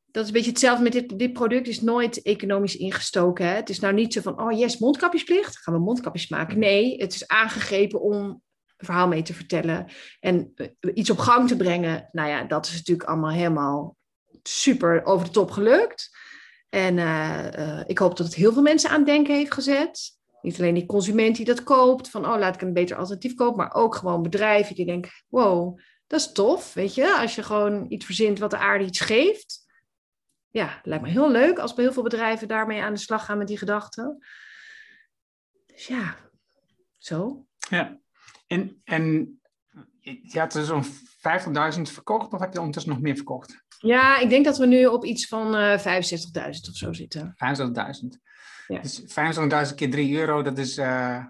dat 0.06 0.24
is 0.24 0.28
een 0.28 0.38
beetje 0.38 0.52
hetzelfde 0.52 0.84
met 0.84 0.92
dit, 0.92 1.20
dit 1.20 1.34
product. 1.34 1.68
is 1.68 1.82
nooit 1.82 2.22
economisch 2.22 2.78
ingestoken. 2.78 3.46
Hè? 3.46 3.54
Het 3.54 3.70
is 3.70 3.80
nou 3.80 3.94
niet 3.94 4.14
zo 4.14 4.22
van, 4.22 4.42
oh 4.42 4.58
yes, 4.58 4.78
mondkapjesplicht. 4.78 5.58
Gaan 5.58 5.74
we 5.74 5.80
mondkapjes 5.80 6.28
maken? 6.28 6.60
Nee, 6.60 6.98
het 6.98 7.14
is 7.14 7.28
aangegrepen 7.28 8.02
om 8.02 8.16
een 8.16 8.86
verhaal 8.86 9.08
mee 9.08 9.22
te 9.22 9.34
vertellen. 9.34 9.86
En 10.20 10.52
eh, 10.56 10.68
iets 10.94 11.10
op 11.10 11.18
gang 11.18 11.48
te 11.48 11.58
brengen. 11.58 12.10
Nou 12.12 12.30
ja, 12.30 12.44
dat 12.44 12.66
is 12.66 12.74
natuurlijk 12.74 13.10
allemaal 13.10 13.32
helemaal 13.32 13.96
super 14.44 15.06
over 15.06 15.26
de 15.26 15.32
top 15.32 15.52
gelukt. 15.52 16.10
En 16.70 16.98
uh, 16.98 17.84
ik 17.86 17.98
hoop 17.98 18.18
dat 18.18 18.26
het 18.26 18.36
heel 18.36 18.54
veel 18.54 18.62
mensen 18.62 18.90
aan 18.90 18.98
het 18.98 19.06
denken 19.06 19.36
heeft 19.36 19.54
gezet. 19.54 20.18
Niet 20.42 20.60
alleen 20.60 20.74
die 20.74 20.86
consument 20.86 21.36
die 21.36 21.46
dat 21.46 21.64
koopt, 21.64 22.10
van 22.10 22.26
oh 22.26 22.38
laat 22.40 22.56
ik 22.56 22.62
een 22.62 22.74
beter 22.74 22.98
alternatief 22.98 23.34
kopen, 23.34 23.58
maar 23.58 23.74
ook 23.74 23.96
gewoon 23.96 24.22
bedrijven 24.22 24.76
die 24.76 24.86
denken, 24.86 25.12
wow, 25.28 25.80
dat 26.08 26.20
is 26.20 26.32
tof, 26.32 26.74
weet 26.74 26.96
je. 26.96 27.18
Als 27.18 27.36
je 27.36 27.44
gewoon 27.44 27.86
iets 27.90 28.06
verzint 28.06 28.40
wat 28.40 28.52
de 28.52 28.58
aarde 28.58 28.86
iets 28.86 29.00
geeft. 29.00 29.66
Ja, 30.50 30.80
lijkt 30.84 31.04
me 31.04 31.10
heel 31.10 31.32
leuk 31.32 31.60
als 31.60 31.74
bij 31.74 31.84
heel 31.84 31.94
veel 31.94 32.04
bedrijven 32.04 32.48
daarmee 32.48 32.82
aan 32.82 32.94
de 32.94 33.00
slag 33.00 33.26
gaan 33.26 33.38
met 33.38 33.48
die 33.48 33.58
gedachten. 33.58 34.26
Dus 35.66 35.88
ja, 35.88 36.16
zo. 36.98 37.46
Ja, 37.70 38.00
en, 38.48 38.82
en 38.84 39.38
je 40.00 40.40
had 40.40 40.54
er 40.54 40.66
zo'n 40.66 40.84
50.000 41.76 41.82
verkocht 41.82 42.34
of 42.34 42.40
heb 42.40 42.54
je 42.54 42.60
ondertussen 42.60 42.92
nog 42.92 43.02
meer 43.02 43.16
verkocht? 43.16 43.66
Ja, 43.80 44.18
ik 44.18 44.30
denk 44.30 44.46
dat 44.46 44.58
we 44.58 44.66
nu 44.66 44.86
op 44.86 45.06
iets 45.06 45.28
van 45.28 45.56
uh, 45.56 45.74
eh, 45.74 46.04
65.000 46.04 46.50
of 46.70 46.76
zo 46.76 46.94
zitten. 46.94 47.36
65.000. 47.36 48.20
Ja. 48.68 48.80
Dus 48.82 49.02
65.000 49.70 49.76
keer 49.76 49.92
3 49.92 50.18
euro, 50.18 50.42
dat 50.42 50.58
is 50.58 50.78
uh, 50.78 51.26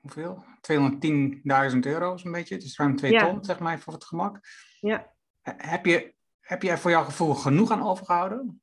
hoeveel? 0.00 0.44
210.000 0.72 1.78
euro 1.80 2.16
zo'n 2.16 2.32
beetje. 2.32 2.56
Is 2.56 2.76
ruim 2.76 2.96
2 2.96 3.12
ja. 3.12 3.24
ton, 3.24 3.44
zeg 3.44 3.58
maar, 3.58 3.80
voor 3.80 3.92
het 3.92 4.04
gemak. 4.04 4.40
Ja. 4.80 5.12
Heb 5.42 5.86
je, 5.86 6.14
heb 6.40 6.62
je 6.62 6.70
er 6.70 6.78
voor 6.78 6.90
jouw 6.90 7.04
gevoel 7.04 7.34
genoeg 7.34 7.70
aan 7.70 7.82
overgehouden? 7.82 8.62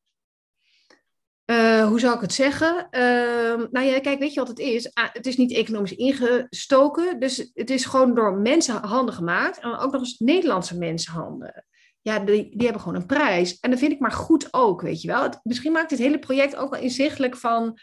Uh, 1.46 1.88
hoe 1.88 2.00
zou 2.00 2.16
ik 2.16 2.22
het 2.22 2.34
zeggen? 2.34 2.88
Uh, 2.92 3.68
nou 3.72 3.86
ja, 3.86 4.00
kijk, 4.00 4.20
weet 4.20 4.34
je 4.34 4.40
wat 4.40 4.48
het 4.48 4.60
is? 4.60 4.90
Het 4.94 5.26
is 5.26 5.38
niet 5.38 5.52
economisch 5.54 5.96
ingestoken, 5.96 7.20
dus 7.20 7.52
het 7.54 7.70
is 7.70 7.86
gewoon 7.86 8.16
door 8.16 8.38
mensenhanden 8.38 9.14
gemaakt. 9.14 9.60
En 9.60 9.78
ook 9.78 9.92
nog 9.92 10.02
eens 10.02 10.20
Nederlandse 10.20 10.78
mensenhanden 10.78 11.66
ja, 12.06 12.20
die, 12.20 12.50
die 12.50 12.64
hebben 12.64 12.82
gewoon 12.82 13.02
een 13.02 13.06
prijs. 13.06 13.60
En 13.60 13.70
dat 13.70 13.80
vind 13.80 13.92
ik 13.92 14.00
maar 14.00 14.12
goed 14.12 14.54
ook, 14.54 14.82
weet 14.82 15.02
je 15.02 15.08
wel. 15.08 15.24
Het, 15.24 15.40
misschien 15.44 15.72
maakt 15.72 15.92
het 15.92 16.00
hele 16.00 16.20
project 16.20 16.56
ook 16.56 16.70
wel 16.70 16.82
inzichtelijk 16.82 17.38
van... 17.38 17.80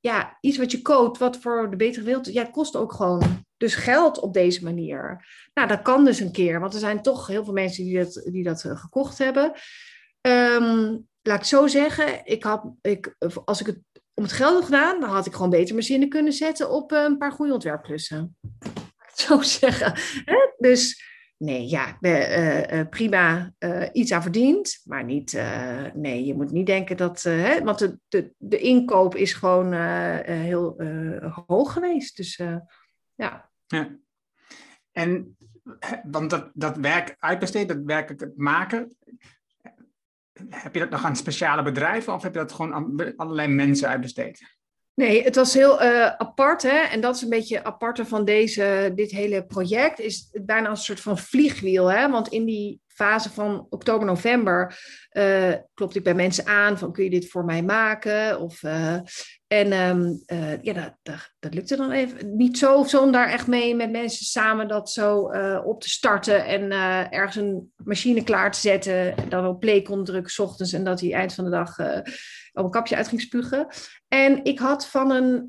Ja, 0.00 0.38
iets 0.40 0.58
wat 0.58 0.70
je 0.70 0.82
koopt, 0.82 1.18
wat 1.18 1.36
voor 1.36 1.70
de 1.70 1.76
betere 1.76 2.04
wereld... 2.04 2.32
Ja, 2.32 2.42
het 2.42 2.50
kost 2.50 2.76
ook 2.76 2.92
gewoon 2.92 3.44
dus 3.56 3.74
geld 3.74 4.18
op 4.18 4.34
deze 4.34 4.64
manier. 4.64 5.26
Nou, 5.54 5.68
dat 5.68 5.82
kan 5.82 6.04
dus 6.04 6.20
een 6.20 6.32
keer. 6.32 6.60
Want 6.60 6.74
er 6.74 6.80
zijn 6.80 7.02
toch 7.02 7.26
heel 7.26 7.44
veel 7.44 7.52
mensen 7.52 7.84
die 7.84 7.98
dat, 7.98 8.22
die 8.24 8.44
dat 8.44 8.64
uh, 8.64 8.76
gekocht 8.76 9.18
hebben. 9.18 9.52
Um, 10.20 11.07
laat 11.22 11.38
ik 11.38 11.44
zo 11.44 11.66
zeggen, 11.66 12.20
ik 12.24 12.42
had, 12.42 12.64
ik, 12.80 13.16
als 13.44 13.60
ik 13.60 13.66
het 13.66 13.78
om 14.18 14.24
het 14.24 14.32
geld 14.32 14.54
had 14.54 14.64
gedaan... 14.64 15.00
dan 15.00 15.10
had 15.10 15.26
ik 15.26 15.32
gewoon 15.32 15.50
beter 15.50 15.74
mijn 15.74 15.86
zinnen 15.86 16.08
kunnen 16.08 16.32
zetten 16.32 16.70
op 16.70 16.92
uh, 16.92 17.02
een 17.02 17.18
paar 17.18 17.32
goede 17.32 17.52
ontwerpklussen. 17.52 18.36
Zo 19.14 19.40
zeggen. 19.60 19.92
Hè? 20.24 20.36
Dus 20.56 21.02
nee, 21.36 21.68
ja, 21.68 21.96
uh, 22.00 22.72
uh, 22.72 22.88
prima 22.88 23.52
iets 23.92 24.12
aan 24.12 24.22
verdiend, 24.22 24.80
maar 24.84 25.04
niet, 25.04 25.42
nee, 25.94 26.24
je 26.24 26.34
moet 26.34 26.50
niet 26.50 26.66
denken 26.66 26.96
dat, 26.96 27.22
hè, 27.22 27.62
want 27.62 27.78
de, 27.78 27.98
de, 28.08 28.32
de 28.36 28.58
inkoop 28.58 29.14
is 29.14 29.32
gewoon 29.32 29.72
heel 30.22 30.82
hoog 31.46 31.72
geweest. 31.72 32.16
Dus 32.16 32.36
ja. 33.14 33.50
ja. 33.66 33.96
En, 34.92 35.36
want 36.10 36.30
dat, 36.30 36.50
dat 36.54 36.76
werk 36.76 37.16
uitbesteden, 37.18 37.76
dat 37.76 37.86
werk 37.86 38.36
maken, 38.36 38.96
heb 40.48 40.74
je 40.74 40.80
dat 40.80 40.90
nog 40.90 41.04
aan 41.04 41.16
speciale 41.16 41.62
bedrijven 41.62 42.14
of 42.14 42.22
heb 42.22 42.32
je 42.32 42.38
dat 42.38 42.52
gewoon 42.52 42.74
aan 42.74 43.16
allerlei 43.16 43.48
mensen 43.48 43.88
uitbesteed? 43.88 44.57
Nee, 44.98 45.22
het 45.22 45.34
was 45.34 45.54
heel 45.54 45.82
uh, 45.82 46.06
apart. 46.06 46.62
Hè? 46.62 46.78
En 46.78 47.00
dat 47.00 47.16
is 47.16 47.22
een 47.22 47.28
beetje 47.28 47.64
aparte 47.64 48.06
van 48.06 48.24
deze, 48.24 48.92
dit 48.94 49.10
hele 49.10 49.44
project. 49.44 49.98
Is 49.98 50.28
het 50.32 50.46
bijna 50.46 50.68
een 50.68 50.76
soort 50.76 51.00
van 51.00 51.18
vliegwiel. 51.18 51.90
Hè? 51.90 52.10
Want 52.10 52.28
in 52.28 52.44
die 52.44 52.80
fase 52.88 53.30
van 53.30 53.66
oktober, 53.70 54.06
november 54.06 54.78
uh, 55.12 55.50
ik 55.92 56.02
bij 56.02 56.14
mensen 56.14 56.46
aan 56.46 56.78
van 56.78 56.92
kun 56.92 57.04
je 57.04 57.10
dit 57.10 57.30
voor 57.30 57.44
mij 57.44 57.62
maken? 57.62 58.40
Of, 58.40 58.62
uh, 58.62 58.94
en 59.46 59.72
uh, 60.26 60.62
ja, 60.62 60.72
dat, 60.72 60.94
dat, 61.02 61.32
dat, 61.38 61.54
lukte 61.54 61.76
dan 61.76 61.90
even 61.90 62.36
niet 62.36 62.58
zo 62.58 62.84
om 63.00 63.12
daar 63.12 63.28
echt 63.28 63.46
mee 63.46 63.74
met 63.74 63.90
mensen 63.90 64.26
samen 64.26 64.68
dat 64.68 64.90
zo 64.90 65.18
op 65.64 65.80
te 65.80 65.88
starten 65.88 66.44
en 66.44 66.70
ergens 67.10 67.36
een 67.36 67.72
machine 67.76 68.24
klaar 68.24 68.52
te 68.52 68.60
zetten, 68.60 69.14
dan 69.28 69.46
op 69.46 69.60
play 69.60 69.82
kon 69.82 70.04
drukken 70.04 70.32
s 70.32 70.38
ochtends 70.38 70.72
en 70.72 70.84
dat 70.84 71.00
hij 71.00 71.12
eind 71.12 71.34
van 71.34 71.44
de 71.44 71.50
dag 71.50 71.76
op 72.58 72.64
een 72.64 72.70
kapje 72.70 72.96
uit 72.96 73.08
ging 73.08 73.20
spugen. 73.20 73.66
En 74.08 74.44
ik 74.44 74.58
had 74.58 74.86
van 74.86 75.10
een 75.10 75.46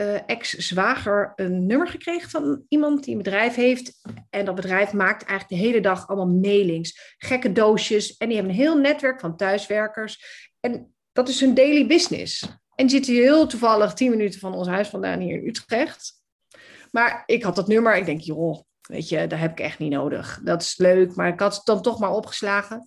uh, 0.00 0.28
ex-zwager 0.28 1.32
een 1.36 1.66
nummer 1.66 1.88
gekregen 1.88 2.30
van 2.30 2.64
iemand 2.68 3.04
die 3.04 3.12
een 3.12 3.22
bedrijf 3.22 3.54
heeft. 3.54 4.00
En 4.30 4.44
dat 4.44 4.54
bedrijf 4.54 4.92
maakt 4.92 5.24
eigenlijk 5.24 5.60
de 5.60 5.68
hele 5.68 5.80
dag 5.82 6.08
allemaal 6.08 6.40
mailings, 6.40 7.14
gekke 7.18 7.52
doosjes. 7.52 8.16
En 8.16 8.26
die 8.26 8.36
hebben 8.36 8.54
een 8.54 8.60
heel 8.60 8.78
netwerk 8.78 9.20
van 9.20 9.36
thuiswerkers. 9.36 10.24
En 10.60 10.94
dat 11.12 11.28
is 11.28 11.40
hun 11.40 11.54
daily 11.54 11.86
business. 11.86 12.42
En 12.74 12.86
die 12.86 12.96
zitten 12.96 13.14
heel 13.14 13.46
toevallig 13.46 13.92
tien 13.92 14.10
minuten 14.10 14.40
van 14.40 14.54
ons 14.54 14.68
huis 14.68 14.88
vandaan 14.88 15.20
hier 15.20 15.36
in 15.36 15.48
Utrecht. 15.48 16.12
Maar 16.90 17.22
ik 17.26 17.42
had 17.42 17.56
dat 17.56 17.68
nummer. 17.68 17.96
Ik 17.96 18.06
denk, 18.06 18.20
joh, 18.20 18.60
weet 18.80 19.08
je, 19.08 19.26
dat 19.26 19.38
heb 19.38 19.50
ik 19.50 19.60
echt 19.60 19.78
niet 19.78 19.92
nodig. 19.92 20.40
Dat 20.44 20.62
is 20.62 20.76
leuk, 20.76 21.14
maar 21.14 21.28
ik 21.28 21.40
had 21.40 21.54
het 21.54 21.64
dan 21.64 21.82
toch 21.82 21.98
maar 21.98 22.10
opgeslagen. 22.10 22.84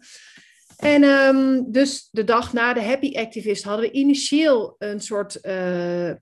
En 0.83 1.03
ehm, 1.03 1.61
dus 1.65 2.09
de 2.11 2.23
dag 2.23 2.53
na 2.53 2.73
de 2.73 2.83
Happy 2.83 3.17
Activist 3.17 3.63
hadden 3.63 3.85
we 3.85 3.91
initieel 3.91 4.75
een 4.77 5.01
soort 5.01 5.39
uh, 5.41 6.09
uh, 6.09 6.15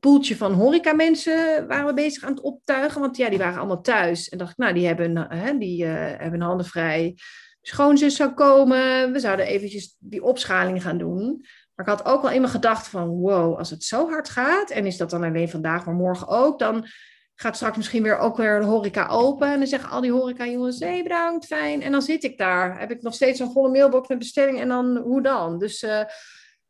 poeltje 0.00 0.36
van 0.36 0.52
horeca-mensen 0.52 1.66
waren 1.66 1.86
we 1.86 1.94
bezig 1.94 2.24
aan 2.24 2.34
het 2.34 2.42
optuigen. 2.42 3.00
Want 3.00 3.16
ja, 3.16 3.28
die 3.28 3.38
waren 3.38 3.58
allemaal 3.58 3.80
thuis. 3.80 4.28
En 4.28 4.38
dacht 4.38 4.50
ik, 4.50 4.56
nou, 4.56 4.74
die 4.74 4.86
hebben, 4.86 5.16
hè, 5.28 5.58
die, 5.58 5.84
uh, 5.84 5.92
hebben 5.94 6.40
handen 6.40 6.66
vrij. 6.66 7.16
Schoonzus 7.62 8.16
zou 8.16 8.30
komen. 8.30 9.12
We 9.12 9.18
zouden 9.18 9.46
eventjes 9.46 9.96
die 9.98 10.22
opschaling 10.22 10.82
gaan 10.82 10.98
doen. 10.98 11.44
Maar 11.74 11.86
ik 11.86 11.92
had 11.92 12.04
ook 12.04 12.22
wel 12.22 12.30
in 12.30 12.40
mijn 12.40 12.52
gedachten 12.52 12.90
van, 12.90 13.08
wow, 13.08 13.58
als 13.58 13.70
het 13.70 13.84
zo 13.84 14.08
hard 14.08 14.28
gaat, 14.28 14.70
en 14.70 14.86
is 14.86 14.96
dat 14.96 15.10
dan 15.10 15.24
alleen 15.24 15.48
vandaag, 15.48 15.86
maar 15.86 15.94
morgen 15.94 16.28
ook, 16.28 16.58
dan 16.58 16.86
gaat 17.34 17.56
straks 17.56 17.76
misschien 17.76 18.02
weer 18.02 18.18
ook 18.18 18.36
weer 18.36 18.60
de 18.60 18.66
horeca 18.66 19.06
open. 19.06 19.52
En 19.52 19.58
dan 19.58 19.66
zeggen 19.66 19.90
al 19.90 20.00
die 20.00 20.12
horeca 20.12 20.46
jongens, 20.46 20.78
hey, 20.78 21.02
bedankt, 21.02 21.46
fijn. 21.46 21.82
En 21.82 21.92
dan 21.92 22.02
zit 22.02 22.24
ik 22.24 22.38
daar. 22.38 22.78
Heb 22.78 22.90
ik 22.90 23.02
nog 23.02 23.14
steeds 23.14 23.40
een 23.40 23.52
volle 23.52 23.70
mailbox 23.70 24.08
met 24.08 24.18
bestelling 24.18 24.60
en 24.60 24.68
dan, 24.68 24.96
hoe 24.96 25.22
dan? 25.22 25.58
Dus 25.58 25.82
uh, 25.82 26.00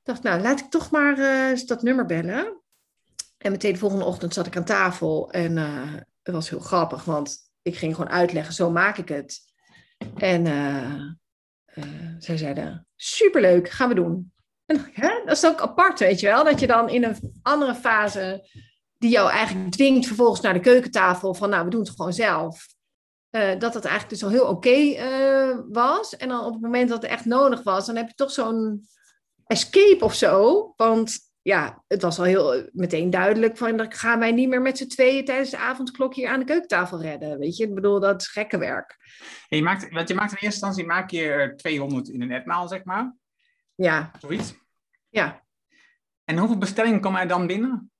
dacht, 0.02 0.22
nou, 0.22 0.40
laat 0.40 0.60
ik 0.60 0.70
toch 0.70 0.90
maar 0.90 1.18
uh, 1.18 1.58
dat 1.66 1.82
nummer 1.82 2.06
bellen. 2.06 2.60
En 3.38 3.50
meteen 3.50 3.72
de 3.72 3.78
volgende 3.78 4.04
ochtend 4.04 4.34
zat 4.34 4.46
ik 4.46 4.56
aan 4.56 4.64
tafel 4.64 5.30
en 5.30 5.56
uh, 5.56 5.92
het 6.22 6.34
was 6.34 6.50
heel 6.50 6.60
grappig, 6.60 7.04
want 7.04 7.38
ik 7.62 7.76
ging 7.76 7.94
gewoon 7.94 8.10
uitleggen, 8.10 8.54
zo 8.54 8.70
maak 8.70 8.98
ik 8.98 9.08
het. 9.08 9.40
En 10.16 10.46
zij 12.18 12.36
zeiden, 12.36 12.86
superleuk, 12.96 13.70
gaan 13.70 13.88
we 13.88 13.94
doen. 13.94 14.32
En, 14.66 14.88
hè? 14.92 15.22
Dat 15.24 15.36
is 15.36 15.46
ook 15.46 15.60
apart, 15.60 15.98
weet 15.98 16.20
je 16.20 16.26
wel, 16.26 16.44
dat 16.44 16.60
je 16.60 16.66
dan 16.66 16.88
in 16.88 17.04
een 17.04 17.38
andere 17.42 17.74
fase 17.74 18.48
die 19.04 19.12
jou 19.12 19.30
eigenlijk 19.30 19.70
dwingt 19.70 20.06
vervolgens 20.06 20.40
naar 20.40 20.52
de 20.52 20.60
keukentafel 20.60 21.34
van 21.34 21.50
nou, 21.50 21.64
we 21.64 21.70
doen 21.70 21.80
het 21.80 21.90
gewoon 21.90 22.12
zelf. 22.12 22.66
Uh, 23.30 23.58
dat 23.58 23.72
dat 23.72 23.84
eigenlijk 23.84 24.08
dus 24.08 24.24
al 24.24 24.30
heel 24.30 24.46
oké 24.46 24.68
okay, 24.68 25.48
uh, 25.48 25.58
was. 25.68 26.16
En 26.16 26.28
dan 26.28 26.44
op 26.44 26.52
het 26.52 26.62
moment 26.62 26.88
dat 26.88 27.02
het 27.02 27.10
echt 27.10 27.24
nodig 27.24 27.62
was, 27.62 27.86
dan 27.86 27.96
heb 27.96 28.08
je 28.08 28.14
toch 28.14 28.30
zo'n 28.30 28.88
escape 29.46 30.04
of 30.04 30.14
zo. 30.14 30.72
Want 30.76 31.18
ja, 31.42 31.82
het 31.86 32.02
was 32.02 32.18
al 32.18 32.24
heel 32.24 32.68
meteen 32.72 33.10
duidelijk 33.10 33.56
van, 33.56 33.76
dan 33.76 33.92
gaan 33.92 34.18
wij 34.18 34.32
niet 34.32 34.48
meer 34.48 34.62
met 34.62 34.78
z'n 34.78 34.86
tweeën 34.86 35.24
tijdens 35.24 35.50
de 35.50 35.58
avondklok 35.58 36.14
hier 36.14 36.28
aan 36.28 36.38
de 36.38 36.44
keukentafel 36.44 37.00
redden. 37.00 37.38
Weet 37.38 37.56
je, 37.56 37.64
ik 37.64 37.74
bedoel, 37.74 38.00
dat 38.00 38.20
is 38.20 38.28
gekke 38.28 38.58
werk. 38.58 38.96
En 39.48 39.56
je 39.56 39.62
maakt, 39.62 39.90
want 39.90 40.08
je 40.08 40.14
maakt 40.14 40.30
in 40.30 40.38
eerste 40.38 40.66
instantie 40.66 40.86
maak 40.86 41.10
je 41.10 41.52
200 41.56 42.08
in 42.08 42.22
een 42.22 42.32
etmaal, 42.32 42.68
zeg 42.68 42.84
maar. 42.84 43.14
Ja. 43.74 44.10
Zoiets. 44.18 44.54
Ja. 45.08 45.42
En 46.24 46.38
hoeveel 46.38 46.58
bestellingen 46.58 47.00
komen 47.00 47.20
er 47.20 47.28
dan 47.28 47.46
binnen? 47.46 47.92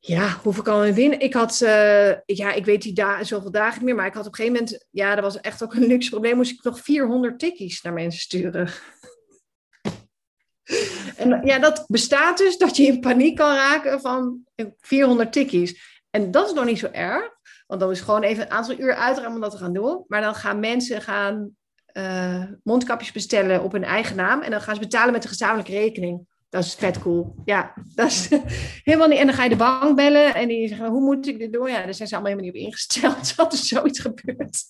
Ja, 0.00 0.40
kan 0.62 0.84
ik 0.84 0.94
winnen? 0.94 1.20
Ik 1.20 1.34
had, 1.34 1.60
uh, 1.62 2.12
ja, 2.24 2.52
ik 2.52 2.64
weet 2.64 2.82
die 2.82 2.92
da 2.92 3.24
zoveel 3.24 3.50
dagen 3.50 3.74
niet 3.74 3.84
meer, 3.84 3.94
maar 3.94 4.06
ik 4.06 4.14
had 4.14 4.26
op 4.26 4.32
een 4.32 4.36
gegeven 4.36 4.58
moment, 4.58 4.86
ja, 4.90 5.14
dat 5.14 5.24
was 5.24 5.40
echt 5.40 5.62
ook 5.62 5.74
een 5.74 5.86
luxe 5.86 6.10
probleem, 6.10 6.36
moest 6.36 6.50
ik 6.50 6.62
nog 6.62 6.80
400 6.80 7.38
tikkies 7.38 7.82
naar 7.82 7.92
mensen 7.92 8.20
sturen. 8.20 8.68
en 11.16 11.40
ja, 11.44 11.58
dat 11.58 11.84
bestaat 11.86 12.38
dus 12.38 12.56
dat 12.56 12.76
je 12.76 12.82
in 12.82 13.00
paniek 13.00 13.36
kan 13.36 13.54
raken 13.54 14.00
van 14.00 14.40
400 14.78 15.32
tikkies. 15.32 16.00
En 16.10 16.30
dat 16.30 16.46
is 16.46 16.54
nog 16.54 16.64
niet 16.64 16.78
zo 16.78 16.88
erg, 16.92 17.30
want 17.66 17.80
dan 17.80 17.90
is 17.90 18.00
gewoon 18.00 18.22
even 18.22 18.42
een 18.42 18.50
aantal 18.50 18.78
uur 18.78 18.94
uitruimen 18.94 19.34
om 19.34 19.40
dat 19.40 19.50
te 19.50 19.56
gaan 19.56 19.72
doen. 19.72 20.04
Maar 20.06 20.20
dan 20.20 20.34
gaan 20.34 20.60
mensen 20.60 21.02
gaan 21.02 21.56
uh, 21.92 22.44
mondkapjes 22.62 23.12
bestellen 23.12 23.62
op 23.62 23.72
hun 23.72 23.84
eigen 23.84 24.16
naam 24.16 24.40
en 24.40 24.50
dan 24.50 24.60
gaan 24.60 24.74
ze 24.74 24.80
betalen 24.80 25.12
met 25.12 25.22
een 25.22 25.30
gezamenlijke 25.30 25.72
rekening. 25.72 26.26
Dat 26.48 26.64
is 26.64 26.74
vet 26.74 26.98
cool. 26.98 27.34
Ja, 27.44 27.74
dat 27.94 28.06
is 28.06 28.28
helemaal 28.84 29.08
niet. 29.08 29.18
En 29.18 29.26
dan 29.26 29.34
ga 29.34 29.42
je 29.42 29.48
de 29.48 29.56
bank 29.56 29.96
bellen 29.96 30.34
en 30.34 30.48
die 30.48 30.68
zeggen: 30.68 30.86
Hoe 30.86 31.00
moet 31.00 31.26
ik 31.26 31.38
dit 31.38 31.52
doen? 31.52 31.68
Ja, 31.68 31.84
daar 31.84 31.94
zijn 31.94 32.08
ze 32.08 32.14
allemaal 32.14 32.32
helemaal 32.32 32.52
niet 32.52 32.62
op 32.62 32.68
ingesteld. 32.68 33.36
Dat 33.36 33.52
is 33.52 33.68
zoiets 33.68 34.00
gebeurd. 34.00 34.64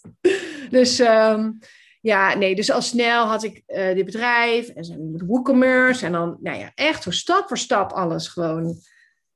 Dus 0.70 0.98
um, 0.98 1.58
ja, 2.00 2.34
nee, 2.34 2.54
dus 2.54 2.70
al 2.70 2.82
snel 2.82 3.26
had 3.26 3.42
ik 3.42 3.62
uh, 3.66 3.94
dit 3.94 4.04
bedrijf 4.04 4.68
en 4.68 4.84
zo 4.84 4.94
met 4.98 5.26
WooCommerce. 5.26 6.06
En 6.06 6.12
dan, 6.12 6.36
nou 6.40 6.58
ja, 6.58 6.72
echt 6.74 7.02
zo 7.02 7.10
stap 7.10 7.48
voor 7.48 7.58
stap 7.58 7.92
alles 7.92 8.28
gewoon. 8.28 8.76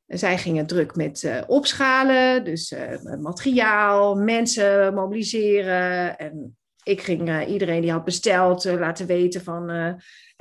En 0.07 0.19
zij 0.19 0.39
gingen 0.39 0.67
druk 0.67 0.97
met 0.97 1.23
uh, 1.23 1.41
opschalen, 1.47 2.45
dus 2.45 2.73
uh, 2.73 3.15
materiaal, 3.19 4.15
mensen 4.15 4.95
mobiliseren. 4.95 6.19
En 6.19 6.57
ik 6.83 7.01
ging 7.01 7.47
iedereen 7.47 7.81
die 7.81 7.91
had 7.91 8.05
besteld 8.05 8.65
laten 8.65 9.07
weten 9.07 9.43
van 9.43 9.71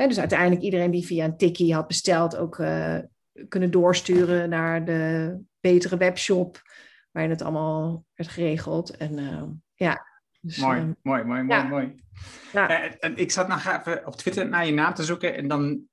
Hè, 0.02 0.08
dus 0.08 0.20
uiteindelijk 0.20 0.62
iedereen 0.62 0.92
die 0.92 1.06
via 1.06 1.26
een 1.26 1.38
tikkie 1.38 1.74
had 1.74 1.88
besteld 1.88 2.38
ook 2.38 2.58
uh, 2.58 2.98
kunnen 3.48 3.72
doorsturen 3.72 4.50
naar 4.50 4.86
de 4.86 5.38
betere 5.60 5.98
webshop 5.98 6.62
waarin 7.12 7.32
het 7.32 7.42
allemaal 7.42 8.06
werd 8.14 8.30
geregeld. 8.30 8.98
En 8.98 9.18
uh, 9.18 9.44
ja. 9.74 10.06
Dus, 10.39 10.58
mooi, 10.58 10.80
uh, 10.80 10.89
mooi, 11.02 11.24
mooi, 11.24 11.44
mooi, 11.44 11.64
mooi. 11.64 11.96
Ja. 12.54 12.98
en 13.00 13.18
ik 13.18 13.32
zat 13.32 13.48
nog 13.48 13.66
even 13.66 14.06
op 14.08 14.16
Twitter 14.16 14.48
naar 14.48 14.66
je 14.66 14.74
naam 14.74 14.94
te 14.94 15.04
zoeken 15.04 15.36
en 15.36 15.48
dan, 15.48 15.84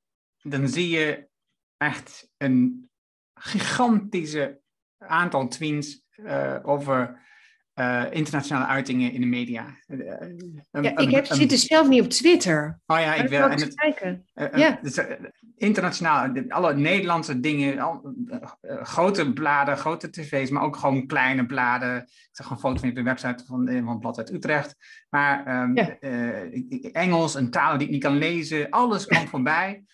dan 0.43 0.69
zie 0.69 0.89
je 0.89 1.29
echt 1.77 2.31
een 2.37 2.91
gigantische 3.35 4.61
aantal 4.99 5.49
tweets 5.49 6.05
over 6.63 7.27
uh, 7.79 8.05
internationale 8.11 8.67
uitingen 8.67 9.13
in 9.13 9.21
de 9.21 9.27
media. 9.27 9.77
Uh, 9.87 10.07
ja, 10.71 10.97
ik 10.97 11.11
heb, 11.11 11.27
zit 11.27 11.49
dus 11.49 11.67
zelf 11.67 11.89
niet 11.89 12.03
op 12.03 12.09
Twitter. 12.09 12.81
Oh 12.87 12.99
ja, 12.99 13.15
ik 13.15 13.29
wil. 13.29 13.49
En 13.49 13.61
het, 13.61 13.75
kijken. 13.75 14.27
Uh, 14.35 14.47
ja. 14.55 14.79
Dus, 14.83 15.01
internationaal, 15.57 16.33
alle 16.49 16.75
Nederlandse 16.75 17.41
dingen, 17.41 17.79
al, 17.79 18.15
grote 18.83 19.33
bladen, 19.33 19.77
grote 19.77 20.11
tv's, 20.11 20.51
maar 20.51 20.63
ook 20.63 20.77
gewoon 20.77 21.07
kleine 21.07 21.47
bladen. 21.47 21.97
Ik 22.03 22.29
zag 22.31 22.51
een 22.51 22.59
foto 22.59 22.81
van 22.81 22.95
de 22.95 23.03
website 23.03 23.45
van, 23.47 23.83
van 23.85 23.99
Blad 23.99 24.19
uit 24.19 24.33
Utrecht. 24.33 24.77
Maar 25.09 25.63
um, 25.63 25.77
ja. 25.77 25.97
Engels 26.93 27.35
en 27.35 27.51
talen 27.51 27.79
die 27.79 27.87
ik 27.87 27.93
niet 27.93 28.03
kan 28.03 28.19
lezen, 28.19 28.71
alles 28.71 29.07
komt 29.07 29.29
voorbij. 29.35 29.85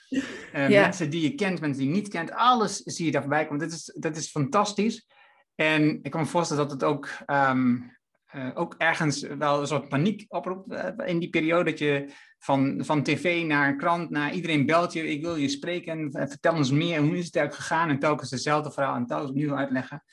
Mensen 0.53 1.11
die 1.11 1.22
je 1.22 1.35
kent, 1.35 1.61
mensen 1.61 1.82
die 1.82 1.89
je 1.89 1.95
niet 1.95 2.09
kent, 2.09 2.32
alles 2.32 2.76
zie 2.76 3.05
je 3.05 3.11
daar 3.11 3.22
voorbij 3.22 3.45
komen. 3.45 3.59
Dat 3.59 3.72
is, 3.72 3.97
dat 3.99 4.16
is 4.16 4.30
fantastisch. 4.30 5.07
En 5.55 5.99
ik 6.03 6.11
kan 6.11 6.21
me 6.21 6.27
voorstellen 6.27 6.63
dat 6.63 6.73
het 6.73 6.85
ook, 6.85 7.09
um, 7.27 7.97
uh, 8.35 8.51
ook 8.55 8.75
ergens 8.79 9.21
wel 9.21 9.61
een 9.61 9.67
soort 9.67 9.89
paniek 9.89 10.25
oproept 10.29 10.73
uh, 10.73 10.89
in 11.05 11.19
die 11.19 11.31
periode. 11.31 11.71
Dat 11.71 11.79
je 11.79 12.13
van, 12.39 12.85
van 12.85 13.03
tv 13.03 13.45
naar 13.47 13.77
krant, 13.77 14.11
naar 14.11 14.35
iedereen 14.35 14.67
belt 14.67 14.93
je, 14.93 15.09
ik 15.09 15.23
wil 15.23 15.37
je 15.37 15.49
spreken, 15.49 16.13
vertel 16.13 16.55
ons 16.55 16.71
meer. 16.71 17.01
Hoe 17.01 17.19
is 17.19 17.27
het 17.27 17.37
eigenlijk 17.37 17.67
gegaan? 17.67 17.89
En 17.89 17.99
telkens 17.99 18.31
dezelfde 18.31 18.71
verhaal 18.71 18.97
en 18.97 19.07
telkens 19.07 19.31
opnieuw 19.31 19.57
uitleggen. 19.57 20.05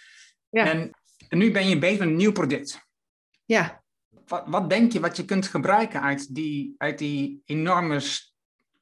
Ja. 0.49 0.65
En, 0.65 0.91
en 1.27 1.37
nu 1.37 1.51
ben 1.51 1.67
je 1.67 1.77
bezig 1.77 1.99
met 1.99 2.07
een 2.07 2.15
nieuw 2.15 2.31
product. 2.31 2.89
Ja. 3.45 3.83
Wat, 4.25 4.43
wat 4.47 4.69
denk 4.69 4.91
je 4.91 4.99
wat 4.99 5.17
je 5.17 5.25
kunt 5.25 5.47
gebruiken 5.47 6.01
uit 6.01 6.35
die, 6.35 6.75
uit 6.77 6.97
die 6.97 7.41
enorme 7.45 8.01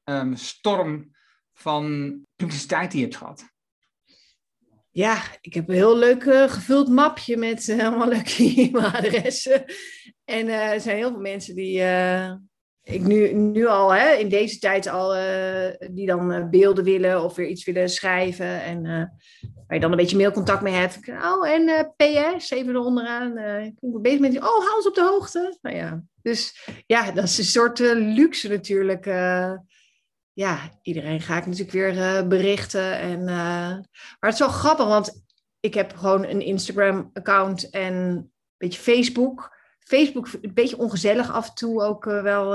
um, 0.04 0.36
storm 0.36 1.16
van 1.52 2.16
publiciteit 2.36 2.90
die 2.90 3.00
je 3.00 3.06
hebt 3.06 3.18
gehad? 3.18 3.44
Ja, 4.92 5.22
ik 5.40 5.54
heb 5.54 5.68
een 5.68 5.74
heel 5.74 5.96
leuk 5.96 6.24
uh, 6.24 6.50
gevuld 6.50 6.88
mapje 6.88 7.36
met 7.36 7.68
uh, 7.68 7.86
allemaal 7.86 8.08
leuke 8.16 8.54
e-mailadressen. 8.56 9.64
En 10.24 10.46
uh, 10.46 10.72
er 10.72 10.80
zijn 10.80 10.96
heel 10.96 11.10
veel 11.10 11.20
mensen 11.20 11.54
die 11.54 11.82
ik 12.82 13.02
nu, 13.02 13.32
nu 13.32 13.66
al, 13.66 13.94
hè, 13.94 14.12
in 14.12 14.28
deze 14.28 14.58
tijd 14.58 14.86
al, 14.86 15.14
die 15.90 16.06
dan 16.06 16.50
beelden 16.50 16.84
willen 16.84 17.24
of 17.24 17.36
weer 17.36 17.46
iets 17.46 17.64
willen 17.64 17.88
schrijven. 17.88 18.62
En 18.62 18.82
waar 18.82 19.74
je 19.74 19.80
dan 19.80 19.90
een 19.90 19.96
beetje 19.96 20.16
mailcontact 20.16 20.62
mee 20.62 20.74
hebt. 20.74 20.98
Oh, 21.08 21.48
en 21.48 21.92
PS, 21.96 22.50
even 22.50 22.74
eronderaan. 22.74 23.38
ik 23.64 23.74
ben 23.80 24.02
bezig 24.02 24.20
met, 24.20 24.36
oh, 24.36 24.42
hou 24.42 24.76
ons 24.76 24.86
op 24.86 24.94
de 24.94 25.02
hoogte. 25.02 25.58
Nou 25.60 25.76
ja, 25.76 26.02
dus 26.22 26.68
ja, 26.86 27.12
dat 27.12 27.24
is 27.24 27.38
een 27.38 27.44
soort 27.44 27.78
luxe 27.94 28.48
natuurlijk 28.48 29.06
ja, 30.32 30.78
iedereen 30.82 31.20
ga 31.20 31.36
ik 31.36 31.46
natuurlijk 31.46 31.72
weer 31.72 31.94
uh, 31.94 32.28
berichten. 32.28 32.98
En, 32.98 33.20
uh, 33.20 33.26
maar 33.28 34.18
het 34.20 34.32
is 34.32 34.38
wel 34.38 34.48
grappig, 34.48 34.86
want 34.86 35.22
ik 35.60 35.74
heb 35.74 35.96
gewoon 35.96 36.24
een 36.24 36.40
Instagram-account 36.40 37.70
en 37.70 37.94
een 37.94 38.32
beetje 38.56 38.80
Facebook. 38.80 39.58
Facebook 39.78 40.28
een 40.40 40.54
beetje 40.54 40.78
ongezellig 40.78 41.32
af 41.32 41.48
en 41.48 41.54
toe 41.54 41.82
ook 41.82 42.06
uh, 42.06 42.22
wel 42.22 42.52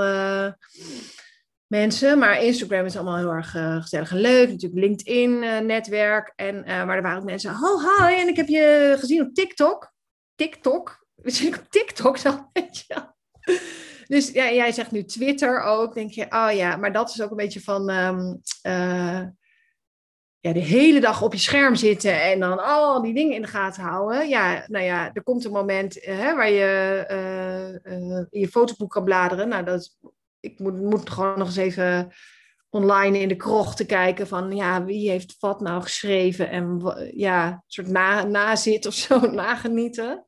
mensen. 1.66 2.18
Maar 2.18 2.42
Instagram 2.42 2.84
is 2.84 2.96
allemaal 2.96 3.16
heel 3.16 3.32
erg 3.32 3.50
gezellig 3.82 4.10
en 4.10 4.20
leuk. 4.20 4.48
Natuurlijk 4.48 4.80
LinkedIn-netwerk. 4.80 6.32
en 6.36 6.64
maar 6.64 6.96
er 6.96 7.02
waren 7.02 7.18
ook 7.18 7.24
mensen, 7.24 7.50
oh 7.50 8.06
hi, 8.06 8.14
en 8.14 8.28
ik 8.28 8.36
heb 8.36 8.48
je 8.48 8.96
gezien 8.98 9.20
op 9.20 9.34
TikTok. 9.34 9.94
TikTok? 10.34 11.04
Ik 11.22 11.56
op 11.56 11.70
TikTok 11.70 12.22
dan? 12.22 12.50
Weet 12.52 12.84
je 12.86 13.85
dus 14.08 14.30
ja, 14.30 14.52
jij 14.52 14.72
zegt 14.72 14.90
nu 14.90 15.04
Twitter 15.04 15.60
ook. 15.60 15.94
Denk 15.94 16.10
je, 16.10 16.26
oh 16.28 16.50
ja, 16.52 16.76
maar 16.76 16.92
dat 16.92 17.10
is 17.10 17.22
ook 17.22 17.30
een 17.30 17.36
beetje 17.36 17.60
van 17.60 17.90
um, 17.90 18.40
uh, 18.66 19.22
ja, 20.40 20.52
de 20.52 20.60
hele 20.60 21.00
dag 21.00 21.22
op 21.22 21.32
je 21.32 21.38
scherm 21.38 21.74
zitten 21.74 22.22
en 22.22 22.40
dan 22.40 22.64
al 22.64 23.02
die 23.02 23.14
dingen 23.14 23.34
in 23.34 23.42
de 23.42 23.48
gaten 23.48 23.82
houden. 23.82 24.28
Ja, 24.28 24.64
nou 24.66 24.84
ja, 24.84 25.10
er 25.12 25.22
komt 25.22 25.44
een 25.44 25.52
moment 25.52 25.96
uh, 25.96 26.18
hè, 26.18 26.34
waar 26.34 26.50
je 26.50 27.04
uh, 27.10 28.16
in 28.30 28.40
je 28.40 28.48
fotoboek 28.48 28.90
kan 28.90 29.04
bladeren. 29.04 29.48
Nou, 29.48 29.64
dat 29.64 29.80
is, 29.80 29.98
ik 30.40 30.58
moet, 30.58 30.82
moet 30.82 31.10
gewoon 31.10 31.38
nog 31.38 31.46
eens 31.46 31.56
even 31.56 32.12
online 32.70 33.18
in 33.18 33.28
de 33.28 33.36
krocht 33.36 33.76
te 33.76 33.86
kijken 33.86 34.26
van 34.26 34.56
ja, 34.56 34.84
wie 34.84 35.10
heeft 35.10 35.36
wat 35.38 35.60
nou 35.60 35.82
geschreven 35.82 36.50
en 36.50 36.94
ja, 37.14 37.50
een 37.50 37.62
soort 37.66 37.88
na, 37.88 38.22
nazit 38.24 38.86
of 38.86 38.94
zo, 38.94 39.20
nagenieten. 39.30 40.24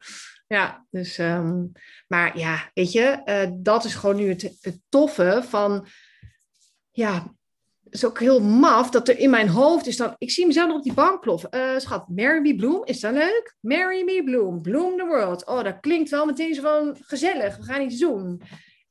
Ja, 0.46 0.86
dus, 0.90 1.18
ehm, 1.18 1.64
maar 2.08 2.38
ja, 2.38 2.70
weet 2.74 2.92
je, 2.92 3.02
eh, 3.02 3.50
dat 3.52 3.84
is 3.84 3.94
gewoon 3.94 4.16
nu 4.16 4.28
het, 4.28 4.58
het 4.60 4.80
toffe 4.88 5.42
van, 5.48 5.86
ja, 6.90 7.14
het 7.84 7.94
is 7.94 8.04
ook 8.04 8.18
heel 8.18 8.40
maf 8.40 8.90
dat 8.90 9.08
er 9.08 9.18
in 9.18 9.30
mijn 9.30 9.48
hoofd 9.48 9.86
is 9.86 9.96
dan, 9.96 10.14
ik 10.18 10.30
zie 10.30 10.46
mezelf 10.46 10.72
op 10.72 10.82
die 10.82 10.92
bank 10.92 11.20
ploffen. 11.20 11.50
Uh, 11.54 11.78
schat, 11.78 12.08
Mary 12.08 12.40
Me 12.40 12.54
Bloom, 12.56 12.84
is 12.84 13.00
dat 13.00 13.12
leuk? 13.12 13.54
Mary 13.60 14.04
Me 14.04 14.22
Bloom, 14.24 14.62
Bloom 14.62 14.96
the 14.96 15.04
World. 15.04 15.46
Oh, 15.46 15.64
dat 15.64 15.80
klinkt 15.80 16.10
wel 16.10 16.26
meteen 16.26 16.54
zo 16.54 16.62
van 16.62 16.96
gezellig, 17.00 17.56
we 17.56 17.62
gaan 17.62 17.82
iets 17.82 17.98
doen. 17.98 18.42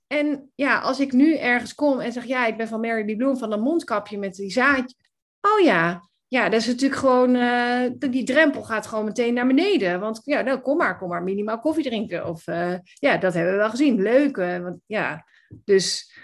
En 0.07 0.51
ja, 0.55 0.79
als 0.79 0.99
ik 0.99 1.11
nu 1.11 1.35
ergens 1.35 1.75
kom 1.75 1.99
en 1.99 2.11
zeg, 2.11 2.25
ja, 2.25 2.45
ik 2.45 2.57
ben 2.57 2.67
van 2.67 2.79
Mary 2.79 3.13
B. 3.13 3.17
Bloom, 3.17 3.37
van 3.37 3.51
een 3.51 3.61
mondkapje 3.61 4.17
met 4.17 4.35
die 4.35 4.51
zaadje. 4.51 4.95
Oh 5.41 5.59
ja, 5.59 6.06
ja, 6.27 6.49
dat 6.49 6.61
is 6.61 6.67
natuurlijk 6.67 6.99
gewoon, 6.99 7.35
uh, 7.35 7.81
die 7.97 8.23
drempel 8.23 8.63
gaat 8.63 8.87
gewoon 8.87 9.05
meteen 9.05 9.33
naar 9.33 9.47
beneden. 9.47 9.99
Want 9.99 10.21
ja, 10.23 10.41
nou, 10.41 10.59
kom 10.59 10.77
maar, 10.77 10.97
kom 10.97 11.09
maar 11.09 11.23
minimaal 11.23 11.59
koffie 11.59 11.83
drinken. 11.83 12.27
Of 12.27 12.47
uh, 12.47 12.73
ja, 12.93 13.17
dat 13.17 13.33
hebben 13.33 13.51
we 13.51 13.57
wel 13.57 13.69
gezien. 13.69 14.01
Leuk. 14.01 14.37
Uh, 14.37 14.57
want, 14.57 14.77
ja, 14.85 15.25
dus 15.63 16.15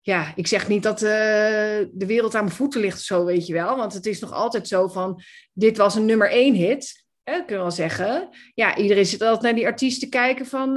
ja, 0.00 0.32
ik 0.36 0.46
zeg 0.46 0.68
niet 0.68 0.82
dat 0.82 0.98
de 0.98 1.88
wereld 1.92 2.34
aan 2.34 2.44
mijn 2.44 2.56
voeten 2.56 2.80
ligt 2.80 2.96
of 2.96 3.02
zo, 3.02 3.24
weet 3.24 3.46
je 3.46 3.52
wel. 3.52 3.76
Want 3.76 3.92
het 3.92 4.06
is 4.06 4.20
nog 4.20 4.32
altijd 4.32 4.68
zo 4.68 4.88
van, 4.88 5.22
dit 5.52 5.76
was 5.76 5.94
een 5.94 6.04
nummer 6.04 6.30
één 6.30 6.54
hit. 6.54 7.04
Hè, 7.22 7.44
kun 7.44 7.56
je 7.56 7.62
wel 7.62 7.70
zeggen. 7.70 8.28
Ja, 8.54 8.76
iedereen 8.76 9.06
zit 9.06 9.22
altijd 9.22 9.42
naar 9.42 9.54
die 9.54 9.66
artiesten 9.66 10.08
kijken 10.08 10.46
van 10.46 10.76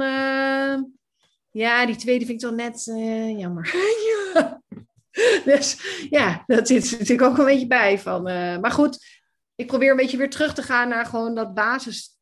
ja, 1.50 1.86
die 1.86 1.96
tweede 1.96 2.26
vind 2.26 2.42
ik 2.42 2.48
toch 2.48 2.56
net 2.56 2.86
uh, 2.86 3.38
jammer. 3.38 3.74
Dus 5.44 5.78
ja, 6.10 6.42
dat 6.46 6.66
zit 6.68 6.84
er 6.84 6.98
natuurlijk 6.98 7.30
ook 7.30 7.38
een 7.38 7.44
beetje 7.44 7.66
bij. 7.66 7.98
Van, 7.98 8.28
uh, 8.28 8.58
maar 8.58 8.70
goed, 8.70 9.06
ik 9.54 9.66
probeer 9.66 9.90
een 9.90 9.96
beetje 9.96 10.16
weer 10.16 10.30
terug 10.30 10.54
te 10.54 10.62
gaan 10.62 10.88
naar 10.88 11.06
gewoon 11.06 11.34
dat 11.34 11.54
basisidee 11.54 12.14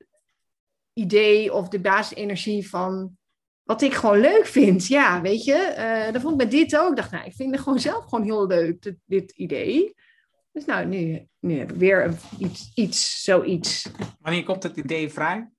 of 1.53 1.69
de 1.69 1.81
basisenergie 1.81 2.69
van 2.69 3.17
wat 3.63 3.83
ik 3.83 3.95
gewoon 3.95 4.21
leuk 4.21 4.47
vind. 4.47 4.87
Ja, 4.87 5.21
weet 5.21 5.45
je, 5.45 5.75
uh, 5.79 6.13
dat 6.13 6.23
vond 6.23 6.35
ik 6.35 6.41
met 6.41 6.51
dit 6.51 6.77
ook. 6.77 6.91
Ik 6.91 6.97
dacht, 6.97 7.11
nou, 7.11 7.25
ik 7.25 7.35
vind 7.35 7.55
het 7.55 7.61
gewoon 7.61 7.81
zelf 7.81 8.05
gewoon 8.05 8.25
heel 8.25 8.47
leuk, 8.47 8.83
dit, 8.83 8.97
dit 9.05 9.31
idee. 9.31 9.95
Dus 10.53 10.65
nou, 10.65 10.87
nu, 10.87 11.29
nu 11.39 11.59
heb 11.59 11.73
ik 11.73 11.77
weer 11.77 12.15
iets, 12.39 12.71
iets, 12.75 13.23
zoiets. 13.23 13.91
Wanneer 14.21 14.45
komt 14.45 14.63
het 14.63 14.77
idee 14.77 15.11
vrij? 15.11 15.51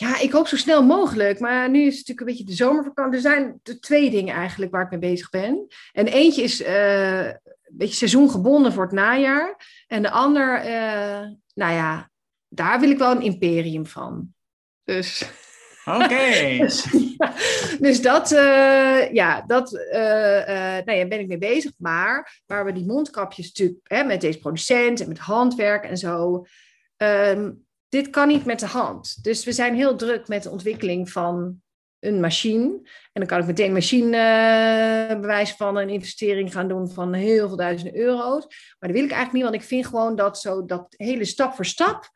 Ja, 0.00 0.20
ik 0.20 0.32
hoop 0.32 0.46
zo 0.46 0.56
snel 0.56 0.82
mogelijk. 0.84 1.40
Maar 1.40 1.70
nu 1.70 1.78
is 1.78 1.98
het 1.98 2.08
natuurlijk 2.08 2.20
een 2.20 2.26
beetje 2.26 2.44
de 2.44 2.64
zomervakantie. 2.64 3.14
Er 3.14 3.20
zijn 3.20 3.60
twee 3.80 4.10
dingen 4.10 4.34
eigenlijk 4.34 4.72
waar 4.72 4.84
ik 4.84 4.90
mee 4.90 4.98
bezig 4.98 5.30
ben. 5.30 5.66
En 5.92 6.06
eentje 6.06 6.42
is 6.42 6.60
uh, 6.60 7.26
een 7.26 7.40
beetje 7.70 7.94
seizoengebonden 7.94 8.72
voor 8.72 8.82
het 8.82 8.92
najaar. 8.92 9.56
En 9.86 10.02
de 10.02 10.10
ander, 10.10 10.58
uh, 10.58 11.26
nou 11.54 11.72
ja, 11.72 12.10
daar 12.48 12.80
wil 12.80 12.90
ik 12.90 12.98
wel 12.98 13.10
een 13.10 13.22
imperium 13.22 13.86
van. 13.86 14.34
Dus... 14.84 15.30
Oké. 15.84 16.56
dus, 16.58 16.86
ja, 17.18 17.34
dus, 17.80 18.02
dat, 18.02 18.32
uh, 18.32 19.12
ja, 19.12 19.42
dat 19.46 19.70
nou 20.84 20.92
ja, 20.92 21.06
ben 21.06 21.20
ik 21.20 21.28
mee 21.28 21.38
bezig. 21.38 21.72
Maar 21.76 22.40
waar 22.46 22.64
we 22.64 22.72
die 22.72 22.86
mondkapjes 22.86 23.46
natuurlijk 23.46 23.80
hè, 23.82 24.04
met 24.04 24.20
deze 24.20 24.38
producent 24.38 25.00
en 25.00 25.08
met 25.08 25.18
handwerk 25.18 25.84
en 25.84 25.96
zo... 25.96 26.46
Um, 26.96 27.66
dit 27.88 28.10
kan 28.10 28.28
niet 28.28 28.44
met 28.44 28.60
de 28.60 28.66
hand. 28.66 29.24
Dus 29.24 29.44
we 29.44 29.52
zijn 29.52 29.74
heel 29.74 29.96
druk 29.96 30.28
met 30.28 30.42
de 30.42 30.50
ontwikkeling 30.50 31.10
van 31.10 31.62
een 32.00 32.20
machine. 32.20 32.64
En 33.12 33.20
dan 33.20 33.26
kan 33.26 33.40
ik 33.40 33.46
meteen 33.46 33.72
machinebewijs 33.72 35.50
uh, 35.50 35.56
van 35.56 35.76
een 35.76 35.88
investering 35.88 36.52
gaan 36.52 36.68
doen 36.68 36.90
van 36.90 37.12
heel 37.12 37.48
veel 37.48 37.56
duizenden 37.56 37.96
euro's. 37.96 38.46
Maar 38.78 38.88
dat 38.88 38.98
wil 38.98 39.04
ik 39.04 39.12
eigenlijk 39.12 39.32
niet, 39.32 39.42
want 39.42 39.54
ik 39.54 39.62
vind 39.62 39.86
gewoon 39.86 40.16
dat 40.16 40.38
zo 40.38 40.64
dat 40.64 40.86
hele 40.96 41.24
stap 41.24 41.54
voor 41.54 41.64
stap, 41.64 42.10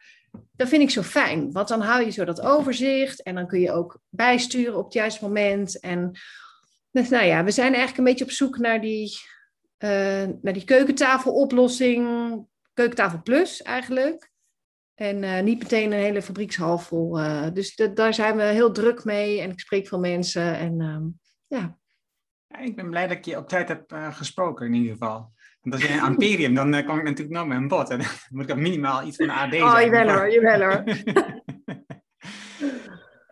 dat 0.52 0.68
vind 0.68 0.82
ik 0.82 0.90
zo 0.90 1.02
fijn. 1.02 1.52
Want 1.52 1.68
dan 1.68 1.80
hou 1.80 2.04
je 2.04 2.10
zo 2.10 2.24
dat 2.24 2.40
overzicht 2.40 3.22
en 3.22 3.34
dan 3.34 3.46
kun 3.46 3.60
je 3.60 3.72
ook 3.72 3.98
bijsturen 4.08 4.76
op 4.76 4.84
het 4.84 4.92
juiste 4.92 5.24
moment. 5.24 5.80
En 5.80 6.10
dus, 6.90 7.08
nou 7.08 7.24
ja, 7.24 7.44
we 7.44 7.50
zijn 7.50 7.74
eigenlijk 7.74 7.98
een 7.98 8.04
beetje 8.04 8.24
op 8.24 8.30
zoek 8.30 8.58
naar 8.58 8.80
die, 8.80 9.18
uh, 9.78 10.24
naar 10.42 10.52
die 10.52 10.64
keukentafeloplossing, 10.64 12.06
keukentafel 12.74 13.22
plus 13.22 13.62
eigenlijk. 13.62 14.31
En 14.94 15.22
uh, 15.22 15.40
niet 15.40 15.58
meteen 15.58 15.92
een 15.92 15.98
hele 15.98 16.22
fabriekshal 16.22 16.78
vol. 16.78 17.18
Uh, 17.18 17.46
dus 17.52 17.74
daar 17.94 18.14
zijn 18.14 18.36
we 18.36 18.42
heel 18.42 18.72
druk 18.72 19.04
mee 19.04 19.40
en 19.40 19.50
ik 19.50 19.60
spreek 19.60 19.88
veel 19.88 20.00
mensen. 20.00 20.56
En 20.56 20.80
uh, 20.80 20.98
ja. 21.46 21.78
ja. 22.46 22.58
Ik 22.58 22.76
ben 22.76 22.90
blij 22.90 23.06
dat 23.06 23.16
ik 23.16 23.24
je 23.24 23.36
op 23.36 23.48
tijd 23.48 23.68
heb 23.68 23.92
uh, 23.92 24.14
gesproken 24.14 24.66
in 24.66 24.74
ieder 24.74 24.92
geval. 24.92 25.32
Want 25.60 25.74
als 25.74 25.84
je 25.84 25.98
een 25.98 26.06
Imperium, 26.06 26.54
dan 26.54 26.70
kan 26.70 26.98
ik 26.98 27.04
natuurlijk 27.04 27.36
nog 27.36 27.46
met 27.46 27.56
een 27.56 27.68
bot. 27.68 27.90
En 27.90 27.98
dan 27.98 28.08
moet 28.30 28.50
ik 28.50 28.56
minimaal 28.56 29.06
iets 29.06 29.16
van 29.16 29.26
de 29.26 29.32
AD 29.32 29.52
Oh, 29.54 29.80
jawel 29.80 30.08
hoor, 30.08 30.32
jawel 30.32 30.60
hoor. 30.60 30.82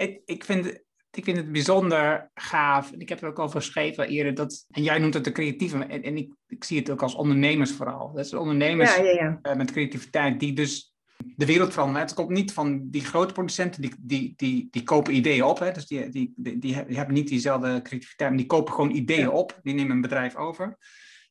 ik, 0.06 0.20
ik, 0.24 0.44
vind, 0.44 0.66
ik 1.10 1.24
vind 1.24 1.36
het 1.36 1.52
bijzonder 1.52 2.30
gaaf. 2.34 2.92
Ik 2.92 3.08
heb 3.08 3.22
er 3.22 3.28
ook 3.28 3.38
over 3.38 3.60
geschreven 3.60 4.08
eerder. 4.08 4.34
Dat, 4.34 4.66
en 4.70 4.82
jij 4.82 4.98
noemt 4.98 5.14
het 5.14 5.24
de 5.24 5.32
creatieve. 5.32 5.84
En, 5.84 6.02
en 6.02 6.16
ik, 6.16 6.32
ik 6.46 6.64
zie 6.64 6.78
het 6.78 6.90
ook 6.90 7.02
als 7.02 7.14
ondernemers 7.14 7.72
vooral. 7.72 8.12
Dat 8.12 8.24
is 8.24 8.34
ondernemers 8.34 8.96
ja, 8.96 9.02
ja, 9.02 9.38
ja. 9.42 9.54
met 9.54 9.72
creativiteit 9.72 10.40
die 10.40 10.52
dus 10.52 10.94
de 11.36 11.46
wereld 11.46 11.72
veranderen. 11.72 12.02
Het 12.02 12.14
komt 12.14 12.28
niet 12.28 12.52
van 12.52 12.90
die 12.90 13.04
grote 13.04 13.32
producenten, 13.32 13.82
die, 13.82 13.94
die, 13.98 14.32
die, 14.36 14.68
die 14.70 14.82
kopen 14.82 15.14
ideeën 15.14 15.44
op. 15.44 15.58
Hè? 15.58 15.72
Dus 15.72 15.86
die, 15.86 16.08
die, 16.08 16.32
die, 16.36 16.58
die 16.58 16.74
hebben 16.74 17.14
niet 17.14 17.28
diezelfde 17.28 17.82
creativiteit, 17.82 18.30
maar 18.30 18.38
die 18.38 18.46
kopen 18.46 18.74
gewoon 18.74 18.90
ideeën 18.90 19.30
op. 19.30 19.58
Die 19.62 19.74
nemen 19.74 19.90
een 19.90 20.00
bedrijf 20.00 20.36
over. 20.36 20.76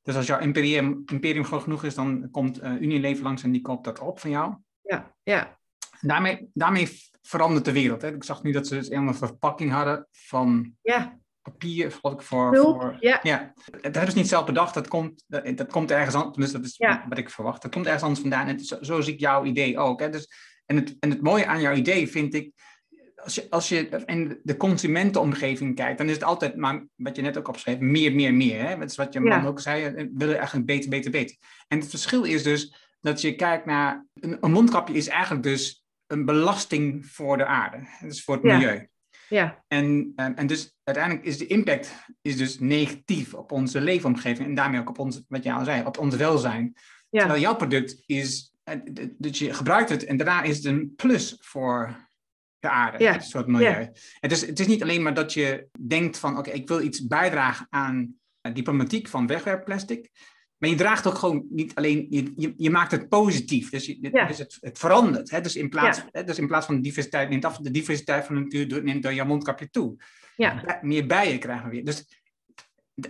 Dus 0.01 0.15
als 0.15 0.25
jouw 0.25 0.39
imperium, 0.39 1.03
imperium 1.05 1.45
groot 1.45 1.63
genoeg 1.63 1.83
is, 1.83 1.95
dan 1.95 2.27
komt 2.31 2.63
uh, 2.63 2.81
Unilever 2.81 3.23
langs 3.23 3.43
en 3.43 3.51
die 3.51 3.61
koopt 3.61 3.83
dat 3.83 3.99
op 3.99 4.19
van 4.19 4.29
jou. 4.29 4.55
Ja, 4.81 5.15
ja. 5.23 5.57
Daarmee, 6.01 6.49
daarmee 6.53 6.87
verandert 7.21 7.65
de 7.65 7.71
wereld. 7.71 8.01
Hè? 8.01 8.15
Ik 8.15 8.23
zag 8.23 8.43
nu 8.43 8.51
dat 8.51 8.67
ze 8.67 8.75
dus 8.75 8.89
een 8.89 9.15
verpakking 9.15 9.71
hadden 9.71 10.07
van 10.11 10.73
ja 10.81 11.19
papier 11.51 11.91
voor, 11.91 12.23
voor, 12.23 12.55
voor 12.57 12.97
ja. 12.99 13.19
ja. 13.23 13.53
Dat 13.81 13.95
hebben 13.95 14.11
ze 14.11 14.17
niet 14.17 14.27
zelf 14.27 14.45
bedacht, 14.45 14.73
dat 14.73 14.87
komt, 14.87 15.23
dat, 15.27 15.57
dat 15.57 15.71
komt 15.71 15.91
ergens 15.91 16.15
anders, 16.15 16.37
dus 16.37 16.51
dat 16.51 16.65
is 16.65 16.77
ja. 16.77 17.05
wat 17.09 17.17
ik 17.17 17.29
verwacht, 17.29 17.61
dat 17.61 17.71
komt 17.71 17.85
ergens 17.85 18.03
anders 18.03 18.21
vandaan. 18.21 18.47
En 18.47 18.59
zo, 18.59 18.77
zo, 18.81 19.01
zie 19.01 19.13
ik 19.13 19.19
jouw 19.19 19.43
idee 19.43 19.77
ook. 19.77 19.99
Hè. 19.99 20.09
Dus, 20.09 20.29
en, 20.65 20.75
het, 20.75 20.95
en 20.99 21.09
het 21.09 21.21
mooie 21.21 21.45
aan 21.45 21.61
jouw 21.61 21.73
idee 21.73 22.07
vind 22.07 22.33
ik, 22.33 22.51
als 23.15 23.35
je, 23.35 23.47
als 23.49 23.69
je 23.69 24.03
in 24.05 24.39
de 24.43 24.57
consumentenomgeving 24.57 25.75
kijkt, 25.75 25.97
dan 25.97 26.07
is 26.07 26.13
het 26.13 26.23
altijd, 26.23 26.55
maar 26.55 26.85
wat 26.95 27.15
je 27.15 27.21
net 27.21 27.37
ook 27.37 27.47
opschreef, 27.47 27.79
meer, 27.79 28.15
meer, 28.15 28.33
meer. 28.33 28.67
Hè? 28.67 28.77
Dat 28.77 28.89
is 28.89 28.95
wat 28.95 29.13
je 29.13 29.19
man 29.19 29.45
ook 29.45 29.59
zei, 29.59 29.93
we 29.93 30.09
willen 30.13 30.37
eigenlijk 30.37 30.65
beter, 30.65 30.89
beter, 30.89 31.11
beter. 31.11 31.35
En 31.67 31.79
het 31.79 31.89
verschil 31.89 32.23
is 32.23 32.43
dus 32.43 32.75
dat 33.01 33.21
je 33.21 33.35
kijkt 33.35 33.65
naar, 33.65 34.05
een, 34.13 34.37
een 34.41 34.51
mondkapje 34.51 34.93
is 34.93 35.07
eigenlijk 35.07 35.43
dus 35.43 35.85
een 36.07 36.25
belasting 36.25 37.05
voor 37.05 37.37
de 37.37 37.45
aarde, 37.45 37.87
dus 38.01 38.23
voor 38.23 38.35
het 38.35 38.43
milieu. 38.43 38.89
Ja. 39.29 39.63
En, 39.67 40.13
ehm, 40.15 40.33
en 40.33 40.47
dus 40.47 40.77
uiteindelijk 40.83 41.25
is 41.25 41.37
de 41.37 41.47
impact 41.47 41.95
is 42.21 42.37
dus 42.37 42.59
negatief 42.59 43.33
op 43.33 43.51
onze 43.51 43.81
leefomgeving 43.81 44.47
en 44.47 44.55
daarmee 44.55 44.79
ook 44.79 44.89
op 44.89 44.99
ons, 44.99 45.21
wat 45.27 45.43
jij 45.43 45.53
al 45.53 45.63
zei, 45.63 45.85
op 45.85 45.97
ons 45.97 46.15
welzijn. 46.15 46.73
Ja. 47.09 47.19
Terwijl 47.19 47.41
jouw 47.41 47.55
product 47.55 48.03
is, 48.05 48.53
eh, 48.63 48.75
dat 49.17 49.37
je 49.37 49.53
gebruikt 49.53 49.89
het 49.89 50.05
en 50.05 50.17
daarna 50.17 50.41
is 50.43 50.55
het 50.55 50.65
een 50.65 50.93
plus 50.95 51.37
voor 51.39 52.07
de 52.59 52.69
aarde, 52.69 53.03
ja. 53.03 53.13
een 53.15 53.21
soort 53.21 53.47
milieu. 53.47 53.79
Ja. 53.79 53.91
Het, 54.19 54.31
is, 54.31 54.45
het 54.45 54.59
is 54.59 54.67
niet 54.67 54.81
alleen 54.81 55.01
maar 55.01 55.13
dat 55.13 55.33
je 55.33 55.67
denkt 55.79 56.17
van, 56.17 56.37
oké, 56.37 56.49
ik 56.49 56.67
wil 56.67 56.81
iets 56.81 57.07
bijdragen 57.07 57.67
aan 57.69 58.15
diplomatiek 58.53 59.07
van 59.07 59.27
wegwerpplastic, 59.27 60.09
maar 60.59 60.69
je 60.69 60.75
draagt 60.75 61.07
ook 61.07 61.17
gewoon 61.17 61.45
niet 61.49 61.75
alleen, 61.75 62.07
je, 62.09 62.33
je, 62.35 62.53
je 62.57 62.69
maakt 62.69 62.91
het 62.91 63.09
positief. 63.09 63.69
Dus, 63.69 63.85
je, 63.85 64.25
dus 64.27 64.37
het, 64.37 64.57
het, 64.59 64.79
verandert. 64.79 65.29
Hè? 65.29 65.41
Dus, 65.41 65.55
in 65.55 65.69
plaats, 65.69 66.05
hè? 66.11 66.23
dus 66.23 66.37
in 66.37 66.47
plaats 66.47 66.65
van 66.65 66.75
de 66.75 66.81
diversiteit 66.81 67.29
neemt 67.29 67.45
af, 67.45 67.57
de 67.57 67.71
diversiteit 67.71 68.25
van 68.25 68.35
de 68.35 68.41
natuur 68.41 68.83
neemt 68.83 69.03
door 69.03 69.13
je 69.13 69.23
mondkapje 69.23 69.69
toe. 69.69 69.95
Ja. 70.35 70.79
Meer 70.81 71.05
bijen 71.05 71.39
krijgen 71.39 71.65
we 71.65 71.71
weer. 71.71 71.85
Dus, 71.85 72.23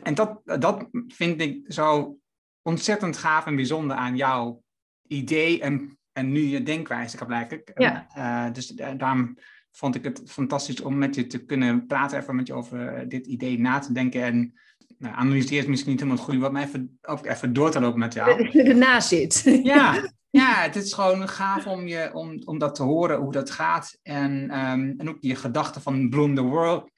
en 0.03 0.13
dat, 0.13 0.41
dat 0.43 0.87
vind 1.07 1.41
ik 1.41 1.63
zo 1.67 2.17
ontzettend 2.61 3.17
gaaf 3.17 3.45
en 3.45 3.55
bijzonder 3.55 3.97
aan 3.97 4.15
jouw 4.15 4.63
idee 5.07 5.61
en, 5.61 5.97
en 6.11 6.31
nu 6.31 6.41
je 6.41 6.63
denkwijze, 6.63 7.25
blijkbaar. 7.25 7.61
Ja. 7.75 8.07
Uh, 8.17 8.53
dus 8.53 8.67
daarom 8.67 9.37
vond 9.71 9.95
ik 9.95 10.03
het 10.03 10.21
fantastisch 10.25 10.81
om 10.81 10.97
met 10.97 11.15
je 11.15 11.27
te 11.27 11.45
kunnen 11.45 11.85
praten, 11.85 12.19
even 12.19 12.35
met 12.35 12.47
je 12.47 12.53
over 12.53 13.09
dit 13.09 13.27
idee 13.27 13.59
na 13.59 13.79
te 13.79 13.93
denken 13.93 14.23
en 14.23 14.53
nou, 14.99 15.15
analyseer 15.15 15.59
is 15.59 15.65
misschien 15.65 15.91
niet 15.91 15.99
helemaal 15.99 16.21
het 16.21 16.29
goede, 16.29 16.43
wat 16.43 16.51
mij 16.51 16.63
even, 16.63 16.99
ook 17.01 17.25
even 17.25 17.53
door 17.53 17.71
te 17.71 17.79
lopen 17.79 17.99
met 17.99 18.13
jou. 18.13 18.49
Ernaast 18.59 19.07
zit. 19.07 19.41
Ja, 19.63 20.11
ja, 20.29 20.53
het 20.53 20.75
is 20.75 20.93
gewoon 20.93 21.27
gaaf 21.27 21.67
om, 21.67 21.87
je, 21.87 22.13
om, 22.13 22.41
om 22.45 22.57
dat 22.57 22.75
te 22.75 22.83
horen, 22.83 23.19
hoe 23.19 23.31
dat 23.31 23.49
gaat. 23.49 23.99
En, 24.01 24.31
um, 24.59 24.93
en 24.97 25.09
ook 25.09 25.17
je 25.19 25.35
gedachten 25.35 25.81
van 25.81 26.09
Bloom 26.09 26.35
the 26.35 26.41
World. 26.41 26.91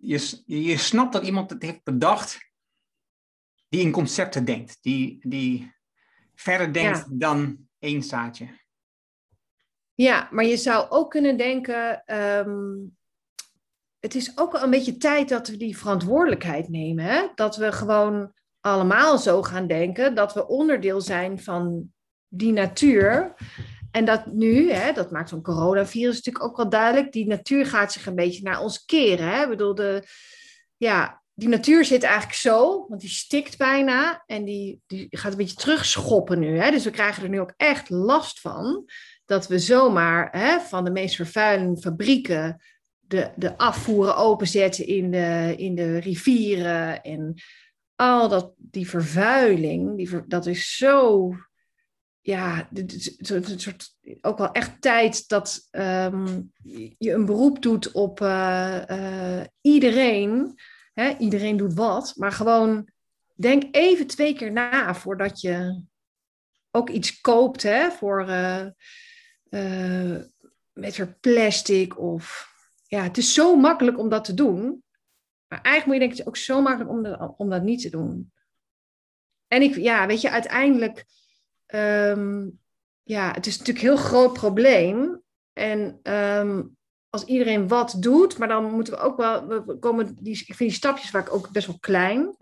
Je, 0.00 0.42
je 0.46 0.76
snapt 0.76 1.12
dat 1.12 1.24
iemand 1.24 1.50
het 1.50 1.62
heeft 1.62 1.84
bedacht 1.84 2.52
die 3.68 3.80
in 3.80 3.90
concepten 3.90 4.44
denkt. 4.44 4.78
Die, 4.80 5.18
die 5.28 5.72
verder 6.34 6.72
denkt 6.72 7.20
dan 7.20 7.68
één 7.78 8.02
zaadje. 8.02 8.62
Ja, 9.94 10.28
maar 10.30 10.44
je 10.44 10.56
zou 10.56 10.90
ook 10.90 11.10
kunnen 11.10 11.36
denken... 11.36 12.02
Um 12.46 12.96
het 14.04 14.14
is 14.14 14.32
ook 14.34 14.54
een 14.54 14.70
beetje 14.70 14.96
tijd 14.96 15.28
dat 15.28 15.48
we 15.48 15.56
die 15.56 15.78
verantwoordelijkheid 15.78 16.68
nemen. 16.68 17.04
Hè? 17.04 17.26
Dat 17.34 17.56
we 17.56 17.72
gewoon 17.72 18.32
allemaal 18.60 19.18
zo 19.18 19.42
gaan 19.42 19.66
denken 19.66 20.14
dat 20.14 20.34
we 20.34 20.46
onderdeel 20.46 21.00
zijn 21.00 21.40
van 21.40 21.92
die 22.28 22.52
natuur. 22.52 23.34
En 23.90 24.04
dat 24.04 24.26
nu, 24.26 24.72
hè, 24.72 24.92
dat 24.92 25.10
maakt 25.10 25.28
zo'n 25.28 25.42
coronavirus 25.42 26.14
natuurlijk 26.14 26.44
ook 26.44 26.56
wel 26.56 26.68
duidelijk, 26.68 27.12
die 27.12 27.26
natuur 27.26 27.66
gaat 27.66 27.92
zich 27.92 28.06
een 28.06 28.14
beetje 28.14 28.42
naar 28.42 28.60
ons 28.60 28.84
keren. 28.84 29.28
Hè? 29.28 29.42
Ik 29.42 29.48
bedoel, 29.48 29.74
de, 29.74 30.02
ja, 30.76 31.22
die 31.34 31.48
natuur 31.48 31.84
zit 31.84 32.02
eigenlijk 32.02 32.36
zo, 32.36 32.86
want 32.88 33.00
die 33.00 33.10
stikt 33.10 33.58
bijna 33.58 34.22
en 34.26 34.44
die, 34.44 34.80
die 34.86 35.06
gaat 35.10 35.32
een 35.32 35.38
beetje 35.38 35.56
terugschoppen 35.56 36.38
nu. 36.38 36.58
Hè? 36.58 36.70
Dus 36.70 36.84
we 36.84 36.90
krijgen 36.90 37.22
er 37.22 37.28
nu 37.28 37.40
ook 37.40 37.54
echt 37.56 37.90
last 37.90 38.40
van 38.40 38.84
dat 39.24 39.46
we 39.46 39.58
zomaar 39.58 40.28
hè, 40.30 40.60
van 40.60 40.84
de 40.84 40.90
meest 40.90 41.16
vervuilende 41.16 41.80
fabrieken 41.80 42.62
de, 43.14 43.30
de 43.36 43.58
afvoeren 43.58 44.16
openzetten 44.16 44.86
in 44.86 45.10
de, 45.10 45.54
in 45.56 45.74
de 45.74 45.98
rivieren 45.98 47.02
en 47.02 47.34
al 47.96 48.28
dat, 48.28 48.52
die 48.56 48.88
vervuiling, 48.88 49.96
die, 49.96 50.26
dat 50.26 50.46
is 50.46 50.76
zo 50.76 51.30
ja, 52.20 52.68
een 52.72 53.60
soort, 53.60 53.96
ook 54.20 54.38
wel 54.38 54.52
echt 54.52 54.80
tijd 54.80 55.28
dat 55.28 55.68
ehm, 55.70 56.40
je 56.98 57.12
een 57.12 57.24
beroep 57.24 57.62
doet 57.62 57.92
op 57.92 58.20
uh, 58.20 59.40
iedereen. 59.60 60.54
Hè? 60.92 61.16
Iedereen 61.18 61.56
doet 61.56 61.74
wat, 61.74 62.12
maar 62.16 62.32
gewoon 62.32 62.88
denk 63.34 63.64
even 63.70 64.06
twee 64.06 64.34
keer 64.34 64.52
na 64.52 64.94
voordat 64.94 65.40
je 65.40 65.82
ook 66.70 66.90
iets 66.90 67.20
koopt 67.20 67.62
hè? 67.62 67.90
voor 67.90 68.28
uh, 68.28 70.16
met 70.72 71.20
plastic 71.20 71.98
of 71.98 72.53
ja, 72.86 73.02
het 73.02 73.18
is 73.18 73.34
zo 73.34 73.56
makkelijk 73.56 73.98
om 73.98 74.08
dat 74.08 74.24
te 74.24 74.34
doen. 74.34 74.82
Maar 75.48 75.60
eigenlijk 75.60 75.86
moet 75.86 75.94
je 75.94 76.00
denken, 76.00 76.16
het 76.16 76.18
is 76.18 76.26
ook 76.26 76.56
zo 76.56 76.62
makkelijk 76.62 76.90
om 76.90 77.02
dat, 77.02 77.34
om 77.36 77.50
dat 77.50 77.62
niet 77.62 77.82
te 77.82 77.90
doen. 77.90 78.32
En 79.48 79.62
ik, 79.62 79.76
ja, 79.76 80.06
weet 80.06 80.20
je, 80.20 80.30
uiteindelijk 80.30 81.04
Ehm, 81.74 82.48
ja, 83.02 83.32
het 83.32 83.46
is 83.46 83.58
natuurlijk 83.58 83.84
een 83.84 83.92
heel 83.92 84.04
groot 84.04 84.32
probleem. 84.32 85.22
En 85.52 85.98
ehm, 86.02 86.62
als 87.10 87.24
iedereen 87.24 87.68
wat 87.68 87.96
doet, 87.98 88.38
maar 88.38 88.48
dan 88.48 88.72
moeten 88.72 88.92
we 88.92 88.98
ook 88.98 89.16
wel, 89.16 89.46
we 89.46 89.78
komen 89.78 90.16
die, 90.20 90.32
ik 90.32 90.54
vind 90.54 90.58
die 90.58 90.78
stapjes 90.78 91.10
vaak 91.10 91.34
ook 91.34 91.50
best 91.50 91.66
wel 91.66 91.78
klein. 91.80 92.36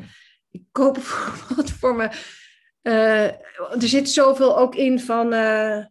Ik 0.50 0.62
koop 0.72 0.96
wat 1.56 1.70
voor 1.70 1.96
me. 1.96 2.10
Uh, 2.82 3.24
er 3.72 3.88
zit 3.88 4.10
zoveel 4.10 4.58
ook 4.58 4.74
in 4.74 5.00
van 5.00 5.32
uh, 5.32 5.84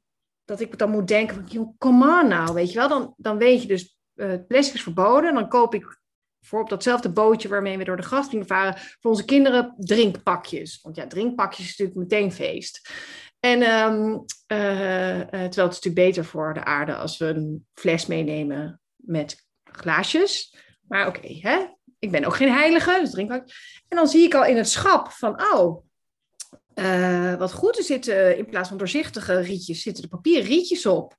dat 0.46 0.60
ik 0.60 0.78
dan 0.78 0.90
moet 0.90 1.08
denken 1.08 1.48
van, 1.50 1.76
kom 1.78 2.04
aan 2.04 2.28
nou, 2.28 2.54
weet 2.54 2.72
je 2.72 2.78
wel. 2.78 2.90
Dan, 2.90 3.14
dan 3.18 3.38
weet 3.38 3.62
je 3.62 3.68
dus, 3.68 4.00
uh, 4.22 4.34
plastic 4.48 4.74
is 4.76 4.84
verboden. 4.84 5.34
Dan 5.34 5.50
koop 5.50 5.74
ik 5.74 6.00
voor 6.42 6.62
op 6.62 6.70
datzelfde 6.70 7.10
bootje 7.10 7.48
waarmee 7.48 7.78
we 7.78 7.84
door 7.84 7.98
de 7.98 8.04
gracht 8.04 8.30
gingen 8.30 8.48
varen, 8.48 8.78
voor 8.78 9.12
onze 9.12 9.26
kinderen 9.26 9.74
drinkpakjes. 9.78 10.80
Want 10.82 10.96
ja, 10.96 11.08
drinkpakjes 11.08 11.66
is 11.66 11.78
natuurlijk 11.78 12.10
meteen 12.10 12.32
feest. 12.32 12.90
En 13.40 13.62
um, 13.62 14.26
terwijl 14.48 15.28
het 15.32 15.56
is 15.56 15.56
natuurlijk 15.56 15.96
beter 15.96 16.26
voor 16.26 16.54
de 16.54 16.64
aarde 16.64 16.96
als 16.96 17.18
we 17.18 17.26
een 17.26 17.68
fles 17.74 18.06
meenemen 18.06 18.82
met 18.96 19.46
glaasjes. 19.64 20.56
Maar 20.88 21.08
oké, 21.08 21.28
hè? 21.28 21.66
ik 22.02 22.12
ben 22.12 22.26
ook 22.26 22.36
geen 22.36 22.52
heilige, 22.52 23.00
dus 23.00 23.12
drinkpak. 23.12 23.48
En 23.88 23.98
dan 23.98 24.08
zie 24.08 24.24
ik 24.24 24.34
al 24.34 24.46
in 24.46 24.58
het 24.58 24.70
schap 24.70 25.12
van, 25.12 25.42
oh, 25.54 25.84
wat 27.40 27.52
goed, 27.52 27.78
er 27.78 27.84
zitten 27.84 28.38
in 28.38 28.46
plaats 28.46 28.70
van 28.70 28.78
doorzichtige 28.78 29.40
rietjes, 29.40 29.82
zitten 29.82 30.04
er 30.04 30.10
papieren 30.10 30.48
rietjes 30.48 30.86
op. 30.86 31.16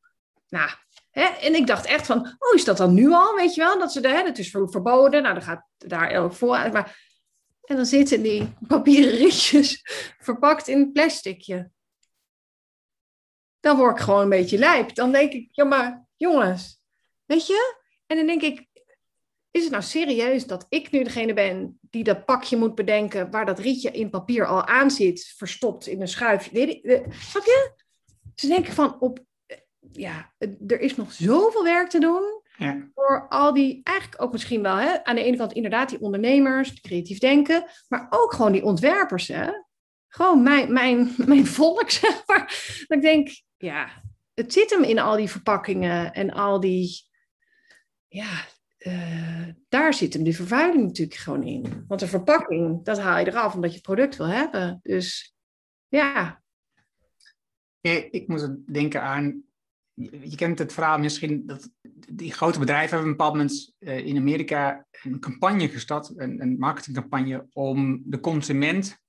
Nou, 0.49 0.71
hè? 1.13 1.25
en 1.25 1.55
ik 1.55 1.67
dacht 1.67 1.87
echt 1.87 2.07
van, 2.07 2.37
oh, 2.39 2.55
is 2.55 2.65
dat 2.65 2.77
dan 2.77 2.95
nu 2.95 3.13
al, 3.13 3.35
weet 3.35 3.55
je 3.55 3.61
wel? 3.61 3.79
Dat 3.79 3.93
ze 3.93 4.01
de, 4.01 4.09
hè, 4.09 4.25
het 4.25 4.39
is 4.39 4.51
verboden, 4.51 5.23
nou, 5.23 5.35
dan 5.35 5.43
gaat 5.43 5.67
daar 5.77 6.17
ook 6.17 6.33
voor. 6.33 6.57
Maar, 6.73 7.11
en 7.63 7.77
dan 7.77 7.87
zitten 7.87 8.23
die 8.23 8.55
papieren 8.67 9.15
rietjes 9.15 9.83
verpakt 10.27 10.69
in 10.69 10.79
een 10.79 10.93
plasticje 10.93 11.71
dan 13.63 13.77
word 13.77 13.97
ik 13.97 14.03
gewoon 14.03 14.23
een 14.23 14.29
beetje 14.29 14.59
lijp. 14.59 14.95
Dan 14.95 15.13
denk 15.13 15.33
ik, 15.33 15.49
ja 15.51 15.65
maar 15.65 16.07
jongens, 16.17 16.81
weet 17.25 17.47
je? 17.47 17.77
En 18.07 18.17
dan 18.17 18.27
denk 18.27 18.43
ik, 18.43 18.67
is 19.51 19.63
het 19.63 19.71
nou 19.71 19.83
serieus 19.83 20.47
dat 20.47 20.67
ik 20.69 20.91
nu 20.91 21.03
degene 21.03 21.35
ben 21.35 21.79
die 21.81 22.05
dat 22.05 22.25
pakje 22.25 22.57
moet 22.57 22.75
bedenken 22.75 23.31
waar 23.31 23.47
dat 23.47 23.59
rietje 23.59 23.91
in 23.91 24.11
papier 24.11 24.47
al 24.47 24.67
aan 24.67 24.91
zit, 24.91 25.33
verstopt 25.37 25.87
in 25.87 26.01
een 26.01 26.09
schuifje? 26.09 26.81
Snap 27.11 27.45
je? 27.45 27.73
Dus 28.35 28.49
denk 28.49 28.67
ik 28.67 28.73
van, 28.73 29.01
op, 29.01 29.19
ja, 29.91 30.33
er 30.67 30.81
is 30.81 30.97
nog 30.97 31.13
zoveel 31.13 31.65
werk 31.65 31.89
te 31.89 32.01
doen. 32.01 32.41
Ja. 32.57 32.89
Voor 32.95 33.29
al 33.29 33.55
die, 33.55 33.81
eigenlijk 33.83 34.23
ook 34.23 34.33
misschien 34.33 34.63
wel, 34.63 34.77
hè, 34.77 35.05
aan 35.05 35.15
de 35.15 35.23
ene 35.23 35.37
kant 35.37 35.53
inderdaad 35.53 35.89
die 35.89 36.01
ondernemers, 36.01 36.71
die 36.71 36.81
creatief 36.81 37.19
denken, 37.19 37.65
maar 37.89 38.07
ook 38.11 38.33
gewoon 38.33 38.53
die 38.53 38.65
ontwerpers. 38.65 39.29
Hè? 39.29 39.51
Gewoon 40.09 40.43
mijn, 40.43 40.73
mijn, 40.73 41.15
mijn 41.27 41.47
volk, 41.47 41.91
zeg 41.91 42.23
maar. 42.27 42.47
Dat 42.87 42.99
ik 42.99 43.03
denk, 43.03 43.29
ja, 43.57 44.03
het 44.35 44.53
zit 44.53 44.71
hem 44.71 44.83
in 44.83 44.99
al 44.99 45.17
die 45.17 45.31
verpakkingen 45.31 46.13
en 46.13 46.31
al 46.31 46.61
die, 46.61 47.09
ja, 48.09 48.45
uh, 48.79 49.49
daar 49.69 49.95
zit 49.95 50.13
hem 50.13 50.25
de 50.25 50.33
vervuiling 50.33 50.85
natuurlijk 50.85 51.21
gewoon 51.21 51.43
in. 51.43 51.85
Want 51.89 52.01
de 52.01 52.07
verpakking, 52.07 52.85
dat 52.85 52.99
haal 52.99 53.19
je 53.19 53.27
eraf 53.27 53.55
omdat 53.55 53.71
je 53.71 53.77
het 53.77 53.87
product 53.87 54.17
wil 54.17 54.27
hebben. 54.27 54.81
Dus 54.83 55.35
ja. 55.89 56.43
ja 57.81 57.91
ik 58.11 58.29
moet 58.29 58.75
denken 58.75 59.03
aan, 59.03 59.43
je 59.95 60.37
kent 60.37 60.59
het 60.59 60.73
verhaal 60.73 60.99
misschien, 60.99 61.47
dat 61.47 61.71
die 62.13 62.33
grote 62.33 62.59
bedrijven 62.59 62.97
hebben 62.97 62.99
op 62.99 63.07
een 63.07 63.17
bepaald 63.17 63.37
moment 63.37 63.75
uh, 63.79 64.07
in 64.07 64.17
Amerika 64.17 64.87
een 65.03 65.21
campagne 65.21 65.69
gestart, 65.69 66.13
een, 66.17 66.43
een 66.43 66.59
marketingcampagne 66.59 67.47
om 67.53 68.03
de 68.05 68.21
consument 68.21 69.01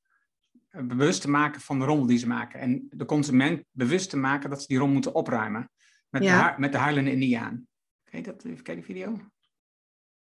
bewust 0.82 1.22
te 1.22 1.30
maken 1.30 1.62
van 1.62 1.80
de 1.80 1.86
rommel 1.86 2.06
die 2.06 2.18
ze 2.18 2.28
maken. 2.28 2.60
En 2.60 2.88
de 2.90 3.06
consument 3.06 3.64
bewust 3.72 4.10
te 4.10 4.18
maken 4.18 4.50
dat 4.50 4.62
ze 4.62 4.68
die 4.68 4.78
rommel 4.78 4.94
moeten 4.94 5.16
opruimen. 5.16 5.70
Met, 6.10 6.22
de, 6.22 6.54
met 6.58 6.72
de 6.72 6.78
huilende 6.78 7.12
indiaan. 7.12 7.68
Kijk 8.04 8.26
dat? 8.26 8.44
Even 8.44 8.64
kijken 8.64 8.76
die 8.76 8.96
video. 8.96 9.20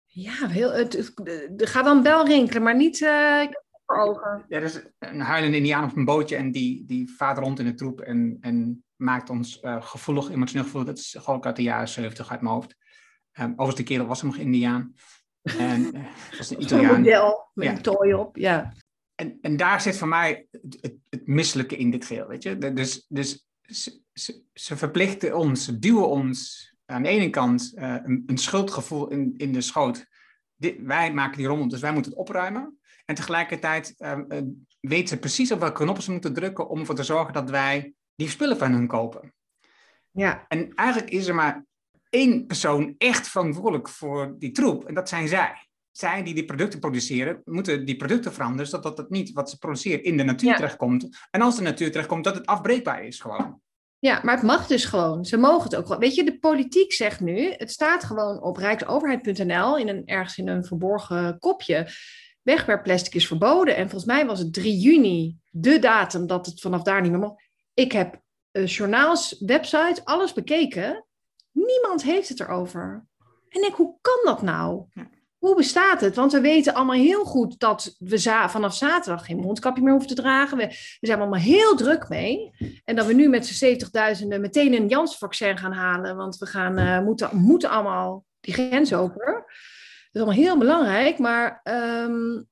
Ja, 0.06 0.46
heel, 0.48 0.72
het, 0.72 1.12
gaat 1.56 1.84
dan 1.84 2.02
bel 2.02 2.26
rinkelen, 2.26 2.62
maar 2.62 2.76
niet 2.76 3.00
uh, 3.00 3.46
ogen. 3.86 4.44
Ja, 4.48 4.56
er 4.56 4.62
is 4.62 4.82
een 4.98 5.20
huilende 5.20 5.56
indiaan 5.56 5.90
op 5.90 5.96
een 5.96 6.04
bootje 6.04 6.36
en 6.36 6.52
die, 6.52 6.84
die 6.84 7.10
vaart 7.10 7.38
rond 7.38 7.58
in 7.58 7.64
de 7.64 7.74
troep 7.74 8.00
en, 8.00 8.36
en 8.40 8.83
maakt 8.96 9.30
ons 9.30 9.62
uh, 9.62 9.82
gevoelig, 9.82 10.30
emotioneel 10.30 10.64
gevoelig. 10.64 10.88
Dat 10.88 10.98
is 10.98 11.16
gewoon 11.18 11.44
uit 11.44 11.56
de 11.56 11.62
jaren 11.62 11.88
70 11.88 12.30
uit 12.30 12.40
mijn 12.40 12.54
hoofd. 12.54 12.76
Um, 13.38 13.50
overigens, 13.50 13.76
de 13.76 13.82
kerel 13.82 14.06
was 14.06 14.20
hem 14.20 14.30
nog 14.30 14.38
indiaan. 14.38 14.94
En 15.58 15.96
uh, 15.96 16.06
was 16.38 16.50
een 16.50 16.62
Italiaan. 16.62 17.00
Model 17.00 17.50
met 17.54 17.68
een 17.68 17.82
tooi 17.82 18.14
op, 18.14 18.36
ja 18.36 18.72
en, 19.14 19.38
en 19.40 19.56
daar 19.56 19.80
zit 19.80 19.96
voor 19.96 20.08
mij 20.08 20.46
het, 20.50 20.78
het, 20.80 20.94
het 21.08 21.26
misselijke 21.26 21.76
in 21.76 21.90
dit 21.90 22.04
geheel, 22.04 22.26
weet 22.26 22.42
je. 22.42 22.58
Dus, 22.58 23.06
dus 23.08 23.46
ze, 23.62 24.42
ze, 24.52 24.76
verplichten 24.76 25.36
ons, 25.36 25.64
ze 25.64 25.78
duwen 25.78 26.08
ons 26.08 26.68
aan 26.84 27.02
de 27.02 27.08
ene 27.08 27.30
kant 27.30 27.72
uh, 27.74 27.96
een, 28.02 28.22
een, 28.26 28.38
schuldgevoel 28.38 29.08
in, 29.08 29.34
in 29.36 29.52
de 29.52 29.60
schoot. 29.60 30.06
Dit, 30.56 30.76
wij 30.80 31.12
maken 31.12 31.36
die 31.36 31.46
rommel, 31.46 31.68
dus 31.68 31.80
wij 31.80 31.92
moeten 31.92 32.10
het 32.10 32.20
opruimen. 32.20 32.78
En 33.04 33.14
tegelijkertijd 33.14 33.94
uh, 33.98 34.18
weten 34.80 35.08
ze 35.08 35.18
precies 35.18 35.52
op 35.52 35.60
welke 35.60 35.82
knoppen 35.82 36.04
ze 36.04 36.10
moeten 36.10 36.34
drukken 36.34 36.68
om 36.68 36.78
ervoor 36.78 36.94
te 36.94 37.02
zorgen 37.02 37.32
dat 37.32 37.50
wij 37.50 37.94
die 38.14 38.28
spullen 38.28 38.58
van 38.58 38.72
hun 38.72 38.86
kopen. 38.86 39.34
Ja. 40.10 40.44
En 40.48 40.74
eigenlijk 40.74 41.10
is 41.10 41.26
er 41.26 41.34
maar 41.34 41.64
één 42.10 42.46
persoon 42.46 42.94
echt 42.98 43.28
verantwoordelijk 43.28 43.88
voor 43.88 44.34
die 44.38 44.50
troep, 44.50 44.84
en 44.84 44.94
dat 44.94 45.08
zijn 45.08 45.28
zij 45.28 45.66
zij 45.96 46.22
die 46.22 46.34
die 46.34 46.44
producten 46.44 46.80
produceren, 46.80 47.42
moeten 47.44 47.84
die 47.84 47.96
producten 47.96 48.32
veranderen, 48.32 48.66
zodat 48.66 48.98
het 48.98 49.10
niet 49.10 49.32
wat 49.32 49.50
ze 49.50 49.58
produceren 49.58 50.04
in 50.04 50.16
de 50.16 50.22
natuur 50.22 50.56
terechtkomt. 50.56 51.08
En 51.30 51.40
als 51.40 51.56
de 51.56 51.62
natuur 51.62 51.90
terechtkomt, 51.90 52.24
dat 52.24 52.34
het 52.34 52.46
afbreekbaar 52.46 53.04
is 53.04 53.20
gewoon. 53.20 53.60
Ja, 53.98 54.20
maar 54.22 54.34
het 54.34 54.44
mag 54.44 54.66
dus 54.66 54.84
gewoon. 54.84 55.24
Ze 55.24 55.36
mogen 55.36 55.62
het 55.62 55.76
ook 55.76 55.88
wel. 55.88 55.98
Weet 55.98 56.14
je, 56.14 56.24
de 56.24 56.38
politiek 56.38 56.92
zegt 56.92 57.20
nu, 57.20 57.52
het 57.56 57.70
staat 57.70 58.04
gewoon 58.04 58.42
op 58.42 58.56
rijksoverheid.nl 58.56 59.78
in 59.78 59.88
een, 59.88 60.02
ergens 60.04 60.38
in 60.38 60.48
een 60.48 60.64
verborgen 60.64 61.38
kopje. 61.38 61.88
Wegwerpplastic 62.42 63.14
is 63.14 63.26
verboden. 63.26 63.76
En 63.76 63.90
volgens 63.90 64.04
mij 64.04 64.26
was 64.26 64.38
het 64.38 64.52
3 64.52 64.78
juni 64.78 65.36
de 65.50 65.78
datum 65.78 66.26
dat 66.26 66.46
het 66.46 66.60
vanaf 66.60 66.82
daar 66.82 67.00
niet 67.00 67.10
meer 67.10 67.20
mocht. 67.20 67.43
Ik 67.74 67.92
heb 67.92 68.22
uh, 68.52 68.66
journaals, 68.66 69.36
website, 69.38 70.00
alles 70.04 70.32
bekeken. 70.32 71.04
Niemand 71.52 72.02
heeft 72.02 72.28
het 72.28 72.40
erover. 72.40 73.06
En 73.48 73.64
ik, 73.64 73.74
hoe 73.74 73.98
kan 74.00 74.20
dat 74.24 74.42
nou? 74.42 74.84
Ja 74.92 75.08
hoe 75.44 75.54
bestaat 75.54 76.00
het? 76.00 76.14
Want 76.14 76.32
we 76.32 76.40
weten 76.40 76.74
allemaal 76.74 76.96
heel 76.96 77.24
goed 77.24 77.58
dat 77.58 77.96
we 77.98 78.18
vanaf 78.48 78.74
zaterdag 78.74 79.26
geen 79.26 79.36
mondkapje 79.36 79.82
meer 79.82 79.92
hoeven 79.92 80.08
te 80.08 80.22
dragen. 80.22 80.56
We, 80.56 80.66
we 81.00 81.06
zijn 81.06 81.20
allemaal 81.20 81.40
heel 81.40 81.76
druk 81.76 82.08
mee. 82.08 82.50
En 82.84 82.96
dat 82.96 83.06
we 83.06 83.12
nu 83.12 83.28
met 83.28 83.46
z'n 83.46 83.78
70.000 84.22 84.26
meteen 84.26 84.74
een 84.74 84.88
Janssen-vaccin 84.88 85.58
gaan 85.58 85.72
halen. 85.72 86.16
Want 86.16 86.38
we 86.38 86.46
gaan, 86.46 86.78
uh, 86.78 87.00
moeten, 87.00 87.36
moeten 87.36 87.70
allemaal 87.70 88.24
die 88.40 88.54
grens 88.54 88.94
open. 88.94 89.24
Dat 89.24 89.44
is 90.12 90.20
allemaal 90.20 90.34
heel 90.34 90.58
belangrijk. 90.58 91.18
Maar 91.18 91.60
um, 91.64 92.46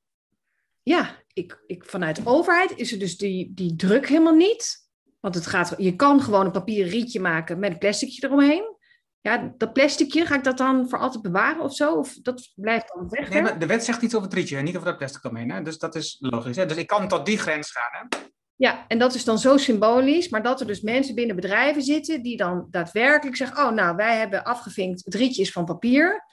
ja, 0.83 1.11
ik, 1.33 1.63
ik, 1.67 1.85
vanuit 1.85 2.17
de 2.17 2.23
overheid 2.25 2.77
is 2.77 2.93
er 2.93 2.99
dus 2.99 3.17
die, 3.17 3.53
die 3.55 3.77
druk 3.77 4.09
helemaal 4.09 4.35
niet. 4.35 4.82
Want 5.23 5.35
het 5.35 5.47
gaat, 5.47 5.75
je 5.77 5.97
kan 5.97 6.21
gewoon 6.21 6.47
een 6.47 6.53
papieren 6.53 6.91
rietje 6.91 7.21
maken 7.21 7.59
met 7.59 7.73
een 7.73 7.79
plasticje 7.79 8.27
eromheen. 8.27 8.77
ja, 9.21 9.53
dat 9.57 9.73
plasticje, 9.73 10.27
ga 10.27 10.35
ik 10.35 10.45
dat 10.45 10.59
dan 10.59 10.89
voor 10.89 10.99
altijd 10.99 11.23
bewaren 11.23 11.63
of 11.63 11.75
zo? 11.75 11.95
Of 11.95 12.15
dat 12.23 12.53
blijft 12.55 12.93
dan 12.95 13.09
weg? 13.09 13.29
Nee, 13.29 13.57
de 13.59 13.67
wet 13.67 13.85
zegt 13.85 14.03
iets 14.03 14.15
over 14.15 14.27
het 14.27 14.37
rietje 14.37 14.57
en 14.57 14.65
niet 14.65 14.77
over 14.77 14.89
dat 14.89 14.99
plastic 14.99 15.25
omheen. 15.25 15.51
Hè? 15.51 15.63
Dus 15.63 15.79
dat 15.79 15.95
is 15.95 16.17
logisch. 16.21 16.57
Hè? 16.57 16.67
Dus 16.67 16.77
ik 16.77 16.87
kan 16.87 17.09
tot 17.09 17.27
die 17.27 17.39
grens 17.39 17.71
gaan. 17.71 18.09
Hè? 18.09 18.19
Ja, 18.57 18.85
en 18.89 18.99
dat 18.99 19.15
is 19.15 19.25
dan 19.25 19.39
zo 19.39 19.57
symbolisch, 19.57 20.29
maar 20.29 20.43
dat 20.43 20.61
er 20.61 20.67
dus 20.67 20.81
mensen 20.81 21.15
binnen 21.15 21.37
bedrijven 21.37 21.83
zitten 21.83 22.23
die 22.23 22.37
dan 22.37 22.67
daadwerkelijk 22.71 23.37
zeggen: 23.37 23.67
Oh, 23.67 23.73
nou, 23.73 23.97
wij 23.97 24.19
hebben 24.19 24.45
afgevinkt, 24.45 25.05
het 25.05 25.15
rietje 25.15 25.43
is 25.43 25.53
van 25.53 25.65
papier. 25.65 26.25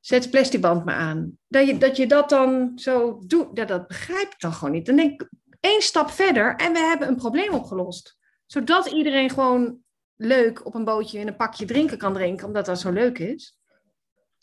Zet 0.00 0.22
de 0.22 0.28
plastic 0.28 0.60
band 0.60 0.84
maar 0.84 0.94
aan. 0.94 1.38
Dat 1.48 1.66
je, 1.66 1.78
dat 1.78 1.96
je 1.96 2.06
dat 2.06 2.28
dan 2.28 2.72
zo 2.74 3.22
doet, 3.26 3.56
dat, 3.56 3.68
dat 3.68 3.86
begrijp 3.86 4.32
ik 4.32 4.38
dan 4.38 4.52
gewoon 4.52 4.74
niet. 4.74 4.86
Dan 4.86 4.96
denk 4.96 5.20
ik 5.20 5.28
één 5.64 5.82
stap 5.82 6.10
verder 6.10 6.56
en 6.56 6.72
we 6.72 6.78
hebben 6.78 7.08
een 7.08 7.16
probleem 7.16 7.52
opgelost. 7.52 8.16
Zodat 8.46 8.86
iedereen 8.86 9.30
gewoon 9.30 9.78
leuk 10.16 10.66
op 10.66 10.74
een 10.74 10.84
bootje 10.84 11.18
in 11.18 11.26
een 11.26 11.36
pakje 11.36 11.64
drinken 11.64 11.98
kan 11.98 12.12
drinken, 12.12 12.46
omdat 12.46 12.66
dat 12.66 12.80
zo 12.80 12.90
leuk 12.90 13.18
is. 13.18 13.58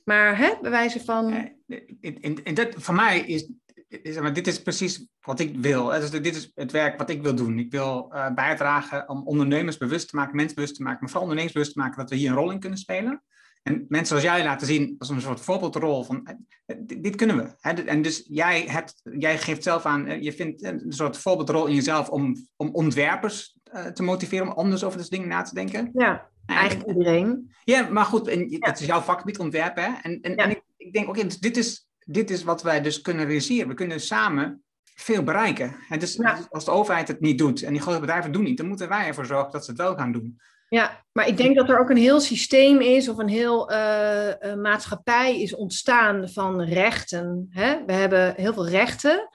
Maar 0.03 0.38
hè, 0.38 0.53
bij 0.61 0.72
wijze 0.72 0.99
van. 0.99 1.52
In 1.99 2.53
dat, 2.53 2.68
voor 2.76 2.95
mij 2.95 3.19
is, 3.19 3.52
is, 3.88 4.19
maar 4.19 4.34
dit 4.34 4.48
is 4.48 4.61
precies 4.61 5.07
wat 5.22 5.39
ik 5.39 5.56
wil. 5.57 5.85
Dus 5.85 6.11
dit 6.11 6.35
is 6.35 6.52
het 6.56 6.72
werk 6.72 6.98
wat 6.98 7.10
ik 7.10 7.22
wil 7.22 7.35
doen. 7.35 7.60
Ik 7.60 7.72
wil 7.72 8.11
uh, 8.14 8.34
bijdragen 8.34 9.10
om 9.10 9.27
ondernemers 9.27 9.77
bewust 9.77 10.10
te 10.10 10.15
maken, 10.15 10.35
mensen 10.35 10.56
bewust 10.56 10.76
te 10.76 10.84
maken, 10.84 10.99
maar 10.99 11.10
vooral 11.10 11.27
ondernemers 11.27 11.53
bewust 11.53 11.73
te 11.73 11.80
maken 11.80 11.98
dat 11.98 12.10
we 12.10 12.15
hier 12.15 12.30
een 12.30 12.38
rol 12.38 12.52
in 12.52 12.60
kunnen 12.60 12.80
spelen. 12.80 13.23
En 13.61 13.85
mensen 13.88 14.19
zoals 14.19 14.35
jij 14.35 14.43
laten 14.43 14.67
zien 14.67 14.95
als 14.97 15.09
een 15.09 15.21
soort 15.21 15.39
voorbeeldrol 15.39 16.03
van 16.03 16.27
eh, 16.65 16.75
dit, 16.79 17.15
kunnen 17.15 17.38
we. 17.38 17.83
En 17.85 18.01
dus 18.01 18.25
jij, 18.27 18.61
hebt, 18.61 19.01
jij 19.03 19.38
geeft 19.38 19.63
zelf 19.63 19.85
aan, 19.85 20.05
eh, 20.05 20.21
je 20.21 20.33
vindt 20.33 20.63
een 20.63 20.83
soort 20.88 21.17
voorbeeldrol 21.17 21.65
in 21.65 21.75
jezelf 21.75 22.09
om, 22.09 22.47
om 22.55 22.69
ontwerpers 22.69 23.59
te 23.93 24.03
motiveren 24.03 24.47
om 24.47 24.53
anders 24.53 24.83
over 24.83 24.97
deze 24.97 25.09
dingen 25.09 25.27
na 25.27 25.41
te 25.41 25.53
denken. 25.53 25.89
Ja, 25.93 26.29
eigenlijk 26.45 26.89
iedereen. 26.89 27.51
Ja, 27.63 27.89
maar 27.89 28.05
goed, 28.05 28.27
en, 28.27 28.57
het 28.59 28.79
is 28.79 28.85
jouw 28.85 29.01
vakgebied 29.01 29.39
ontwerpen. 29.39 29.83
Hè? 29.83 29.91
En, 30.01 30.21
en, 30.21 30.35
en 30.35 30.49
ik, 30.49 30.61
ik, 30.77 30.93
denk, 30.93 31.07
oké, 31.07 31.23
dus 31.23 31.39
dit 31.39 31.57
is 31.57 31.89
dit 32.05 32.29
is 32.29 32.43
wat 32.43 32.61
wij 32.61 32.81
dus 32.81 33.01
kunnen 33.01 33.25
realiseren. 33.25 33.67
We 33.67 33.73
kunnen 33.73 33.99
samen 33.99 34.63
veel 34.83 35.23
bereiken. 35.23 35.75
En 35.89 35.99
dus, 35.99 36.19
als 36.49 36.65
de 36.65 36.71
overheid 36.71 37.07
het 37.07 37.19
niet 37.19 37.38
doet 37.38 37.63
en 37.63 37.73
die 37.73 37.81
grote 37.81 37.99
bedrijven 37.99 38.31
doen 38.31 38.43
niet, 38.43 38.57
dan 38.57 38.67
moeten 38.67 38.89
wij 38.89 39.07
ervoor 39.07 39.25
zorgen 39.25 39.51
dat 39.51 39.65
ze 39.65 39.71
het 39.71 39.79
wel 39.79 39.95
gaan 39.95 40.11
doen. 40.11 40.39
Ja, 40.73 41.03
maar 41.11 41.27
ik 41.27 41.38
denk 41.38 41.56
dat 41.56 41.69
er 41.69 41.80
ook 41.80 41.89
een 41.89 41.98
heel 41.98 42.19
systeem 42.19 42.81
is 42.81 43.10
of 43.10 43.18
een 43.18 43.27
heel 43.27 43.72
uh, 43.72 44.53
maatschappij 44.56 45.41
is 45.41 45.56
ontstaan 45.56 46.30
van 46.30 46.61
rechten. 46.61 47.48
Hè? 47.49 47.85
We 47.85 47.93
hebben 47.93 48.34
heel 48.35 48.53
veel 48.53 48.68
rechten, 48.68 49.30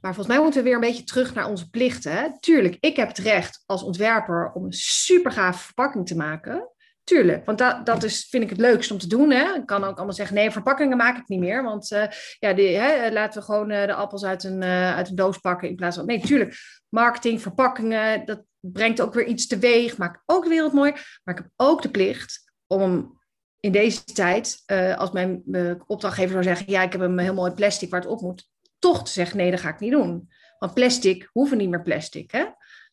maar 0.00 0.14
volgens 0.14 0.34
mij 0.34 0.42
moeten 0.42 0.62
we 0.62 0.66
weer 0.66 0.74
een 0.74 0.80
beetje 0.80 1.04
terug 1.04 1.34
naar 1.34 1.48
onze 1.48 1.70
plichten. 1.70 2.12
Hè? 2.12 2.40
Tuurlijk, 2.40 2.76
ik 2.80 2.96
heb 2.96 3.08
het 3.08 3.18
recht 3.18 3.62
als 3.66 3.82
ontwerper 3.82 4.52
om 4.54 4.64
een 4.64 4.72
super 4.72 5.32
gaaf 5.32 5.62
verpakking 5.62 6.06
te 6.06 6.16
maken. 6.16 6.68
Tuurlijk, 7.04 7.44
want 7.44 7.58
dat, 7.58 7.86
dat 7.86 8.02
is, 8.02 8.26
vind 8.30 8.42
ik 8.42 8.50
het 8.50 8.58
leukst 8.58 8.90
om 8.90 8.98
te 8.98 9.08
doen. 9.08 9.30
Hè? 9.30 9.54
Ik 9.54 9.66
kan 9.66 9.84
ook 9.84 9.96
allemaal 9.96 10.14
zeggen, 10.14 10.34
nee, 10.34 10.50
verpakkingen 10.50 10.96
maak 10.96 11.18
ik 11.18 11.28
niet 11.28 11.40
meer. 11.40 11.62
Want 11.62 11.90
uh, 11.90 12.04
ja, 12.38 12.52
die, 12.52 12.76
hè, 12.76 13.12
laten 13.12 13.40
we 13.40 13.46
gewoon 13.46 13.68
de 13.68 13.94
appels 13.94 14.24
uit 14.24 14.44
een, 14.44 14.62
uit 14.64 15.16
doos 15.16 15.38
pakken 15.38 15.68
in 15.68 15.76
plaats 15.76 15.96
van... 15.96 16.06
Nee, 16.06 16.20
tuurlijk, 16.20 16.56
marketing, 16.88 17.42
verpakkingen, 17.42 18.26
dat 18.26 18.42
brengt 18.72 19.00
ook 19.00 19.14
weer 19.14 19.26
iets 19.26 19.46
teweeg. 19.46 19.96
Maakt 19.96 20.22
ook 20.26 20.42
de 20.42 20.48
wereld 20.48 20.72
mooi. 20.72 20.90
Maar 20.92 21.34
ik 21.36 21.42
heb 21.42 21.50
ook 21.56 21.82
de 21.82 21.90
plicht 21.90 22.52
om 22.66 23.20
in 23.60 23.72
deze 23.72 24.04
tijd, 24.04 24.62
als 24.96 25.10
mijn 25.10 25.42
opdrachtgever 25.86 26.32
zou 26.32 26.44
zeggen... 26.44 26.72
Ja, 26.72 26.82
ik 26.82 26.92
heb 26.92 27.00
een 27.00 27.18
heel 27.18 27.34
mooi 27.34 27.52
plastic 27.52 27.90
waar 27.90 28.00
het 28.00 28.10
op 28.10 28.20
moet. 28.20 28.48
Toch 28.78 29.04
te 29.04 29.10
zeggen, 29.10 29.36
nee, 29.36 29.50
dat 29.50 29.60
ga 29.60 29.68
ik 29.68 29.80
niet 29.80 29.92
doen. 29.92 30.28
Want 30.58 30.74
plastic, 30.74 31.28
hoeven 31.32 31.56
niet 31.56 31.68
meer 31.68 31.82
plastic, 31.82 32.30
hè? 32.30 32.44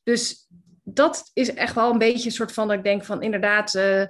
Dus 0.04 0.48
dat 0.84 1.30
is 1.34 1.54
echt 1.54 1.76
wel 1.76 1.92
een 1.92 1.98
beetje 1.98 2.26
een 2.26 2.36
soort 2.36 2.52
van 2.52 2.68
dat 2.68 2.78
ik 2.78 2.84
denk 2.84 3.04
van 3.04 3.22
inderdaad, 3.22 3.76
uh, 3.76 4.06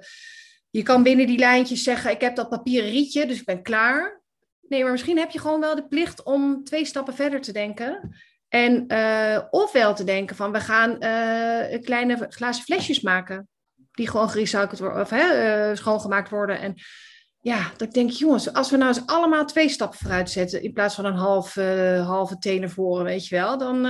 je 0.70 0.84
kan 0.84 1.04
binnen 1.04 1.28
die 1.28 1.38
lijntjes 1.38 1.84
zeggen, 1.84 2.12
ik 2.12 2.22
heb 2.22 2.36
dat 2.36 2.50
papieren 2.50 2.90
rietje, 2.90 3.26
dus 3.26 3.40
ik 3.40 3.46
ben 3.46 3.64
klaar. 3.64 4.22
Nee, 4.62 4.84
maar 4.84 4.92
misschien 4.92 5.18
heb 5.18 5.32
je 5.32 5.40
gewoon 5.40 5.60
wel 5.60 5.76
de 5.76 5.88
plicht 5.88 6.24
om 6.24 6.64
twee 6.64 6.86
stappen 6.86 7.14
verder 7.14 7.42
te 7.42 7.52
denken. 7.52 8.16
En 8.52 8.86
uh, 8.88 9.42
ofwel 9.50 9.96
te 9.96 10.04
denken 10.04 10.36
van, 10.36 10.52
we 10.52 10.60
gaan 10.60 10.90
uh, 10.90 11.82
kleine 11.82 12.26
glazen 12.30 12.64
flesjes 12.64 13.02
maken. 13.02 13.48
Die 13.92 14.10
gewoon 14.10 14.30
gerecycled 14.30 14.80
worden, 14.80 15.02
of 15.02 15.10
hè, 15.10 15.76
schoongemaakt 15.76 16.30
worden. 16.30 16.60
En 16.60 16.76
ja, 17.40 17.70
dat 17.72 17.88
ik 17.88 17.94
denk, 17.94 18.10
jongens, 18.10 18.54
als 18.54 18.72
we 18.72 18.78
nou 18.78 18.90
eens 18.90 19.06
allemaal 19.06 19.46
twee 19.46 19.70
stappen 19.70 20.00
vooruit 20.00 20.30
zetten, 20.30 20.64
in 20.64 20.74
plaats 20.74 20.96
van 20.96 21.06
een 21.06 21.16
half, 21.16 21.56
halve 22.06 22.38
tenen 22.38 22.70
voren, 22.70 23.04
weet 23.04 23.28
je 23.28 23.36
wel, 23.36 23.58
dan 23.58 23.86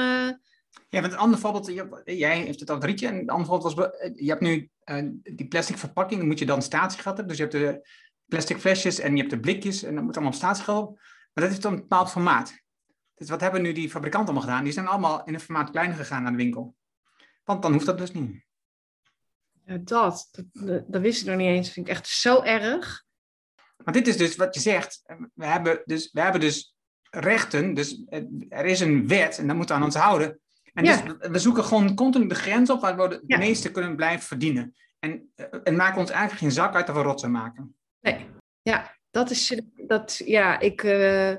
ja, 0.90 1.02
want 1.02 1.14
een 1.14 1.20
ander 1.20 1.40
voorbeeld, 1.40 1.72
jij 2.06 2.38
heeft 2.38 2.60
het 2.60 2.72
over 2.72 2.86
rietje. 2.86 3.08
En 3.08 3.16
een 3.16 3.30
ander 3.30 3.48
voorbeeld 3.48 3.74
was, 3.74 3.90
je 4.16 4.30
hebt 4.30 4.42
nu 4.42 4.70
die 5.24 5.48
plastic 5.48 5.78
verpakking, 5.78 6.24
moet 6.24 6.40
je 6.40 6.46
dan 6.46 6.62
statiegeld 6.62 7.18
hebben. 7.18 7.28
Dus 7.28 7.38
je 7.38 7.44
hebt 7.44 7.56
de 7.66 7.90
plastic 8.26 8.58
flesjes 8.58 9.00
en 9.00 9.12
je 9.12 9.18
hebt 9.18 9.30
de 9.30 9.40
blikjes 9.40 9.84
en 9.84 9.96
dat 9.96 10.04
moet 10.04 10.14
allemaal 10.14 10.34
op 10.34 10.38
statiegeld. 10.38 10.96
Maar 11.34 11.44
dat 11.44 11.50
heeft 11.50 11.62
dan 11.62 11.74
een 11.74 11.80
bepaald 11.80 12.12
formaat. 12.12 12.61
Dus 13.22 13.30
wat 13.30 13.42
hebben 13.42 13.62
nu 13.62 13.72
die 13.72 13.90
fabrikanten 13.90 14.30
allemaal 14.30 14.50
gedaan? 14.50 14.64
Die 14.64 14.74
zijn 14.74 14.88
allemaal 14.88 15.24
in 15.24 15.34
een 15.34 15.40
formaat 15.40 15.70
kleiner 15.70 15.96
gegaan 15.96 16.24
naar 16.24 16.32
de 16.32 16.38
winkel. 16.38 16.76
Want 17.44 17.62
dan 17.62 17.74
hoeft 17.74 17.86
dat 17.86 17.98
dus 17.98 18.12
niet. 18.12 18.46
Ja, 19.66 19.78
dat, 19.78 20.30
dat, 20.54 20.84
dat 20.88 21.02
wist 21.02 21.22
ik 21.22 21.28
nog 21.28 21.36
niet 21.36 21.48
eens. 21.48 21.66
Dat 21.66 21.74
vind 21.74 21.88
ik 21.88 21.94
echt 21.94 22.08
zo 22.08 22.42
erg. 22.42 23.06
Maar 23.84 23.94
dit 23.94 24.08
is 24.08 24.18
dus 24.18 24.36
wat 24.36 24.54
je 24.54 24.60
zegt. 24.60 25.04
We 25.34 25.46
hebben 25.46 25.82
dus, 25.86 26.12
we 26.12 26.22
hebben 26.22 26.42
dus 26.42 26.76
rechten. 27.10 27.74
Dus 27.74 28.04
er 28.50 28.66
is 28.66 28.80
een 28.80 29.08
wet 29.08 29.38
en 29.38 29.48
dat 29.48 29.56
moeten 29.56 29.76
we 29.76 29.82
aan 29.82 29.88
ons 29.88 29.98
houden. 29.98 30.40
En 30.74 30.84
dus 30.84 31.02
we 31.32 31.40
zoeken 31.40 31.64
gewoon 31.64 31.96
continu 31.96 32.28
de 32.28 32.36
grens 32.36 32.70
op 32.70 32.82
waar 32.82 32.98
we 32.98 33.22
de 33.26 33.38
meeste 33.38 33.72
kunnen 33.72 33.96
blijven 33.96 34.28
verdienen. 34.28 34.76
En, 35.00 35.32
eh, 35.36 35.46
en 35.64 35.76
maken 35.76 36.00
ons 36.00 36.10
eigenlijk 36.10 36.42
geen 36.42 36.52
zak 36.52 36.76
uit 36.76 36.88
dat 36.88 36.96
we 36.96 37.02
rotsen 37.02 37.32
maken. 37.32 37.76
Nee, 38.00 38.30
ja, 38.62 38.98
dat 39.12 39.30
is, 39.30 39.62
dat, 39.76 40.22
ja, 40.26 40.60
ik, 40.60 40.84
uh, 40.84 41.36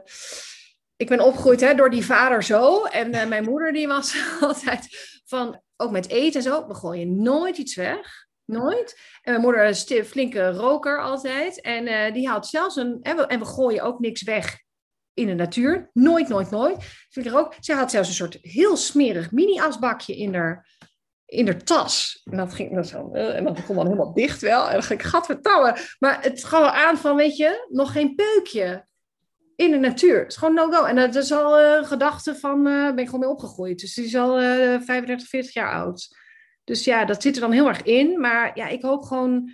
ik 1.03 1.09
ben 1.09 1.20
opgegroeid 1.20 1.61
hè, 1.61 1.74
door 1.74 1.91
die 1.91 2.05
vader 2.05 2.45
zo. 2.45 2.85
En 2.85 3.15
uh, 3.15 3.27
mijn 3.27 3.45
moeder 3.45 3.73
die 3.73 3.89
was 3.89 4.16
altijd 4.41 4.89
van, 5.24 5.62
ook 5.77 5.91
met 5.91 6.09
eten 6.09 6.35
en 6.35 6.43
zo, 6.43 6.66
we 6.66 6.74
gooien 6.74 7.23
nooit 7.23 7.59
iets 7.59 7.74
weg. 7.74 8.27
Nooit. 8.45 9.01
En 9.23 9.31
mijn 9.31 9.45
moeder 9.45 9.65
is 9.65 9.91
een 9.91 10.05
flinke 10.05 10.51
roker 10.51 11.03
altijd. 11.03 11.61
En 11.61 11.87
uh, 11.87 12.12
die 12.12 12.29
haalt 12.29 12.47
zelfs 12.47 12.77
een, 12.77 12.99
en 13.03 13.16
we, 13.16 13.27
en 13.27 13.39
we 13.39 13.45
gooien 13.45 13.83
ook 13.83 13.99
niks 13.99 14.23
weg 14.23 14.59
in 15.15 15.27
de 15.27 15.35
natuur. 15.35 15.91
Nooit, 15.93 16.29
nooit, 16.29 16.51
nooit. 16.51 16.77
Vind 17.11 17.27
ik 17.27 17.35
ook. 17.35 17.55
Zij 17.61 17.77
had 17.77 17.91
zelfs 17.91 18.09
een 18.09 18.15
soort 18.15 18.39
heel 18.41 18.77
smerig 18.77 19.31
mini-asbakje 19.31 20.16
in 20.16 20.35
haar, 20.35 20.69
in 21.24 21.47
haar 21.47 21.62
tas. 21.62 22.20
En 22.31 22.37
dat 22.37 22.55
ging 22.55 22.87
zo. 22.87 23.11
Eh, 23.12 23.37
en 23.37 23.45
dat 23.45 23.55
begon 23.55 23.77
dan 23.77 23.87
helemaal 23.87 24.15
dicht 24.15 24.41
wel. 24.41 24.66
En 24.66 24.73
dan 24.73 24.83
ging 24.83 25.01
ik, 25.01 25.07
gadvertouwen. 25.07 25.74
Maar 25.99 26.23
het 26.23 26.45
gaf 26.45 26.61
wel 26.61 26.70
aan 26.70 26.99
van, 26.99 27.16
weet 27.16 27.37
je, 27.37 27.66
nog 27.69 27.93
geen 27.93 28.15
peukje 28.15 28.91
in 29.57 29.70
de 29.70 29.79
natuur. 29.79 30.19
Het 30.19 30.31
is 30.31 30.37
gewoon 30.37 30.55
no-go. 30.55 30.85
En 30.85 30.97
dat 30.97 31.15
is 31.15 31.33
al 31.33 31.61
een 31.61 31.83
uh, 31.83 31.89
gedachte 31.89 32.35
van, 32.35 32.66
uh, 32.66 32.87
ben 32.87 32.99
ik 32.99 33.05
gewoon 33.05 33.20
mee 33.20 33.29
opgegroeid. 33.29 33.81
Dus 33.81 33.95
die 33.95 34.05
is 34.05 34.16
al 34.16 34.37
35, 34.37 35.29
40 35.29 35.55
jaar 35.55 35.73
oud. 35.73 36.16
Dus 36.65 36.85
ja, 36.85 37.05
dat 37.05 37.23
zit 37.23 37.35
er 37.35 37.41
dan 37.41 37.53
heel 37.53 37.69
erg 37.69 37.83
in. 37.83 38.20
Maar 38.20 38.51
ja, 38.55 38.69
ik 38.69 38.83
hoop 38.83 39.03
gewoon 39.03 39.53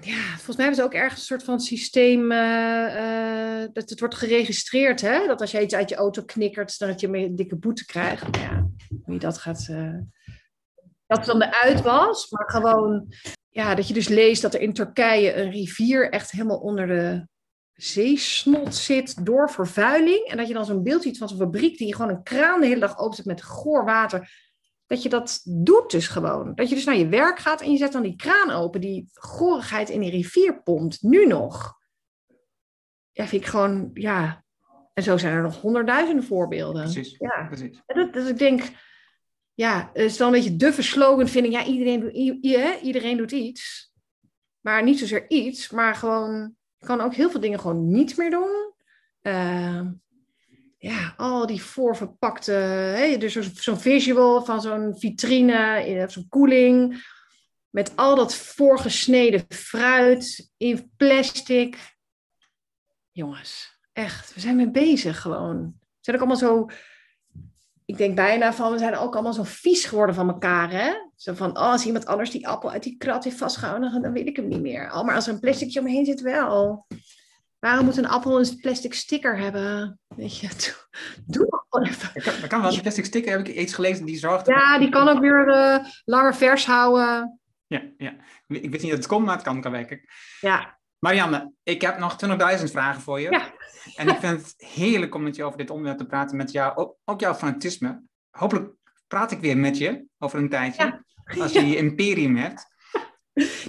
ja, 0.00 0.24
volgens 0.26 0.56
mij 0.56 0.66
hebben 0.66 0.74
ze 0.74 0.82
ook 0.82 0.94
ergens 0.94 1.20
een 1.20 1.26
soort 1.26 1.42
van 1.42 1.60
systeem 1.60 2.32
uh, 2.32 2.94
uh, 2.94 3.68
dat 3.72 3.90
het 3.90 4.00
wordt 4.00 4.14
geregistreerd. 4.14 5.00
Hè? 5.00 5.26
Dat 5.26 5.40
als 5.40 5.50
jij 5.50 5.62
iets 5.62 5.74
uit 5.74 5.88
je 5.88 5.94
auto 5.94 6.22
knikkert, 6.22 6.78
dan 6.78 6.88
dat 6.88 7.00
je 7.00 7.06
een 7.06 7.36
dikke 7.36 7.56
boete 7.56 7.84
krijgt. 7.84 8.36
Ja, 8.36 8.68
hoe 9.04 9.14
je 9.14 9.20
dat 9.20 9.38
gaat. 9.38 9.68
Uh, 9.70 9.98
dat 11.06 11.18
is 11.18 11.26
dan 11.26 11.38
de 11.38 11.62
uitwas, 11.62 12.30
maar 12.30 12.50
gewoon 12.50 13.14
ja, 13.48 13.74
dat 13.74 13.88
je 13.88 13.94
dus 13.94 14.08
leest 14.08 14.42
dat 14.42 14.54
er 14.54 14.60
in 14.60 14.72
Turkije 14.72 15.34
een 15.34 15.50
rivier 15.50 16.10
echt 16.10 16.30
helemaal 16.30 16.58
onder 16.58 16.86
de 16.86 17.28
zeesnot 17.82 18.74
zit 18.74 19.26
door 19.26 19.50
vervuiling. 19.50 20.26
En 20.26 20.36
dat 20.36 20.48
je 20.48 20.54
dan 20.54 20.64
zo'n 20.64 20.82
beeld 20.82 21.02
ziet 21.02 21.18
van 21.18 21.28
zo'n 21.28 21.38
fabriek 21.38 21.78
die 21.78 21.94
gewoon 21.94 22.10
een 22.10 22.22
kraan 22.22 22.60
de 22.60 22.66
hele 22.66 22.80
dag 22.80 22.98
openzet 22.98 23.24
met 23.24 23.42
goor 23.42 23.84
water 23.84 24.48
dat 24.90 25.02
je 25.02 25.08
dat 25.08 25.40
doet 25.44 25.90
dus 25.90 26.08
gewoon. 26.08 26.54
Dat 26.54 26.68
je 26.68 26.74
dus 26.74 26.84
naar 26.84 26.96
je 26.96 27.08
werk 27.08 27.38
gaat 27.38 27.60
en 27.60 27.70
je 27.70 27.76
zet 27.76 27.92
dan 27.92 28.02
die 28.02 28.16
kraan 28.16 28.50
open, 28.50 28.80
die 28.80 29.08
gorigheid 29.12 29.88
in 29.88 30.00
die 30.00 30.10
rivier 30.10 30.62
pompt, 30.62 31.02
nu 31.02 31.26
nog. 31.26 31.78
Ja, 33.12 33.26
vind 33.26 33.42
ik 33.42 33.48
gewoon, 33.48 33.90
ja. 33.94 34.44
En 34.94 35.02
zo 35.02 35.16
zijn 35.16 35.34
er 35.34 35.42
nog 35.42 35.60
honderdduizenden 35.60 36.24
voorbeelden. 36.24 36.82
Precies, 36.82 37.16
ja. 37.18 37.46
precies. 37.46 37.82
dat, 37.86 38.12
dus 38.12 38.28
ik 38.28 38.38
denk, 38.38 38.62
ja, 39.54 39.90
het 39.92 40.02
is 40.02 40.16
dan 40.16 40.26
een 40.26 40.32
beetje 40.32 40.56
duffe 40.56 40.82
slogan, 40.82 41.28
vind 41.28 41.46
ik. 41.46 41.52
Ja, 41.52 41.64
iedereen, 41.64 42.00
doet, 42.00 42.82
iedereen 42.82 43.16
doet 43.16 43.32
iets. 43.32 43.92
Maar 44.60 44.82
niet 44.82 44.98
zozeer 44.98 45.30
iets, 45.30 45.70
maar 45.70 45.94
gewoon, 45.94 46.56
je 46.80 46.86
kan 46.86 47.00
ook 47.00 47.14
heel 47.14 47.30
veel 47.30 47.40
dingen 47.40 47.60
gewoon 47.60 47.90
niet 47.90 48.16
meer 48.16 48.30
doen. 48.30 48.72
Uh, 49.22 49.80
ja, 50.78 51.14
al 51.16 51.46
die 51.46 51.62
voorverpakte, 51.62 53.16
dus 53.18 53.32
zo'n 53.34 53.78
visual 53.80 54.44
van 54.44 54.60
zo'n 54.60 54.98
vitrine, 54.98 56.06
zo'n 56.08 56.28
koeling, 56.28 57.04
met 57.70 57.96
al 57.96 58.16
dat 58.16 58.34
voorgesneden 58.34 59.44
fruit 59.48 60.50
in 60.56 60.90
plastic. 60.96 61.96
Jongens, 63.10 63.78
echt, 63.92 64.34
we 64.34 64.40
zijn 64.40 64.56
mee 64.56 64.70
bezig 64.70 65.20
gewoon. 65.20 65.76
We 65.78 65.98
zijn 66.00 66.16
ook 66.16 66.22
allemaal 66.22 66.48
zo 66.48 66.70
ik 67.90 67.98
denk 67.98 68.14
bijna 68.14 68.52
van, 68.52 68.72
we 68.72 68.78
zijn 68.78 68.96
ook 68.96 69.14
allemaal 69.14 69.32
zo 69.32 69.42
vies 69.44 69.84
geworden 69.84 70.14
van 70.14 70.28
elkaar, 70.28 70.70
hè? 70.70 70.92
Zo 71.16 71.34
van, 71.34 71.50
oh, 71.50 71.70
als 71.70 71.84
iemand 71.84 72.06
anders 72.06 72.30
die 72.30 72.48
appel 72.48 72.70
uit 72.70 72.82
die 72.82 72.96
krat 72.96 73.24
heeft 73.24 73.36
vastgehouden, 73.36 74.02
dan, 74.02 74.12
wil 74.12 74.26
ik 74.26 74.36
hem 74.36 74.48
niet 74.48 74.60
meer. 74.60 74.92
Oh, 74.92 75.04
maar 75.04 75.14
als 75.14 75.26
er 75.26 75.32
een 75.32 75.40
plasticje 75.40 75.80
omheen 75.80 76.04
zit, 76.04 76.20
wel. 76.20 76.86
Waarom 77.58 77.84
moet 77.84 77.96
een 77.96 78.08
appel 78.08 78.38
een 78.38 78.58
plastic 78.60 78.94
sticker 78.94 79.38
hebben? 79.38 79.98
Weet 80.06 80.38
je, 80.38 80.48
doe, 81.26 81.46
dat 81.50 81.64
gewoon 81.68 81.88
even. 81.88 82.10
Dat 82.14 82.22
kan, 82.22 82.40
dat 82.40 82.48
kan 82.48 82.62
wel. 82.62 82.70
Die 82.70 82.80
plastic 82.80 83.04
sticker 83.04 83.30
heb 83.30 83.46
ik 83.46 83.56
iets 83.56 83.74
gelezen 83.74 84.04
die 84.04 84.18
zorgt... 84.18 84.46
Ja, 84.46 84.78
die 84.78 84.88
kan 84.88 85.08
ook 85.08 85.20
weer 85.20 85.48
eh, 85.48 85.84
langer 86.04 86.34
vers 86.34 86.66
houden. 86.66 87.40
Ja, 87.66 87.82
ja. 87.96 88.10
Ik 88.46 88.70
weet 88.70 88.82
niet 88.82 88.90
dat 88.90 88.90
het 88.90 89.06
komt, 89.06 89.24
maar 89.24 89.34
het 89.34 89.44
kan, 89.44 89.60
kan 89.60 89.72
werken. 89.72 90.00
Ja, 90.40 90.78
Marianne, 90.98 91.52
ik 91.62 91.80
heb 91.80 91.98
nog 91.98 92.16
20.000 92.58 92.64
vragen 92.64 93.02
voor 93.02 93.20
je. 93.20 93.30
Ja. 93.30 93.49
En 93.96 94.08
ik 94.08 94.16
vind 94.18 94.40
het 94.40 94.54
heerlijk 94.56 95.14
om 95.14 95.22
met 95.22 95.36
je 95.36 95.44
over 95.44 95.58
dit 95.58 95.70
onderwerp 95.70 95.98
te 95.98 96.06
praten, 96.06 96.36
met 96.36 96.52
jou, 96.52 96.76
ook, 96.76 96.96
ook 97.04 97.20
jouw 97.20 97.34
fanatisme. 97.34 98.02
Hopelijk 98.30 98.72
praat 99.06 99.30
ik 99.30 99.40
weer 99.40 99.56
met 99.56 99.78
je 99.78 100.04
over 100.18 100.38
een 100.38 100.48
tijdje, 100.48 100.84
Ja. 100.84 101.42
als 101.42 101.52
je 101.52 101.66
je 101.66 101.76
imperium 101.76 102.36
hebt. 102.36 102.68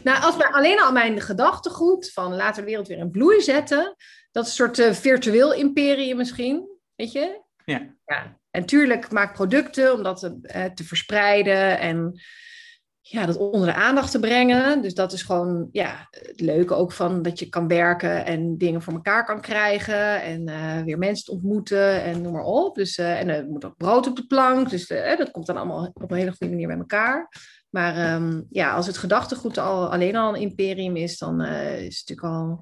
Nou, 0.04 0.22
als 0.22 0.38
mijn, 0.38 0.54
alleen 0.54 0.82
al 0.82 0.92
mijn 0.92 1.22
gedachtegoed 1.22 2.12
van 2.14 2.36
laten 2.36 2.56
we 2.56 2.62
de 2.62 2.66
wereld 2.66 2.88
weer 2.88 2.98
in 2.98 3.12
bloei 3.12 3.42
zetten. 3.42 3.96
Dat 4.32 4.44
is 4.44 4.50
een 4.50 4.56
soort 4.56 4.80
eh, 4.80 4.94
virtueel 4.94 5.54
imperium 5.54 6.18
misschien, 6.18 6.80
weet 6.96 7.12
je? 7.12 7.42
Ja. 7.66 7.96
ja. 8.06 8.40
En 8.50 8.66
tuurlijk 8.66 9.12
maak 9.12 9.34
producten 9.34 9.94
om 9.94 10.04
dat 10.04 10.20
te, 10.20 10.40
eh, 10.42 10.66
te 10.66 10.84
verspreiden 10.84 11.80
en 11.80 12.22
ja, 13.02 13.26
dat 13.26 13.38
onder 13.38 13.66
de 13.66 13.74
aandacht 13.74 14.12
te 14.12 14.20
brengen. 14.20 14.82
Dus 14.82 14.94
dat 14.94 15.14
is 15.14 15.22
gewoon 15.22 15.70
ja, 15.72 16.08
het 16.10 16.40
leuke 16.40 16.74
ook 16.74 16.92
van 16.92 17.22
dat 17.22 17.40
je 17.40 17.50
kan 17.50 17.68
werken 17.68 18.26
en 18.26 18.58
dingen 18.58 18.82
voor 18.82 18.94
elkaar 18.94 19.26
kan 19.26 19.42
krijgen. 19.42 20.22
En 20.22 20.48
eh, 20.48 20.84
weer 20.84 20.98
mensen 20.98 21.26
te 21.26 21.32
ontmoeten 21.32 22.04
en 22.04 22.22
noem 22.22 22.34
maar 22.34 22.44
op. 22.44 22.76
Dus, 22.76 22.98
eh, 22.98 23.20
en 23.20 23.30
er 23.30 23.46
moet 23.46 23.66
ook 23.66 23.78
brood 23.78 24.08
op 24.08 24.16
de 24.16 24.26
plank. 24.26 24.70
Dus 24.70 24.88
eh, 24.88 25.18
dat 25.18 25.32
komt 25.32 25.46
dan 25.46 25.58
allemaal 25.58 25.92
op 25.94 26.12
een 26.12 26.18
hele 26.18 26.34
goede 26.36 26.54
manier 26.54 26.68
bij 26.68 26.78
elkaar. 26.78 27.30
Maar 27.70 27.96
ehm, 27.96 28.42
ja, 28.50 28.74
als 28.74 28.88
het 28.88 28.98
gedachtegoed 28.98 29.58
al, 29.58 29.92
alleen 29.92 30.16
al 30.16 30.36
een 30.36 30.42
imperium 30.42 30.96
is, 30.96 31.18
dan 31.18 31.42
is 31.42 32.00
het 32.00 32.10
natuurlijk 32.10 32.28
al 32.28 32.60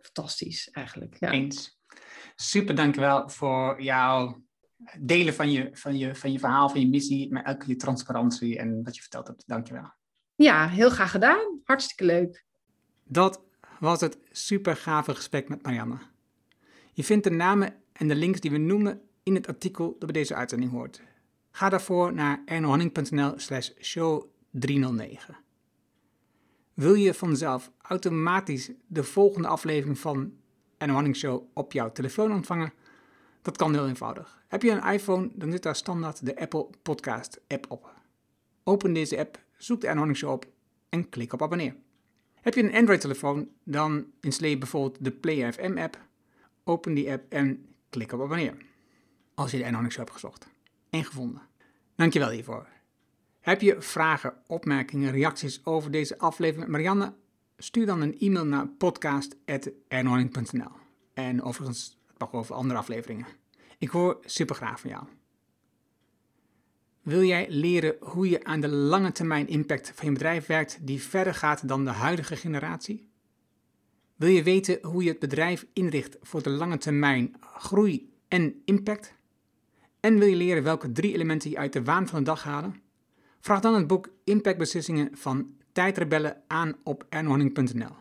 fantastisch 0.00 0.68
eigenlijk. 0.70 1.16
Ja. 1.18 1.30
Eens. 1.30 1.78
Super, 2.36 2.74
dankjewel 2.74 3.28
voor 3.28 3.82
jouw 3.82 4.42
delen 4.98 5.34
van 5.34 5.50
je, 5.50 5.68
van, 5.72 5.98
je, 5.98 6.14
van 6.14 6.32
je 6.32 6.38
verhaal, 6.38 6.68
van 6.68 6.80
je 6.80 6.88
missie, 6.88 7.32
maar 7.32 7.46
ook 7.46 7.62
je 7.62 7.76
transparantie 7.76 8.58
en 8.58 8.82
wat 8.84 8.94
je 8.94 9.00
verteld 9.00 9.26
hebt. 9.26 9.44
Dankjewel. 9.46 9.92
ja, 10.34 10.68
heel 10.68 10.90
graag 10.90 11.10
gedaan. 11.10 11.60
Hartstikke 11.64 12.04
leuk. 12.04 12.44
Dat 13.04 13.42
was 13.80 14.00
het 14.00 14.18
super 14.30 14.76
gave 14.76 15.14
gesprek 15.14 15.48
met 15.48 15.62
Marianne. 15.62 15.98
Je 16.92 17.04
vindt 17.04 17.24
de 17.24 17.30
namen 17.30 17.74
en 17.92 18.08
de 18.08 18.14
links 18.14 18.40
die 18.40 18.50
we 18.50 18.58
noemen 18.58 19.00
in 19.22 19.34
het 19.34 19.46
artikel 19.46 19.96
dat 19.98 20.12
bij 20.12 20.20
deze 20.20 20.34
uitzending 20.34 20.70
hoort. 20.70 21.02
Ga 21.50 21.68
daarvoor 21.68 22.14
naar 22.14 22.42
ernohanning.nl 22.44 23.32
slash 23.36 23.70
show 23.80 24.24
309. 24.50 25.36
Wil 26.74 26.94
je 26.94 27.14
vanzelf 27.14 27.72
automatisch 27.78 28.70
de 28.86 29.04
volgende 29.04 29.48
aflevering 29.48 29.98
van 29.98 30.32
Erno 30.76 30.94
Hanning 30.94 31.16
Show 31.16 31.42
op 31.54 31.72
jouw 31.72 31.92
telefoon 31.92 32.32
ontvangen? 32.32 32.72
Dat 33.42 33.56
kan 33.56 33.74
heel 33.74 33.88
eenvoudig. 33.88 34.42
Heb 34.48 34.62
je 34.62 34.70
een 34.70 34.92
iPhone, 34.92 35.30
dan 35.32 35.50
zit 35.50 35.62
daar 35.62 35.76
standaard 35.76 36.26
de 36.26 36.40
Apple 36.40 36.66
Podcast 36.82 37.40
app 37.48 37.66
op. 37.68 37.94
Open 38.64 38.92
deze 38.92 39.18
app, 39.18 39.38
zoek 39.56 39.80
de 39.80 39.86
Erno 39.86 39.98
Hanning 39.98 40.18
Show 40.18 40.32
op 40.32 40.46
en 40.88 41.08
klik 41.08 41.32
op 41.32 41.42
abonneer. 41.42 41.76
Heb 42.34 42.54
je 42.54 42.62
een 42.62 42.74
Android-telefoon, 42.74 43.48
dan 43.64 44.06
installeer 44.20 44.52
je 44.52 44.58
bijvoorbeeld 44.58 45.04
de 45.04 45.10
Play 45.10 45.52
FM-app. 45.52 45.98
Open 46.64 46.94
die 46.94 47.10
app 47.10 47.32
en 47.32 47.66
klik 47.90 48.12
op 48.12 48.20
abonneer. 48.20 48.56
Als 49.34 49.50
je 49.50 49.56
de 49.56 49.62
Erno 49.62 49.74
Hanning 49.74 49.94
Show 49.94 50.04
hebt 50.04 50.16
gezocht 50.20 50.48
en 50.90 51.04
gevonden. 51.04 51.42
Dankjewel 51.94 52.30
hiervoor. 52.30 52.66
Heb 53.40 53.60
je 53.60 53.82
vragen, 53.82 54.34
opmerkingen, 54.46 55.10
reacties 55.10 55.64
over 55.64 55.90
deze 55.90 56.18
aflevering 56.18 56.62
met 56.62 56.72
Marianne? 56.72 57.14
Stuur 57.56 57.86
dan 57.86 58.00
een 58.00 58.18
e-mail 58.18 58.46
naar 58.46 58.66
podcast.ernohanning.nl. 58.66 60.70
En 61.14 61.42
overigens, 61.42 61.97
mag 62.18 62.32
over 62.32 62.54
andere 62.54 62.78
afleveringen. 62.78 63.26
Ik 63.78 63.88
hoor 63.88 64.18
super 64.24 64.54
graag 64.54 64.80
van 64.80 64.90
jou. 64.90 65.04
Wil 67.02 67.22
jij 67.22 67.46
leren 67.50 67.96
hoe 68.00 68.28
je 68.28 68.44
aan 68.44 68.60
de 68.60 68.68
lange 68.68 69.12
termijn 69.12 69.48
impact 69.48 69.92
van 69.94 70.06
je 70.06 70.12
bedrijf 70.12 70.46
werkt 70.46 70.78
die 70.80 71.02
verder 71.02 71.34
gaat 71.34 71.68
dan 71.68 71.84
de 71.84 71.90
huidige 71.90 72.36
generatie? 72.36 73.08
Wil 74.16 74.28
je 74.28 74.42
weten 74.42 74.78
hoe 74.82 75.02
je 75.02 75.08
het 75.08 75.18
bedrijf 75.18 75.66
inricht 75.72 76.16
voor 76.20 76.42
de 76.42 76.50
lange 76.50 76.78
termijn 76.78 77.34
groei 77.40 78.12
en 78.28 78.62
impact? 78.64 79.14
En 80.00 80.18
wil 80.18 80.28
je 80.28 80.36
leren 80.36 80.62
welke 80.62 80.92
drie 80.92 81.14
elementen 81.14 81.50
je 81.50 81.58
uit 81.58 81.72
de 81.72 81.84
waan 81.84 82.08
van 82.08 82.18
de 82.18 82.24
dag 82.24 82.42
halen? 82.42 82.82
Vraag 83.40 83.60
dan 83.60 83.74
het 83.74 83.86
boek 83.86 84.08
Impactbeslissingen 84.24 85.10
van 85.12 85.54
Tijdrebellen 85.72 86.42
aan 86.46 86.76
op 86.82 87.06
ernohanning.nl. 87.08 87.94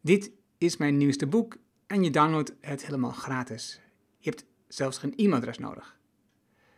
Dit 0.00 0.30
is 0.58 0.76
mijn 0.76 0.96
nieuwste 0.96 1.26
boek 1.26 1.56
en 1.86 2.02
je 2.02 2.10
downloadt 2.10 2.54
het 2.60 2.84
helemaal 2.84 3.10
gratis. 3.10 3.80
Je 4.18 4.30
hebt 4.30 4.44
zelfs 4.68 4.98
geen 4.98 5.14
e-mailadres 5.16 5.58
nodig. 5.58 5.98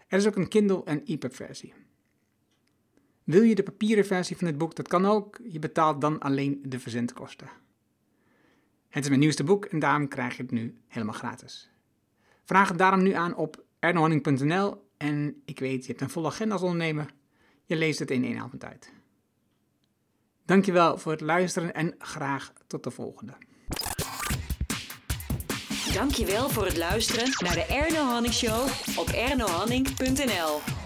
Er 0.08 0.18
is 0.18 0.26
ook 0.26 0.36
een 0.36 0.48
Kindle 0.48 0.84
en 0.84 1.04
EPUB 1.04 1.34
versie. 1.34 1.74
Wil 3.24 3.42
je 3.42 3.54
de 3.54 3.62
papieren 3.62 4.06
versie 4.06 4.36
van 4.36 4.46
dit 4.46 4.58
boek? 4.58 4.74
Dat 4.74 4.88
kan 4.88 5.06
ook. 5.06 5.40
Je 5.48 5.58
betaalt 5.58 6.00
dan 6.00 6.18
alleen 6.18 6.62
de 6.62 6.78
verzendkosten. 6.78 7.48
Het 8.88 9.02
is 9.02 9.08
mijn 9.08 9.20
nieuwste 9.20 9.44
boek 9.44 9.64
en 9.64 9.78
daarom 9.78 10.08
krijg 10.08 10.36
je 10.36 10.42
het 10.42 10.50
nu 10.50 10.78
helemaal 10.86 11.14
gratis. 11.14 11.70
Vraag 12.44 12.68
het 12.68 12.78
daarom 12.78 13.02
nu 13.02 13.12
aan 13.12 13.34
op 13.34 13.64
ernohanning.nl 13.78 14.90
en 14.96 15.42
ik 15.44 15.58
weet, 15.58 15.82
je 15.82 15.88
hebt 15.88 16.00
een 16.00 16.10
volle 16.10 16.26
agenda 16.26 16.54
als 16.54 16.62
ondernemer. 16.62 17.14
Je 17.64 17.76
leest 17.76 17.98
het 17.98 18.10
in 18.10 18.24
één 18.24 18.38
avond 18.38 18.64
uit. 18.64 18.92
Dankjewel 20.44 20.98
voor 20.98 21.12
het 21.12 21.20
luisteren 21.20 21.74
en 21.74 21.94
graag 21.98 22.52
tot 22.66 22.84
de 22.84 22.90
volgende. 22.90 23.32
Dankjewel 25.96 26.48
voor 26.48 26.64
het 26.64 26.76
luisteren 26.76 27.28
naar 27.38 27.54
de 27.54 27.64
Erno 27.64 28.04
Hanning 28.04 28.34
Show 28.34 28.68
op 28.96 29.08
ernohanning.nl. 29.08 30.85